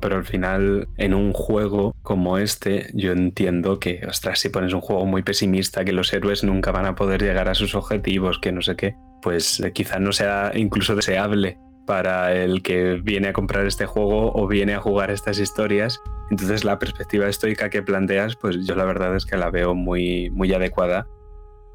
Pero 0.00 0.16
al 0.16 0.24
final, 0.24 0.88
en 0.96 1.14
un 1.14 1.32
juego 1.32 1.94
como 2.02 2.38
este, 2.38 2.90
yo 2.92 3.12
entiendo 3.12 3.78
que, 3.78 4.00
ostras, 4.08 4.40
si 4.40 4.48
pones 4.48 4.72
un 4.72 4.80
juego 4.80 5.06
muy 5.06 5.22
pesimista, 5.22 5.84
que 5.84 5.92
los 5.92 6.12
héroes 6.12 6.42
nunca 6.42 6.72
van 6.72 6.86
a 6.86 6.96
poder 6.96 7.22
llegar 7.22 7.48
a 7.48 7.54
sus 7.54 7.74
objetivos, 7.74 8.38
que 8.40 8.52
no 8.52 8.62
sé 8.62 8.74
qué, 8.76 8.96
pues 9.22 9.60
eh, 9.60 9.72
quizás 9.72 10.00
no 10.00 10.12
sea 10.12 10.52
incluso 10.54 10.96
deseable 10.96 11.58
para 11.86 12.34
el 12.34 12.62
que 12.62 13.00
viene 13.02 13.28
a 13.28 13.32
comprar 13.32 13.64
este 13.64 13.86
juego 13.86 14.32
o 14.34 14.46
viene 14.48 14.74
a 14.74 14.80
jugar 14.80 15.10
estas 15.10 15.38
historias. 15.38 16.02
Entonces 16.30 16.64
la 16.64 16.78
perspectiva 16.78 17.28
estoica 17.28 17.70
que 17.70 17.82
planteas, 17.82 18.34
pues 18.36 18.66
yo 18.66 18.74
la 18.74 18.84
verdad 18.84 19.14
es 19.14 19.24
que 19.24 19.36
la 19.36 19.50
veo 19.50 19.74
muy, 19.74 20.30
muy 20.30 20.52
adecuada. 20.52 21.06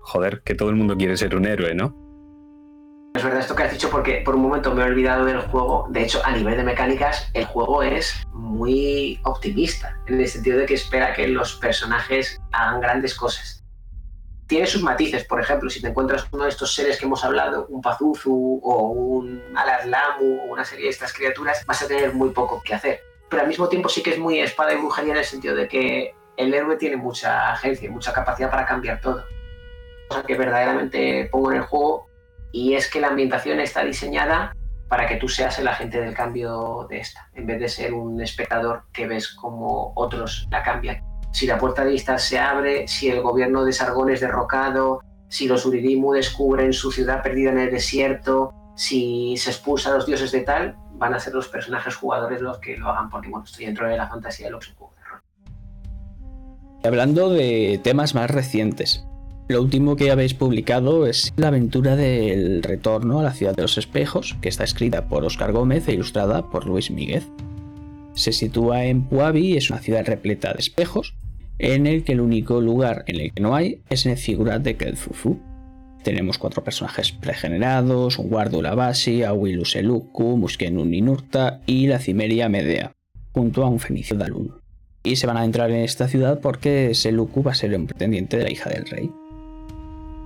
Joder, 0.02 0.42
que 0.44 0.56
todo 0.56 0.70
el 0.70 0.76
mundo 0.76 0.98
quiere 0.98 1.16
ser 1.16 1.36
un 1.36 1.46
héroe, 1.46 1.74
¿no? 1.74 1.96
Es 3.14 3.24
verdad 3.24 3.42
esto 3.42 3.56
que 3.56 3.64
has 3.64 3.72
dicho 3.72 3.90
porque 3.90 4.22
por 4.24 4.36
un 4.36 4.42
momento 4.42 4.74
me 4.74 4.82
he 4.82 4.86
olvidado 4.86 5.26
del 5.26 5.42
juego. 5.42 5.88
De 5.90 6.02
hecho, 6.02 6.22
a 6.26 6.32
nivel 6.32 6.58
de 6.58 6.64
mecánicas, 6.64 7.30
el 7.34 7.46
juego 7.46 7.84
es 7.84 8.24
muy 8.34 9.20
optimista, 9.24 9.98
en 10.08 10.20
el 10.20 10.28
sentido 10.28 10.58
de 10.58 10.66
que 10.66 10.76
espera 10.76 11.14
que 11.14 11.28
los 11.28 11.56
personajes 11.56 12.40
hagan 12.52 12.80
grandes 12.80 13.14
cosas 13.16 13.62
tiene 14.52 14.68
sus 14.68 14.84
matices. 14.84 15.24
Por 15.24 15.40
ejemplo, 15.40 15.70
si 15.70 15.82
te 15.82 15.88
encuentras 15.88 16.28
uno 16.30 16.44
de 16.44 16.50
estos 16.50 16.76
seres 16.76 17.00
que 17.00 17.06
hemos 17.06 17.24
hablado, 17.24 17.68
un 17.70 17.82
Pazuzu 17.82 18.60
o 18.62 18.88
un 18.90 19.42
Alaslamu 19.56 20.42
o 20.42 20.52
una 20.52 20.66
serie 20.66 20.86
de 20.86 20.92
estas 20.92 21.14
criaturas, 21.14 21.66
vas 21.66 21.82
a 21.82 21.88
tener 21.88 22.14
muy 22.14 22.32
poco 22.32 22.62
que 22.62 22.74
hacer. 22.74 23.00
Pero 23.30 23.44
al 23.44 23.48
mismo 23.48 23.70
tiempo 23.70 23.88
sí 23.88 24.04
que 24.04 24.10
es 24.10 24.20
muy 24.20 24.42
espada 24.42 24.74
y 24.74 24.76
brujería 24.76 25.14
en 25.14 25.20
el 25.20 25.24
sentido 25.24 25.56
de 25.56 25.70
que 25.70 26.14
el 26.36 26.54
héroe 26.54 26.76
tiene 26.76 26.98
mucha 26.98 27.54
agencia 27.54 27.88
y 27.88 27.92
mucha 27.92 28.12
capacidad 28.12 28.52
para 28.52 28.66
cambiar 28.66 29.00
todo. 29.00 29.24
Cosa 30.10 30.24
que 30.24 30.36
verdaderamente 30.36 31.30
pongo 31.32 31.54
en 31.54 31.60
el 31.60 31.64
juego 31.64 32.10
y 32.52 32.74
es 32.74 32.90
que 32.90 33.02
la 33.02 33.08
ambientación 33.08 33.60
está 33.60 33.84
diseñada 33.84 34.56
para 34.88 35.08
que 35.08 35.16
tú 35.16 35.28
seas 35.28 35.58
el 35.60 35.68
agente 35.68 36.02
del 36.02 36.14
cambio 36.14 36.86
de 36.90 37.00
esta, 37.00 37.30
en 37.34 37.46
vez 37.46 37.60
de 37.60 37.70
ser 37.70 37.94
un 37.94 38.22
espectador 38.22 38.84
que 38.92 39.08
ves 39.08 39.30
como 39.30 39.94
otros 39.96 40.48
la 40.52 40.62
cambian 40.64 41.12
si 41.32 41.48
la 41.48 41.58
puerta 41.58 41.84
de 41.84 41.94
Istar 41.94 42.20
se 42.20 42.38
abre, 42.38 42.88
si 42.88 43.10
el 43.10 43.22
gobierno 43.22 43.64
de 43.64 43.74
Sargón 43.74 44.10
es 44.10 44.20
derrocado, 44.20 45.02
si 45.30 45.48
los 45.48 45.66
Uridimu 45.66 46.14
descubren 46.14 46.74
su 46.74 46.92
ciudad 46.92 47.24
perdida 47.24 47.52
en 47.52 47.60
el 47.60 47.72
desierto, 47.72 48.54
si 48.76 49.36
se 49.38 49.52
expulsa 49.52 49.90
a 49.90 49.96
los 49.96 50.06
dioses 50.06 50.32
de 50.32 50.42
tal, 50.42 50.76
van 50.94 51.14
a 51.14 51.20
ser 51.20 51.34
los 51.34 51.48
personajes 51.48 51.96
jugadores 51.96 52.42
los 52.42 52.60
que 52.60 52.78
lo 52.78 52.90
hagan, 52.90 53.10
porque 53.10 53.30
bueno, 53.30 53.46
estoy 53.46 53.66
dentro 53.66 53.88
de 53.88 53.98
la 53.98 54.08
fantasía 54.08 54.48
de 54.48 54.52
rol. 54.52 54.62
Hablando 56.84 57.30
de 57.30 57.80
temas 57.84 58.14
más 58.14 58.30
recientes, 58.30 59.06
Lo 59.48 59.62
último 59.62 59.96
que 59.96 60.12
habéis 60.12 60.34
publicado 60.34 61.06
es 61.08 61.34
la 61.36 61.50
aventura 61.50 61.96
del 61.96 62.64
retorno 62.64 63.20
a 63.20 63.24
la 63.24 63.34
ciudad 63.34 63.56
de 63.56 63.64
los 63.64 63.78
espejos, 63.78 64.38
que 64.42 64.50
está 64.50 64.64
escrita 64.64 65.08
por 65.08 65.26
Oscar 65.26 65.52
Gómez 65.52 65.88
e 65.88 65.94
ilustrada 65.94 66.50
por 66.50 66.66
Luis 66.66 66.90
Míguez. 66.90 67.28
Se 68.14 68.32
sitúa 68.32 68.86
en 68.86 69.04
Puabi, 69.04 69.58
es 69.58 69.70
una 69.70 69.80
ciudad 69.80 70.06
repleta 70.06 70.54
de 70.54 70.60
espejos, 70.60 71.16
en 71.60 71.86
el 71.86 72.04
que 72.04 72.14
el 72.14 72.22
único 72.22 72.62
lugar 72.62 73.04
en 73.08 73.20
el 73.20 73.34
que 73.34 73.42
no 73.42 73.56
hay 73.56 73.82
es 73.90 74.06
en 74.06 74.14
el 74.14 74.18
figura 74.18 74.58
de 74.60 74.78
Kelzuzu. 74.78 75.40
Tenemos 76.04 76.38
cuatro 76.40 76.64
personajes 76.64 77.12
pregenerados, 77.12 78.18
un 78.18 78.30
Guardo 78.30 78.62
Labashi, 78.62 79.24
Awilu 79.24 79.66
Seluku, 79.66 80.38
Muskenu 80.38 80.86
Ninurta 80.86 81.62
y 81.68 81.88
la 81.88 82.00
Cimeria 82.00 82.50
Medea, 82.50 82.94
junto 83.34 83.64
a 83.64 83.70
un 83.70 83.80
fenicio 83.80 84.18
Dalun. 84.18 84.56
Y 85.04 85.18
se 85.18 85.28
van 85.28 85.38
a 85.38 85.46
entrar 85.46 85.70
en 85.72 85.84
esta 85.84 86.08
ciudad 86.08 86.40
porque 86.42 86.96
Seluku 86.96 87.44
va 87.44 87.52
a 87.52 87.56
ser 87.56 87.76
un 87.76 87.86
pretendiente 87.86 88.38
de 88.38 88.44
la 88.44 88.52
hija 88.52 88.70
del 88.70 88.86
rey. 88.86 89.12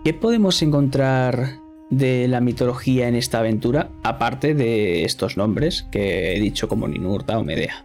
¿Qué 0.06 0.14
podemos 0.14 0.62
encontrar 0.62 1.58
de 1.90 2.28
la 2.28 2.40
mitología 2.40 3.08
en 3.08 3.16
esta 3.16 3.40
aventura, 3.40 3.90
aparte 4.04 4.54
de 4.54 5.04
estos 5.04 5.36
nombres 5.36 5.88
que 5.92 6.36
he 6.36 6.40
dicho 6.40 6.68
como 6.68 6.88
Ninurta 6.88 7.40
o 7.40 7.44
Medea? 7.44 7.84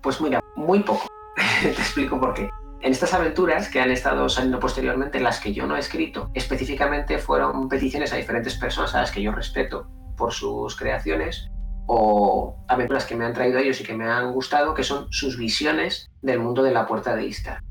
Pues 0.00 0.20
mira, 0.20 0.40
muy 0.54 0.84
poco. 0.84 1.08
Te 1.62 1.70
explico 1.70 2.20
por 2.20 2.34
qué. 2.34 2.48
En 2.80 2.92
estas 2.92 3.12
aventuras 3.12 3.68
que 3.70 3.80
han 3.80 3.90
estado 3.90 4.28
saliendo 4.28 4.60
posteriormente, 4.60 5.18
las 5.18 5.40
que 5.40 5.52
yo 5.52 5.66
no 5.66 5.74
he 5.74 5.80
escrito, 5.80 6.30
específicamente 6.32 7.18
fueron 7.18 7.68
peticiones 7.68 8.12
a 8.12 8.16
diferentes 8.16 8.54
personas 8.54 8.94
a 8.94 9.00
las 9.00 9.10
que 9.10 9.22
yo 9.22 9.32
respeto 9.32 9.88
por 10.16 10.32
sus 10.32 10.76
creaciones 10.76 11.50
o 11.88 12.54
aventuras 12.68 13.04
que 13.04 13.16
me 13.16 13.24
han 13.24 13.34
traído 13.34 13.58
ellos 13.58 13.80
y 13.80 13.84
que 13.84 13.96
me 13.96 14.04
han 14.04 14.32
gustado, 14.32 14.74
que 14.74 14.84
son 14.84 15.08
sus 15.10 15.36
visiones 15.36 16.08
del 16.22 16.38
mundo 16.38 16.62
de 16.62 16.70
la 16.70 16.86
puerta 16.86 17.16
de 17.16 17.26
Istar. 17.26 17.64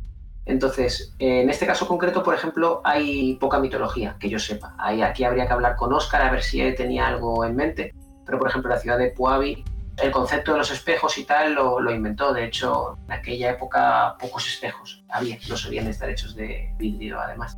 Entonces, 0.50 1.14
en 1.20 1.48
este 1.48 1.68
caso 1.68 1.88
concreto, 1.88 2.24
por 2.24 2.34
ejemplo, 2.34 2.82
hay 2.84 3.36
poca 3.36 3.60
mitología, 3.60 4.18
que 4.20 4.30
yo 4.30 4.40
sepa. 4.40 4.76
aquí 4.80 5.24
habría 5.24 5.46
que 5.46 5.54
hablar 5.54 5.76
con 5.76 5.94
Oscar 5.94 6.24
a 6.24 6.32
ver 6.32 6.42
si 6.42 6.60
él 6.60 6.74
tenía 6.74 7.08
algo 7.08 7.46
en 7.46 7.56
mente. 7.56 7.94
Pero, 8.26 8.40
por 8.40 8.50
ejemplo, 8.50 8.72
la 8.72 8.80
ciudad 8.80 8.98
de 8.98 9.12
Puabi, 9.12 9.64
el 9.98 10.10
concepto 10.10 10.54
de 10.54 10.58
los 10.58 10.72
espejos 10.72 11.20
y 11.20 11.26
tal 11.26 11.54
lo, 11.54 11.92
inventó. 11.92 12.34
De 12.34 12.46
hecho, 12.46 12.98
en 13.06 13.12
aquella 13.12 13.52
época 13.52 14.16
pocos 14.20 14.48
espejos 14.48 15.04
había, 15.10 15.38
no 15.48 15.56
solían 15.56 15.86
estar 15.86 16.10
hechos 16.10 16.36
de 16.36 16.74
vidrio 16.80 17.20
además. 17.20 17.56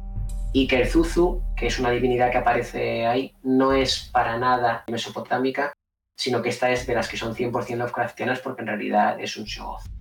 Y 0.52 0.68
que 0.68 0.82
el 0.82 0.90
Zuzu, 0.90 1.42
que 1.56 1.68
es 1.68 1.80
una 1.80 1.92
divinidad 1.92 2.30
que 2.30 2.40
aparece 2.40 3.08
ahí, 3.08 3.34
no 3.42 3.72
es 3.72 4.10
para 4.12 4.38
nada 4.38 4.84
mesopotámica, 4.88 5.72
sino 6.18 6.42
que 6.42 6.50
esta 6.50 6.70
es 6.70 6.86
de 6.86 6.96
las 6.96 7.08
que 7.08 7.16
son 7.16 7.34
100% 7.34 7.78
Lovecraftianas 7.78 8.42
porque 8.42 8.64
en 8.64 8.68
realidad 8.68 9.18
es 9.18 9.38
un 9.38 9.46
Shoggoth. 9.46 10.01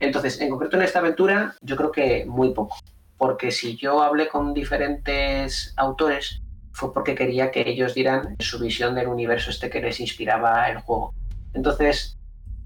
Entonces, 0.00 0.40
en 0.40 0.50
concreto 0.50 0.76
en 0.76 0.82
esta 0.82 0.98
aventura, 0.98 1.54
yo 1.62 1.76
creo 1.76 1.92
que 1.92 2.26
muy 2.26 2.52
poco, 2.52 2.76
porque 3.16 3.50
si 3.50 3.76
yo 3.76 4.02
hablé 4.02 4.28
con 4.28 4.52
diferentes 4.52 5.72
autores, 5.76 6.42
fue 6.72 6.92
porque 6.92 7.14
quería 7.14 7.50
que 7.50 7.66
ellos 7.66 7.94
dieran 7.94 8.36
su 8.38 8.58
visión 8.58 8.94
del 8.94 9.08
universo 9.08 9.50
este 9.50 9.70
que 9.70 9.80
les 9.80 9.98
inspiraba 10.00 10.68
el 10.68 10.78
juego. 10.78 11.14
Entonces, 11.54 12.18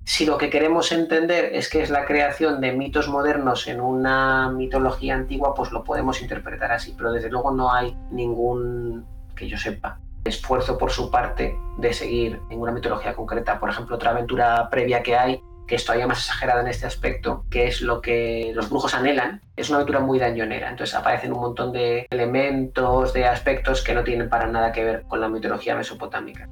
si 0.05 0.27
lo 0.27 0.39
que 0.39 0.51
queremos 0.51 0.91
entender 0.91 1.55
es 1.55 1.69
que 1.69 1.83
es 1.83 1.91
la 1.91 2.05
creación 2.05 2.61
de 2.61 2.73
mitos 2.73 3.09
modernos 3.09 3.69
en 3.69 3.81
una 3.81 4.51
mitología 4.51 5.15
antigua, 5.15 5.55
pues 5.55 5.71
lo 5.71 5.85
podemos 5.85 6.21
interpretar 6.21 6.73
así, 6.73 6.93
pero 6.97 7.13
desde 7.13 7.31
luego 7.31 7.53
no 7.53 7.73
hay 7.73 7.97
ningún, 8.11 9.07
que 9.37 9.49
yo 9.49 9.57
sepa, 9.57 10.01
esfuerzo 10.25 10.77
por 10.77 10.91
su 10.91 11.11
parte 11.11 11.57
de 11.79 11.93
seguir 11.93 12.41
ninguna 12.49 12.73
mitología 12.73 13.15
concreta. 13.15 13.61
Por 13.61 13.71
ejemplo, 13.71 13.95
otra 13.95 14.11
aventura 14.11 14.69
previa 14.69 15.05
que 15.05 15.17
hay 15.17 15.41
que 15.71 15.77
es 15.77 15.85
todavía 15.85 16.09
más 16.09 16.19
exagerada 16.19 16.63
en 16.63 16.67
este 16.67 16.85
aspecto, 16.85 17.45
que 17.49 17.69
es 17.69 17.81
lo 17.81 18.01
que 18.01 18.51
los 18.57 18.69
brujos 18.69 18.93
anhelan, 18.93 19.41
es 19.55 19.69
una 19.69 19.77
aventura 19.77 20.01
muy 20.01 20.19
dañonera. 20.19 20.69
Entonces 20.69 20.97
aparecen 20.97 21.33
un 21.33 21.39
montón 21.39 21.71
de 21.71 22.09
elementos, 22.11 23.13
de 23.13 23.25
aspectos 23.27 23.85
que 23.85 23.95
no 23.95 24.03
tienen 24.03 24.29
para 24.29 24.49
nada 24.49 24.73
que 24.73 24.83
ver 24.83 25.05
con 25.07 25.21
la 25.21 25.29
mitología 25.29 25.77
mesopotámica. 25.77 26.49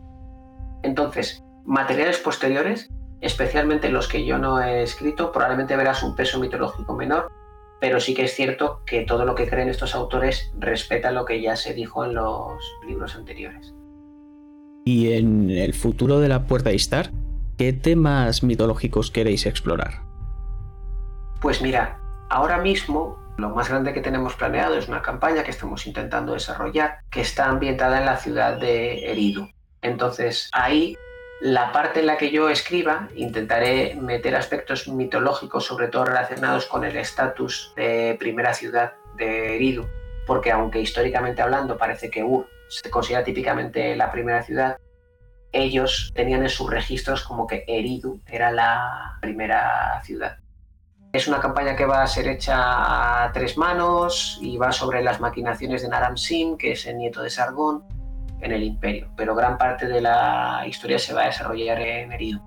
Entonces, 0.84 1.42
materiales 1.64 2.18
posteriores, 2.18 2.90
especialmente 3.20 3.88
los 3.88 4.06
que 4.06 4.24
yo 4.24 4.38
no 4.38 4.62
he 4.62 4.84
escrito, 4.84 5.32
probablemente 5.32 5.74
verás 5.74 6.04
un 6.04 6.14
peso 6.14 6.38
mitológico 6.38 6.94
menor, 6.94 7.28
pero 7.80 7.98
sí 7.98 8.14
que 8.14 8.22
es 8.22 8.34
cierto 8.36 8.82
que 8.86 9.00
todo 9.00 9.24
lo 9.24 9.34
que 9.34 9.48
creen 9.48 9.68
estos 9.68 9.96
autores 9.96 10.52
respeta 10.56 11.10
lo 11.10 11.24
que 11.24 11.42
ya 11.42 11.56
se 11.56 11.74
dijo 11.74 12.04
en 12.04 12.14
los 12.14 12.62
libros 12.86 13.16
anteriores. 13.16 13.74
¿Y 14.84 15.14
en 15.14 15.50
el 15.50 15.74
futuro 15.74 16.20
de 16.20 16.28
la 16.28 16.46
Puerta 16.46 16.70
de 16.70 16.76
Istar? 16.76 17.10
¿Qué 17.58 17.72
temas 17.72 18.44
mitológicos 18.44 19.10
queréis 19.10 19.44
explorar? 19.44 20.02
Pues 21.40 21.60
mira, 21.60 21.98
ahora 22.30 22.58
mismo 22.58 23.18
lo 23.36 23.50
más 23.50 23.68
grande 23.68 23.92
que 23.92 24.00
tenemos 24.00 24.36
planeado 24.36 24.78
es 24.78 24.86
una 24.86 25.02
campaña 25.02 25.42
que 25.42 25.50
estamos 25.50 25.84
intentando 25.88 26.34
desarrollar 26.34 27.00
que 27.10 27.20
está 27.20 27.46
ambientada 27.46 27.98
en 27.98 28.06
la 28.06 28.16
ciudad 28.16 28.60
de 28.60 29.10
Eridu. 29.10 29.48
Entonces 29.82 30.48
ahí 30.52 30.96
la 31.40 31.72
parte 31.72 31.98
en 31.98 32.06
la 32.06 32.16
que 32.16 32.30
yo 32.30 32.48
escriba 32.48 33.08
intentaré 33.16 33.96
meter 33.96 34.36
aspectos 34.36 34.86
mitológicos, 34.86 35.66
sobre 35.66 35.88
todo 35.88 36.04
relacionados 36.04 36.66
con 36.66 36.84
el 36.84 36.96
estatus 36.96 37.72
de 37.74 38.16
primera 38.20 38.54
ciudad 38.54 38.92
de 39.16 39.56
Eridu, 39.56 39.84
porque 40.28 40.52
aunque 40.52 40.80
históricamente 40.80 41.42
hablando 41.42 41.76
parece 41.76 42.08
que 42.08 42.22
Ur 42.22 42.46
se 42.68 42.88
considera 42.88 43.24
típicamente 43.24 43.96
la 43.96 44.12
primera 44.12 44.44
ciudad, 44.44 44.78
ellos 45.52 46.12
tenían 46.14 46.42
en 46.42 46.48
sus 46.48 46.70
registros 46.70 47.22
como 47.22 47.46
que 47.46 47.64
Eridu 47.66 48.20
era 48.26 48.50
la 48.50 49.18
primera 49.20 50.00
ciudad. 50.04 50.38
Es 51.12 51.26
una 51.26 51.40
campaña 51.40 51.74
que 51.74 51.86
va 51.86 52.02
a 52.02 52.06
ser 52.06 52.28
hecha 52.28 53.24
a 53.24 53.32
tres 53.32 53.56
manos 53.56 54.38
y 54.42 54.58
va 54.58 54.72
sobre 54.72 55.02
las 55.02 55.20
maquinaciones 55.20 55.82
de 55.82 55.88
Naram 55.88 56.18
Sin, 56.18 56.58
que 56.58 56.72
es 56.72 56.86
el 56.86 56.98
nieto 56.98 57.22
de 57.22 57.30
Sargón, 57.30 57.84
en 58.40 58.52
el 58.52 58.62
imperio, 58.62 59.10
pero 59.16 59.34
gran 59.34 59.58
parte 59.58 59.86
de 59.88 60.00
la 60.00 60.64
historia 60.66 60.98
se 60.98 61.14
va 61.14 61.22
a 61.22 61.26
desarrollar 61.26 61.80
en 61.80 62.12
Eridu. 62.12 62.40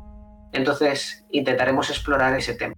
Entonces 0.54 1.26
intentaremos 1.32 1.90
explorar 1.90 2.38
ese 2.38 2.54
tema. 2.54 2.76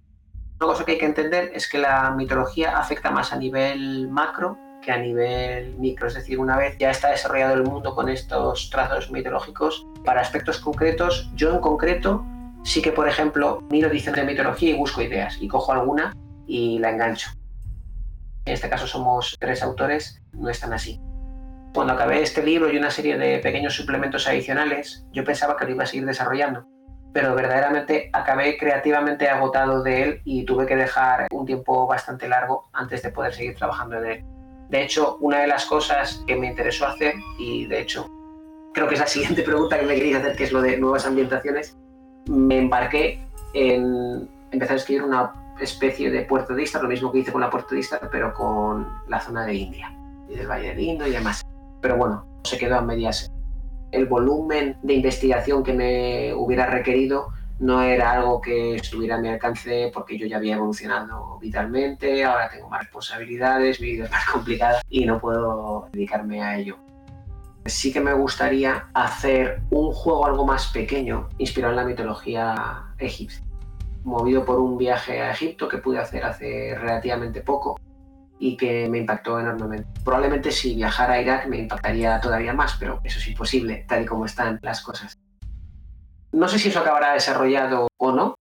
Una 0.59 0.67
cosa 0.67 0.85
que 0.85 0.93
hay 0.93 0.97
que 0.97 1.05
entender 1.05 1.51
es 1.53 1.67
que 1.67 1.77
la 1.77 2.11
mitología 2.11 2.77
afecta 2.77 3.11
más 3.11 3.33
a 3.33 3.37
nivel 3.37 4.07
macro 4.09 4.57
que 4.83 4.91
a 4.91 4.97
nivel 4.97 5.75
micro, 5.77 6.07
es 6.07 6.13
decir, 6.13 6.39
una 6.39 6.57
vez 6.57 6.77
ya 6.77 6.91
está 6.91 7.09
desarrollado 7.09 7.53
el 7.55 7.63
mundo 7.63 7.95
con 7.95 8.09
estos 8.09 8.69
trazos 8.69 9.09
mitológicos, 9.11 9.87
para 10.03 10.21
aspectos 10.21 10.59
concretos, 10.59 11.31
yo 11.35 11.53
en 11.53 11.59
concreto 11.59 12.25
sí 12.63 12.81
que, 12.81 12.91
por 12.91 13.07
ejemplo, 13.07 13.61
miro 13.69 13.89
dicen 13.89 14.13
de 14.13 14.23
mitología 14.23 14.71
y 14.71 14.77
busco 14.77 15.01
ideas 15.01 15.37
y 15.39 15.47
cojo 15.47 15.71
alguna 15.71 16.13
y 16.47 16.79
la 16.79 16.91
engancho. 16.91 17.31
En 18.45 18.53
este 18.53 18.69
caso 18.69 18.87
somos 18.87 19.35
tres 19.39 19.63
autores, 19.63 20.21
no 20.33 20.49
es 20.49 20.59
tan 20.59 20.73
así. 20.73 20.99
Cuando 21.73 21.93
acabé 21.93 22.21
este 22.21 22.43
libro 22.43 22.71
y 22.71 22.77
una 22.77 22.91
serie 22.91 23.17
de 23.17 23.39
pequeños 23.39 23.73
suplementos 23.75 24.27
adicionales, 24.27 25.05
yo 25.11 25.23
pensaba 25.23 25.57
que 25.57 25.65
lo 25.65 25.71
iba 25.71 25.83
a 25.83 25.87
seguir 25.87 26.05
desarrollando, 26.05 26.67
pero 27.13 27.33
verdaderamente 27.35 28.09
acabé 28.11 28.57
creativamente 28.57 29.29
agotado 29.29 29.81
de 29.81 30.03
él 30.03 30.21
y 30.25 30.45
tuve 30.45 30.65
que 30.65 30.75
dejar 30.75 31.27
un 31.31 31.45
tiempo 31.45 31.87
bastante 31.87 32.27
largo 32.27 32.69
antes 32.73 33.01
de 33.01 33.09
poder 33.09 33.33
seguir 33.33 33.55
trabajando 33.55 33.97
en 33.97 34.05
él. 34.05 34.25
De 34.73 34.81
hecho, 34.81 35.17
una 35.19 35.41
de 35.41 35.45
las 35.45 35.67
cosas 35.67 36.23
que 36.25 36.35
me 36.35 36.47
interesó 36.47 36.87
hacer, 36.87 37.13
y 37.37 37.67
de 37.67 37.81
hecho 37.81 38.07
creo 38.73 38.87
que 38.87 38.95
es 38.95 39.01
la 39.01 39.07
siguiente 39.15 39.43
pregunta 39.43 39.79
que 39.79 39.85
me 39.85 39.93
quería 39.93 40.17
hacer, 40.17 40.35
que 40.35 40.45
es 40.45 40.51
lo 40.51 40.63
de 40.63 40.77
nuevas 40.77 41.05
ambientaciones, 41.05 41.77
me 42.27 42.57
embarqué 42.57 43.23
en 43.53 44.27
empezar 44.49 44.73
a 44.73 44.79
escribir 44.79 45.03
una 45.03 45.31
especie 45.61 46.09
de 46.09 46.23
puerto 46.23 46.55
de 46.55 46.63
Istar, 46.63 46.81
lo 46.81 46.89
mismo 46.89 47.11
que 47.11 47.19
hice 47.19 47.31
con 47.31 47.41
la 47.41 47.51
puerto 47.51 47.75
de 47.75 47.85
pero 48.11 48.33
con 48.33 48.87
la 49.09 49.19
zona 49.19 49.45
de 49.45 49.53
India, 49.53 49.95
y 50.27 50.37
del 50.37 50.47
Valle 50.47 50.73
de 50.73 50.81
Indo 50.81 51.05
y 51.05 51.11
demás. 51.11 51.43
Pero 51.79 51.95
bueno, 51.95 52.25
se 52.43 52.57
quedó 52.57 52.77
a 52.77 52.81
medias. 52.81 53.31
El 53.91 54.07
volumen 54.07 54.79
de 54.81 54.95
investigación 54.95 55.63
que 55.63 55.73
me 55.73 56.33
hubiera 56.33 56.65
requerido 56.65 57.27
no 57.59 57.81
era 57.81 58.11
algo 58.11 58.41
que 58.41 58.75
estuviera 58.75 59.15
a 59.15 59.19
mi 59.19 59.29
alcance 59.29 59.91
porque 59.93 60.17
yo 60.17 60.25
ya 60.25 60.37
había 60.37 60.55
evolucionado 60.55 61.37
vitalmente, 61.39 62.23
ahora 62.23 62.49
tengo 62.49 62.69
más 62.69 62.81
responsabilidades, 62.81 63.79
mi 63.79 63.91
vida 63.91 64.05
es 64.05 64.11
más 64.11 64.25
complicada 64.25 64.81
y 64.89 65.05
no 65.05 65.19
puedo 65.19 65.87
dedicarme 65.91 66.41
a 66.41 66.57
ello. 66.57 66.77
Sí 67.65 67.93
que 67.93 68.01
me 68.01 68.13
gustaría 68.13 68.89
hacer 68.93 69.61
un 69.69 69.91
juego 69.93 70.25
algo 70.25 70.45
más 70.45 70.67
pequeño, 70.67 71.29
inspirado 71.37 71.71
en 71.71 71.77
la 71.77 71.85
mitología 71.85 72.93
egipcia, 72.97 73.43
movido 74.03 74.43
por 74.43 74.59
un 74.59 74.77
viaje 74.77 75.21
a 75.21 75.31
Egipto 75.31 75.69
que 75.69 75.77
pude 75.77 75.99
hacer 75.99 76.25
hace 76.25 76.75
relativamente 76.75 77.41
poco 77.41 77.79
y 78.37 78.57
que 78.57 78.89
me 78.89 78.97
impactó 78.97 79.39
enormemente. 79.39 79.87
Probablemente 80.03 80.51
si 80.51 80.75
viajara 80.75 81.13
a 81.13 81.21
Irak 81.21 81.47
me 81.47 81.59
impactaría 81.59 82.19
todavía 82.19 82.53
más, 82.53 82.75
pero 82.77 82.99
eso 83.05 83.19
es 83.19 83.27
imposible, 83.29 83.85
tal 83.87 84.03
y 84.03 84.05
como 84.05 84.25
están 84.25 84.59
las 84.61 84.81
cosas. 84.81 85.22
No 86.33 86.47
sé 86.47 86.57
si 86.57 86.69
eso 86.69 86.79
acabará 86.79 87.13
desarrollado 87.13 87.87
o 87.97 88.11
no, 88.11 88.33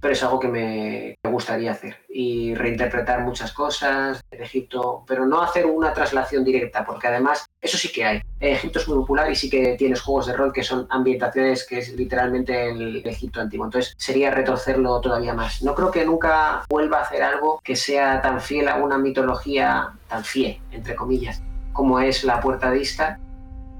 pero 0.00 0.14
es 0.14 0.22
algo 0.22 0.38
que 0.38 0.46
me, 0.46 1.16
gustaría 1.28 1.72
hacer 1.72 1.96
y 2.08 2.54
reinterpretar 2.54 3.22
muchas 3.22 3.52
cosas 3.52 4.20
de 4.30 4.38
Egipto, 4.38 5.04
pero 5.06 5.26
no 5.26 5.42
hacer 5.42 5.66
una 5.66 5.92
traslación 5.92 6.44
directa, 6.44 6.84
porque 6.84 7.08
además 7.08 7.46
eso 7.60 7.76
sí 7.76 7.90
que 7.90 8.04
hay. 8.04 8.22
Egipto 8.38 8.78
es 8.78 8.86
muy 8.86 8.98
popular 8.98 9.30
y 9.30 9.34
sí 9.34 9.50
que 9.50 9.74
tienes 9.76 10.00
juegos 10.00 10.26
de 10.26 10.34
rol 10.34 10.52
que 10.52 10.62
son 10.62 10.86
ambientaciones 10.90 11.66
que 11.66 11.78
es 11.78 11.92
literalmente 11.94 12.70
el 12.70 13.04
Egipto 13.04 13.40
antiguo, 13.40 13.66
entonces 13.66 13.94
sería 13.96 14.30
retorcerlo 14.30 15.00
todavía 15.00 15.34
más. 15.34 15.60
No 15.62 15.74
creo 15.74 15.90
que 15.90 16.04
nunca 16.04 16.64
vuelva 16.68 16.98
a 16.98 17.02
hacer 17.02 17.22
algo 17.24 17.60
que 17.64 17.74
sea 17.74 18.22
tan 18.22 18.40
fiel 18.40 18.68
a 18.68 18.76
una 18.76 18.96
mitología 18.96 19.90
tan 20.08 20.22
fiel, 20.22 20.60
entre 20.70 20.94
comillas, 20.94 21.42
como 21.72 21.98
es 21.98 22.22
la 22.22 22.40
puerta 22.40 22.70
de 22.70 22.80
Istar, 22.80 23.18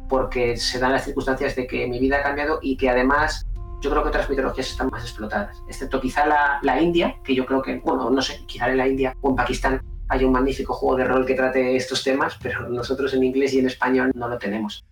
porque 0.09 0.57
se 0.57 0.81
dan 0.81 0.93
las 0.93 1.05
circunstancias 1.05 1.55
de 1.55 1.69
que 1.69 1.87
mi 1.87 2.01
vida 2.01 2.19
ha 2.19 2.23
cambiado 2.23 2.59
y 2.61 2.77
que 2.77 2.91
además 2.91 3.47
yo 3.81 3.91
creo 3.91 4.03
que 4.03 4.09
otras 4.11 4.29
mitologías 4.29 4.71
están 4.71 4.89
más 4.91 5.03
explotadas, 5.03 5.63
excepto 5.67 6.01
quizá 6.01 6.27
la, 6.63 6.81
India, 6.81 7.17
que 7.25 7.35
yo 7.35 7.47
creo 7.47 7.63
que, 7.63 7.79
bueno, 7.79 8.11
no 8.11 8.23
sé, 8.23 8.45
quizá 8.47 8.69
en 8.69 8.77
la 8.77 8.87
India 8.87 9.17
o 9.21 9.31
en 9.31 9.37
Pakistán 9.37 9.81
hay 10.09 10.25
un 10.25 10.33
magnífico 10.33 10.75
juego 10.75 10.97
de 10.97 11.05
rol 11.05 11.25
que 11.25 11.35
trate 11.35 11.77
estos 11.77 12.03
temas, 12.03 12.39
pero 12.43 12.69
nosotros 12.69 13.15
en 13.15 13.25
inglés 13.25 13.55
y 13.55 13.61
en 13.61 13.67
español 13.67 14.11
no 14.15 14.29
lo 14.29 14.39
tenemos. 14.39 14.85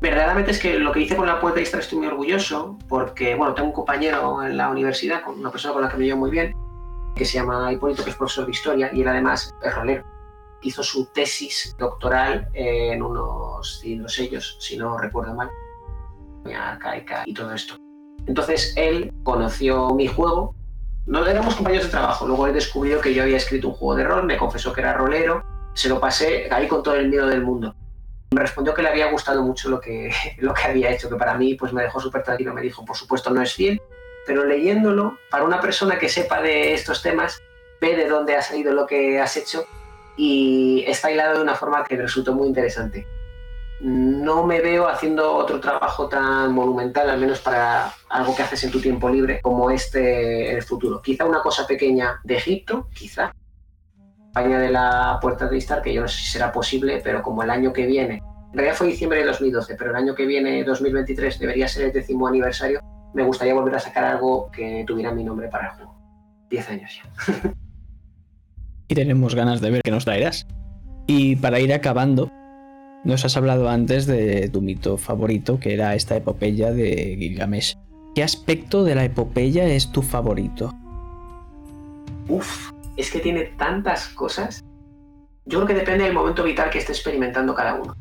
Verdaderamente 0.00 0.50
es 0.50 0.58
que 0.58 0.78
lo 0.78 0.92
que 0.92 1.00
hice 1.00 1.16
con 1.16 1.26
la 1.26 1.40
puerta 1.40 1.58
extra 1.58 1.80
estoy 1.80 1.98
muy 1.98 2.06
orgulloso 2.06 2.76
porque, 2.88 3.34
bueno, 3.34 3.54
tengo 3.54 3.68
un 3.68 3.74
compañero 3.74 4.42
en 4.42 4.56
la 4.56 4.68
universidad, 4.68 5.22
una 5.26 5.50
persona 5.50 5.72
con 5.72 5.82
la 5.82 5.88
que 5.88 5.96
me 5.96 6.04
llevo 6.04 6.18
muy 6.18 6.30
bien, 6.30 6.54
que 7.16 7.24
se 7.24 7.38
llama 7.38 7.72
Hipólito, 7.72 8.04
que 8.04 8.10
es 8.10 8.16
profesor 8.16 8.44
de 8.44 8.50
historia 8.52 8.90
y 8.92 9.00
él 9.00 9.08
además 9.08 9.54
es 9.62 9.74
rolero. 9.74 10.04
Hizo 10.60 10.82
su 10.82 11.06
tesis 11.06 11.74
doctoral 11.78 12.48
en 12.52 13.02
unos 13.02 13.82
sellos, 14.08 14.58
si 14.60 14.76
no 14.76 14.98
recuerdo 14.98 15.34
mal, 15.34 15.48
arcaica 16.54 17.22
y 17.26 17.34
todo 17.34 17.52
esto. 17.52 17.76
Entonces 18.26 18.74
él 18.76 19.12
conoció 19.22 19.90
mi 19.90 20.08
juego, 20.08 20.54
no 21.06 21.24
éramos 21.24 21.54
compañeros 21.54 21.86
de 21.86 21.92
trabajo, 21.92 22.26
luego 22.26 22.46
él 22.46 22.54
descubrió 22.54 23.00
que 23.00 23.14
yo 23.14 23.22
había 23.22 23.36
escrito 23.36 23.68
un 23.68 23.74
juego 23.74 23.94
de 23.94 24.04
rol, 24.04 24.24
me 24.24 24.36
confesó 24.36 24.72
que 24.72 24.80
era 24.80 24.94
rolero, 24.94 25.44
se 25.74 25.88
lo 25.88 26.00
pasé 26.00 26.48
ahí 26.50 26.66
con 26.66 26.82
todo 26.82 26.96
el 26.96 27.08
miedo 27.08 27.26
del 27.28 27.42
mundo. 27.42 27.74
Me 28.32 28.40
respondió 28.40 28.74
que 28.74 28.82
le 28.82 28.88
había 28.88 29.10
gustado 29.10 29.42
mucho 29.42 29.68
lo 29.68 29.80
que, 29.80 30.12
lo 30.38 30.52
que 30.52 30.62
había 30.62 30.90
hecho, 30.90 31.08
que 31.08 31.16
para 31.16 31.34
mí 31.34 31.54
pues 31.54 31.72
me 31.72 31.82
dejó 31.82 32.00
súper 32.00 32.22
tranquilo, 32.24 32.52
me 32.52 32.62
dijo, 32.62 32.84
por 32.84 32.96
supuesto 32.96 33.30
no 33.30 33.40
es 33.42 33.54
fiel, 33.54 33.80
pero 34.26 34.44
leyéndolo, 34.44 35.18
para 35.30 35.44
una 35.44 35.60
persona 35.60 35.98
que 35.98 36.08
sepa 36.08 36.42
de 36.42 36.74
estos 36.74 37.02
temas, 37.02 37.40
ve 37.80 37.94
de 37.94 38.08
dónde 38.08 38.34
ha 38.34 38.42
salido 38.42 38.72
lo 38.72 38.86
que 38.86 39.20
has 39.20 39.36
hecho 39.36 39.64
y 40.16 40.84
está 40.88 41.12
hilado 41.12 41.36
de 41.36 41.42
una 41.42 41.54
forma 41.54 41.84
que 41.84 41.96
resultó 41.96 42.34
muy 42.34 42.48
interesante 42.48 43.06
no 43.80 44.46
me 44.46 44.60
veo 44.60 44.88
haciendo 44.88 45.34
otro 45.34 45.60
trabajo 45.60 46.08
tan 46.08 46.52
monumental, 46.52 47.10
al 47.10 47.20
menos 47.20 47.40
para 47.40 47.92
algo 48.08 48.34
que 48.34 48.42
haces 48.42 48.64
en 48.64 48.70
tu 48.70 48.80
tiempo 48.80 49.08
libre, 49.08 49.40
como 49.42 49.70
este 49.70 50.50
en 50.50 50.56
el 50.56 50.62
futuro. 50.62 51.02
Quizá 51.02 51.24
una 51.24 51.42
cosa 51.42 51.66
pequeña 51.66 52.20
de 52.24 52.36
Egipto, 52.36 52.88
quizá. 52.94 53.32
España 54.28 54.58
de 54.58 54.70
la 54.70 55.18
Puerta 55.20 55.48
de 55.48 55.56
Istar, 55.56 55.82
que 55.82 55.94
yo 55.94 56.02
no 56.02 56.08
sé 56.08 56.18
si 56.18 56.30
será 56.32 56.52
posible, 56.52 57.00
pero 57.02 57.22
como 57.22 57.42
el 57.42 57.50
año 57.50 57.72
que 57.72 57.86
viene, 57.86 58.22
en 58.52 58.52
realidad 58.52 58.76
fue 58.76 58.86
diciembre 58.86 59.20
de 59.20 59.26
2012, 59.26 59.74
pero 59.76 59.90
el 59.90 59.96
año 59.96 60.14
que 60.14 60.26
viene, 60.26 60.62
2023, 60.62 61.38
debería 61.38 61.68
ser 61.68 61.86
el 61.86 61.92
décimo 61.92 62.26
aniversario, 62.26 62.80
me 63.14 63.22
gustaría 63.22 63.54
volver 63.54 63.74
a 63.74 63.80
sacar 63.80 64.04
algo 64.04 64.50
que 64.50 64.84
tuviera 64.86 65.10
mi 65.10 65.24
nombre 65.24 65.48
para 65.48 65.68
el 65.68 65.70
juego. 65.72 65.94
Diez 66.50 66.68
años 66.68 66.90
ya. 67.02 67.52
y 68.88 68.94
tenemos 68.94 69.34
ganas 69.34 69.60
de 69.60 69.70
ver 69.70 69.82
qué 69.82 69.90
nos 69.90 70.04
traerás. 70.04 70.46
Y 71.06 71.36
para 71.36 71.60
ir 71.60 71.72
acabando, 71.72 72.30
nos 73.06 73.24
has 73.24 73.36
hablado 73.36 73.68
antes 73.68 74.06
de 74.06 74.48
tu 74.48 74.60
mito 74.60 74.98
favorito, 74.98 75.60
que 75.60 75.72
era 75.72 75.94
esta 75.94 76.16
epopeya 76.16 76.72
de 76.72 77.16
Gilgamesh. 77.16 77.78
¿Qué 78.16 78.24
aspecto 78.24 78.82
de 78.82 78.96
la 78.96 79.04
epopeya 79.04 79.64
es 79.66 79.92
tu 79.92 80.02
favorito? 80.02 80.72
Uf, 82.28 82.72
es 82.96 83.12
que 83.12 83.20
tiene 83.20 83.44
tantas 83.44 84.08
cosas. 84.08 84.64
Yo 85.44 85.58
creo 85.58 85.68
que 85.68 85.74
depende 85.74 86.02
del 86.02 86.14
momento 86.14 86.42
vital 86.42 86.68
que 86.68 86.78
esté 86.78 86.90
experimentando 86.92 87.54
cada 87.54 87.74
uno. 87.74 87.94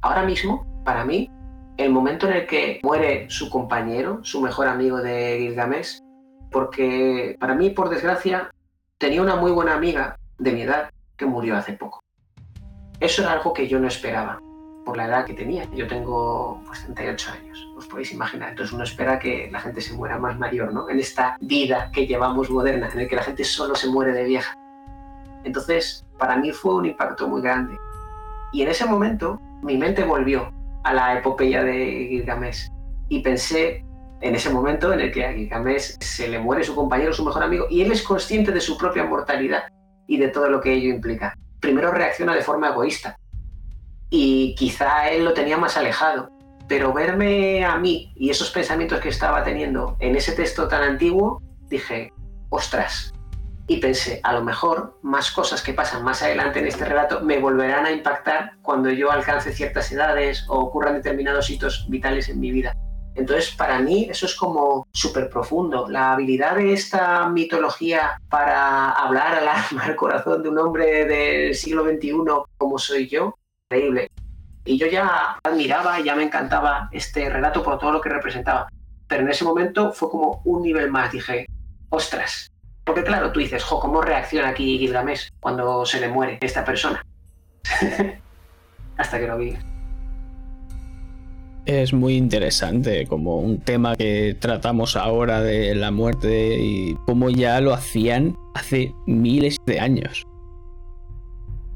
Ahora 0.00 0.24
mismo, 0.24 0.82
para 0.82 1.04
mí, 1.04 1.30
el 1.76 1.90
momento 1.90 2.26
en 2.26 2.32
el 2.32 2.46
que 2.46 2.80
muere 2.82 3.28
su 3.28 3.50
compañero, 3.50 4.20
su 4.22 4.40
mejor 4.40 4.66
amigo 4.66 5.02
de 5.02 5.40
Gilgamesh, 5.40 5.98
porque 6.50 7.36
para 7.38 7.54
mí, 7.54 7.68
por 7.68 7.90
desgracia, 7.90 8.50
tenía 8.96 9.20
una 9.20 9.36
muy 9.36 9.52
buena 9.52 9.74
amiga 9.74 10.16
de 10.38 10.52
mi 10.52 10.62
edad 10.62 10.90
que 11.18 11.26
murió 11.26 11.54
hace 11.54 11.74
poco. 11.74 12.01
Eso 13.02 13.22
era 13.22 13.32
algo 13.32 13.52
que 13.52 13.66
yo 13.66 13.80
no 13.80 13.88
esperaba 13.88 14.40
por 14.84 14.96
la 14.96 15.06
edad 15.06 15.24
que 15.26 15.34
tenía. 15.34 15.64
Yo 15.74 15.88
tengo 15.88 16.62
pues, 16.64 16.84
38 16.84 17.32
años, 17.32 17.68
os 17.76 17.88
podéis 17.88 18.12
imaginar. 18.12 18.50
Entonces 18.50 18.72
uno 18.72 18.84
espera 18.84 19.18
que 19.18 19.48
la 19.50 19.58
gente 19.58 19.80
se 19.80 19.92
muera 19.94 20.20
más 20.20 20.38
mayor, 20.38 20.72
¿no? 20.72 20.88
En 20.88 21.00
esta 21.00 21.36
vida 21.40 21.90
que 21.92 22.06
llevamos 22.06 22.48
moderna, 22.48 22.88
en 22.92 22.98
la 22.98 23.08
que 23.08 23.16
la 23.16 23.24
gente 23.24 23.42
solo 23.42 23.74
se 23.74 23.88
muere 23.88 24.12
de 24.12 24.22
vieja. 24.22 24.54
Entonces, 25.42 26.06
para 26.16 26.36
mí 26.36 26.52
fue 26.52 26.76
un 26.76 26.86
impacto 26.86 27.26
muy 27.26 27.42
grande. 27.42 27.76
Y 28.52 28.62
en 28.62 28.68
ese 28.68 28.86
momento, 28.86 29.40
mi 29.64 29.76
mente 29.76 30.04
volvió 30.04 30.52
a 30.84 30.94
la 30.94 31.18
epopeya 31.18 31.64
de 31.64 32.06
Gilgamesh. 32.08 32.70
Y 33.08 33.18
pensé 33.18 33.84
en 34.20 34.36
ese 34.36 34.48
momento 34.48 34.92
en 34.92 35.00
el 35.00 35.10
que 35.10 35.26
a 35.26 35.32
Gilgamesh 35.32 35.98
se 35.98 36.28
le 36.28 36.38
muere 36.38 36.62
su 36.62 36.76
compañero, 36.76 37.12
su 37.12 37.24
mejor 37.24 37.42
amigo, 37.42 37.66
y 37.68 37.82
él 37.82 37.90
es 37.90 38.04
consciente 38.04 38.52
de 38.52 38.60
su 38.60 38.78
propia 38.78 39.02
mortalidad 39.02 39.64
y 40.06 40.18
de 40.18 40.28
todo 40.28 40.48
lo 40.48 40.60
que 40.60 40.72
ello 40.72 40.88
implica 40.88 41.36
primero 41.62 41.92
reacciona 41.92 42.34
de 42.34 42.42
forma 42.42 42.68
egoísta. 42.68 43.16
Y 44.10 44.54
quizá 44.56 45.08
él 45.08 45.24
lo 45.24 45.32
tenía 45.32 45.56
más 45.56 45.78
alejado. 45.78 46.28
Pero 46.68 46.92
verme 46.92 47.64
a 47.64 47.78
mí 47.78 48.12
y 48.14 48.28
esos 48.28 48.50
pensamientos 48.50 49.00
que 49.00 49.08
estaba 49.08 49.42
teniendo 49.42 49.96
en 50.00 50.16
ese 50.16 50.32
texto 50.32 50.68
tan 50.68 50.82
antiguo, 50.82 51.40
dije, 51.68 52.12
ostras. 52.50 53.12
Y 53.66 53.78
pensé, 53.78 54.20
a 54.22 54.32
lo 54.34 54.42
mejor 54.42 54.98
más 55.02 55.30
cosas 55.30 55.62
que 55.62 55.72
pasan 55.72 56.02
más 56.04 56.22
adelante 56.22 56.58
en 56.58 56.66
este 56.66 56.84
relato 56.84 57.20
me 57.20 57.38
volverán 57.38 57.86
a 57.86 57.92
impactar 57.92 58.52
cuando 58.60 58.90
yo 58.90 59.10
alcance 59.10 59.52
ciertas 59.52 59.90
edades 59.92 60.44
o 60.48 60.58
ocurran 60.58 60.94
determinados 60.94 61.48
hitos 61.48 61.86
vitales 61.88 62.28
en 62.28 62.40
mi 62.40 62.50
vida. 62.50 62.74
Entonces, 63.14 63.54
para 63.54 63.78
mí 63.78 64.06
eso 64.10 64.26
es 64.26 64.34
como 64.34 64.86
súper 64.92 65.28
profundo. 65.28 65.86
La 65.88 66.12
habilidad 66.12 66.56
de 66.56 66.72
esta 66.72 67.28
mitología 67.28 68.18
para 68.28 68.90
hablar 68.90 69.34
al 69.34 69.48
alma, 69.48 69.84
al 69.84 69.96
corazón 69.96 70.42
de 70.42 70.48
un 70.48 70.58
hombre 70.58 71.04
del 71.04 71.54
siglo 71.54 71.84
XXI 71.84 72.12
como 72.56 72.78
soy 72.78 73.08
yo, 73.08 73.38
increíble. 73.70 74.10
Y 74.64 74.78
yo 74.78 74.86
ya 74.86 75.38
admiraba, 75.42 76.00
ya 76.00 76.14
me 76.14 76.22
encantaba 76.22 76.88
este 76.92 77.28
relato 77.28 77.62
por 77.62 77.78
todo 77.78 77.92
lo 77.92 78.00
que 78.00 78.08
representaba. 78.08 78.68
Pero 79.08 79.22
en 79.22 79.28
ese 79.28 79.44
momento 79.44 79.92
fue 79.92 80.08
como 80.10 80.40
un 80.44 80.62
nivel 80.62 80.90
más. 80.90 81.12
Dije, 81.12 81.46
ostras. 81.90 82.50
Porque 82.84 83.04
claro, 83.04 83.30
tú 83.30 83.40
dices, 83.40 83.62
jo, 83.62 83.78
¿cómo 83.78 84.00
reacciona 84.00 84.48
aquí 84.48 84.78
Gilgamesh 84.78 85.30
cuando 85.38 85.84
se 85.84 86.00
le 86.00 86.08
muere 86.08 86.38
esta 86.40 86.64
persona? 86.64 87.04
Hasta 88.96 89.18
que 89.18 89.26
lo 89.26 89.38
vi 89.38 89.56
es 91.66 91.92
muy 91.92 92.16
interesante 92.16 93.06
como 93.06 93.38
un 93.38 93.58
tema 93.58 93.96
que 93.96 94.36
tratamos 94.38 94.96
ahora 94.96 95.40
de 95.42 95.74
la 95.74 95.90
muerte 95.90 96.58
y 96.60 96.96
cómo 97.06 97.30
ya 97.30 97.60
lo 97.60 97.72
hacían 97.72 98.36
hace 98.54 98.92
miles 99.06 99.56
de 99.66 99.80
años. 99.80 100.26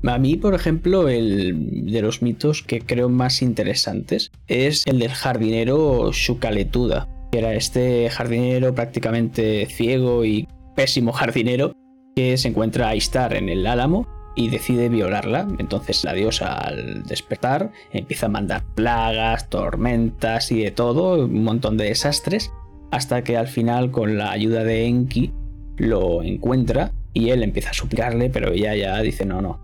A 0.04 0.18
mí, 0.18 0.36
por 0.36 0.54
ejemplo, 0.54 1.08
el 1.08 1.90
de 1.90 2.02
los 2.02 2.22
mitos 2.22 2.62
que 2.62 2.80
creo 2.80 3.08
más 3.08 3.42
interesantes 3.42 4.30
es 4.46 4.86
el 4.86 4.98
del 4.98 5.10
jardinero 5.10 6.12
Shukaletuda, 6.12 7.08
que 7.32 7.38
era 7.38 7.54
este 7.54 8.08
jardinero 8.10 8.74
prácticamente 8.74 9.66
ciego 9.66 10.24
y 10.24 10.46
pésimo 10.76 11.12
jardinero 11.12 11.72
que 12.14 12.36
se 12.36 12.48
encuentra 12.48 12.88
a 12.88 12.94
Istar 12.96 13.34
en 13.34 13.48
el 13.48 13.66
Álamo 13.66 14.15
y 14.36 14.50
decide 14.50 14.88
violarla. 14.88 15.48
Entonces 15.58 16.04
la 16.04 16.12
diosa 16.12 16.54
al 16.54 17.02
despertar 17.02 17.72
empieza 17.92 18.26
a 18.26 18.28
mandar 18.28 18.62
plagas, 18.76 19.48
tormentas 19.48 20.52
y 20.52 20.62
de 20.62 20.70
todo, 20.70 21.24
un 21.24 21.42
montón 21.42 21.76
de 21.76 21.86
desastres, 21.86 22.52
hasta 22.92 23.24
que 23.24 23.36
al 23.36 23.48
final 23.48 23.90
con 23.90 24.16
la 24.16 24.30
ayuda 24.30 24.62
de 24.62 24.86
Enki 24.86 25.32
lo 25.78 26.22
encuentra 26.22 26.92
y 27.12 27.30
él 27.30 27.42
empieza 27.42 27.70
a 27.70 27.74
suplicarle, 27.74 28.30
pero 28.30 28.52
ella 28.52 28.74
ya 28.76 29.00
dice, 29.00 29.24
no, 29.24 29.40
no, 29.40 29.58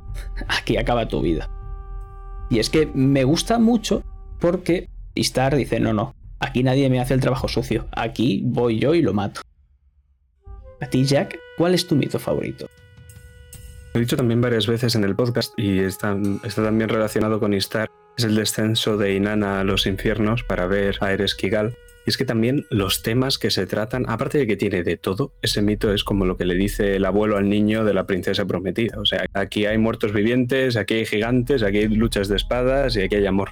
aquí 0.48 0.76
acaba 0.76 1.06
tu 1.06 1.20
vida. 1.20 1.48
Y 2.50 2.58
es 2.58 2.70
que 2.70 2.86
me 2.94 3.24
gusta 3.24 3.58
mucho 3.58 4.02
porque 4.40 4.88
Istar 5.14 5.54
dice, 5.54 5.78
no, 5.78 5.92
no, 5.92 6.14
aquí 6.40 6.62
nadie 6.62 6.88
me 6.88 7.00
hace 7.00 7.14
el 7.14 7.20
trabajo 7.20 7.46
sucio, 7.46 7.86
aquí 7.92 8.42
voy 8.44 8.78
yo 8.78 8.94
y 8.94 9.02
lo 9.02 9.12
mato. 9.12 9.42
A 10.80 10.86
ti, 10.86 11.04
Jack, 11.04 11.38
¿cuál 11.56 11.74
es 11.74 11.86
tu 11.86 11.94
mito 11.94 12.18
favorito? 12.18 12.68
He 13.94 14.00
dicho 14.00 14.16
también 14.16 14.40
varias 14.40 14.66
veces 14.66 14.94
en 14.94 15.04
el 15.04 15.14
podcast 15.14 15.52
y 15.58 15.80
está, 15.80 16.16
está 16.44 16.64
también 16.64 16.88
relacionado 16.88 17.38
con 17.38 17.52
Istar, 17.52 17.90
es 18.16 18.24
el 18.24 18.36
descenso 18.36 18.96
de 18.96 19.14
Inanna 19.14 19.60
a 19.60 19.64
los 19.64 19.86
infiernos 19.86 20.42
para 20.44 20.66
ver 20.66 20.96
a 21.00 21.12
Ereskigal. 21.12 21.74
Y 22.06 22.10
es 22.10 22.16
que 22.16 22.24
también 22.24 22.64
los 22.70 23.02
temas 23.02 23.38
que 23.38 23.50
se 23.50 23.66
tratan, 23.66 24.06
aparte 24.08 24.38
de 24.38 24.46
que 24.46 24.56
tiene 24.56 24.82
de 24.82 24.96
todo, 24.96 25.34
ese 25.42 25.60
mito 25.60 25.92
es 25.92 26.04
como 26.04 26.24
lo 26.24 26.38
que 26.38 26.46
le 26.46 26.54
dice 26.54 26.96
el 26.96 27.04
abuelo 27.04 27.36
al 27.36 27.50
niño 27.50 27.84
de 27.84 27.92
la 27.92 28.06
princesa 28.06 28.46
prometida. 28.46 28.98
O 28.98 29.04
sea, 29.04 29.26
aquí 29.34 29.66
hay 29.66 29.76
muertos 29.76 30.12
vivientes, 30.14 30.76
aquí 30.76 30.94
hay 30.94 31.04
gigantes, 31.04 31.62
aquí 31.62 31.78
hay 31.78 31.88
luchas 31.88 32.28
de 32.28 32.36
espadas 32.36 32.96
y 32.96 33.02
aquí 33.02 33.16
hay 33.16 33.26
amor. 33.26 33.50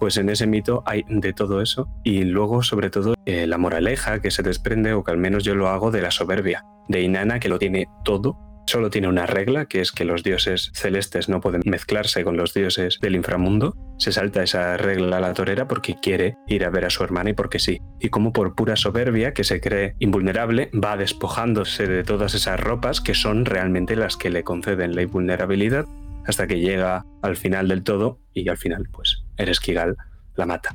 Pues 0.00 0.16
en 0.16 0.30
ese 0.30 0.46
mito 0.46 0.82
hay 0.86 1.04
de 1.08 1.34
todo 1.34 1.60
eso 1.60 1.86
y 2.02 2.24
luego 2.24 2.62
sobre 2.62 2.88
todo 2.88 3.14
eh, 3.26 3.46
la 3.46 3.58
moraleja 3.58 4.20
que 4.20 4.30
se 4.30 4.42
desprende 4.42 4.94
o 4.94 5.04
que 5.04 5.12
al 5.12 5.18
menos 5.18 5.44
yo 5.44 5.54
lo 5.54 5.68
hago 5.68 5.90
de 5.90 6.00
la 6.00 6.10
soberbia, 6.10 6.64
de 6.88 7.02
Inanna 7.02 7.38
que 7.38 7.50
lo 7.50 7.58
tiene 7.58 7.86
todo 8.04 8.51
Solo 8.66 8.90
tiene 8.90 9.08
una 9.08 9.26
regla, 9.26 9.66
que 9.66 9.80
es 9.80 9.92
que 9.92 10.04
los 10.04 10.22
dioses 10.22 10.70
celestes 10.74 11.28
no 11.28 11.40
pueden 11.40 11.62
mezclarse 11.64 12.24
con 12.24 12.36
los 12.36 12.54
dioses 12.54 12.98
del 13.00 13.16
inframundo. 13.16 13.76
Se 13.98 14.12
salta 14.12 14.42
esa 14.42 14.76
regla 14.76 15.18
a 15.18 15.20
la 15.20 15.34
torera 15.34 15.66
porque 15.68 15.96
quiere 16.00 16.36
ir 16.46 16.64
a 16.64 16.70
ver 16.70 16.84
a 16.84 16.90
su 16.90 17.02
hermana 17.02 17.30
y 17.30 17.34
porque 17.34 17.58
sí. 17.58 17.80
Y 18.00 18.08
como 18.08 18.32
por 18.32 18.54
pura 18.54 18.76
soberbia, 18.76 19.34
que 19.34 19.44
se 19.44 19.60
cree 19.60 19.94
invulnerable, 19.98 20.70
va 20.72 20.96
despojándose 20.96 21.86
de 21.86 22.04
todas 22.04 22.34
esas 22.34 22.58
ropas 22.60 23.00
que 23.00 23.14
son 23.14 23.44
realmente 23.44 23.96
las 23.96 24.16
que 24.16 24.30
le 24.30 24.44
conceden 24.44 24.94
la 24.94 25.02
invulnerabilidad, 25.02 25.86
hasta 26.26 26.46
que 26.46 26.60
llega 26.60 27.04
al 27.20 27.36
final 27.36 27.68
del 27.68 27.82
todo 27.82 28.20
y 28.32 28.48
al 28.48 28.58
final, 28.58 28.88
pues, 28.92 29.24
eres 29.36 29.60
Kigal 29.60 29.96
la 30.36 30.46
mata. 30.46 30.74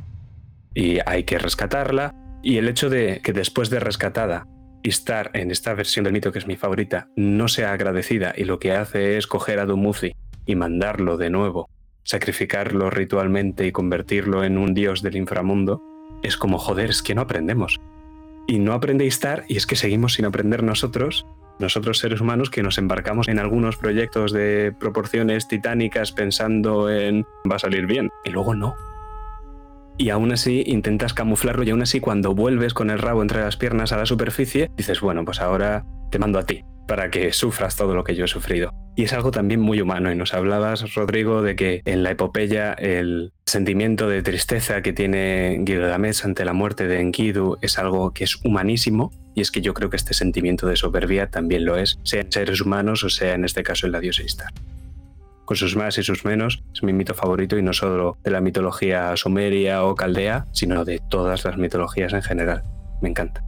Y 0.74 1.00
hay 1.06 1.24
que 1.24 1.40
rescatarla. 1.40 2.14
Y 2.44 2.58
el 2.58 2.68
hecho 2.68 2.90
de 2.90 3.22
que 3.24 3.34
después 3.34 3.70
de 3.70 3.80
rescatada 3.80 4.46
estar 4.84 5.32
en 5.34 5.52
esta 5.52 5.74
versión 5.74 6.04
del 6.04 6.14
mito 6.14 6.32
que 6.32 6.40
es 6.40 6.48
mi 6.48 6.56
favorita 6.56 7.10
no 7.16 7.48
sea 7.48 7.74
agradecida 7.74 8.34
y 8.36 8.46
lo 8.46 8.60
que 8.60 8.72
hace 8.72 9.18
es 9.18 9.28
coger 9.28 9.60
a 9.60 9.66
Dumuzi 9.66 10.16
y 10.46 10.56
mandarlo 10.56 11.18
de 11.18 11.30
nuevo, 11.30 11.70
sacrificarlo 12.04 12.90
ritualmente 12.90 13.68
y 13.68 13.72
convertirlo 13.72 14.44
en 14.44 14.58
un 14.58 14.74
dios 14.74 15.02
del 15.02 15.18
inframundo, 15.18 15.84
es 16.24 16.38
como 16.38 16.58
joder, 16.58 16.90
es 16.90 17.02
que 17.02 17.16
no 17.16 17.22
aprendemos. 17.22 17.80
Y 18.48 18.60
no 18.60 18.74
aprende 18.74 19.06
Istar 19.06 19.44
y 19.50 19.58
es 19.58 19.68
que 19.68 19.76
seguimos 19.76 20.14
sin 20.14 20.24
aprender 20.24 20.64
nosotros, 20.64 21.26
nosotros 21.60 21.98
seres 22.00 22.22
humanos 22.22 22.50
que 22.50 22.64
nos 22.64 22.78
embarcamos 22.78 23.28
en 23.28 23.40
algunos 23.40 23.76
proyectos 23.76 24.32
de 24.32 24.74
proporciones 24.80 25.50
titánicas 25.50 26.14
pensando 26.14 26.90
en 26.90 27.26
va 27.50 27.58
a 27.58 27.60
salir 27.60 27.88
bien 27.88 28.10
y 28.24 28.30
luego 28.30 28.56
no 28.56 28.76
y 29.98 30.10
aún 30.10 30.32
así 30.32 30.64
intentas 30.66 31.14
camuflarlo 31.14 31.64
y 31.64 31.72
aún 31.72 31.82
así 31.82 32.00
cuando 32.00 32.34
vuelves 32.36 32.74
con 32.74 32.90
el 32.90 33.00
rabo 33.00 33.22
entre 33.22 33.42
las 33.42 33.58
piernas 33.58 33.92
a 33.92 33.98
la 33.98 34.06
superficie, 34.06 34.70
dices, 34.78 35.02
bueno, 35.02 35.26
pues 35.26 35.42
ahora 35.42 35.86
te 36.12 36.20
mando 36.20 36.40
a 36.40 36.46
ti 36.46 36.64
para 36.88 37.12
que 37.12 37.34
sufras 37.34 37.76
todo 37.76 37.96
lo 37.96 38.04
que 38.04 38.16
yo 38.16 38.26
he 38.26 38.28
sufrido. 38.28 38.74
Y 38.96 39.04
es 39.04 39.14
algo 39.14 39.30
también 39.30 39.60
muy 39.60 39.82
humano. 39.82 40.12
Y 40.12 40.16
nos 40.16 40.34
hablabas, 40.34 40.96
Rodrigo, 40.96 41.42
de 41.42 41.56
que 41.56 41.82
en 41.86 42.02
la 42.02 42.12
epopeya 42.12 42.74
el 42.74 43.34
sentimiento 43.46 44.08
de 44.10 44.24
tristeza 44.24 44.82
que 44.82 44.94
tiene 44.94 45.62
Gilgamesh 45.66 46.24
ante 46.24 46.46
la 46.46 46.54
muerte 46.54 46.88
de 46.88 47.02
Enkidu 47.02 47.58
es 47.62 47.78
algo 47.78 48.12
que 48.14 48.24
es 48.24 48.44
humanísimo. 48.44 49.12
Y 49.36 49.42
es 49.42 49.52
que 49.52 49.62
yo 49.62 49.74
creo 49.76 49.92
que 49.92 49.98
este 49.98 50.16
sentimiento 50.16 50.66
de 50.66 50.78
soberbia 50.78 51.28
también 51.28 51.66
lo 51.66 51.78
es, 51.78 52.00
sea 52.04 52.22
en 52.22 52.32
seres 52.32 52.60
humanos 52.60 53.04
o 53.04 53.10
sea 53.10 53.36
en 53.36 53.46
este 53.46 53.62
caso 53.62 53.86
en 53.86 53.92
la 53.92 54.00
diosa 54.00 54.24
con 55.48 55.56
sus 55.56 55.76
más 55.78 55.98
y 55.98 56.04
sus 56.04 56.26
menos. 56.26 56.62
Es 56.74 56.84
mi 56.84 56.94
mito 56.94 57.16
favorito 57.16 57.58
y 57.58 57.64
no 57.64 57.74
solo 57.74 58.18
de 58.22 58.32
la 58.32 58.42
mitología 58.42 59.16
sumeria 59.16 59.84
o 59.86 59.96
caldea, 59.96 60.46
sino 60.52 60.84
de 60.84 61.00
todas 61.10 61.46
las 61.46 61.58
mitologías 61.58 62.14
en 62.14 62.22
general. 62.22 62.64
Me 63.02 63.10
encanta. 63.10 63.42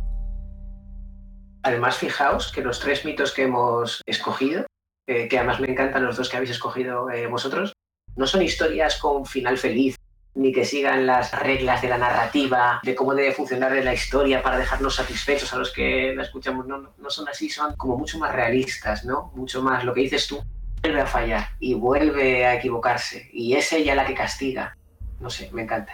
Además, 1.62 1.98
fijaos 1.98 2.54
que 2.54 2.62
los 2.62 2.80
tres 2.80 3.04
mitos 3.04 3.34
que 3.34 3.44
hemos 3.44 4.02
escogido, 4.06 4.66
eh, 5.08 5.28
que 5.28 5.38
además 5.38 5.60
me 5.60 5.70
encantan 5.70 6.06
los 6.06 6.16
dos 6.16 6.30
que 6.30 6.38
habéis 6.38 6.52
escogido 6.52 7.12
eh, 7.12 7.28
vosotros, 7.28 7.74
no 8.16 8.26
son 8.26 8.42
historias 8.42 8.98
con 8.98 9.26
final 9.26 9.58
feliz, 9.58 9.98
ni 10.36 10.54
que 10.54 10.64
sigan 10.64 11.06
las 11.06 11.38
reglas 11.38 11.82
de 11.82 11.90
la 11.90 11.98
narrativa, 11.98 12.80
de 12.82 12.96
cómo 12.96 13.14
debe 13.14 13.34
funcionar 13.34 13.74
la 13.74 13.94
historia 13.94 14.42
para 14.42 14.58
dejarnos 14.58 14.96
satisfechos 14.96 15.52
a 15.52 15.58
los 15.58 15.74
que 15.74 16.14
la 16.16 16.24
escuchamos. 16.24 16.66
No, 16.66 16.78
no, 16.78 16.94
no 16.98 17.10
son 17.10 17.28
así, 17.28 17.50
son 17.50 17.76
como 17.76 17.98
mucho 17.98 18.18
más 18.20 18.34
realistas, 18.34 19.04
¿no? 19.04 19.34
Mucho 19.36 19.62
más 19.62 19.84
lo 19.84 19.94
que 19.94 20.02
dices 20.02 20.28
tú, 20.28 20.42
vuelve 20.82 21.02
a 21.02 21.06
fallar 21.06 21.48
y 21.60 21.74
vuelve 21.74 22.46
a 22.46 22.56
equivocarse 22.56 23.30
y 23.34 23.54
es 23.54 23.72
ella 23.74 23.96
la 23.96 24.06
que 24.06 24.14
castiga. 24.14 24.76
No 25.20 25.30
sé, 25.30 25.50
me 25.52 25.64
encanta. 25.64 25.94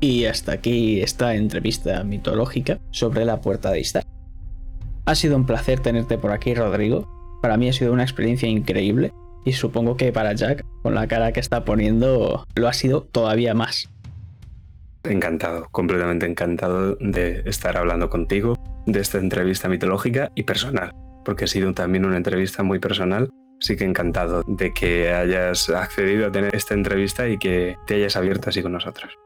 Y 0.00 0.24
hasta 0.24 0.52
aquí 0.52 1.00
esta 1.02 1.34
entrevista 1.34 2.02
mitológica 2.04 2.78
sobre 2.90 3.24
la 3.24 3.40
puerta 3.40 3.70
de 3.70 3.80
Istar. 3.80 4.04
Ha 5.06 5.14
sido 5.14 5.36
un 5.36 5.46
placer 5.46 5.80
tenerte 5.80 6.18
por 6.18 6.32
aquí, 6.32 6.54
Rodrigo. 6.54 7.08
Para 7.42 7.56
mí 7.56 7.68
ha 7.68 7.72
sido 7.72 7.92
una 7.92 8.02
experiencia 8.02 8.48
increíble 8.48 9.12
y 9.44 9.52
supongo 9.52 9.96
que 9.96 10.12
para 10.12 10.32
Jack, 10.34 10.64
con 10.82 10.94
la 10.94 11.06
cara 11.06 11.32
que 11.32 11.40
está 11.40 11.64
poniendo, 11.64 12.46
lo 12.54 12.68
ha 12.68 12.72
sido 12.72 13.02
todavía 13.02 13.54
más. 13.54 13.90
Encantado, 15.04 15.68
completamente 15.70 16.26
encantado 16.26 16.96
de 16.96 17.42
estar 17.46 17.76
hablando 17.76 18.10
contigo 18.10 18.56
de 18.86 19.00
esta 19.00 19.18
entrevista 19.18 19.68
mitológica 19.68 20.30
y 20.34 20.42
personal 20.42 20.92
porque 21.30 21.44
ha 21.44 21.46
sido 21.46 21.72
también 21.72 22.04
una 22.04 22.16
entrevista 22.16 22.64
muy 22.64 22.80
personal. 22.80 23.30
Así 23.62 23.76
que 23.76 23.84
encantado 23.84 24.42
de 24.48 24.74
que 24.74 25.12
hayas 25.12 25.70
accedido 25.70 26.26
a 26.26 26.32
tener 26.32 26.56
esta 26.56 26.74
entrevista 26.74 27.28
y 27.28 27.38
que 27.38 27.76
te 27.86 27.94
hayas 27.94 28.16
abierto 28.16 28.50
así 28.50 28.62
con 28.62 28.72
nosotros. 28.72 29.16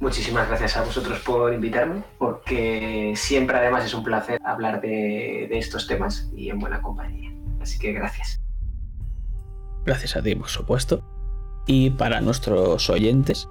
Muchísimas 0.00 0.48
gracias 0.48 0.78
a 0.78 0.84
vosotros 0.84 1.18
por 1.20 1.52
invitarme, 1.52 2.04
porque 2.16 3.12
siempre 3.16 3.58
además 3.58 3.84
es 3.84 3.92
un 3.92 4.02
placer 4.02 4.40
hablar 4.42 4.80
de, 4.80 5.46
de 5.50 5.58
estos 5.58 5.86
temas 5.86 6.30
y 6.34 6.48
en 6.48 6.58
buena 6.58 6.80
compañía. 6.80 7.34
Así 7.60 7.78
que 7.78 7.92
gracias. 7.92 8.40
Gracias 9.84 10.16
a 10.16 10.22
ti, 10.22 10.34
por 10.36 10.48
supuesto. 10.48 11.04
Y 11.66 11.90
para 11.90 12.22
nuestros 12.22 12.88
oyentes, 12.88 13.46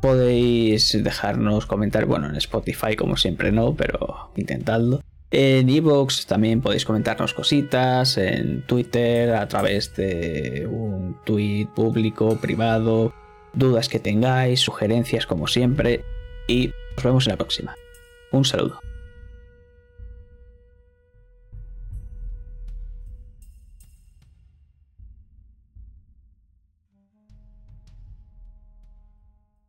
podéis 0.00 0.96
dejarnos 1.04 1.66
comentar, 1.66 2.06
bueno, 2.06 2.28
en 2.28 2.36
Spotify 2.36 2.96
como 2.96 3.18
siempre 3.18 3.52
no, 3.52 3.74
pero 3.74 4.30
intentadlo. 4.34 5.02
En 5.30 5.68
Evox 5.68 6.26
también 6.26 6.62
podéis 6.62 6.86
comentarnos 6.86 7.34
cositas, 7.34 8.16
en 8.16 8.62
Twitter, 8.62 9.34
a 9.34 9.46
través 9.46 9.94
de 9.94 10.66
un 10.70 11.16
tweet 11.24 11.68
público, 11.74 12.38
privado, 12.40 13.12
dudas 13.52 13.88
que 13.88 13.98
tengáis, 13.98 14.60
sugerencias 14.60 15.26
como 15.26 15.46
siempre, 15.46 16.04
y 16.46 16.72
nos 16.96 17.04
vemos 17.04 17.26
en 17.26 17.32
la 17.32 17.36
próxima. 17.36 17.76
Un 18.32 18.44
saludo. 18.46 18.80